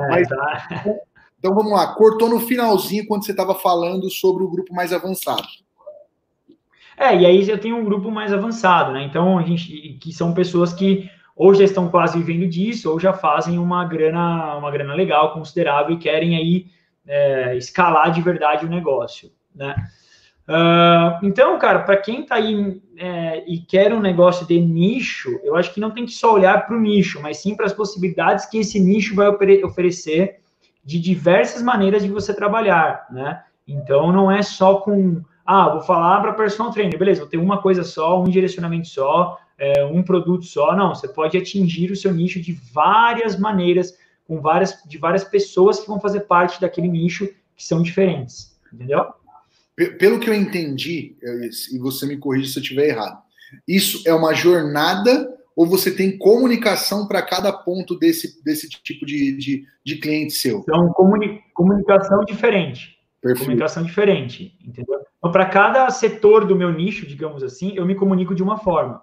É, 0.00 0.08
Mas, 0.08 0.28
tá. 0.28 0.68
Então 1.42 1.56
vamos 1.56 1.72
lá, 1.72 1.92
cortou 1.94 2.28
no 2.28 2.38
finalzinho 2.38 3.04
quando 3.04 3.24
você 3.24 3.32
estava 3.32 3.52
falando 3.52 4.08
sobre 4.08 4.44
o 4.44 4.48
grupo 4.48 4.72
mais 4.72 4.92
avançado. 4.92 5.42
É, 6.96 7.16
e 7.16 7.26
aí 7.26 7.48
eu 7.48 7.58
tenho 7.58 7.76
um 7.76 7.84
grupo 7.84 8.12
mais 8.12 8.32
avançado, 8.32 8.92
né? 8.92 9.02
Então 9.02 9.36
a 9.36 9.42
gente 9.42 9.98
que 10.00 10.12
são 10.12 10.32
pessoas 10.32 10.72
que 10.72 11.10
ou 11.34 11.52
já 11.52 11.64
estão 11.64 11.88
quase 11.88 12.16
vivendo 12.16 12.48
disso, 12.48 12.92
ou 12.92 13.00
já 13.00 13.12
fazem 13.12 13.58
uma 13.58 13.84
grana, 13.84 14.56
uma 14.56 14.70
grana 14.70 14.94
legal, 14.94 15.32
considerável, 15.32 15.96
e 15.96 15.98
querem 15.98 16.36
aí 16.36 16.66
é, 17.04 17.56
escalar 17.56 18.12
de 18.12 18.22
verdade 18.22 18.64
o 18.64 18.68
negócio, 18.68 19.32
né? 19.52 19.74
Uh, 20.48 21.26
então, 21.26 21.58
cara, 21.58 21.80
para 21.80 21.96
quem 21.96 22.20
está 22.20 22.36
aí 22.36 22.80
é, 22.96 23.42
e 23.48 23.58
quer 23.58 23.92
um 23.92 24.00
negócio 24.00 24.46
de 24.46 24.60
nicho, 24.60 25.40
eu 25.42 25.56
acho 25.56 25.74
que 25.74 25.80
não 25.80 25.90
tem 25.90 26.04
que 26.04 26.12
só 26.12 26.34
olhar 26.34 26.66
para 26.66 26.76
o 26.76 26.80
nicho, 26.80 27.20
mas 27.20 27.38
sim 27.38 27.56
para 27.56 27.66
as 27.66 27.72
possibilidades 27.72 28.46
que 28.46 28.58
esse 28.58 28.78
nicho 28.78 29.16
vai 29.16 29.28
oferecer 29.28 30.41
de 30.84 30.98
diversas 30.98 31.62
maneiras 31.62 32.02
de 32.02 32.08
você 32.08 32.34
trabalhar, 32.34 33.06
né? 33.10 33.42
Então 33.66 34.12
não 34.12 34.30
é 34.30 34.42
só 34.42 34.76
com, 34.76 35.22
ah, 35.46 35.68
vou 35.68 35.82
falar 35.82 36.20
para 36.20 36.32
personal 36.32 36.72
trainer, 36.72 36.98
beleza, 36.98 37.20
vou 37.20 37.28
ter 37.28 37.38
uma 37.38 37.62
coisa 37.62 37.84
só, 37.84 38.20
um 38.20 38.28
direcionamento 38.28 38.88
só, 38.88 39.38
é, 39.58 39.84
um 39.84 40.02
produto 40.02 40.44
só. 40.44 40.74
Não, 40.74 40.94
você 40.94 41.08
pode 41.08 41.38
atingir 41.38 41.90
o 41.92 41.96
seu 41.96 42.12
nicho 42.12 42.40
de 42.40 42.52
várias 42.72 43.38
maneiras, 43.38 43.96
com 44.26 44.40
várias, 44.40 44.82
de 44.84 44.98
várias 44.98 45.24
pessoas 45.24 45.80
que 45.80 45.86
vão 45.86 46.00
fazer 46.00 46.20
parte 46.20 46.60
daquele 46.60 46.88
nicho 46.88 47.28
que 47.54 47.64
são 47.64 47.82
diferentes, 47.82 48.58
entendeu? 48.72 49.06
Pelo 49.98 50.20
que 50.20 50.28
eu 50.28 50.34
entendi, 50.34 51.16
e 51.72 51.78
você 51.78 52.06
me 52.06 52.18
corrija 52.18 52.52
se 52.52 52.58
eu 52.58 52.62
estiver 52.62 52.88
errado, 52.88 53.22
isso 53.66 54.02
é 54.06 54.12
uma 54.12 54.34
jornada 54.34 55.31
ou 55.56 55.66
você 55.66 55.94
tem 55.94 56.18
comunicação 56.18 57.06
para 57.06 57.22
cada 57.22 57.52
ponto 57.52 57.98
desse, 57.98 58.42
desse 58.42 58.68
tipo 58.68 59.04
de, 59.06 59.36
de, 59.36 59.64
de 59.84 59.96
cliente 59.96 60.32
seu? 60.32 60.60
Então, 60.60 60.88
comuni 60.88 61.40
comunicação 61.54 62.20
diferente. 62.24 62.96
Perfeito. 63.20 63.44
Comunicação 63.44 63.82
diferente, 63.82 64.58
entendeu? 64.66 65.00
Então, 65.18 65.30
para 65.30 65.46
cada 65.46 65.88
setor 65.90 66.44
do 66.44 66.56
meu 66.56 66.72
nicho, 66.72 67.06
digamos 67.06 67.42
assim, 67.42 67.72
eu 67.76 67.86
me 67.86 67.94
comunico 67.94 68.34
de 68.34 68.42
uma 68.42 68.58
forma. 68.58 69.00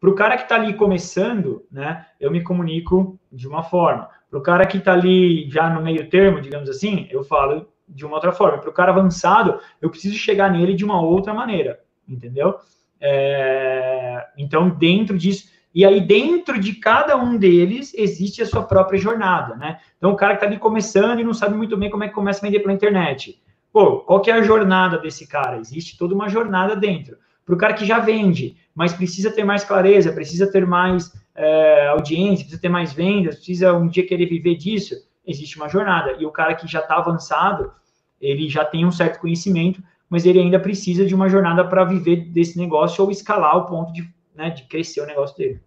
Para 0.00 0.10
o 0.10 0.14
cara 0.14 0.36
que 0.36 0.44
está 0.44 0.56
ali 0.56 0.74
começando, 0.74 1.64
né, 1.70 2.06
eu 2.18 2.30
me 2.30 2.42
comunico 2.42 3.20
de 3.30 3.46
uma 3.46 3.62
forma. 3.62 4.08
Para 4.30 4.38
o 4.38 4.42
cara 4.42 4.66
que 4.66 4.78
está 4.78 4.94
ali 4.94 5.48
já 5.50 5.68
no 5.68 5.82
meio 5.82 6.08
termo, 6.08 6.40
digamos 6.40 6.68
assim, 6.68 7.06
eu 7.10 7.22
falo 7.22 7.68
de 7.86 8.04
uma 8.04 8.14
outra 8.14 8.32
forma. 8.32 8.58
Para 8.58 8.70
o 8.70 8.72
cara 8.72 8.90
avançado, 8.90 9.60
eu 9.80 9.90
preciso 9.90 10.16
chegar 10.16 10.50
nele 10.50 10.74
de 10.74 10.84
uma 10.84 11.00
outra 11.00 11.34
maneira, 11.34 11.80
entendeu? 12.08 12.56
É... 13.00 14.26
Então, 14.38 14.70
dentro 14.70 15.18
disso, 15.18 15.48
e 15.72 15.84
aí, 15.84 16.00
dentro 16.00 16.58
de 16.58 16.74
cada 16.74 17.16
um 17.16 17.36
deles, 17.36 17.94
existe 17.94 18.42
a 18.42 18.46
sua 18.46 18.62
própria 18.64 18.98
jornada, 18.98 19.54
né? 19.54 19.78
Então, 19.96 20.10
o 20.10 20.16
cara 20.16 20.32
que 20.32 20.38
está 20.38 20.46
ali 20.46 20.58
começando 20.58 21.20
e 21.20 21.24
não 21.24 21.32
sabe 21.32 21.56
muito 21.56 21.76
bem 21.76 21.88
como 21.88 22.02
é 22.02 22.08
que 22.08 22.14
começa 22.14 22.40
a 22.40 22.42
vender 22.42 22.58
pela 22.58 22.72
internet. 22.72 23.40
Pô, 23.72 24.00
qual 24.00 24.20
que 24.20 24.30
é 24.30 24.34
a 24.34 24.42
jornada 24.42 24.98
desse 24.98 25.28
cara? 25.28 25.58
Existe 25.58 25.96
toda 25.96 26.12
uma 26.12 26.28
jornada 26.28 26.74
dentro. 26.74 27.16
Para 27.46 27.54
o 27.54 27.58
cara 27.58 27.72
que 27.72 27.84
já 27.84 28.00
vende, 28.00 28.56
mas 28.74 28.92
precisa 28.92 29.30
ter 29.30 29.44
mais 29.44 29.62
clareza, 29.62 30.12
precisa 30.12 30.50
ter 30.50 30.66
mais 30.66 31.12
é, 31.36 31.86
audiência, 31.88 32.44
precisa 32.44 32.60
ter 32.60 32.68
mais 32.68 32.92
vendas, 32.92 33.36
precisa 33.36 33.72
um 33.72 33.86
dia 33.86 34.06
querer 34.06 34.26
viver 34.26 34.56
disso, 34.56 34.96
existe 35.24 35.56
uma 35.56 35.68
jornada. 35.68 36.16
E 36.18 36.26
o 36.26 36.32
cara 36.32 36.54
que 36.54 36.66
já 36.66 36.80
está 36.80 36.96
avançado, 36.96 37.72
ele 38.20 38.48
já 38.48 38.64
tem 38.64 38.84
um 38.84 38.90
certo 38.90 39.20
conhecimento, 39.20 39.80
mas 40.08 40.26
ele 40.26 40.40
ainda 40.40 40.58
precisa 40.58 41.06
de 41.06 41.14
uma 41.14 41.28
jornada 41.28 41.64
para 41.64 41.84
viver 41.84 42.16
desse 42.16 42.58
negócio 42.58 43.04
ou 43.04 43.10
escalar 43.10 43.56
o 43.56 43.66
ponto 43.66 43.92
de 43.92 44.08
né, 44.40 44.50
de 44.50 44.62
crescer 44.64 45.02
o 45.02 45.06
negócio 45.06 45.36
dele. 45.36 45.60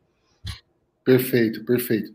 Perfeito, 1.05 1.63
perfeito. 1.63 2.13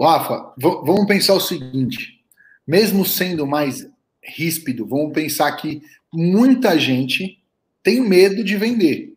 Rafa, 0.00 0.54
vamos 0.58 1.06
pensar 1.06 1.34
o 1.34 1.40
seguinte: 1.40 2.20
mesmo 2.66 3.04
sendo 3.04 3.46
mais 3.46 3.88
ríspido, 4.22 4.86
vamos 4.86 5.12
pensar 5.12 5.50
que 5.52 5.82
muita 6.12 6.78
gente 6.78 7.42
tem 7.82 8.00
medo 8.00 8.44
de 8.44 8.56
vender, 8.56 9.14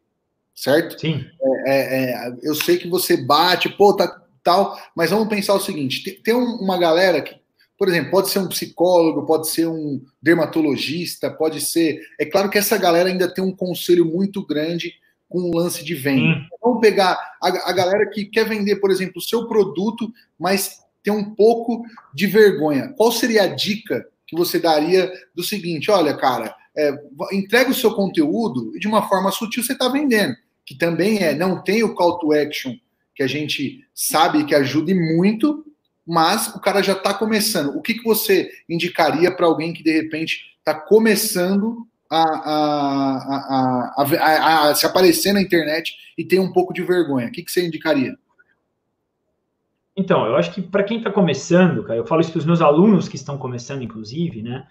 certo? 0.56 0.99
Sim. 0.99 1.26
É, 1.66 1.72
é, 1.72 2.11
é, 2.11 2.36
eu 2.41 2.56
sei 2.56 2.78
que 2.78 2.88
você 2.88 3.18
bate, 3.18 3.70
pô, 3.70 3.95
tá 3.95 4.22
tal, 4.44 4.80
mas 4.95 5.11
vamos 5.11 5.28
pensar 5.28 5.53
o 5.53 5.60
seguinte: 5.60 6.03
tem, 6.03 6.22
tem 6.22 6.34
uma 6.34 6.78
galera 6.78 7.22
que, 7.22 7.36
por 7.78 7.90
exemplo, 7.90 8.11
pode 8.11 8.30
ser 8.30 8.40
um 8.40 8.48
psicólogo, 8.48 9.26
pode 9.26 9.49
ser 9.49 9.68
um 9.68 10.02
dermatologista, 10.22 11.30
pode 11.30 11.60
ser. 11.60 11.99
É 12.18 12.26
claro 12.26 12.49
que 12.49 12.57
essa 12.57 12.78
galera 12.78 13.10
ainda 13.10 13.32
tem 13.32 13.44
um 13.44 13.56
conselho 13.56 14.06
muito 14.06 14.45
grande 14.45 14.94
com 15.30 15.39
o 15.39 15.56
lance 15.56 15.85
de 15.85 15.93
venda. 15.93 16.39
Hum. 16.39 16.45
Vamos 16.61 16.81
pegar 16.81 17.18
a, 17.41 17.69
a 17.69 17.72
galera 17.72 18.10
que 18.10 18.26
quer 18.26 18.45
vender, 18.49 18.77
por 18.77 18.91
exemplo, 18.91 19.14
o 19.18 19.22
seu 19.22 19.47
produto, 19.47 20.11
mas 20.38 20.84
tem 21.03 21.14
um 21.14 21.34
pouco 21.35 21.84
de 22.14 22.27
vergonha. 22.27 22.93
Qual 22.97 23.11
seria 23.11 23.43
a 23.43 23.47
dica 23.47 24.06
que 24.27 24.35
você 24.35 24.60
daria 24.60 25.11
do 25.34 25.43
seguinte: 25.43 25.89
olha, 25.89 26.15
cara, 26.15 26.56
é, 26.76 26.93
entrega 27.31 27.72
o 27.72 27.76
seu 27.76 27.93
conteúdo 27.93 28.76
e 28.76 28.80
de 28.80 28.88
uma 28.88 29.07
forma 29.07 29.31
sutil 29.31 29.64
você 29.64 29.73
está 29.73 29.88
vendendo. 29.89 30.35
Que 30.65 30.76
também 30.76 31.18
é, 31.19 31.34
não 31.34 31.64
tem 31.64 31.84
o 31.84 31.95
call 31.95 32.19
to 32.19 32.31
action 32.31 32.76
que 33.15 33.23
a 33.23 33.27
gente 33.27 33.85
sabe 33.93 34.45
que 34.45 34.56
ajude 34.56 34.93
muito, 34.93 35.65
mas 36.07 36.47
o 36.56 36.60
cara 36.60 36.81
já 36.81 36.93
está 36.93 37.14
começando. 37.14 37.76
O 37.76 37.81
que, 37.81 37.95
que 37.95 38.03
você 38.03 38.49
indicaria 38.69 39.30
para 39.30 39.45
alguém 39.45 39.73
que 39.73 39.84
de 39.84 39.91
repente 39.91 40.56
está 40.60 40.73
começando 40.73 41.85
a, 42.10 42.23
a, 42.23 44.03
a, 44.03 44.69
a, 44.69 44.76
se 44.76 44.86
aparecer 44.86 45.34
na 45.34 45.41
internet 45.41 45.95
e 46.18 46.23
tem 46.23 46.40
um 46.40 46.52
pouco 46.52 46.73
de 46.73 46.81
vergonha? 46.81 47.27
O 47.27 47.31
que, 47.31 47.44
que 47.44 47.52
você 47.52 47.65
indicaria? 47.65 48.18
Então, 49.95 50.26
eu 50.26 50.36
acho 50.36 50.52
que 50.52 50.61
para 50.61 50.84
quem 50.84 50.98
está 50.98 51.11
começando, 51.11 51.84
cara, 51.84 51.99
eu 51.99 52.06
falo 52.06 52.22
isso 52.22 52.31
para 52.31 52.40
os 52.40 52.45
meus 52.45 52.61
alunos 52.61 53.10
que 53.10 53.18
estão 53.18 53.38
começando, 53.38 53.84
inclusive, 53.84 54.41
né? 54.41 54.65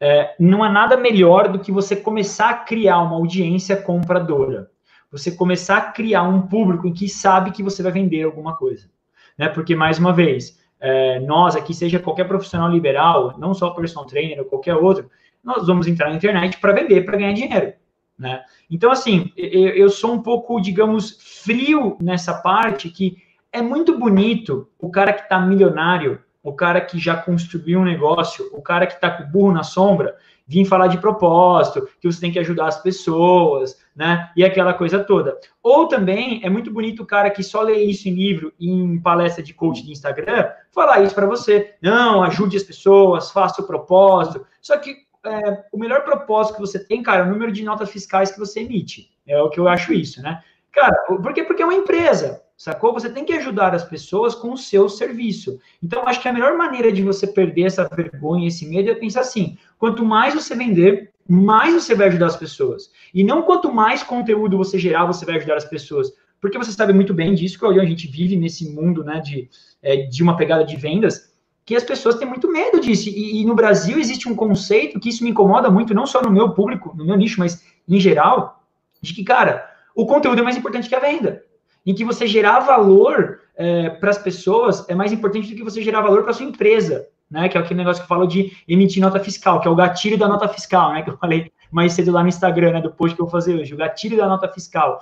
É, 0.00 0.34
não 0.40 0.64
há 0.64 0.70
nada 0.70 0.96
melhor 0.96 1.48
do 1.48 1.58
que 1.58 1.70
você 1.70 1.94
começar 1.94 2.48
a 2.48 2.54
criar 2.54 3.00
uma 3.00 3.16
audiência 3.16 3.76
compradora. 3.76 4.70
Você 5.12 5.30
começar 5.30 5.76
a 5.76 5.92
criar 5.92 6.22
um 6.22 6.42
público 6.42 6.86
em 6.86 6.94
que 6.94 7.06
sabe 7.06 7.50
que 7.50 7.62
você 7.62 7.82
vai 7.82 7.92
vender 7.92 8.22
alguma 8.22 8.56
coisa. 8.56 8.88
Né? 9.36 9.48
Porque, 9.50 9.76
mais 9.76 9.98
uma 9.98 10.14
vez, 10.14 10.58
é, 10.80 11.20
nós 11.20 11.54
aqui, 11.54 11.74
seja 11.74 11.98
qualquer 11.98 12.26
profissional 12.26 12.70
liberal, 12.70 13.34
não 13.38 13.52
só 13.52 13.70
personal 13.70 14.06
trainer 14.06 14.38
ou 14.38 14.46
qualquer 14.46 14.76
outro, 14.76 15.10
nós 15.42 15.66
vamos 15.66 15.86
entrar 15.86 16.10
na 16.10 16.16
internet 16.16 16.58
para 16.58 16.72
vender, 16.72 17.04
para 17.04 17.16
ganhar 17.16 17.32
dinheiro. 17.32 17.72
Né? 18.18 18.42
Então, 18.70 18.90
assim, 18.90 19.32
eu, 19.34 19.88
sou 19.88 20.12
um 20.12 20.22
pouco, 20.22 20.60
digamos, 20.60 21.18
frio 21.42 21.96
nessa 22.00 22.34
parte 22.34 22.90
que 22.90 23.16
é 23.50 23.62
muito 23.62 23.98
bonito 23.98 24.68
o 24.78 24.90
cara 24.90 25.12
que 25.12 25.22
está 25.22 25.40
milionário, 25.40 26.20
o 26.42 26.52
cara 26.52 26.80
que 26.80 26.98
já 26.98 27.16
construiu 27.16 27.80
um 27.80 27.84
negócio, 27.84 28.48
o 28.52 28.62
cara 28.62 28.86
que 28.86 28.94
está 28.94 29.10
com 29.10 29.24
o 29.24 29.26
burro 29.26 29.52
na 29.52 29.62
sombra, 29.62 30.16
vir 30.46 30.64
falar 30.64 30.88
de 30.88 30.98
propósito, 30.98 31.88
que 32.00 32.10
você 32.10 32.20
tem 32.20 32.32
que 32.32 32.38
ajudar 32.38 32.66
as 32.66 32.82
pessoas, 32.82 33.78
né? 33.94 34.30
E 34.36 34.44
aquela 34.44 34.74
coisa 34.74 35.02
toda. 35.02 35.38
Ou 35.62 35.86
também 35.86 36.40
é 36.42 36.50
muito 36.50 36.72
bonito 36.72 37.02
o 37.02 37.06
cara 37.06 37.30
que 37.30 37.42
só 37.42 37.62
lê 37.62 37.84
isso 37.84 38.08
em 38.08 38.14
livro 38.14 38.52
em 38.60 39.00
palestra 39.00 39.42
de 39.42 39.54
coach 39.54 39.84
de 39.84 39.92
Instagram, 39.92 40.50
falar 40.72 41.02
isso 41.02 41.14
para 41.14 41.26
você. 41.26 41.74
Não, 41.80 42.22
ajude 42.22 42.56
as 42.56 42.64
pessoas, 42.64 43.30
faça 43.30 43.62
o 43.62 43.66
propósito. 43.66 44.44
Só 44.60 44.76
que 44.76 44.96
é, 45.24 45.64
o 45.72 45.78
melhor 45.78 46.02
propósito 46.04 46.54
que 46.54 46.60
você 46.60 46.78
tem, 46.78 47.02
cara, 47.02 47.24
é 47.24 47.26
o 47.26 47.30
número 47.30 47.52
de 47.52 47.62
notas 47.62 47.90
fiscais 47.90 48.30
que 48.30 48.38
você 48.38 48.60
emite. 48.60 49.10
É 49.26 49.40
o 49.40 49.50
que 49.50 49.60
eu 49.60 49.68
acho 49.68 49.92
isso, 49.92 50.22
né? 50.22 50.42
Cara, 50.72 50.94
por 51.06 51.32
quê? 51.32 51.42
Porque 51.42 51.62
é 51.62 51.64
uma 51.64 51.74
empresa, 51.74 52.42
sacou? 52.56 52.92
Você 52.92 53.10
tem 53.10 53.24
que 53.24 53.32
ajudar 53.32 53.74
as 53.74 53.84
pessoas 53.84 54.34
com 54.34 54.52
o 54.52 54.58
seu 54.58 54.88
serviço. 54.88 55.60
Então, 55.82 56.06
acho 56.06 56.20
que 56.20 56.28
a 56.28 56.32
melhor 56.32 56.56
maneira 56.56 56.92
de 56.92 57.02
você 57.02 57.26
perder 57.26 57.64
essa 57.64 57.88
vergonha, 57.88 58.48
esse 58.48 58.66
medo, 58.66 58.90
é 58.90 58.94
pensar 58.94 59.20
assim: 59.20 59.58
quanto 59.78 60.04
mais 60.04 60.34
você 60.34 60.54
vender, 60.54 61.12
mais 61.28 61.74
você 61.74 61.94
vai 61.94 62.08
ajudar 62.08 62.26
as 62.26 62.36
pessoas. 62.36 62.90
E 63.12 63.22
não 63.22 63.42
quanto 63.42 63.72
mais 63.72 64.02
conteúdo 64.02 64.56
você 64.56 64.78
gerar, 64.78 65.06
você 65.06 65.24
vai 65.24 65.36
ajudar 65.36 65.56
as 65.56 65.64
pessoas. 65.64 66.12
Porque 66.40 66.56
você 66.56 66.72
sabe 66.72 66.92
muito 66.92 67.12
bem 67.12 67.34
disso, 67.34 67.58
que 67.58 67.66
a 67.66 67.84
gente 67.84 68.08
vive 68.08 68.34
nesse 68.36 68.70
mundo 68.70 69.04
né, 69.04 69.20
de, 69.20 69.48
é, 69.82 69.96
de 70.06 70.22
uma 70.22 70.36
pegada 70.36 70.64
de 70.64 70.74
vendas, 70.74 71.29
que 71.70 71.76
as 71.76 71.84
pessoas 71.84 72.16
têm 72.16 72.26
muito 72.26 72.50
medo 72.50 72.80
disso. 72.80 73.08
E, 73.08 73.40
e, 73.40 73.46
no 73.46 73.54
Brasil 73.54 73.96
existe 73.96 74.28
um 74.28 74.34
conceito 74.34 74.98
que 74.98 75.08
isso 75.08 75.22
me 75.22 75.30
incomoda 75.30 75.70
muito, 75.70 75.94
não 75.94 76.04
só 76.04 76.20
no 76.20 76.28
meu 76.28 76.50
público, 76.50 76.92
no 76.96 77.04
meu 77.04 77.14
nicho, 77.16 77.38
mas 77.38 77.64
em 77.88 78.00
geral, 78.00 78.64
de 79.00 79.14
que, 79.14 79.22
cara, 79.22 79.70
o 79.94 80.04
conteúdo 80.04 80.40
é 80.40 80.42
mais 80.42 80.56
importante 80.56 80.88
que 80.88 80.96
a 80.96 80.98
venda. 80.98 81.44
Em 81.86 81.94
que 81.94 82.04
você 82.04 82.26
gerar 82.26 82.58
valor 82.58 83.42
é, 83.54 83.88
para 83.88 84.10
as 84.10 84.18
pessoas 84.18 84.84
é 84.88 84.96
mais 84.96 85.12
importante 85.12 85.48
do 85.48 85.54
que 85.54 85.62
você 85.62 85.80
gerar 85.80 86.00
valor 86.00 86.24
para 86.24 86.32
sua 86.32 86.44
empresa, 86.44 87.06
né? 87.30 87.48
Que 87.48 87.56
é 87.56 87.60
aquele 87.60 87.78
negócio 87.78 88.02
que 88.02 88.04
eu 88.04 88.16
falo 88.16 88.26
de 88.26 88.50
emitir 88.66 89.00
nota 89.00 89.20
fiscal, 89.20 89.60
que 89.60 89.68
é 89.68 89.70
o 89.70 89.76
gatilho 89.76 90.18
da 90.18 90.26
nota 90.26 90.48
fiscal, 90.48 90.92
né? 90.92 91.02
Que 91.02 91.10
eu 91.10 91.18
falei 91.18 91.52
mais 91.70 91.92
cedo 91.92 92.10
lá 92.10 92.20
no 92.20 92.28
Instagram, 92.28 92.72
né? 92.72 92.80
Do 92.80 92.90
post 92.90 93.14
que 93.14 93.22
eu 93.22 93.26
vou 93.26 93.30
fazer 93.30 93.54
hoje, 93.54 93.72
o 93.72 93.76
gatilho 93.76 94.16
da 94.16 94.26
nota 94.26 94.48
fiscal. 94.48 94.98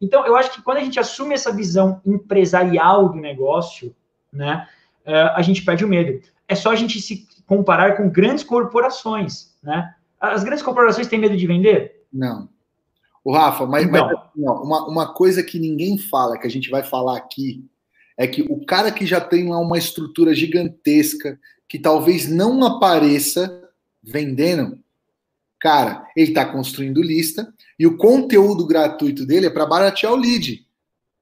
Então, 0.00 0.24
eu 0.24 0.36
acho 0.36 0.52
que 0.52 0.62
quando 0.62 0.76
a 0.76 0.84
gente 0.84 1.00
assume 1.00 1.34
essa 1.34 1.52
visão 1.52 2.00
empresarial 2.06 3.08
do 3.08 3.18
negócio, 3.18 3.92
né? 4.32 4.68
É, 5.04 5.22
a 5.34 5.42
gente 5.42 5.64
perde 5.64 5.84
o 5.84 5.88
medo. 5.88 6.20
É 6.48 6.54
só 6.54 6.70
a 6.70 6.76
gente 6.76 7.00
se 7.00 7.26
comparar 7.46 7.96
com 7.96 8.08
grandes 8.08 8.44
corporações, 8.44 9.54
né? 9.62 9.94
As 10.20 10.44
grandes 10.44 10.62
corporações 10.62 11.08
têm 11.08 11.18
medo 11.18 11.36
de 11.36 11.46
vender? 11.46 12.04
Não. 12.12 12.48
O 13.24 13.32
Rafa, 13.32 13.66
mas, 13.66 13.88
mas 13.90 14.02
assim, 14.02 14.42
uma, 14.42 14.86
uma 14.86 15.14
coisa 15.14 15.42
que 15.42 15.58
ninguém 15.58 15.98
fala, 15.98 16.38
que 16.38 16.46
a 16.46 16.50
gente 16.50 16.70
vai 16.70 16.82
falar 16.82 17.16
aqui, 17.16 17.64
é 18.16 18.26
que 18.26 18.42
o 18.42 18.64
cara 18.64 18.90
que 18.90 19.06
já 19.06 19.20
tem 19.20 19.48
lá 19.48 19.58
uma 19.58 19.78
estrutura 19.78 20.34
gigantesca, 20.34 21.38
que 21.68 21.78
talvez 21.78 22.28
não 22.28 22.62
apareça 22.64 23.62
vendendo, 24.02 24.78
cara, 25.58 26.06
ele 26.16 26.28
está 26.28 26.44
construindo 26.44 27.02
lista 27.02 27.52
e 27.78 27.86
o 27.86 27.96
conteúdo 27.96 28.66
gratuito 28.66 29.24
dele 29.24 29.46
é 29.46 29.50
para 29.50 29.66
baratear 29.66 30.12
o 30.12 30.16
lead 30.16 30.66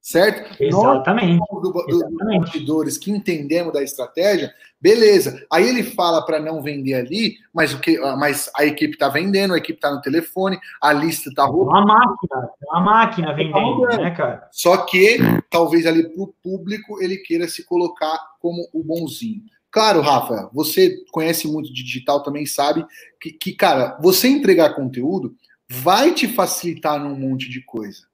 certo? 0.01 0.61
Exatamente. 0.61 1.39
Nós, 1.39 1.61
do, 1.61 1.71
do, 1.71 1.85
dos 1.85 2.03
bastidores 2.17 2.97
que 2.97 3.11
entendemos 3.11 3.71
da 3.71 3.83
estratégia, 3.83 4.51
beleza. 4.79 5.45
Aí 5.51 5.67
ele 5.69 5.83
fala 5.83 6.25
para 6.25 6.39
não 6.39 6.61
vender 6.61 6.95
ali, 6.95 7.35
mas 7.53 7.73
o 7.73 7.79
que? 7.79 7.97
Ah, 7.97 8.15
mas 8.17 8.49
a 8.57 8.65
equipe 8.65 8.93
está 8.93 9.07
vendendo, 9.07 9.53
a 9.53 9.57
equipe 9.57 9.77
está 9.77 9.91
no 9.91 10.01
telefone, 10.01 10.59
a 10.81 10.91
lista 10.91 11.29
está 11.29 11.45
rolando. 11.45 11.69
Uma 11.69 11.85
máquina, 11.85 12.49
uma 12.63 12.81
máquina 12.81 13.33
vendendo, 13.33 13.87
tá 13.87 13.97
né, 13.97 14.11
cara? 14.11 14.49
Só 14.51 14.77
que 14.77 15.19
talvez 15.49 15.85
ali 15.85 16.09
para 16.09 16.23
o 16.23 16.33
público 16.43 17.01
ele 17.01 17.17
queira 17.17 17.47
se 17.47 17.63
colocar 17.63 18.17
como 18.39 18.67
o 18.73 18.83
bonzinho. 18.83 19.43
Claro, 19.69 20.01
Rafa, 20.01 20.49
você 20.51 20.97
conhece 21.11 21.47
muito 21.47 21.71
de 21.71 21.81
digital, 21.81 22.21
também 22.23 22.45
sabe 22.45 22.85
que, 23.21 23.31
que 23.31 23.53
cara, 23.53 23.97
você 24.01 24.27
entregar 24.27 24.75
conteúdo 24.75 25.33
vai 25.69 26.13
te 26.13 26.27
facilitar 26.27 26.99
num 26.99 27.15
monte 27.15 27.49
de 27.49 27.61
coisa. 27.61 28.10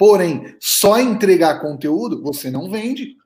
Porém, 0.00 0.56
só 0.58 0.98
entregar 0.98 1.60
conteúdo, 1.60 2.22
você 2.22 2.50
não 2.50 2.70
vende. 2.70 3.16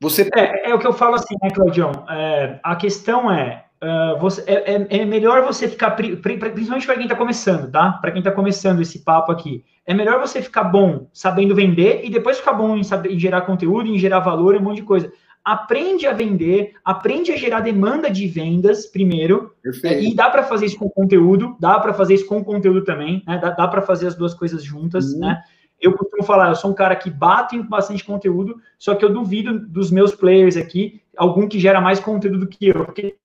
Você... 0.00 0.28
É, 0.34 0.70
é 0.70 0.74
o 0.74 0.78
que 0.80 0.86
eu 0.88 0.92
falo 0.92 1.14
assim, 1.14 1.36
né, 1.40 1.48
Claudião? 1.50 1.92
É, 2.10 2.58
a 2.60 2.74
questão 2.74 3.30
é, 3.30 3.66
uh, 3.80 4.18
você, 4.18 4.42
é, 4.48 4.72
é, 4.72 4.86
é, 4.98 5.04
melhor 5.04 5.44
você 5.44 5.68
ficar, 5.68 5.92
principalmente 5.92 6.86
para 6.86 6.96
quem 6.96 7.04
está 7.04 7.14
começando, 7.14 7.70
tá? 7.70 7.92
Para 7.92 8.10
quem 8.10 8.18
está 8.18 8.32
começando 8.32 8.82
esse 8.82 9.04
papo 9.04 9.30
aqui, 9.30 9.64
é 9.86 9.94
melhor 9.94 10.18
você 10.18 10.42
ficar 10.42 10.64
bom 10.64 11.06
sabendo 11.12 11.54
vender 11.54 12.00
e 12.02 12.10
depois 12.10 12.38
ficar 12.38 12.54
bom 12.54 12.76
em, 12.76 12.82
saber, 12.82 13.12
em 13.12 13.18
gerar 13.20 13.42
conteúdo, 13.42 13.88
em 13.88 13.96
gerar 13.96 14.18
valor, 14.18 14.56
um 14.56 14.60
monte 14.60 14.78
de 14.78 14.82
coisa. 14.82 15.08
Aprende 15.44 16.04
a 16.08 16.12
vender, 16.12 16.72
aprende 16.84 17.30
a 17.30 17.36
gerar 17.36 17.60
demanda 17.60 18.10
de 18.10 18.26
vendas 18.26 18.86
primeiro, 18.86 19.54
é, 19.84 20.02
e 20.02 20.16
dá 20.16 20.28
para 20.28 20.42
fazer 20.42 20.66
isso 20.66 20.78
com 20.78 20.90
conteúdo, 20.90 21.56
dá 21.60 21.78
para 21.78 21.94
fazer 21.94 22.14
isso 22.14 22.26
com 22.26 22.42
conteúdo 22.42 22.82
também, 22.82 23.22
né? 23.24 23.38
Dá, 23.38 23.50
dá 23.50 23.68
para 23.68 23.82
fazer 23.82 24.08
as 24.08 24.16
duas 24.16 24.34
coisas 24.34 24.64
juntas, 24.64 25.12
uhum. 25.12 25.20
né? 25.20 25.40
Eu 25.82 25.96
costumo 25.96 26.22
falar, 26.22 26.50
eu 26.50 26.54
sou 26.54 26.70
um 26.70 26.74
cara 26.74 26.94
que 26.94 27.10
bate 27.10 27.56
em 27.56 27.62
bastante 27.62 28.04
conteúdo, 28.04 28.62
só 28.78 28.94
que 28.94 29.04
eu 29.04 29.12
duvido 29.12 29.58
dos 29.58 29.90
meus 29.90 30.14
players 30.14 30.56
aqui, 30.56 31.02
algum 31.16 31.48
que 31.48 31.58
gera 31.58 31.80
mais 31.80 31.98
conteúdo 31.98 32.38
do 32.38 32.46
que 32.46 32.68
eu, 32.68 32.84
porque 32.84 33.16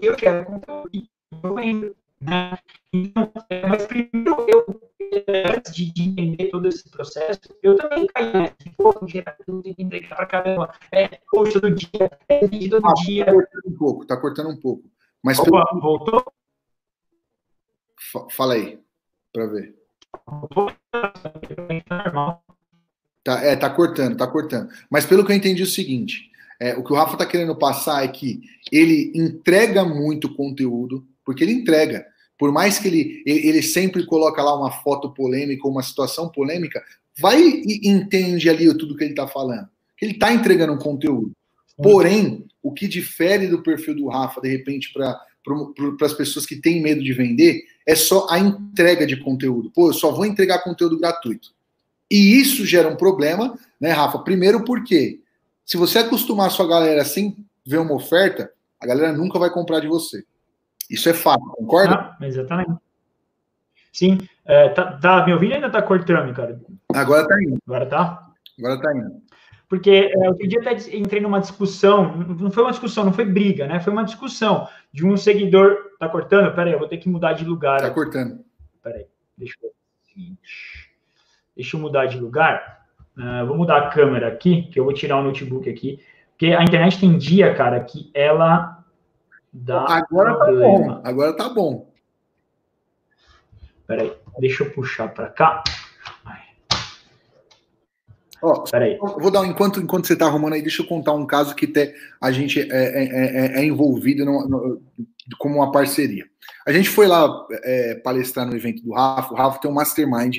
eu 0.00 0.16
gero 0.16 0.46
conteúdo 0.46 0.88
e 0.92 1.08
eu 1.42 1.54
vendo, 1.54 1.96
né? 2.20 2.56
Então, 2.92 3.32
mas 3.68 3.86
primeiro 3.86 4.46
eu, 4.48 4.80
antes 5.56 5.74
de, 5.74 5.92
entender 6.00 6.50
todo 6.50 6.68
esse 6.68 6.88
processo, 6.88 7.40
eu 7.60 7.76
também 7.76 8.06
caí 8.06 8.32
nessa, 8.32 8.54
de, 8.60 8.70
pô, 8.70 8.94
gerar 9.08 9.36
tudo 9.44 9.66
e 9.66 9.74
entregar 9.76 10.14
pra 10.14 10.26
caramba, 10.26 10.72
é, 10.92 11.18
poxa, 11.28 11.60
todo 11.60 11.74
dia, 11.74 12.10
é 12.28 12.46
vídeo 12.46 12.80
todo 12.80 12.86
ah, 12.86 12.94
dia. 13.04 13.24
Tá 13.24 13.32
cortando 13.32 13.66
um 13.66 13.76
pouco, 13.76 14.06
tá 14.06 14.16
cortando 14.16 14.50
um 14.50 14.56
pouco. 14.56 14.90
Mas 15.20 15.38
Opa, 15.40 15.66
pelo... 15.66 15.80
voltou? 15.80 16.24
Fala 18.30 18.54
aí, 18.54 18.78
para 19.32 19.46
ver. 19.46 19.83
Tá, 23.22 23.42
é, 23.42 23.56
tá 23.56 23.70
cortando, 23.70 24.16
tá 24.16 24.26
cortando. 24.26 24.68
Mas 24.90 25.06
pelo 25.06 25.24
que 25.24 25.32
eu 25.32 25.36
entendi 25.36 25.62
é 25.62 25.64
o 25.64 25.68
seguinte, 25.68 26.30
é, 26.60 26.76
o 26.76 26.84
que 26.84 26.92
o 26.92 26.96
Rafa 26.96 27.16
tá 27.16 27.26
querendo 27.26 27.56
passar 27.56 28.04
é 28.04 28.08
que 28.08 28.42
ele 28.70 29.12
entrega 29.14 29.84
muito 29.84 30.34
conteúdo, 30.34 31.06
porque 31.24 31.42
ele 31.42 31.52
entrega. 31.52 32.06
Por 32.38 32.52
mais 32.52 32.78
que 32.78 32.88
ele, 32.88 33.22
ele 33.26 33.62
sempre 33.62 34.04
coloca 34.04 34.42
lá 34.42 34.58
uma 34.58 34.70
foto 34.70 35.10
polêmica 35.14 35.66
ou 35.66 35.72
uma 35.72 35.82
situação 35.82 36.28
polêmica, 36.28 36.82
vai 37.18 37.40
e 37.40 37.88
entende 37.88 38.50
ali 38.50 38.66
tudo 38.76 38.96
que 38.96 39.04
ele 39.04 39.14
tá 39.14 39.26
falando. 39.26 39.68
Ele 40.00 40.14
tá 40.14 40.32
entregando 40.32 40.72
um 40.72 40.78
conteúdo. 40.78 41.32
Porém, 41.76 42.44
o 42.62 42.72
que 42.72 42.86
difere 42.86 43.46
do 43.46 43.62
perfil 43.62 43.94
do 43.94 44.08
Rafa, 44.08 44.40
de 44.40 44.48
repente, 44.48 44.92
para 44.92 45.18
para 45.44 46.06
as 46.06 46.14
pessoas 46.14 46.46
que 46.46 46.56
têm 46.56 46.82
medo 46.82 47.02
de 47.02 47.12
vender 47.12 47.64
é 47.86 47.94
só 47.94 48.26
a 48.30 48.38
entrega 48.38 49.06
de 49.06 49.16
conteúdo. 49.16 49.70
Pô, 49.70 49.90
eu 49.90 49.92
só 49.92 50.10
vou 50.10 50.24
entregar 50.24 50.64
conteúdo 50.64 50.98
gratuito. 50.98 51.50
E 52.10 52.40
isso 52.40 52.64
gera 52.64 52.88
um 52.88 52.96
problema, 52.96 53.58
né, 53.80 53.90
Rafa? 53.90 54.18
Primeiro 54.20 54.64
porque 54.64 55.20
se 55.64 55.76
você 55.76 55.98
acostumar 55.98 56.46
a 56.46 56.50
sua 56.50 56.66
galera 56.66 57.04
sem 57.04 57.36
ver 57.66 57.78
uma 57.78 57.94
oferta, 57.94 58.50
a 58.80 58.86
galera 58.86 59.12
nunca 59.12 59.38
vai 59.38 59.50
comprar 59.50 59.80
de 59.80 59.88
você. 59.88 60.24
Isso 60.88 61.08
é 61.08 61.14
fato, 61.14 61.42
concorda? 61.56 61.94
Ah, 61.94 62.16
exatamente. 62.22 62.72
Sim. 63.92 64.18
É, 64.44 64.68
tá, 64.70 64.98
tá, 64.98 65.24
me 65.24 65.32
ouvindo 65.32 65.54
ainda 65.54 65.70
tá 65.70 65.80
cortando, 65.80 66.34
cara? 66.34 66.60
Agora 66.94 67.26
tá 67.26 67.42
indo. 67.42 67.58
Agora 67.66 67.86
tá? 67.86 68.30
Agora 68.58 68.80
tá 68.80 68.96
indo. 68.96 69.22
Porque 69.74 70.12
é, 70.16 70.28
outro 70.28 70.46
dia 70.46 70.60
até 70.60 70.96
entrei 70.96 71.20
numa 71.20 71.40
discussão, 71.40 72.16
não 72.16 72.48
foi 72.48 72.62
uma 72.62 72.70
discussão, 72.70 73.04
não 73.04 73.12
foi 73.12 73.24
briga, 73.24 73.66
né? 73.66 73.80
Foi 73.80 73.92
uma 73.92 74.04
discussão 74.04 74.68
de 74.92 75.04
um 75.04 75.16
seguidor. 75.16 75.76
Tá 75.98 76.08
cortando? 76.08 76.54
Pera 76.54 76.70
aí, 76.70 76.72
eu 76.74 76.78
vou 76.78 76.86
ter 76.86 76.98
que 76.98 77.08
mudar 77.08 77.32
de 77.32 77.44
lugar. 77.44 77.80
Tá 77.80 77.90
cortando. 77.90 78.38
Pera 78.80 78.98
aí, 78.98 79.06
deixa 79.36 79.56
eu. 79.64 79.72
Deixa 81.56 81.76
eu 81.76 81.80
mudar 81.80 82.06
de 82.06 82.20
lugar. 82.20 82.86
Uh, 83.18 83.44
vou 83.48 83.56
mudar 83.56 83.78
a 83.78 83.90
câmera 83.90 84.28
aqui, 84.28 84.62
que 84.70 84.78
eu 84.78 84.84
vou 84.84 84.94
tirar 84.94 85.18
o 85.18 85.24
notebook 85.24 85.68
aqui. 85.68 85.98
Porque 86.30 86.54
a 86.54 86.62
internet 86.62 87.00
tem 87.00 87.18
dia, 87.18 87.52
cara, 87.52 87.80
que 87.80 88.12
ela 88.14 88.84
dá. 89.52 89.86
Agora 89.88 90.36
problema. 90.36 90.68
tá 90.68 91.00
bom. 91.00 91.00
Agora 91.02 91.36
tá 91.36 91.48
bom. 91.48 91.92
Peraí, 93.88 94.12
deixa 94.38 94.62
eu 94.62 94.70
puxar 94.70 95.08
para 95.08 95.28
cá. 95.28 95.64
Ó, 98.44 98.60
Peraí. 98.70 98.98
Vou 98.98 99.30
dar 99.30 99.40
um, 99.40 99.46
enquanto, 99.46 99.80
enquanto 99.80 100.06
você 100.06 100.12
está 100.12 100.26
arrumando 100.26 100.52
aí, 100.52 100.60
deixa 100.60 100.82
eu 100.82 100.86
contar 100.86 101.14
um 101.14 101.26
caso 101.26 101.54
que 101.54 101.66
te, 101.66 101.94
a 102.20 102.30
gente 102.30 102.60
é, 102.60 102.66
é, 102.66 103.04
é, 103.04 103.60
é 103.60 103.64
envolvido 103.64 104.22
no, 104.22 104.46
no, 104.46 104.82
como 105.38 105.56
uma 105.56 105.72
parceria. 105.72 106.26
A 106.66 106.72
gente 106.72 106.90
foi 106.90 107.06
lá 107.06 107.26
é, 107.62 107.94
palestrar 107.94 108.46
no 108.46 108.54
evento 108.54 108.82
do 108.82 108.92
Rafa. 108.92 109.32
O 109.32 109.36
Rafa 109.36 109.60
tem 109.60 109.70
um 109.70 109.74
mastermind 109.74 110.38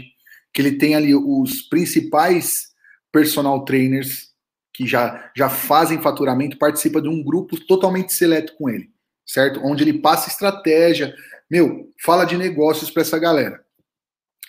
que 0.53 0.61
ele 0.61 0.73
tem 0.73 0.93
ali 0.93 1.15
os 1.15 1.63
principais 1.63 2.75
personal 3.11 3.65
trainers 3.65 4.29
que 4.71 4.85
já, 4.85 5.31
já 5.35 5.49
fazem 5.49 6.01
faturamento, 6.01 6.59
participa 6.59 7.01
de 7.01 7.09
um 7.09 7.23
grupo 7.23 7.59
totalmente 7.65 8.13
seleto 8.13 8.53
com 8.57 8.69
ele, 8.69 8.91
certo? 9.25 9.61
Onde 9.63 9.83
ele 9.83 9.99
passa 9.99 10.29
estratégia, 10.29 11.15
meu, 11.49 11.91
fala 12.03 12.25
de 12.25 12.37
negócios 12.37 12.91
para 12.91 13.01
essa 13.01 13.17
galera. 13.17 13.63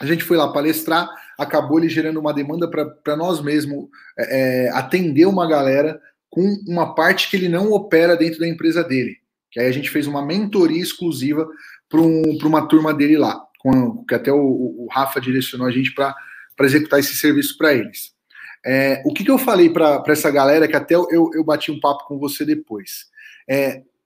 A 0.01 0.05
gente 0.05 0.25
foi 0.25 0.37
lá 0.37 0.53
palestrar, 0.53 1.09
acabou 1.39 1.79
ele 1.79 1.89
gerando 1.89 2.19
uma 2.19 2.33
demanda 2.33 2.69
para 2.69 3.17
nós 3.17 3.43
mesmos 3.43 3.89
é, 4.19 4.67
é, 4.67 4.71
atender 4.71 5.27
uma 5.27 5.49
galera 5.49 6.01
com 6.31 6.43
uma 6.67 6.95
parte 6.95 7.31
que 7.31 7.37
ele 7.37 7.49
não 7.49 7.73
opera 7.73 8.17
dentro 8.17 8.41
da 8.41 8.49
empresa 8.49 8.83
dele. 8.83 9.17
Que 9.51 9.61
aí 9.61 9.69
a 9.69 9.73
gente 9.73 9.91
fez 9.91 10.07
uma 10.07 10.25
mentoria 10.25 10.83
exclusiva 10.83 11.49
para 11.89 12.01
um, 12.01 12.23
uma 12.45 12.67
turma 12.67 12.93
dele 12.93 13.17
lá, 13.17 13.41
com, 13.59 14.05
que 14.05 14.15
até 14.15 14.33
o, 14.33 14.39
o 14.39 14.89
Rafa 14.91 15.21
direcionou 15.21 15.67
a 15.67 15.71
gente 15.71 15.95
para 15.95 16.15
executar 16.61 17.01
esse 17.01 17.17
serviço 17.17 17.57
para 17.57 17.75
eles. 17.75 18.15
É, 18.65 19.03
o 19.05 19.15
que, 19.15 19.25
que 19.25 19.31
eu 19.31 19.39
falei 19.39 19.71
para 19.71 20.03
essa 20.09 20.31
galera, 20.31 20.67
que 20.67 20.75
até 20.75 20.95
eu, 20.95 21.31
eu 21.33 21.45
bati 21.45 21.71
um 21.71 21.79
papo 21.79 22.07
com 22.07 22.19
você 22.19 22.45
depois. 22.45 23.07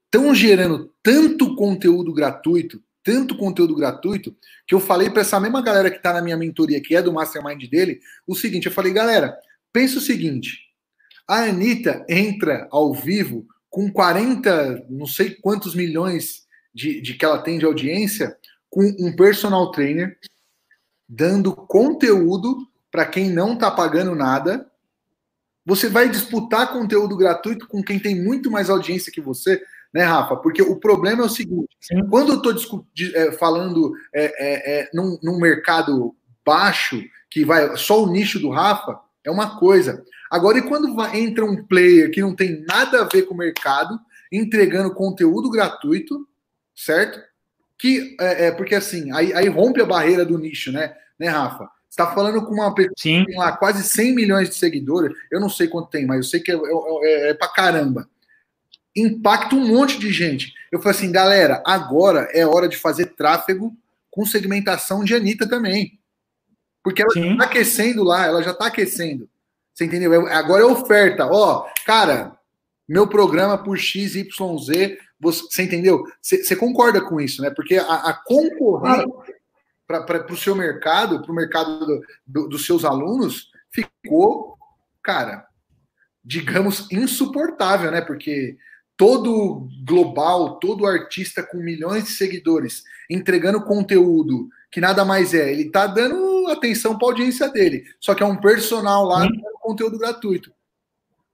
Estão 0.05 0.33
é, 0.33 0.35
gerando 0.35 0.93
tanto 1.03 1.57
conteúdo 1.57 2.13
gratuito, 2.13 2.83
tanto 3.03 3.37
conteúdo 3.37 3.75
gratuito 3.75 4.37
que 4.67 4.75
eu 4.75 4.81
falei 4.81 5.11
para 5.11 5.23
essa 5.23 5.41
mesma 5.41 5.63
galera 5.63 5.91
que 5.91 5.97
está 5.97 6.13
na 6.13 6.23
minha 6.23 6.37
mentoria, 6.37 6.81
que 6.81 6.95
é 6.95 7.03
do 7.03 7.13
mastermind 7.13 7.69
dele, 7.69 8.01
o 8.27 8.35
seguinte: 8.35 8.67
eu 8.67 8.73
falei, 8.73 8.93
galera, 8.93 9.37
pensa 9.73 9.99
o 9.99 10.03
seguinte. 10.03 10.59
A 11.27 11.45
Anitta 11.45 12.05
entra 12.09 12.69
ao 12.71 12.93
vivo 12.93 13.47
com 13.69 13.91
40, 13.91 14.87
não 14.91 15.07
sei 15.07 15.31
quantos 15.31 15.75
milhões 15.75 16.45
de, 16.75 17.01
de 17.01 17.15
que 17.15 17.25
ela 17.25 17.39
tem 17.39 17.59
de 17.59 17.65
audiência, 17.65 18.37
com 18.69 18.83
um 18.99 19.15
personal 19.15 19.71
trainer, 19.71 20.19
dando 21.09 21.55
conteúdo 21.55 22.69
para 22.91 23.07
quem 23.07 23.31
não 23.31 23.55
está 23.55 23.71
pagando 23.71 24.15
nada. 24.15 24.69
Você 25.65 25.89
vai 25.89 26.09
disputar 26.09 26.73
conteúdo 26.73 27.17
gratuito 27.17 27.67
com 27.69 27.83
quem 27.83 27.99
tem 27.99 28.21
muito 28.21 28.51
mais 28.51 28.71
audiência 28.71 29.13
que 29.13 29.21
você 29.21 29.63
né, 29.93 30.05
Rafa? 30.05 30.37
Porque 30.37 30.63
o 30.63 30.77
problema 30.77 31.23
é 31.23 31.27
o 31.27 31.31
seguinte: 31.31 31.69
Sim. 31.81 32.07
quando 32.09 32.33
eu 32.33 32.53
estou 32.53 32.87
é, 33.15 33.33
falando 33.33 33.93
é, 34.15 34.25
é, 34.25 34.81
é, 34.81 34.91
num, 34.95 35.19
num, 35.23 35.39
mercado 35.39 36.15
baixo, 36.45 37.03
que 37.29 37.45
vai 37.45 37.77
só 37.77 38.03
o 38.03 38.11
nicho 38.11 38.39
do 38.39 38.51
Rafa, 38.51 38.99
é 39.25 39.31
uma 39.31 39.59
coisa. 39.59 40.05
Agora, 40.31 40.59
e 40.59 40.63
quando 40.63 40.95
vai, 40.95 41.19
entra 41.19 41.45
um 41.45 41.65
player 41.65 42.11
que 42.11 42.21
não 42.21 42.35
tem 42.35 42.65
nada 42.67 43.03
a 43.03 43.09
ver 43.09 43.23
com 43.23 43.35
o 43.35 43.39
mercado, 43.39 43.99
entregando 44.33 44.95
conteúdo 44.95 45.51
gratuito, 45.51 46.27
certo? 46.75 47.21
Que 47.79 48.17
é, 48.21 48.47
é 48.47 48.51
porque 48.53 48.75
assim, 48.75 49.13
aí, 49.13 49.33
aí, 49.33 49.49
rompe 49.49 49.81
a 49.81 49.87
barreira 49.87 50.25
do 50.25 50.39
nicho, 50.39 50.71
né, 50.71 50.95
né, 51.19 51.29
Rafa? 51.29 51.65
Você 51.89 52.01
está 52.01 52.15
falando 52.15 52.45
com 52.47 52.55
uma 52.55 52.73
pessoa 52.73 52.95
Sim. 52.97 53.21
que 53.21 53.33
tem 53.33 53.39
lá 53.39 53.57
quase 53.57 53.83
100 53.83 54.15
milhões 54.15 54.49
de 54.49 54.55
seguidores, 54.55 55.13
eu 55.31 55.41
não 55.41 55.49
sei 55.49 55.67
quanto 55.67 55.91
tem, 55.91 56.07
mas 56.07 56.19
eu 56.19 56.23
sei 56.23 56.39
que 56.39 56.53
é, 56.53 56.55
é, 56.55 57.31
é 57.31 57.35
pra 57.35 57.49
caramba 57.49 58.09
impacta 58.97 59.55
um 59.55 59.67
monte 59.67 59.99
de 59.99 60.13
gente. 60.13 60.53
Eu 60.71 60.81
falei 60.81 60.97
assim, 60.97 61.13
galera, 61.13 61.63
agora 61.67 62.29
é 62.33 62.47
hora 62.47 62.69
de 62.69 62.77
fazer 62.77 63.07
tráfego 63.15 63.77
com 64.11 64.27
segmentação 64.27 65.05
de 65.05 65.15
Anitta 65.15 65.49
também. 65.49 65.99
Porque 66.83 67.03
ela 67.03 67.13
está 67.15 67.45
aquecendo 67.45 68.03
lá, 68.03 68.27
ela 68.27 68.43
já 68.43 68.53
está 68.53 68.67
aquecendo. 68.67 69.29
Você 69.73 69.85
entendeu? 69.85 70.27
É, 70.27 70.35
agora 70.35 70.63
é 70.63 70.67
oferta. 70.67 71.27
Ó, 71.27 71.67
cara, 71.87 72.37
meu 72.89 73.07
programa 73.07 73.57
por 73.57 73.79
XYZ, 73.79 74.27
você, 74.37 74.99
você 75.21 75.63
entendeu? 75.63 76.05
Você, 76.21 76.43
você, 76.43 76.57
concorda 76.57 77.01
com 77.01 77.21
isso, 77.21 77.43
né? 77.43 77.51
Porque 77.51 77.77
a, 77.77 77.95
a 77.95 78.13
concorrência 78.13 79.07
para 79.87 80.33
o 80.33 80.37
seu 80.37 80.55
mercado, 80.55 81.23
para 81.23 81.33
o 81.33 81.35
mercado 81.35 81.87
do, 81.87 82.01
do, 82.27 82.49
dos 82.49 82.65
seus 82.65 82.85
alunos, 82.85 83.51
ficou, 83.71 84.57
cara, 85.03 85.47
digamos, 86.25 86.91
insuportável, 86.91 87.91
né? 87.91 88.01
Porque 88.01 88.57
todo 89.01 89.67
global, 89.83 90.59
todo 90.59 90.87
artista 90.87 91.43
com 91.43 91.57
milhões 91.57 92.05
de 92.05 92.11
seguidores 92.11 92.85
entregando 93.09 93.65
conteúdo 93.65 94.51
que 94.71 94.79
nada 94.79 95.07
mais 95.07 95.33
é, 95.33 95.51
ele 95.51 95.71
tá 95.71 95.87
dando 95.87 96.47
atenção 96.49 96.99
para 96.99 97.09
a 97.09 97.11
audiência 97.13 97.49
dele, 97.49 97.83
só 97.99 98.15
que 98.15 98.23
é 98.23 98.27
um 98.27 98.37
personal 98.37 99.07
lá 99.07 99.27
com 99.27 99.71
conteúdo 99.71 99.99
gratuito. 99.99 100.53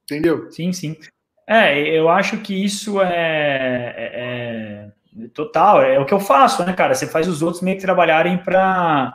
Entendeu? 0.04 0.48
Sim, 0.52 0.72
sim. 0.72 0.96
É, 1.44 1.76
eu 1.88 2.08
acho 2.08 2.38
que 2.38 2.54
isso 2.54 3.02
é, 3.02 3.94
é, 3.96 4.92
é 5.24 5.28
total, 5.34 5.82
é 5.82 5.98
o 5.98 6.06
que 6.06 6.14
eu 6.14 6.20
faço, 6.20 6.64
né, 6.64 6.72
cara? 6.72 6.94
Você 6.94 7.08
faz 7.08 7.26
os 7.26 7.42
outros 7.42 7.64
meio 7.64 7.76
que 7.76 7.82
trabalharem 7.82 8.38
para 8.38 9.12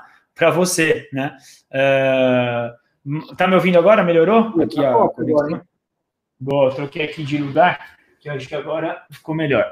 você, 0.53 1.07
né? 1.13 1.37
É, 1.71 2.69
tá 3.37 3.47
me 3.47 3.55
ouvindo 3.55 3.79
agora? 3.79 4.03
Melhorou? 4.03 4.61
Aqui, 4.61 4.75
tá 4.75 4.97
ó. 4.97 5.09
Boa, 6.37 6.75
troquei 6.75 7.03
aqui 7.05 7.23
de 7.23 7.37
lugar 7.37 8.00
que 8.21 8.29
eu 8.29 8.33
acho 8.33 8.47
que 8.47 8.55
agora 8.55 9.03
ficou 9.09 9.33
melhor. 9.33 9.65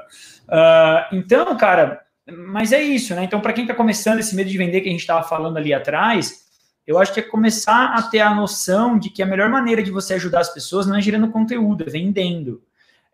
Uh, 0.48 1.16
então, 1.16 1.56
cara, 1.56 2.02
mas 2.30 2.72
é 2.72 2.82
isso, 2.82 3.14
né? 3.14 3.22
Então, 3.22 3.40
para 3.40 3.52
quem 3.52 3.62
está 3.62 3.74
começando 3.74 4.18
esse 4.18 4.34
medo 4.34 4.50
de 4.50 4.58
vender 4.58 4.80
que 4.80 4.88
a 4.88 4.92
gente 4.92 5.00
estava 5.00 5.22
falando 5.22 5.56
ali 5.56 5.72
atrás, 5.72 6.46
eu 6.84 6.98
acho 6.98 7.14
que 7.14 7.20
é 7.20 7.22
começar 7.22 7.94
a 7.94 8.02
ter 8.02 8.18
a 8.18 8.34
noção 8.34 8.98
de 8.98 9.08
que 9.08 9.22
a 9.22 9.26
melhor 9.26 9.48
maneira 9.48 9.80
de 9.82 9.92
você 9.92 10.14
ajudar 10.14 10.40
as 10.40 10.52
pessoas 10.52 10.86
não 10.86 10.96
é 10.96 11.00
gerando 11.00 11.30
conteúdo, 11.30 11.84
é 11.86 11.90
vendendo. 11.90 12.60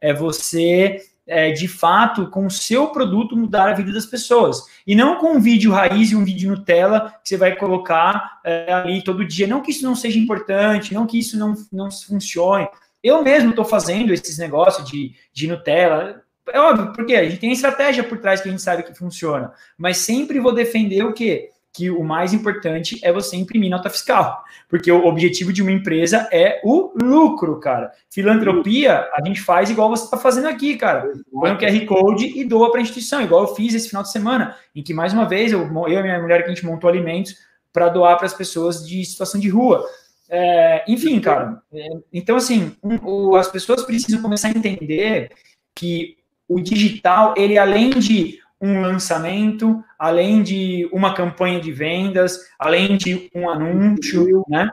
É 0.00 0.14
você, 0.14 1.02
é, 1.26 1.50
de 1.50 1.68
fato, 1.68 2.30
com 2.30 2.46
o 2.46 2.50
seu 2.50 2.88
produto 2.88 3.36
mudar 3.36 3.68
a 3.68 3.74
vida 3.74 3.92
das 3.92 4.06
pessoas. 4.06 4.62
E 4.86 4.94
não 4.94 5.18
com 5.18 5.32
um 5.34 5.40
vídeo 5.40 5.70
raiz 5.70 6.12
e 6.12 6.16
um 6.16 6.24
vídeo 6.24 6.50
Nutella 6.50 7.14
que 7.22 7.28
você 7.28 7.36
vai 7.36 7.54
colocar 7.56 8.40
é, 8.42 8.72
ali 8.72 9.04
todo 9.04 9.26
dia. 9.26 9.46
Não 9.46 9.60
que 9.60 9.70
isso 9.70 9.84
não 9.84 9.94
seja 9.94 10.18
importante, 10.18 10.94
não 10.94 11.06
que 11.06 11.18
isso 11.18 11.38
não, 11.38 11.54
não 11.70 11.90
funcione. 11.90 12.66
Eu 13.06 13.22
mesmo 13.22 13.50
estou 13.50 13.64
fazendo 13.64 14.12
esses 14.12 14.36
negócios 14.36 14.90
de, 14.90 15.14
de 15.32 15.46
Nutella. 15.46 16.22
É 16.52 16.58
óbvio, 16.58 16.92
porque 16.92 17.14
a 17.14 17.22
gente 17.22 17.38
tem 17.38 17.52
estratégia 17.52 18.02
por 18.02 18.18
trás 18.18 18.40
que 18.40 18.48
a 18.48 18.50
gente 18.50 18.60
sabe 18.62 18.82
que 18.82 18.92
funciona. 18.98 19.52
Mas 19.78 19.98
sempre 19.98 20.40
vou 20.40 20.52
defender 20.52 21.04
o 21.04 21.12
quê? 21.12 21.50
Que 21.72 21.88
o 21.88 22.02
mais 22.02 22.34
importante 22.34 22.98
é 23.04 23.12
você 23.12 23.36
imprimir 23.36 23.70
nota 23.70 23.88
fiscal. 23.88 24.42
Porque 24.68 24.90
o 24.90 25.06
objetivo 25.06 25.52
de 25.52 25.62
uma 25.62 25.70
empresa 25.70 26.28
é 26.32 26.60
o 26.64 26.92
lucro, 27.00 27.60
cara. 27.60 27.92
Filantropia, 28.10 29.08
a 29.14 29.24
gente 29.24 29.40
faz 29.40 29.70
igual 29.70 29.88
você 29.88 30.02
está 30.02 30.16
fazendo 30.16 30.48
aqui, 30.48 30.76
cara. 30.76 31.12
Põe 31.30 31.52
o 31.52 31.58
QR 31.58 31.86
Code 31.86 32.36
e 32.36 32.42
doa 32.42 32.72
para 32.72 32.80
a 32.80 32.82
instituição, 32.82 33.22
igual 33.22 33.42
eu 33.42 33.54
fiz 33.54 33.72
esse 33.72 33.88
final 33.88 34.02
de 34.02 34.10
semana, 34.10 34.56
em 34.74 34.82
que, 34.82 34.92
mais 34.92 35.12
uma 35.12 35.28
vez, 35.28 35.52
eu, 35.52 35.60
eu 35.60 36.00
e 36.00 36.02
minha 36.02 36.20
mulher, 36.20 36.42
que 36.42 36.50
a 36.50 36.54
gente 36.54 36.66
montou 36.66 36.90
alimentos 36.90 37.36
para 37.72 37.88
doar 37.88 38.16
para 38.16 38.26
as 38.26 38.34
pessoas 38.34 38.84
de 38.84 39.04
situação 39.04 39.40
de 39.40 39.48
rua. 39.48 39.86
É, 40.28 40.84
enfim, 40.88 41.20
cara. 41.20 41.62
É, 41.72 41.88
então, 42.12 42.36
assim, 42.36 42.74
o, 42.82 43.36
as 43.36 43.48
pessoas 43.48 43.84
precisam 43.84 44.22
começar 44.22 44.48
a 44.48 44.52
entender 44.52 45.30
que 45.74 46.16
o 46.48 46.60
digital, 46.60 47.34
ele 47.36 47.58
além 47.58 47.90
de 47.90 48.40
um 48.60 48.80
lançamento, 48.80 49.82
além 49.98 50.42
de 50.42 50.88
uma 50.92 51.14
campanha 51.14 51.60
de 51.60 51.72
vendas, 51.72 52.38
além 52.58 52.96
de 52.96 53.30
um 53.34 53.48
anúncio, 53.50 54.44
né? 54.48 54.70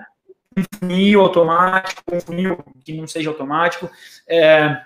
Um 0.56 0.64
funil 0.80 1.22
automático, 1.22 2.02
um 2.12 2.20
funil 2.20 2.64
que 2.86 2.94
não 2.94 3.08
seja 3.08 3.30
automático. 3.30 3.90
É, 4.28 4.78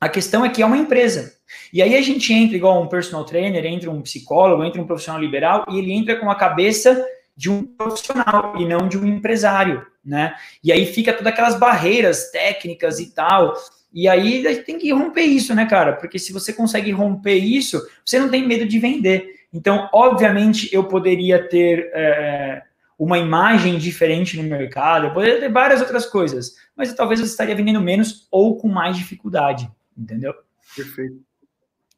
a 0.00 0.08
questão 0.08 0.44
é 0.44 0.48
que 0.48 0.62
é 0.62 0.66
uma 0.66 0.76
empresa. 0.76 1.34
E 1.72 1.80
aí 1.82 1.96
a 1.96 2.02
gente 2.02 2.32
entra 2.32 2.56
igual 2.56 2.82
um 2.82 2.88
personal 2.88 3.24
trainer, 3.24 3.64
entra 3.64 3.90
um 3.90 4.02
psicólogo, 4.02 4.64
entra 4.64 4.80
um 4.80 4.86
profissional 4.86 5.20
liberal, 5.20 5.64
e 5.70 5.78
ele 5.78 5.92
entra 5.92 6.16
com 6.16 6.30
a 6.30 6.34
cabeça 6.34 7.06
de 7.36 7.50
um 7.50 7.64
profissional 7.64 8.54
e 8.58 8.66
não 8.66 8.88
de 8.88 8.98
um 8.98 9.06
empresário, 9.06 9.86
né? 10.04 10.34
E 10.62 10.70
aí 10.72 10.86
fica 10.86 11.12
todas 11.12 11.32
aquelas 11.32 11.58
barreiras 11.58 12.30
técnicas 12.30 12.98
e 12.98 13.14
tal. 13.14 13.54
E 13.92 14.08
aí 14.08 14.46
a 14.46 14.52
gente 14.52 14.64
tem 14.64 14.78
que 14.78 14.92
romper 14.92 15.22
isso, 15.22 15.54
né, 15.54 15.66
cara? 15.66 15.94
Porque 15.94 16.18
se 16.18 16.32
você 16.32 16.52
consegue 16.52 16.90
romper 16.90 17.36
isso, 17.36 17.80
você 18.04 18.18
não 18.18 18.28
tem 18.28 18.46
medo 18.46 18.66
de 18.66 18.78
vender. 18.78 19.42
Então, 19.52 19.88
obviamente, 19.92 20.68
eu 20.72 20.84
poderia 20.84 21.46
ter 21.48 21.90
é, 21.92 22.62
uma 22.98 23.18
imagem 23.18 23.78
diferente 23.78 24.40
no 24.40 24.44
mercado, 24.44 25.06
eu 25.06 25.12
poderia 25.12 25.40
ter 25.40 25.50
várias 25.52 25.80
outras 25.80 26.06
coisas, 26.06 26.56
mas 26.74 26.94
talvez 26.94 27.20
eu 27.20 27.26
estaria 27.26 27.54
vendendo 27.54 27.80
menos 27.80 28.26
ou 28.30 28.56
com 28.56 28.68
mais 28.68 28.96
dificuldade, 28.96 29.70
entendeu? 29.96 30.32
Perfeito. 30.74 31.20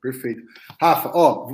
Perfeito. 0.02 0.42
Rafa, 0.80 1.10
ó, 1.14 1.48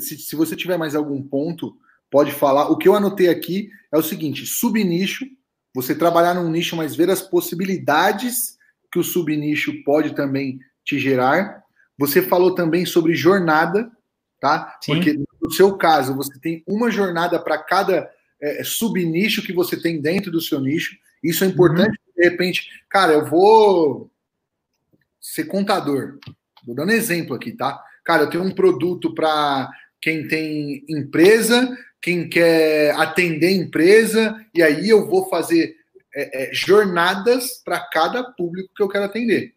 se, 0.00 0.18
se 0.18 0.34
você 0.34 0.56
tiver 0.56 0.76
mais 0.76 0.94
algum 0.94 1.22
ponto, 1.22 1.76
pode 2.12 2.30
falar. 2.30 2.70
O 2.70 2.76
que 2.76 2.86
eu 2.86 2.94
anotei 2.94 3.28
aqui 3.28 3.70
é 3.90 3.96
o 3.96 4.02
seguinte: 4.02 4.46
subnicho, 4.46 5.24
você 5.74 5.94
trabalhar 5.94 6.34
num 6.34 6.50
nicho, 6.50 6.76
mas 6.76 6.94
ver 6.94 7.10
as 7.10 7.22
possibilidades 7.22 8.58
que 8.92 8.98
o 8.98 9.02
subnicho 9.02 9.82
pode 9.82 10.14
também 10.14 10.60
te 10.84 10.98
gerar. 10.98 11.62
Você 11.98 12.20
falou 12.20 12.54
também 12.54 12.84
sobre 12.84 13.14
jornada, 13.14 13.90
tá? 14.38 14.78
Sim. 14.82 14.94
Porque 14.94 15.18
no 15.40 15.50
seu 15.50 15.76
caso, 15.76 16.14
você 16.14 16.38
tem 16.38 16.62
uma 16.66 16.90
jornada 16.90 17.42
para 17.42 17.58
cada 17.58 18.08
é, 18.40 18.62
subnicho 18.62 19.42
que 19.42 19.52
você 19.52 19.80
tem 19.80 20.00
dentro 20.00 20.30
do 20.30 20.40
seu 20.40 20.60
nicho. 20.60 20.94
Isso 21.22 21.44
é 21.44 21.46
importante, 21.46 21.90
uhum. 21.90 22.12
de 22.22 22.28
repente, 22.28 22.68
cara, 22.90 23.12
eu 23.12 23.24
vou 23.24 24.10
ser 25.20 25.44
contador. 25.44 26.18
Vou 26.66 26.74
dando 26.74 26.92
exemplo 26.92 27.34
aqui, 27.34 27.52
tá? 27.52 27.82
Cara, 28.04 28.24
eu 28.24 28.30
tenho 28.30 28.44
um 28.44 28.54
produto 28.54 29.14
para 29.14 29.70
quem 30.00 30.26
tem 30.26 30.84
empresa, 30.88 31.76
quem 32.02 32.28
quer 32.28 32.94
atender 32.96 33.52
empresa, 33.52 34.44
e 34.52 34.60
aí 34.60 34.88
eu 34.88 35.06
vou 35.08 35.28
fazer 35.28 35.76
é, 36.14 36.50
é, 36.50 36.54
jornadas 36.54 37.62
para 37.64 37.78
cada 37.78 38.24
público 38.24 38.74
que 38.74 38.82
eu 38.82 38.88
quero 38.88 39.04
atender. 39.04 39.54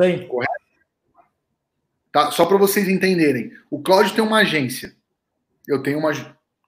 Sim. 0.00 0.26
Correto? 0.28 0.52
Tá? 2.12 2.30
Só 2.30 2.46
para 2.46 2.56
vocês 2.56 2.88
entenderem. 2.88 3.52
O 3.68 3.82
Cláudio 3.82 4.14
tem 4.14 4.24
uma 4.24 4.38
agência. 4.38 4.94
Eu 5.66 5.82
tenho 5.82 5.98
uma 5.98 6.12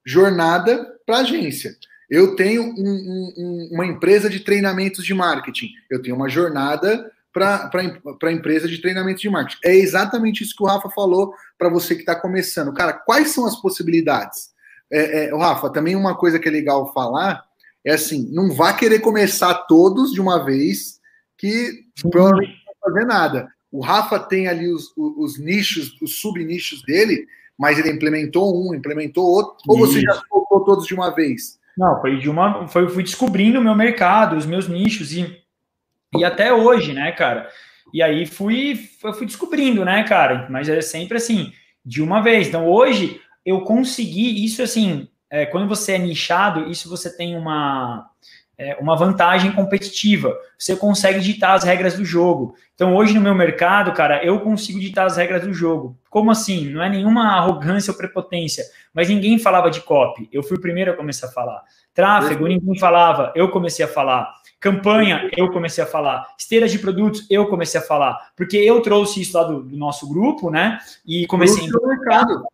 jornada 0.05 0.99
para 1.07 1.19
agência. 1.19 1.77
Eu 2.11 2.35
tenho 2.35 2.63
um, 2.63 3.33
um, 3.37 3.69
uma 3.73 3.87
empresa 3.87 4.29
de 4.29 4.41
treinamentos 4.41 5.05
de 5.05 5.15
marketing. 5.15 5.71
Eu 5.89 6.03
tenho 6.03 6.17
uma 6.17 6.29
jornada 6.29 7.11
para 7.33 7.71
a 8.25 8.33
empresa 8.33 8.69
de 8.69 8.79
treinamento 8.79 9.21
de 9.21 9.31
marketing. 9.31 9.61
É 9.65 9.75
exatamente 9.75 10.43
isso 10.43 10.57
que 10.57 10.63
o 10.63 10.67
Rafa 10.67 10.91
falou 10.91 11.33
para 11.57 11.69
você 11.69 11.95
que 11.95 12.03
está 12.03 12.17
começando. 12.17 12.75
Cara, 12.75 12.93
quais 12.93 13.31
são 13.31 13.47
as 13.47 13.55
possibilidades? 13.57 14.51
É, 14.93 15.27
é, 15.27 15.37
Rafa, 15.37 15.71
também 15.71 15.95
uma 15.95 16.17
coisa 16.17 16.39
que 16.39 16.49
é 16.49 16.53
legal 16.53 16.93
falar 16.93 17.45
é 17.85 17.93
assim: 17.93 18.29
não 18.33 18.53
vá 18.53 18.73
querer 18.73 19.01
começar 19.01 19.55
todos 19.69 20.13
de 20.13 20.21
uma 20.21 20.45
vez, 20.45 21.01
que 21.39 21.85
provavelmente 22.11 22.53
não 22.67 22.75
vai 22.75 22.93
fazer 22.93 23.07
nada. 23.07 23.49
O 23.71 23.81
Rafa 23.81 24.19
tem 24.19 24.49
ali 24.49 24.73
os, 24.73 24.93
os, 24.97 25.17
os 25.17 25.39
nichos, 25.39 26.01
os 26.03 26.21
subnichos 26.21 26.83
dele, 26.83 27.27
mas 27.59 27.79
ele 27.79 27.91
implementou 27.91 28.53
um, 28.55 28.75
implementou 28.75 29.25
outro, 29.25 29.55
ou 29.69 29.79
você 29.79 30.01
já 30.01 30.21
colocou 30.29 30.65
todos 30.65 30.87
de 30.87 30.95
uma 30.95 31.11
vez? 31.11 31.59
Não, 31.79 32.01
foi 32.01 32.19
de 32.19 32.29
uma. 32.29 32.67
Foi, 32.67 32.89
fui 32.89 33.03
descobrindo 33.03 33.61
o 33.61 33.63
meu 33.63 33.75
mercado, 33.75 34.37
os 34.37 34.47
meus 34.47 34.69
nichos, 34.69 35.13
e 35.13 35.41
e 36.17 36.25
até 36.25 36.53
hoje, 36.53 36.93
né, 36.93 37.13
cara? 37.13 37.49
E 37.93 38.03
aí 38.03 38.27
fui, 38.27 38.77
fui 39.15 39.27
descobrindo, 39.27 39.85
né, 39.85 40.03
cara? 40.05 40.47
Mas 40.51 40.69
é 40.69 40.81
sempre 40.81 41.17
assim, 41.17 41.53
de 41.85 42.03
uma 42.03 42.21
vez. 42.21 42.49
Então 42.49 42.67
hoje 42.67 43.21
eu 43.45 43.63
consegui 43.63 44.45
isso 44.45 44.63
assim, 44.63 45.09
é, 45.31 45.47
quando 45.47 45.69
você 45.69 45.93
é 45.93 45.99
nichado, 45.99 46.71
isso 46.71 46.89
você 46.89 47.15
tem 47.15 47.37
uma 47.37 48.11
é, 48.61 48.77
uma 48.79 48.95
vantagem 48.95 49.51
competitiva. 49.53 50.37
Você 50.59 50.77
consegue 50.77 51.19
ditar 51.21 51.55
as 51.55 51.65
regras 51.65 51.95
do 51.95 52.05
jogo. 52.05 52.55
Então 52.75 52.95
hoje 52.95 53.15
no 53.15 53.21
meu 53.21 53.35
mercado, 53.35 53.91
cara, 53.95 54.23
eu 54.23 54.39
consigo 54.41 54.79
ditar 54.79 55.07
as 55.07 55.17
regras 55.17 55.43
do 55.43 55.55
jogo. 55.55 55.99
Como 56.11 56.31
assim? 56.31 56.69
Não 56.69 56.83
é 56.83 56.91
nenhuma 56.91 57.39
arrogância 57.39 57.91
ou 57.91 57.97
prepotência, 57.97 58.63
mas 58.93 59.09
ninguém 59.09 59.39
falava 59.39 59.71
de 59.71 59.81
copy. 59.81 60.29
Eu 60.31 60.43
fui 60.43 60.59
o 60.59 60.61
primeiro 60.61 60.93
a 60.93 60.97
começar 60.97 61.29
a 61.29 61.33
falar. 61.33 61.63
Tráfego, 61.95 62.47
ninguém 62.47 62.79
falava, 62.79 63.33
eu 63.35 63.51
comecei 63.51 63.85
a 63.85 63.89
falar. 63.89 64.31
Campanha, 64.61 65.31
eu 65.35 65.51
comecei 65.51 65.83
a 65.83 65.87
falar. 65.87 66.27
Esteiras 66.39 66.71
de 66.71 66.79
produtos, 66.79 67.27
eu 67.31 67.47
comecei 67.47 67.81
a 67.81 67.83
falar. 67.83 68.31
Porque 68.37 68.59
eu 68.59 68.83
trouxe 68.83 69.23
isso 69.23 69.39
lá 69.39 69.45
do, 69.45 69.63
do 69.63 69.77
nosso 69.77 70.07
grupo, 70.07 70.51
né? 70.51 70.79
E 71.07 71.27
comecei 71.27 71.65
a. 71.65 71.87
mercado. 71.87 72.45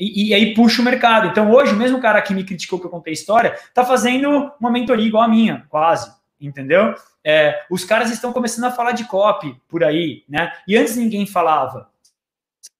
E, 0.00 0.28
e, 0.28 0.34
aí 0.34 0.54
puxa 0.54 0.80
o 0.80 0.84
mercado. 0.84 1.28
Então, 1.28 1.50
hoje, 1.52 1.74
o 1.74 1.76
mesmo 1.76 2.00
cara 2.00 2.22
que 2.22 2.32
me 2.32 2.42
criticou 2.42 2.80
que 2.80 2.86
eu 2.86 2.90
contei 2.90 3.12
a 3.12 3.14
história, 3.14 3.58
tá 3.74 3.84
fazendo 3.84 4.50
uma 4.58 4.70
mentoria 4.70 5.06
igual 5.06 5.22
a 5.22 5.28
minha, 5.28 5.66
quase. 5.68 6.10
Entendeu? 6.40 6.94
É, 7.22 7.62
os 7.70 7.84
caras 7.84 8.10
estão 8.10 8.32
começando 8.32 8.64
a 8.64 8.70
falar 8.70 8.92
de 8.92 9.04
copy 9.04 9.54
por 9.68 9.84
aí, 9.84 10.24
né? 10.26 10.50
E 10.66 10.74
antes 10.74 10.96
ninguém 10.96 11.26
falava. 11.26 11.90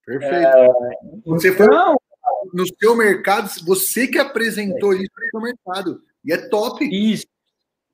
Perfeito. 0.06 0.34
É, 0.34 0.68
você 1.26 1.50
então, 1.50 1.66
foi 1.66 1.96
no 2.54 2.64
seu 2.78 2.96
mercado, 2.96 3.50
você 3.66 4.06
que 4.06 4.18
apresentou 4.18 4.94
é. 4.94 4.96
isso 4.96 5.10
no 5.14 5.30
seu 5.30 5.40
mercado. 5.42 6.02
E 6.24 6.32
é 6.32 6.48
top. 6.48 6.84
Isso. 6.84 7.26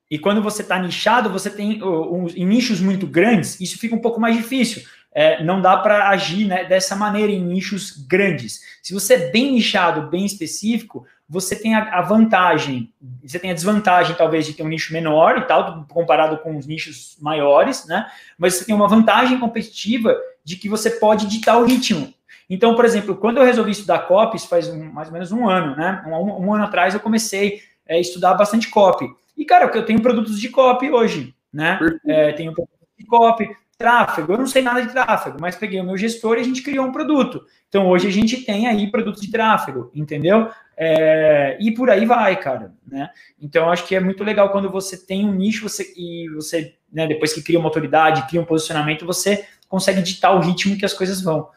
E 0.09 0.17
quando 0.17 0.41
você 0.41 0.61
está 0.61 0.79
nichado, 0.79 1.29
você 1.29 1.49
tem 1.49 1.83
um, 1.83 2.27
em 2.27 2.45
nichos 2.45 2.79
muito 2.79 3.05
grandes, 3.05 3.59
isso 3.59 3.77
fica 3.77 3.93
um 3.93 3.99
pouco 3.99 4.21
mais 4.21 4.37
difícil. 4.37 4.83
É, 5.19 5.43
não 5.43 5.59
dá 5.59 5.75
para 5.75 6.09
agir 6.09 6.45
né, 6.45 6.63
dessa 6.65 6.95
maneira 6.95 7.31
em 7.31 7.43
nichos 7.43 8.05
grandes. 8.07 8.61
Se 8.83 8.93
você 8.93 9.15
é 9.15 9.31
bem 9.31 9.53
nichado, 9.53 10.11
bem 10.11 10.23
específico, 10.23 11.07
você 11.27 11.55
tem 11.55 11.73
a, 11.73 11.89
a, 11.97 12.01
vantagem, 12.03 12.93
você 13.23 13.39
tem 13.39 13.49
a 13.49 13.53
desvantagem, 13.55 14.15
talvez, 14.15 14.45
de 14.45 14.53
ter 14.53 14.61
um 14.61 14.67
nicho 14.67 14.93
menor 14.93 15.39
e 15.39 15.41
tal, 15.41 15.87
comparado 15.89 16.37
com 16.37 16.55
os 16.55 16.67
nichos 16.67 17.17
maiores, 17.19 17.87
né? 17.87 18.05
Mas 18.37 18.53
você 18.53 18.65
tem 18.65 18.75
uma 18.75 18.87
vantagem 18.87 19.39
competitiva 19.39 20.15
de 20.43 20.55
que 20.55 20.69
você 20.69 20.91
pode 20.91 21.25
ditar 21.25 21.57
o 21.57 21.65
ritmo. 21.65 22.13
Então, 22.47 22.75
por 22.75 22.85
exemplo, 22.85 23.15
quando 23.15 23.37
eu 23.37 23.43
resolvi 23.43 23.71
estudar 23.71 24.05
copies, 24.05 24.45
faz 24.45 24.67
um, 24.67 24.83
mais 24.91 25.07
ou 25.07 25.13
menos 25.15 25.31
um 25.31 25.49
ano, 25.49 25.75
né? 25.75 26.03
Um, 26.05 26.45
um 26.45 26.53
ano 26.53 26.65
atrás 26.65 26.93
eu 26.93 26.99
comecei 26.99 27.63
é, 27.87 27.95
a 27.95 27.99
estudar 27.99 28.35
bastante 28.35 28.69
copy. 28.69 29.09
E, 29.35 29.43
cara, 29.45 29.65
eu 29.73 29.83
tenho 29.83 29.99
produtos 29.99 30.39
de 30.39 30.47
copy 30.49 30.91
hoje, 30.91 31.33
né? 31.51 31.79
É, 32.05 32.33
tenho 32.33 32.53
produtos 32.53 32.77
de 32.95 33.05
copy, 33.07 33.49
tráfego, 33.77 34.33
eu 34.33 34.37
não 34.39 34.47
sei 34.47 34.63
nada 34.63 34.81
de 34.81 34.91
tráfego, 34.91 35.37
mas 35.39 35.55
peguei 35.55 35.79
o 35.79 35.83
meu 35.83 35.95
gestor 35.95 36.37
e 36.37 36.41
a 36.41 36.43
gente 36.43 36.63
criou 36.63 36.85
um 36.87 36.91
produto. 36.91 37.45
Então, 37.69 37.87
hoje 37.87 38.07
a 38.07 38.11
gente 38.11 38.43
tem 38.43 38.67
aí 38.67 38.89
produtos 38.89 39.21
de 39.21 39.31
tráfego, 39.31 39.91
entendeu? 39.93 40.49
É, 40.75 41.57
e 41.61 41.71
por 41.71 41.89
aí 41.89 42.05
vai, 42.05 42.39
cara, 42.39 42.73
né? 42.87 43.09
Então, 43.39 43.69
acho 43.69 43.85
que 43.85 43.95
é 43.95 43.99
muito 43.99 44.23
legal 44.23 44.51
quando 44.51 44.69
você 44.69 44.97
tem 44.97 45.25
um 45.25 45.33
nicho 45.33 45.69
você, 45.69 45.93
e 45.95 46.27
você, 46.33 46.75
né, 46.91 47.05
depois 47.05 47.33
que 47.33 47.43
cria 47.43 47.59
uma 47.59 47.67
autoridade, 47.67 48.27
cria 48.27 48.41
um 48.41 48.45
posicionamento, 48.45 49.05
você 49.05 49.45
consegue 49.69 50.01
ditar 50.01 50.31
o 50.35 50.39
ritmo 50.39 50.77
que 50.77 50.85
as 50.85 50.93
coisas 50.93 51.21
vão. 51.21 51.49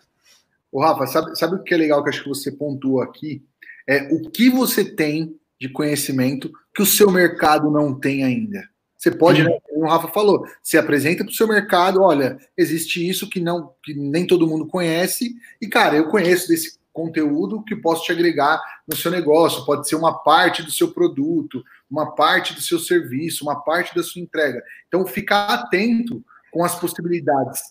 O 0.71 0.83
Rafa, 0.83 1.07
sabe, 1.07 1.39
sabe 1.39 1.55
o 1.57 1.63
que 1.63 1.73
é 1.73 1.77
legal 1.77 2.03
que 2.03 2.11
acho 2.11 2.23
que 2.23 2.29
você 2.29 2.53
pontuou 2.53 3.01
aqui? 3.01 3.43
É 3.89 4.09
o 4.13 4.31
que 4.31 4.51
você 4.51 4.85
tem 4.85 5.35
de 5.59 5.69
conhecimento 5.69 6.51
que 6.75 6.83
o 6.83 6.87
seu 6.87 7.11
mercado 7.11 7.71
não 7.71 7.99
tem 7.99 8.25
ainda. 8.25 8.70
Você 9.01 9.11
pode, 9.11 9.43
né, 9.43 9.59
como 9.67 9.87
o 9.87 9.89
Rafa 9.89 10.09
falou, 10.09 10.45
se 10.63 10.77
apresenta 10.77 11.25
para 11.25 11.31
o 11.31 11.35
seu 11.35 11.49
mercado, 11.49 12.03
olha, 12.03 12.39
existe 12.55 13.09
isso 13.09 13.31
que 13.31 13.41
não 13.41 13.73
que 13.83 13.95
nem 13.95 14.27
todo 14.27 14.47
mundo 14.47 14.67
conhece, 14.67 15.35
e 15.59 15.67
cara, 15.67 15.97
eu 15.97 16.09
conheço 16.09 16.47
desse 16.49 16.79
conteúdo 16.93 17.65
que 17.65 17.75
posso 17.75 18.05
te 18.05 18.13
agregar 18.13 18.61
no 18.87 18.95
seu 18.95 19.11
negócio, 19.11 19.65
pode 19.65 19.89
ser 19.89 19.97
uma 19.97 20.19
parte 20.23 20.63
do 20.63 20.71
seu 20.71 20.93
produto, 20.93 21.65
uma 21.91 22.15
parte 22.15 22.53
do 22.53 22.61
seu 22.61 22.79
serviço, 22.79 23.43
uma 23.43 23.63
parte 23.63 23.95
da 23.95 24.03
sua 24.03 24.21
entrega. 24.21 24.63
Então, 24.87 25.07
ficar 25.07 25.47
atento 25.47 26.23
com 26.51 26.63
as 26.63 26.79
possibilidades 26.79 27.63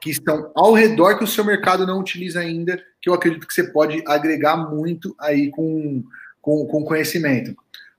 que 0.00 0.10
estão 0.10 0.50
ao 0.56 0.72
redor 0.72 1.16
que 1.16 1.22
o 1.22 1.28
seu 1.28 1.44
mercado 1.44 1.86
não 1.86 2.00
utiliza 2.00 2.40
ainda, 2.40 2.82
que 3.00 3.08
eu 3.08 3.14
acredito 3.14 3.46
que 3.46 3.54
você 3.54 3.70
pode 3.70 4.02
agregar 4.04 4.56
muito 4.56 5.14
aí 5.20 5.48
com, 5.52 6.02
com, 6.40 6.66
com 6.66 6.84
conhecimento. 6.84 7.54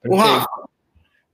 O 0.05 0.17
Rafa, 0.17 0.49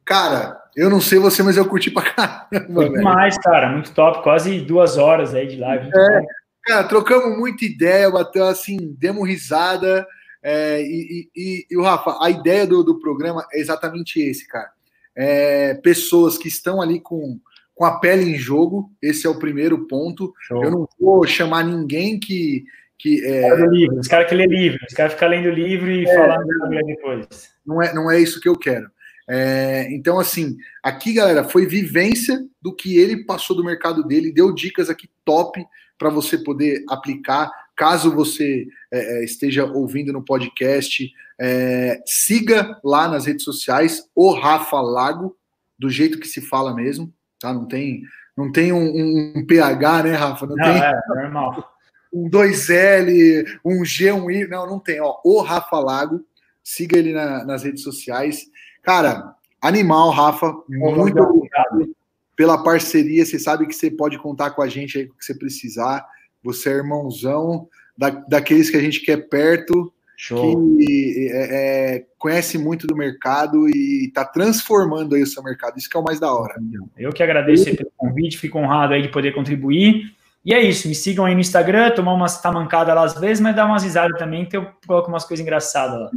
cara, 0.05 0.58
eu 0.75 0.89
não 0.89 1.01
sei 1.01 1.19
você, 1.19 1.43
mas 1.43 1.57
eu 1.57 1.67
curti 1.67 1.91
pra 1.91 2.03
caramba. 2.03 2.65
Muito 2.69 3.01
mais, 3.01 3.37
cara, 3.37 3.69
muito 3.69 3.91
top, 3.93 4.23
quase 4.23 4.59
duas 4.61 4.97
horas 4.97 5.33
aí 5.33 5.47
de 5.47 5.57
live. 5.57 5.89
É, 5.93 6.21
cara, 6.63 6.83
trocamos 6.87 7.37
muita 7.37 7.65
ideia, 7.65 8.09
bateu 8.09 8.45
assim, 8.45 8.95
demos 8.97 9.27
risada. 9.27 10.07
É, 10.41 10.81
e, 10.81 11.29
e, 11.35 11.65
e, 11.69 11.77
o 11.77 11.83
Rafa, 11.83 12.17
a 12.21 12.29
ideia 12.29 12.65
do, 12.65 12.83
do 12.83 12.99
programa 12.99 13.45
é 13.51 13.59
exatamente 13.59 14.21
esse, 14.21 14.47
cara. 14.47 14.71
É, 15.15 15.73
pessoas 15.75 16.37
que 16.37 16.47
estão 16.47 16.81
ali 16.81 16.99
com, 17.01 17.39
com 17.75 17.83
a 17.83 17.99
pele 17.99 18.23
em 18.23 18.37
jogo, 18.37 18.89
esse 19.01 19.27
é 19.27 19.29
o 19.29 19.39
primeiro 19.39 19.87
ponto. 19.87 20.33
Show. 20.47 20.63
Eu 20.63 20.71
não 20.71 20.87
vou 20.99 21.27
chamar 21.27 21.63
ninguém 21.63 22.17
que, 22.17 22.63
que 22.97 23.25
é... 23.25 23.53
Livro, 23.67 23.99
os 23.99 24.07
caras 24.07 24.29
que 24.29 24.35
lê 24.35 24.45
livro, 24.45 24.79
os 24.87 24.93
caras 24.93 25.13
ficam 25.13 25.27
lendo 25.27 25.49
livro 25.49 25.91
e 25.91 26.05
é, 26.05 26.15
falando 26.15 26.85
depois. 26.85 27.27
Não 27.65 27.81
é, 27.81 27.93
não 27.93 28.09
é 28.09 28.19
isso 28.19 28.39
que 28.39 28.47
eu 28.47 28.57
quero. 28.57 28.89
É, 29.29 29.87
então, 29.91 30.19
assim, 30.19 30.57
aqui, 30.83 31.13
galera, 31.13 31.43
foi 31.43 31.65
vivência 31.65 32.43
do 32.61 32.75
que 32.75 32.97
ele 32.97 33.25
passou 33.25 33.55
do 33.55 33.63
mercado 33.63 34.03
dele, 34.03 34.31
deu 34.31 34.53
dicas 34.53 34.89
aqui 34.89 35.09
top 35.23 35.63
para 35.97 36.09
você 36.09 36.37
poder 36.37 36.83
aplicar. 36.89 37.51
Caso 37.75 38.13
você 38.13 38.67
é, 38.91 39.19
é, 39.19 39.23
esteja 39.23 39.65
ouvindo 39.65 40.11
no 40.11 40.25
podcast, 40.25 41.09
é, 41.39 42.01
siga 42.05 42.77
lá 42.83 43.07
nas 43.07 43.25
redes 43.25 43.43
sociais 43.43 44.03
o 44.15 44.33
Rafa 44.33 44.81
Lago, 44.81 45.37
do 45.77 45.89
jeito 45.89 46.19
que 46.19 46.27
se 46.27 46.41
fala 46.41 46.73
mesmo, 46.73 47.13
tá? 47.39 47.53
Não 47.53 47.65
tem, 47.65 48.01
não 48.35 48.51
tem 48.51 48.73
um, 48.73 48.83
um, 48.83 49.33
um 49.37 49.45
PH, 49.45 50.03
né, 50.03 50.11
Rafa? 50.13 50.45
Não, 50.45 50.55
não 50.55 50.63
tem. 50.63 50.81
É, 50.81 50.99
normal 51.07 51.79
um 52.11 52.29
2L, 52.29 53.45
um 53.63 53.85
G, 53.85 54.11
um 54.11 54.29
I. 54.29 54.47
Não, 54.47 54.65
não 54.65 54.79
tem. 54.79 54.99
Ó, 54.99 55.19
o 55.23 55.41
Rafa 55.41 55.79
Lago. 55.79 56.25
Siga 56.63 56.97
ele 56.97 57.13
na, 57.13 57.45
nas 57.45 57.63
redes 57.63 57.83
sociais. 57.83 58.45
Cara, 58.89 59.35
Animal, 59.61 60.09
Rafa. 60.09 60.51
Muito 60.67 61.21
obrigado 61.21 61.95
pela 62.35 62.63
parceria. 62.63 63.23
Você 63.23 63.37
sabe 63.37 63.67
que 63.67 63.75
você 63.75 63.91
pode 63.91 64.17
contar 64.17 64.49
com 64.49 64.63
a 64.63 64.67
gente 64.67 64.97
aí 64.97 65.05
o 65.05 65.13
que 65.13 65.23
você 65.23 65.37
precisar. 65.37 66.03
Você 66.43 66.69
é 66.71 66.77
irmãozão 66.77 67.67
da, 67.95 68.09
daqueles 68.09 68.67
que 68.67 68.77
a 68.77 68.81
gente 68.81 69.01
quer 69.01 69.29
perto, 69.29 69.93
Show. 70.17 70.75
que 70.75 71.29
é, 71.31 71.97
é, 71.97 72.05
conhece 72.17 72.57
muito 72.57 72.87
do 72.87 72.95
mercado 72.95 73.69
e 73.69 74.07
está 74.07 74.25
transformando 74.25 75.13
aí 75.13 75.21
o 75.21 75.27
seu 75.27 75.43
mercado. 75.43 75.77
Isso 75.77 75.87
que 75.87 75.95
é 75.95 75.99
o 75.99 76.03
mais 76.03 76.19
da 76.19 76.33
hora. 76.33 76.55
Eu 76.97 77.11
que 77.11 77.21
agradeço 77.21 77.65
pelo 77.75 77.91
convite, 77.95 78.39
fico 78.39 78.57
honrado 78.57 78.95
aí 78.95 79.03
de 79.03 79.09
poder 79.09 79.35
contribuir. 79.35 80.15
E 80.49 80.53
é 80.53 80.63
isso, 80.63 80.87
me 80.87 80.95
sigam 80.95 81.25
aí 81.25 81.35
no 81.35 81.41
Instagram, 81.41 81.91
tomar 81.91 82.11
umas 82.11 82.41
tamancadas 82.41 82.95
lá 82.95 83.03
às 83.03 83.13
vezes, 83.13 83.39
mas 83.39 83.55
dá 83.55 83.67
umas 83.67 83.83
risadas 83.83 84.17
também, 84.17 84.49
que 84.49 84.57
eu 84.57 84.67
coloco 84.87 85.07
umas 85.07 85.23
coisas 85.23 85.45
engraçadas 85.45 85.99
lá. 85.99 86.09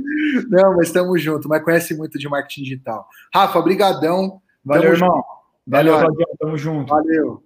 Não, 0.49 0.75
mas 0.75 0.87
estamos 0.87 1.21
juntos, 1.21 1.47
mas 1.47 1.63
conhece 1.63 1.95
muito 1.95 2.19
de 2.19 2.27
marketing 2.27 2.63
digital. 2.63 3.07
Rafa, 3.35 3.61
brigadão. 3.61 4.41
Valeu, 4.65 4.85
tamo 4.85 4.95
irmão. 4.95 5.17
Junto. 5.17 5.27
Valeu, 5.67 5.99
Claudião, 5.99 6.29
tamo 6.39 6.57
junto. 6.57 6.89
Valeu. 6.89 7.45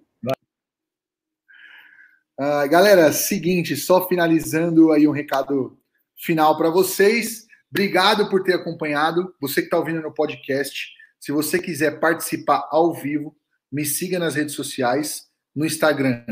Uh, 2.39 2.69
galera, 2.69 3.11
seguinte, 3.11 3.75
só 3.75 4.07
finalizando 4.07 4.93
aí 4.93 5.05
um 5.09 5.11
recado 5.11 5.77
final 6.15 6.57
para 6.57 6.69
vocês. 6.69 7.47
Obrigado 7.69 8.29
por 8.29 8.43
ter 8.43 8.53
acompanhado. 8.53 9.35
Você 9.41 9.59
que 9.59 9.67
está 9.67 9.77
ouvindo 9.77 10.01
no 10.01 10.13
podcast, 10.13 10.87
se 11.19 11.33
você 11.33 11.59
quiser 11.59 11.99
participar 11.99 12.65
ao 12.71 12.93
vivo, 12.93 13.35
me 13.69 13.83
siga 13.83 14.17
nas 14.17 14.35
redes 14.35 14.55
sociais, 14.55 15.27
no 15.53 15.65
Instagram, 15.65 16.23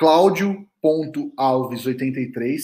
claudio.alves83, 0.00 2.58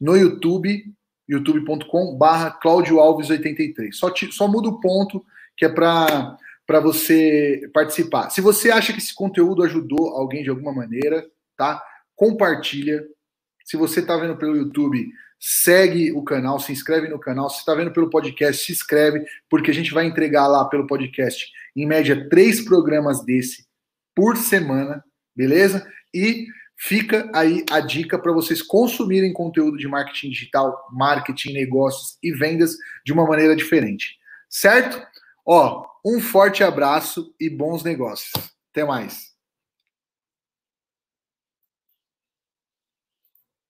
no 0.00 0.16
YouTube, 0.16 0.84
youtube.com 1.28 2.16
barra 2.16 2.56
claudioalves83. 2.62 3.92
Só, 3.92 4.14
só 4.30 4.46
muda 4.46 4.68
o 4.68 4.78
ponto 4.78 5.26
que 5.56 5.64
é 5.64 5.68
para 5.68 6.38
você 6.80 7.68
participar. 7.74 8.30
Se 8.30 8.40
você 8.40 8.70
acha 8.70 8.92
que 8.92 9.00
esse 9.00 9.12
conteúdo 9.12 9.64
ajudou 9.64 10.10
alguém 10.10 10.44
de 10.44 10.50
alguma 10.50 10.72
maneira, 10.72 11.28
tá? 11.56 11.82
compartilha. 12.16 13.04
Se 13.64 13.76
você 13.76 13.98
está 13.98 14.16
vendo 14.16 14.36
pelo 14.36 14.56
YouTube, 14.56 15.08
segue 15.40 16.12
o 16.12 16.22
canal, 16.22 16.60
se 16.60 16.70
inscreve 16.70 17.08
no 17.08 17.18
canal. 17.18 17.50
Se 17.50 17.58
está 17.58 17.74
vendo 17.74 17.92
pelo 17.92 18.10
podcast, 18.10 18.64
se 18.64 18.70
inscreve, 18.70 19.24
porque 19.50 19.72
a 19.72 19.74
gente 19.74 19.92
vai 19.92 20.06
entregar 20.06 20.46
lá 20.46 20.64
pelo 20.64 20.86
podcast, 20.86 21.50
em 21.74 21.84
média, 21.84 22.28
três 22.28 22.64
programas 22.64 23.24
desse 23.24 23.66
por 24.14 24.36
semana, 24.36 25.02
beleza? 25.36 25.84
E 26.14 26.46
fica 26.76 27.30
aí 27.34 27.64
a 27.70 27.80
dica 27.80 28.18
para 28.18 28.32
vocês 28.32 28.62
consumirem 28.62 29.32
conteúdo 29.32 29.76
de 29.76 29.88
marketing 29.88 30.30
digital, 30.30 30.86
marketing, 30.92 31.52
negócios 31.52 32.18
e 32.22 32.32
vendas 32.32 32.76
de 33.04 33.12
uma 33.12 33.26
maneira 33.26 33.56
diferente. 33.56 34.16
Certo? 34.48 35.00
Ó, 35.44 35.86
um 36.04 36.20
forte 36.20 36.62
abraço 36.62 37.34
e 37.40 37.48
bons 37.48 37.82
negócios. 37.82 38.32
Até 38.70 38.84
mais. 38.84 39.35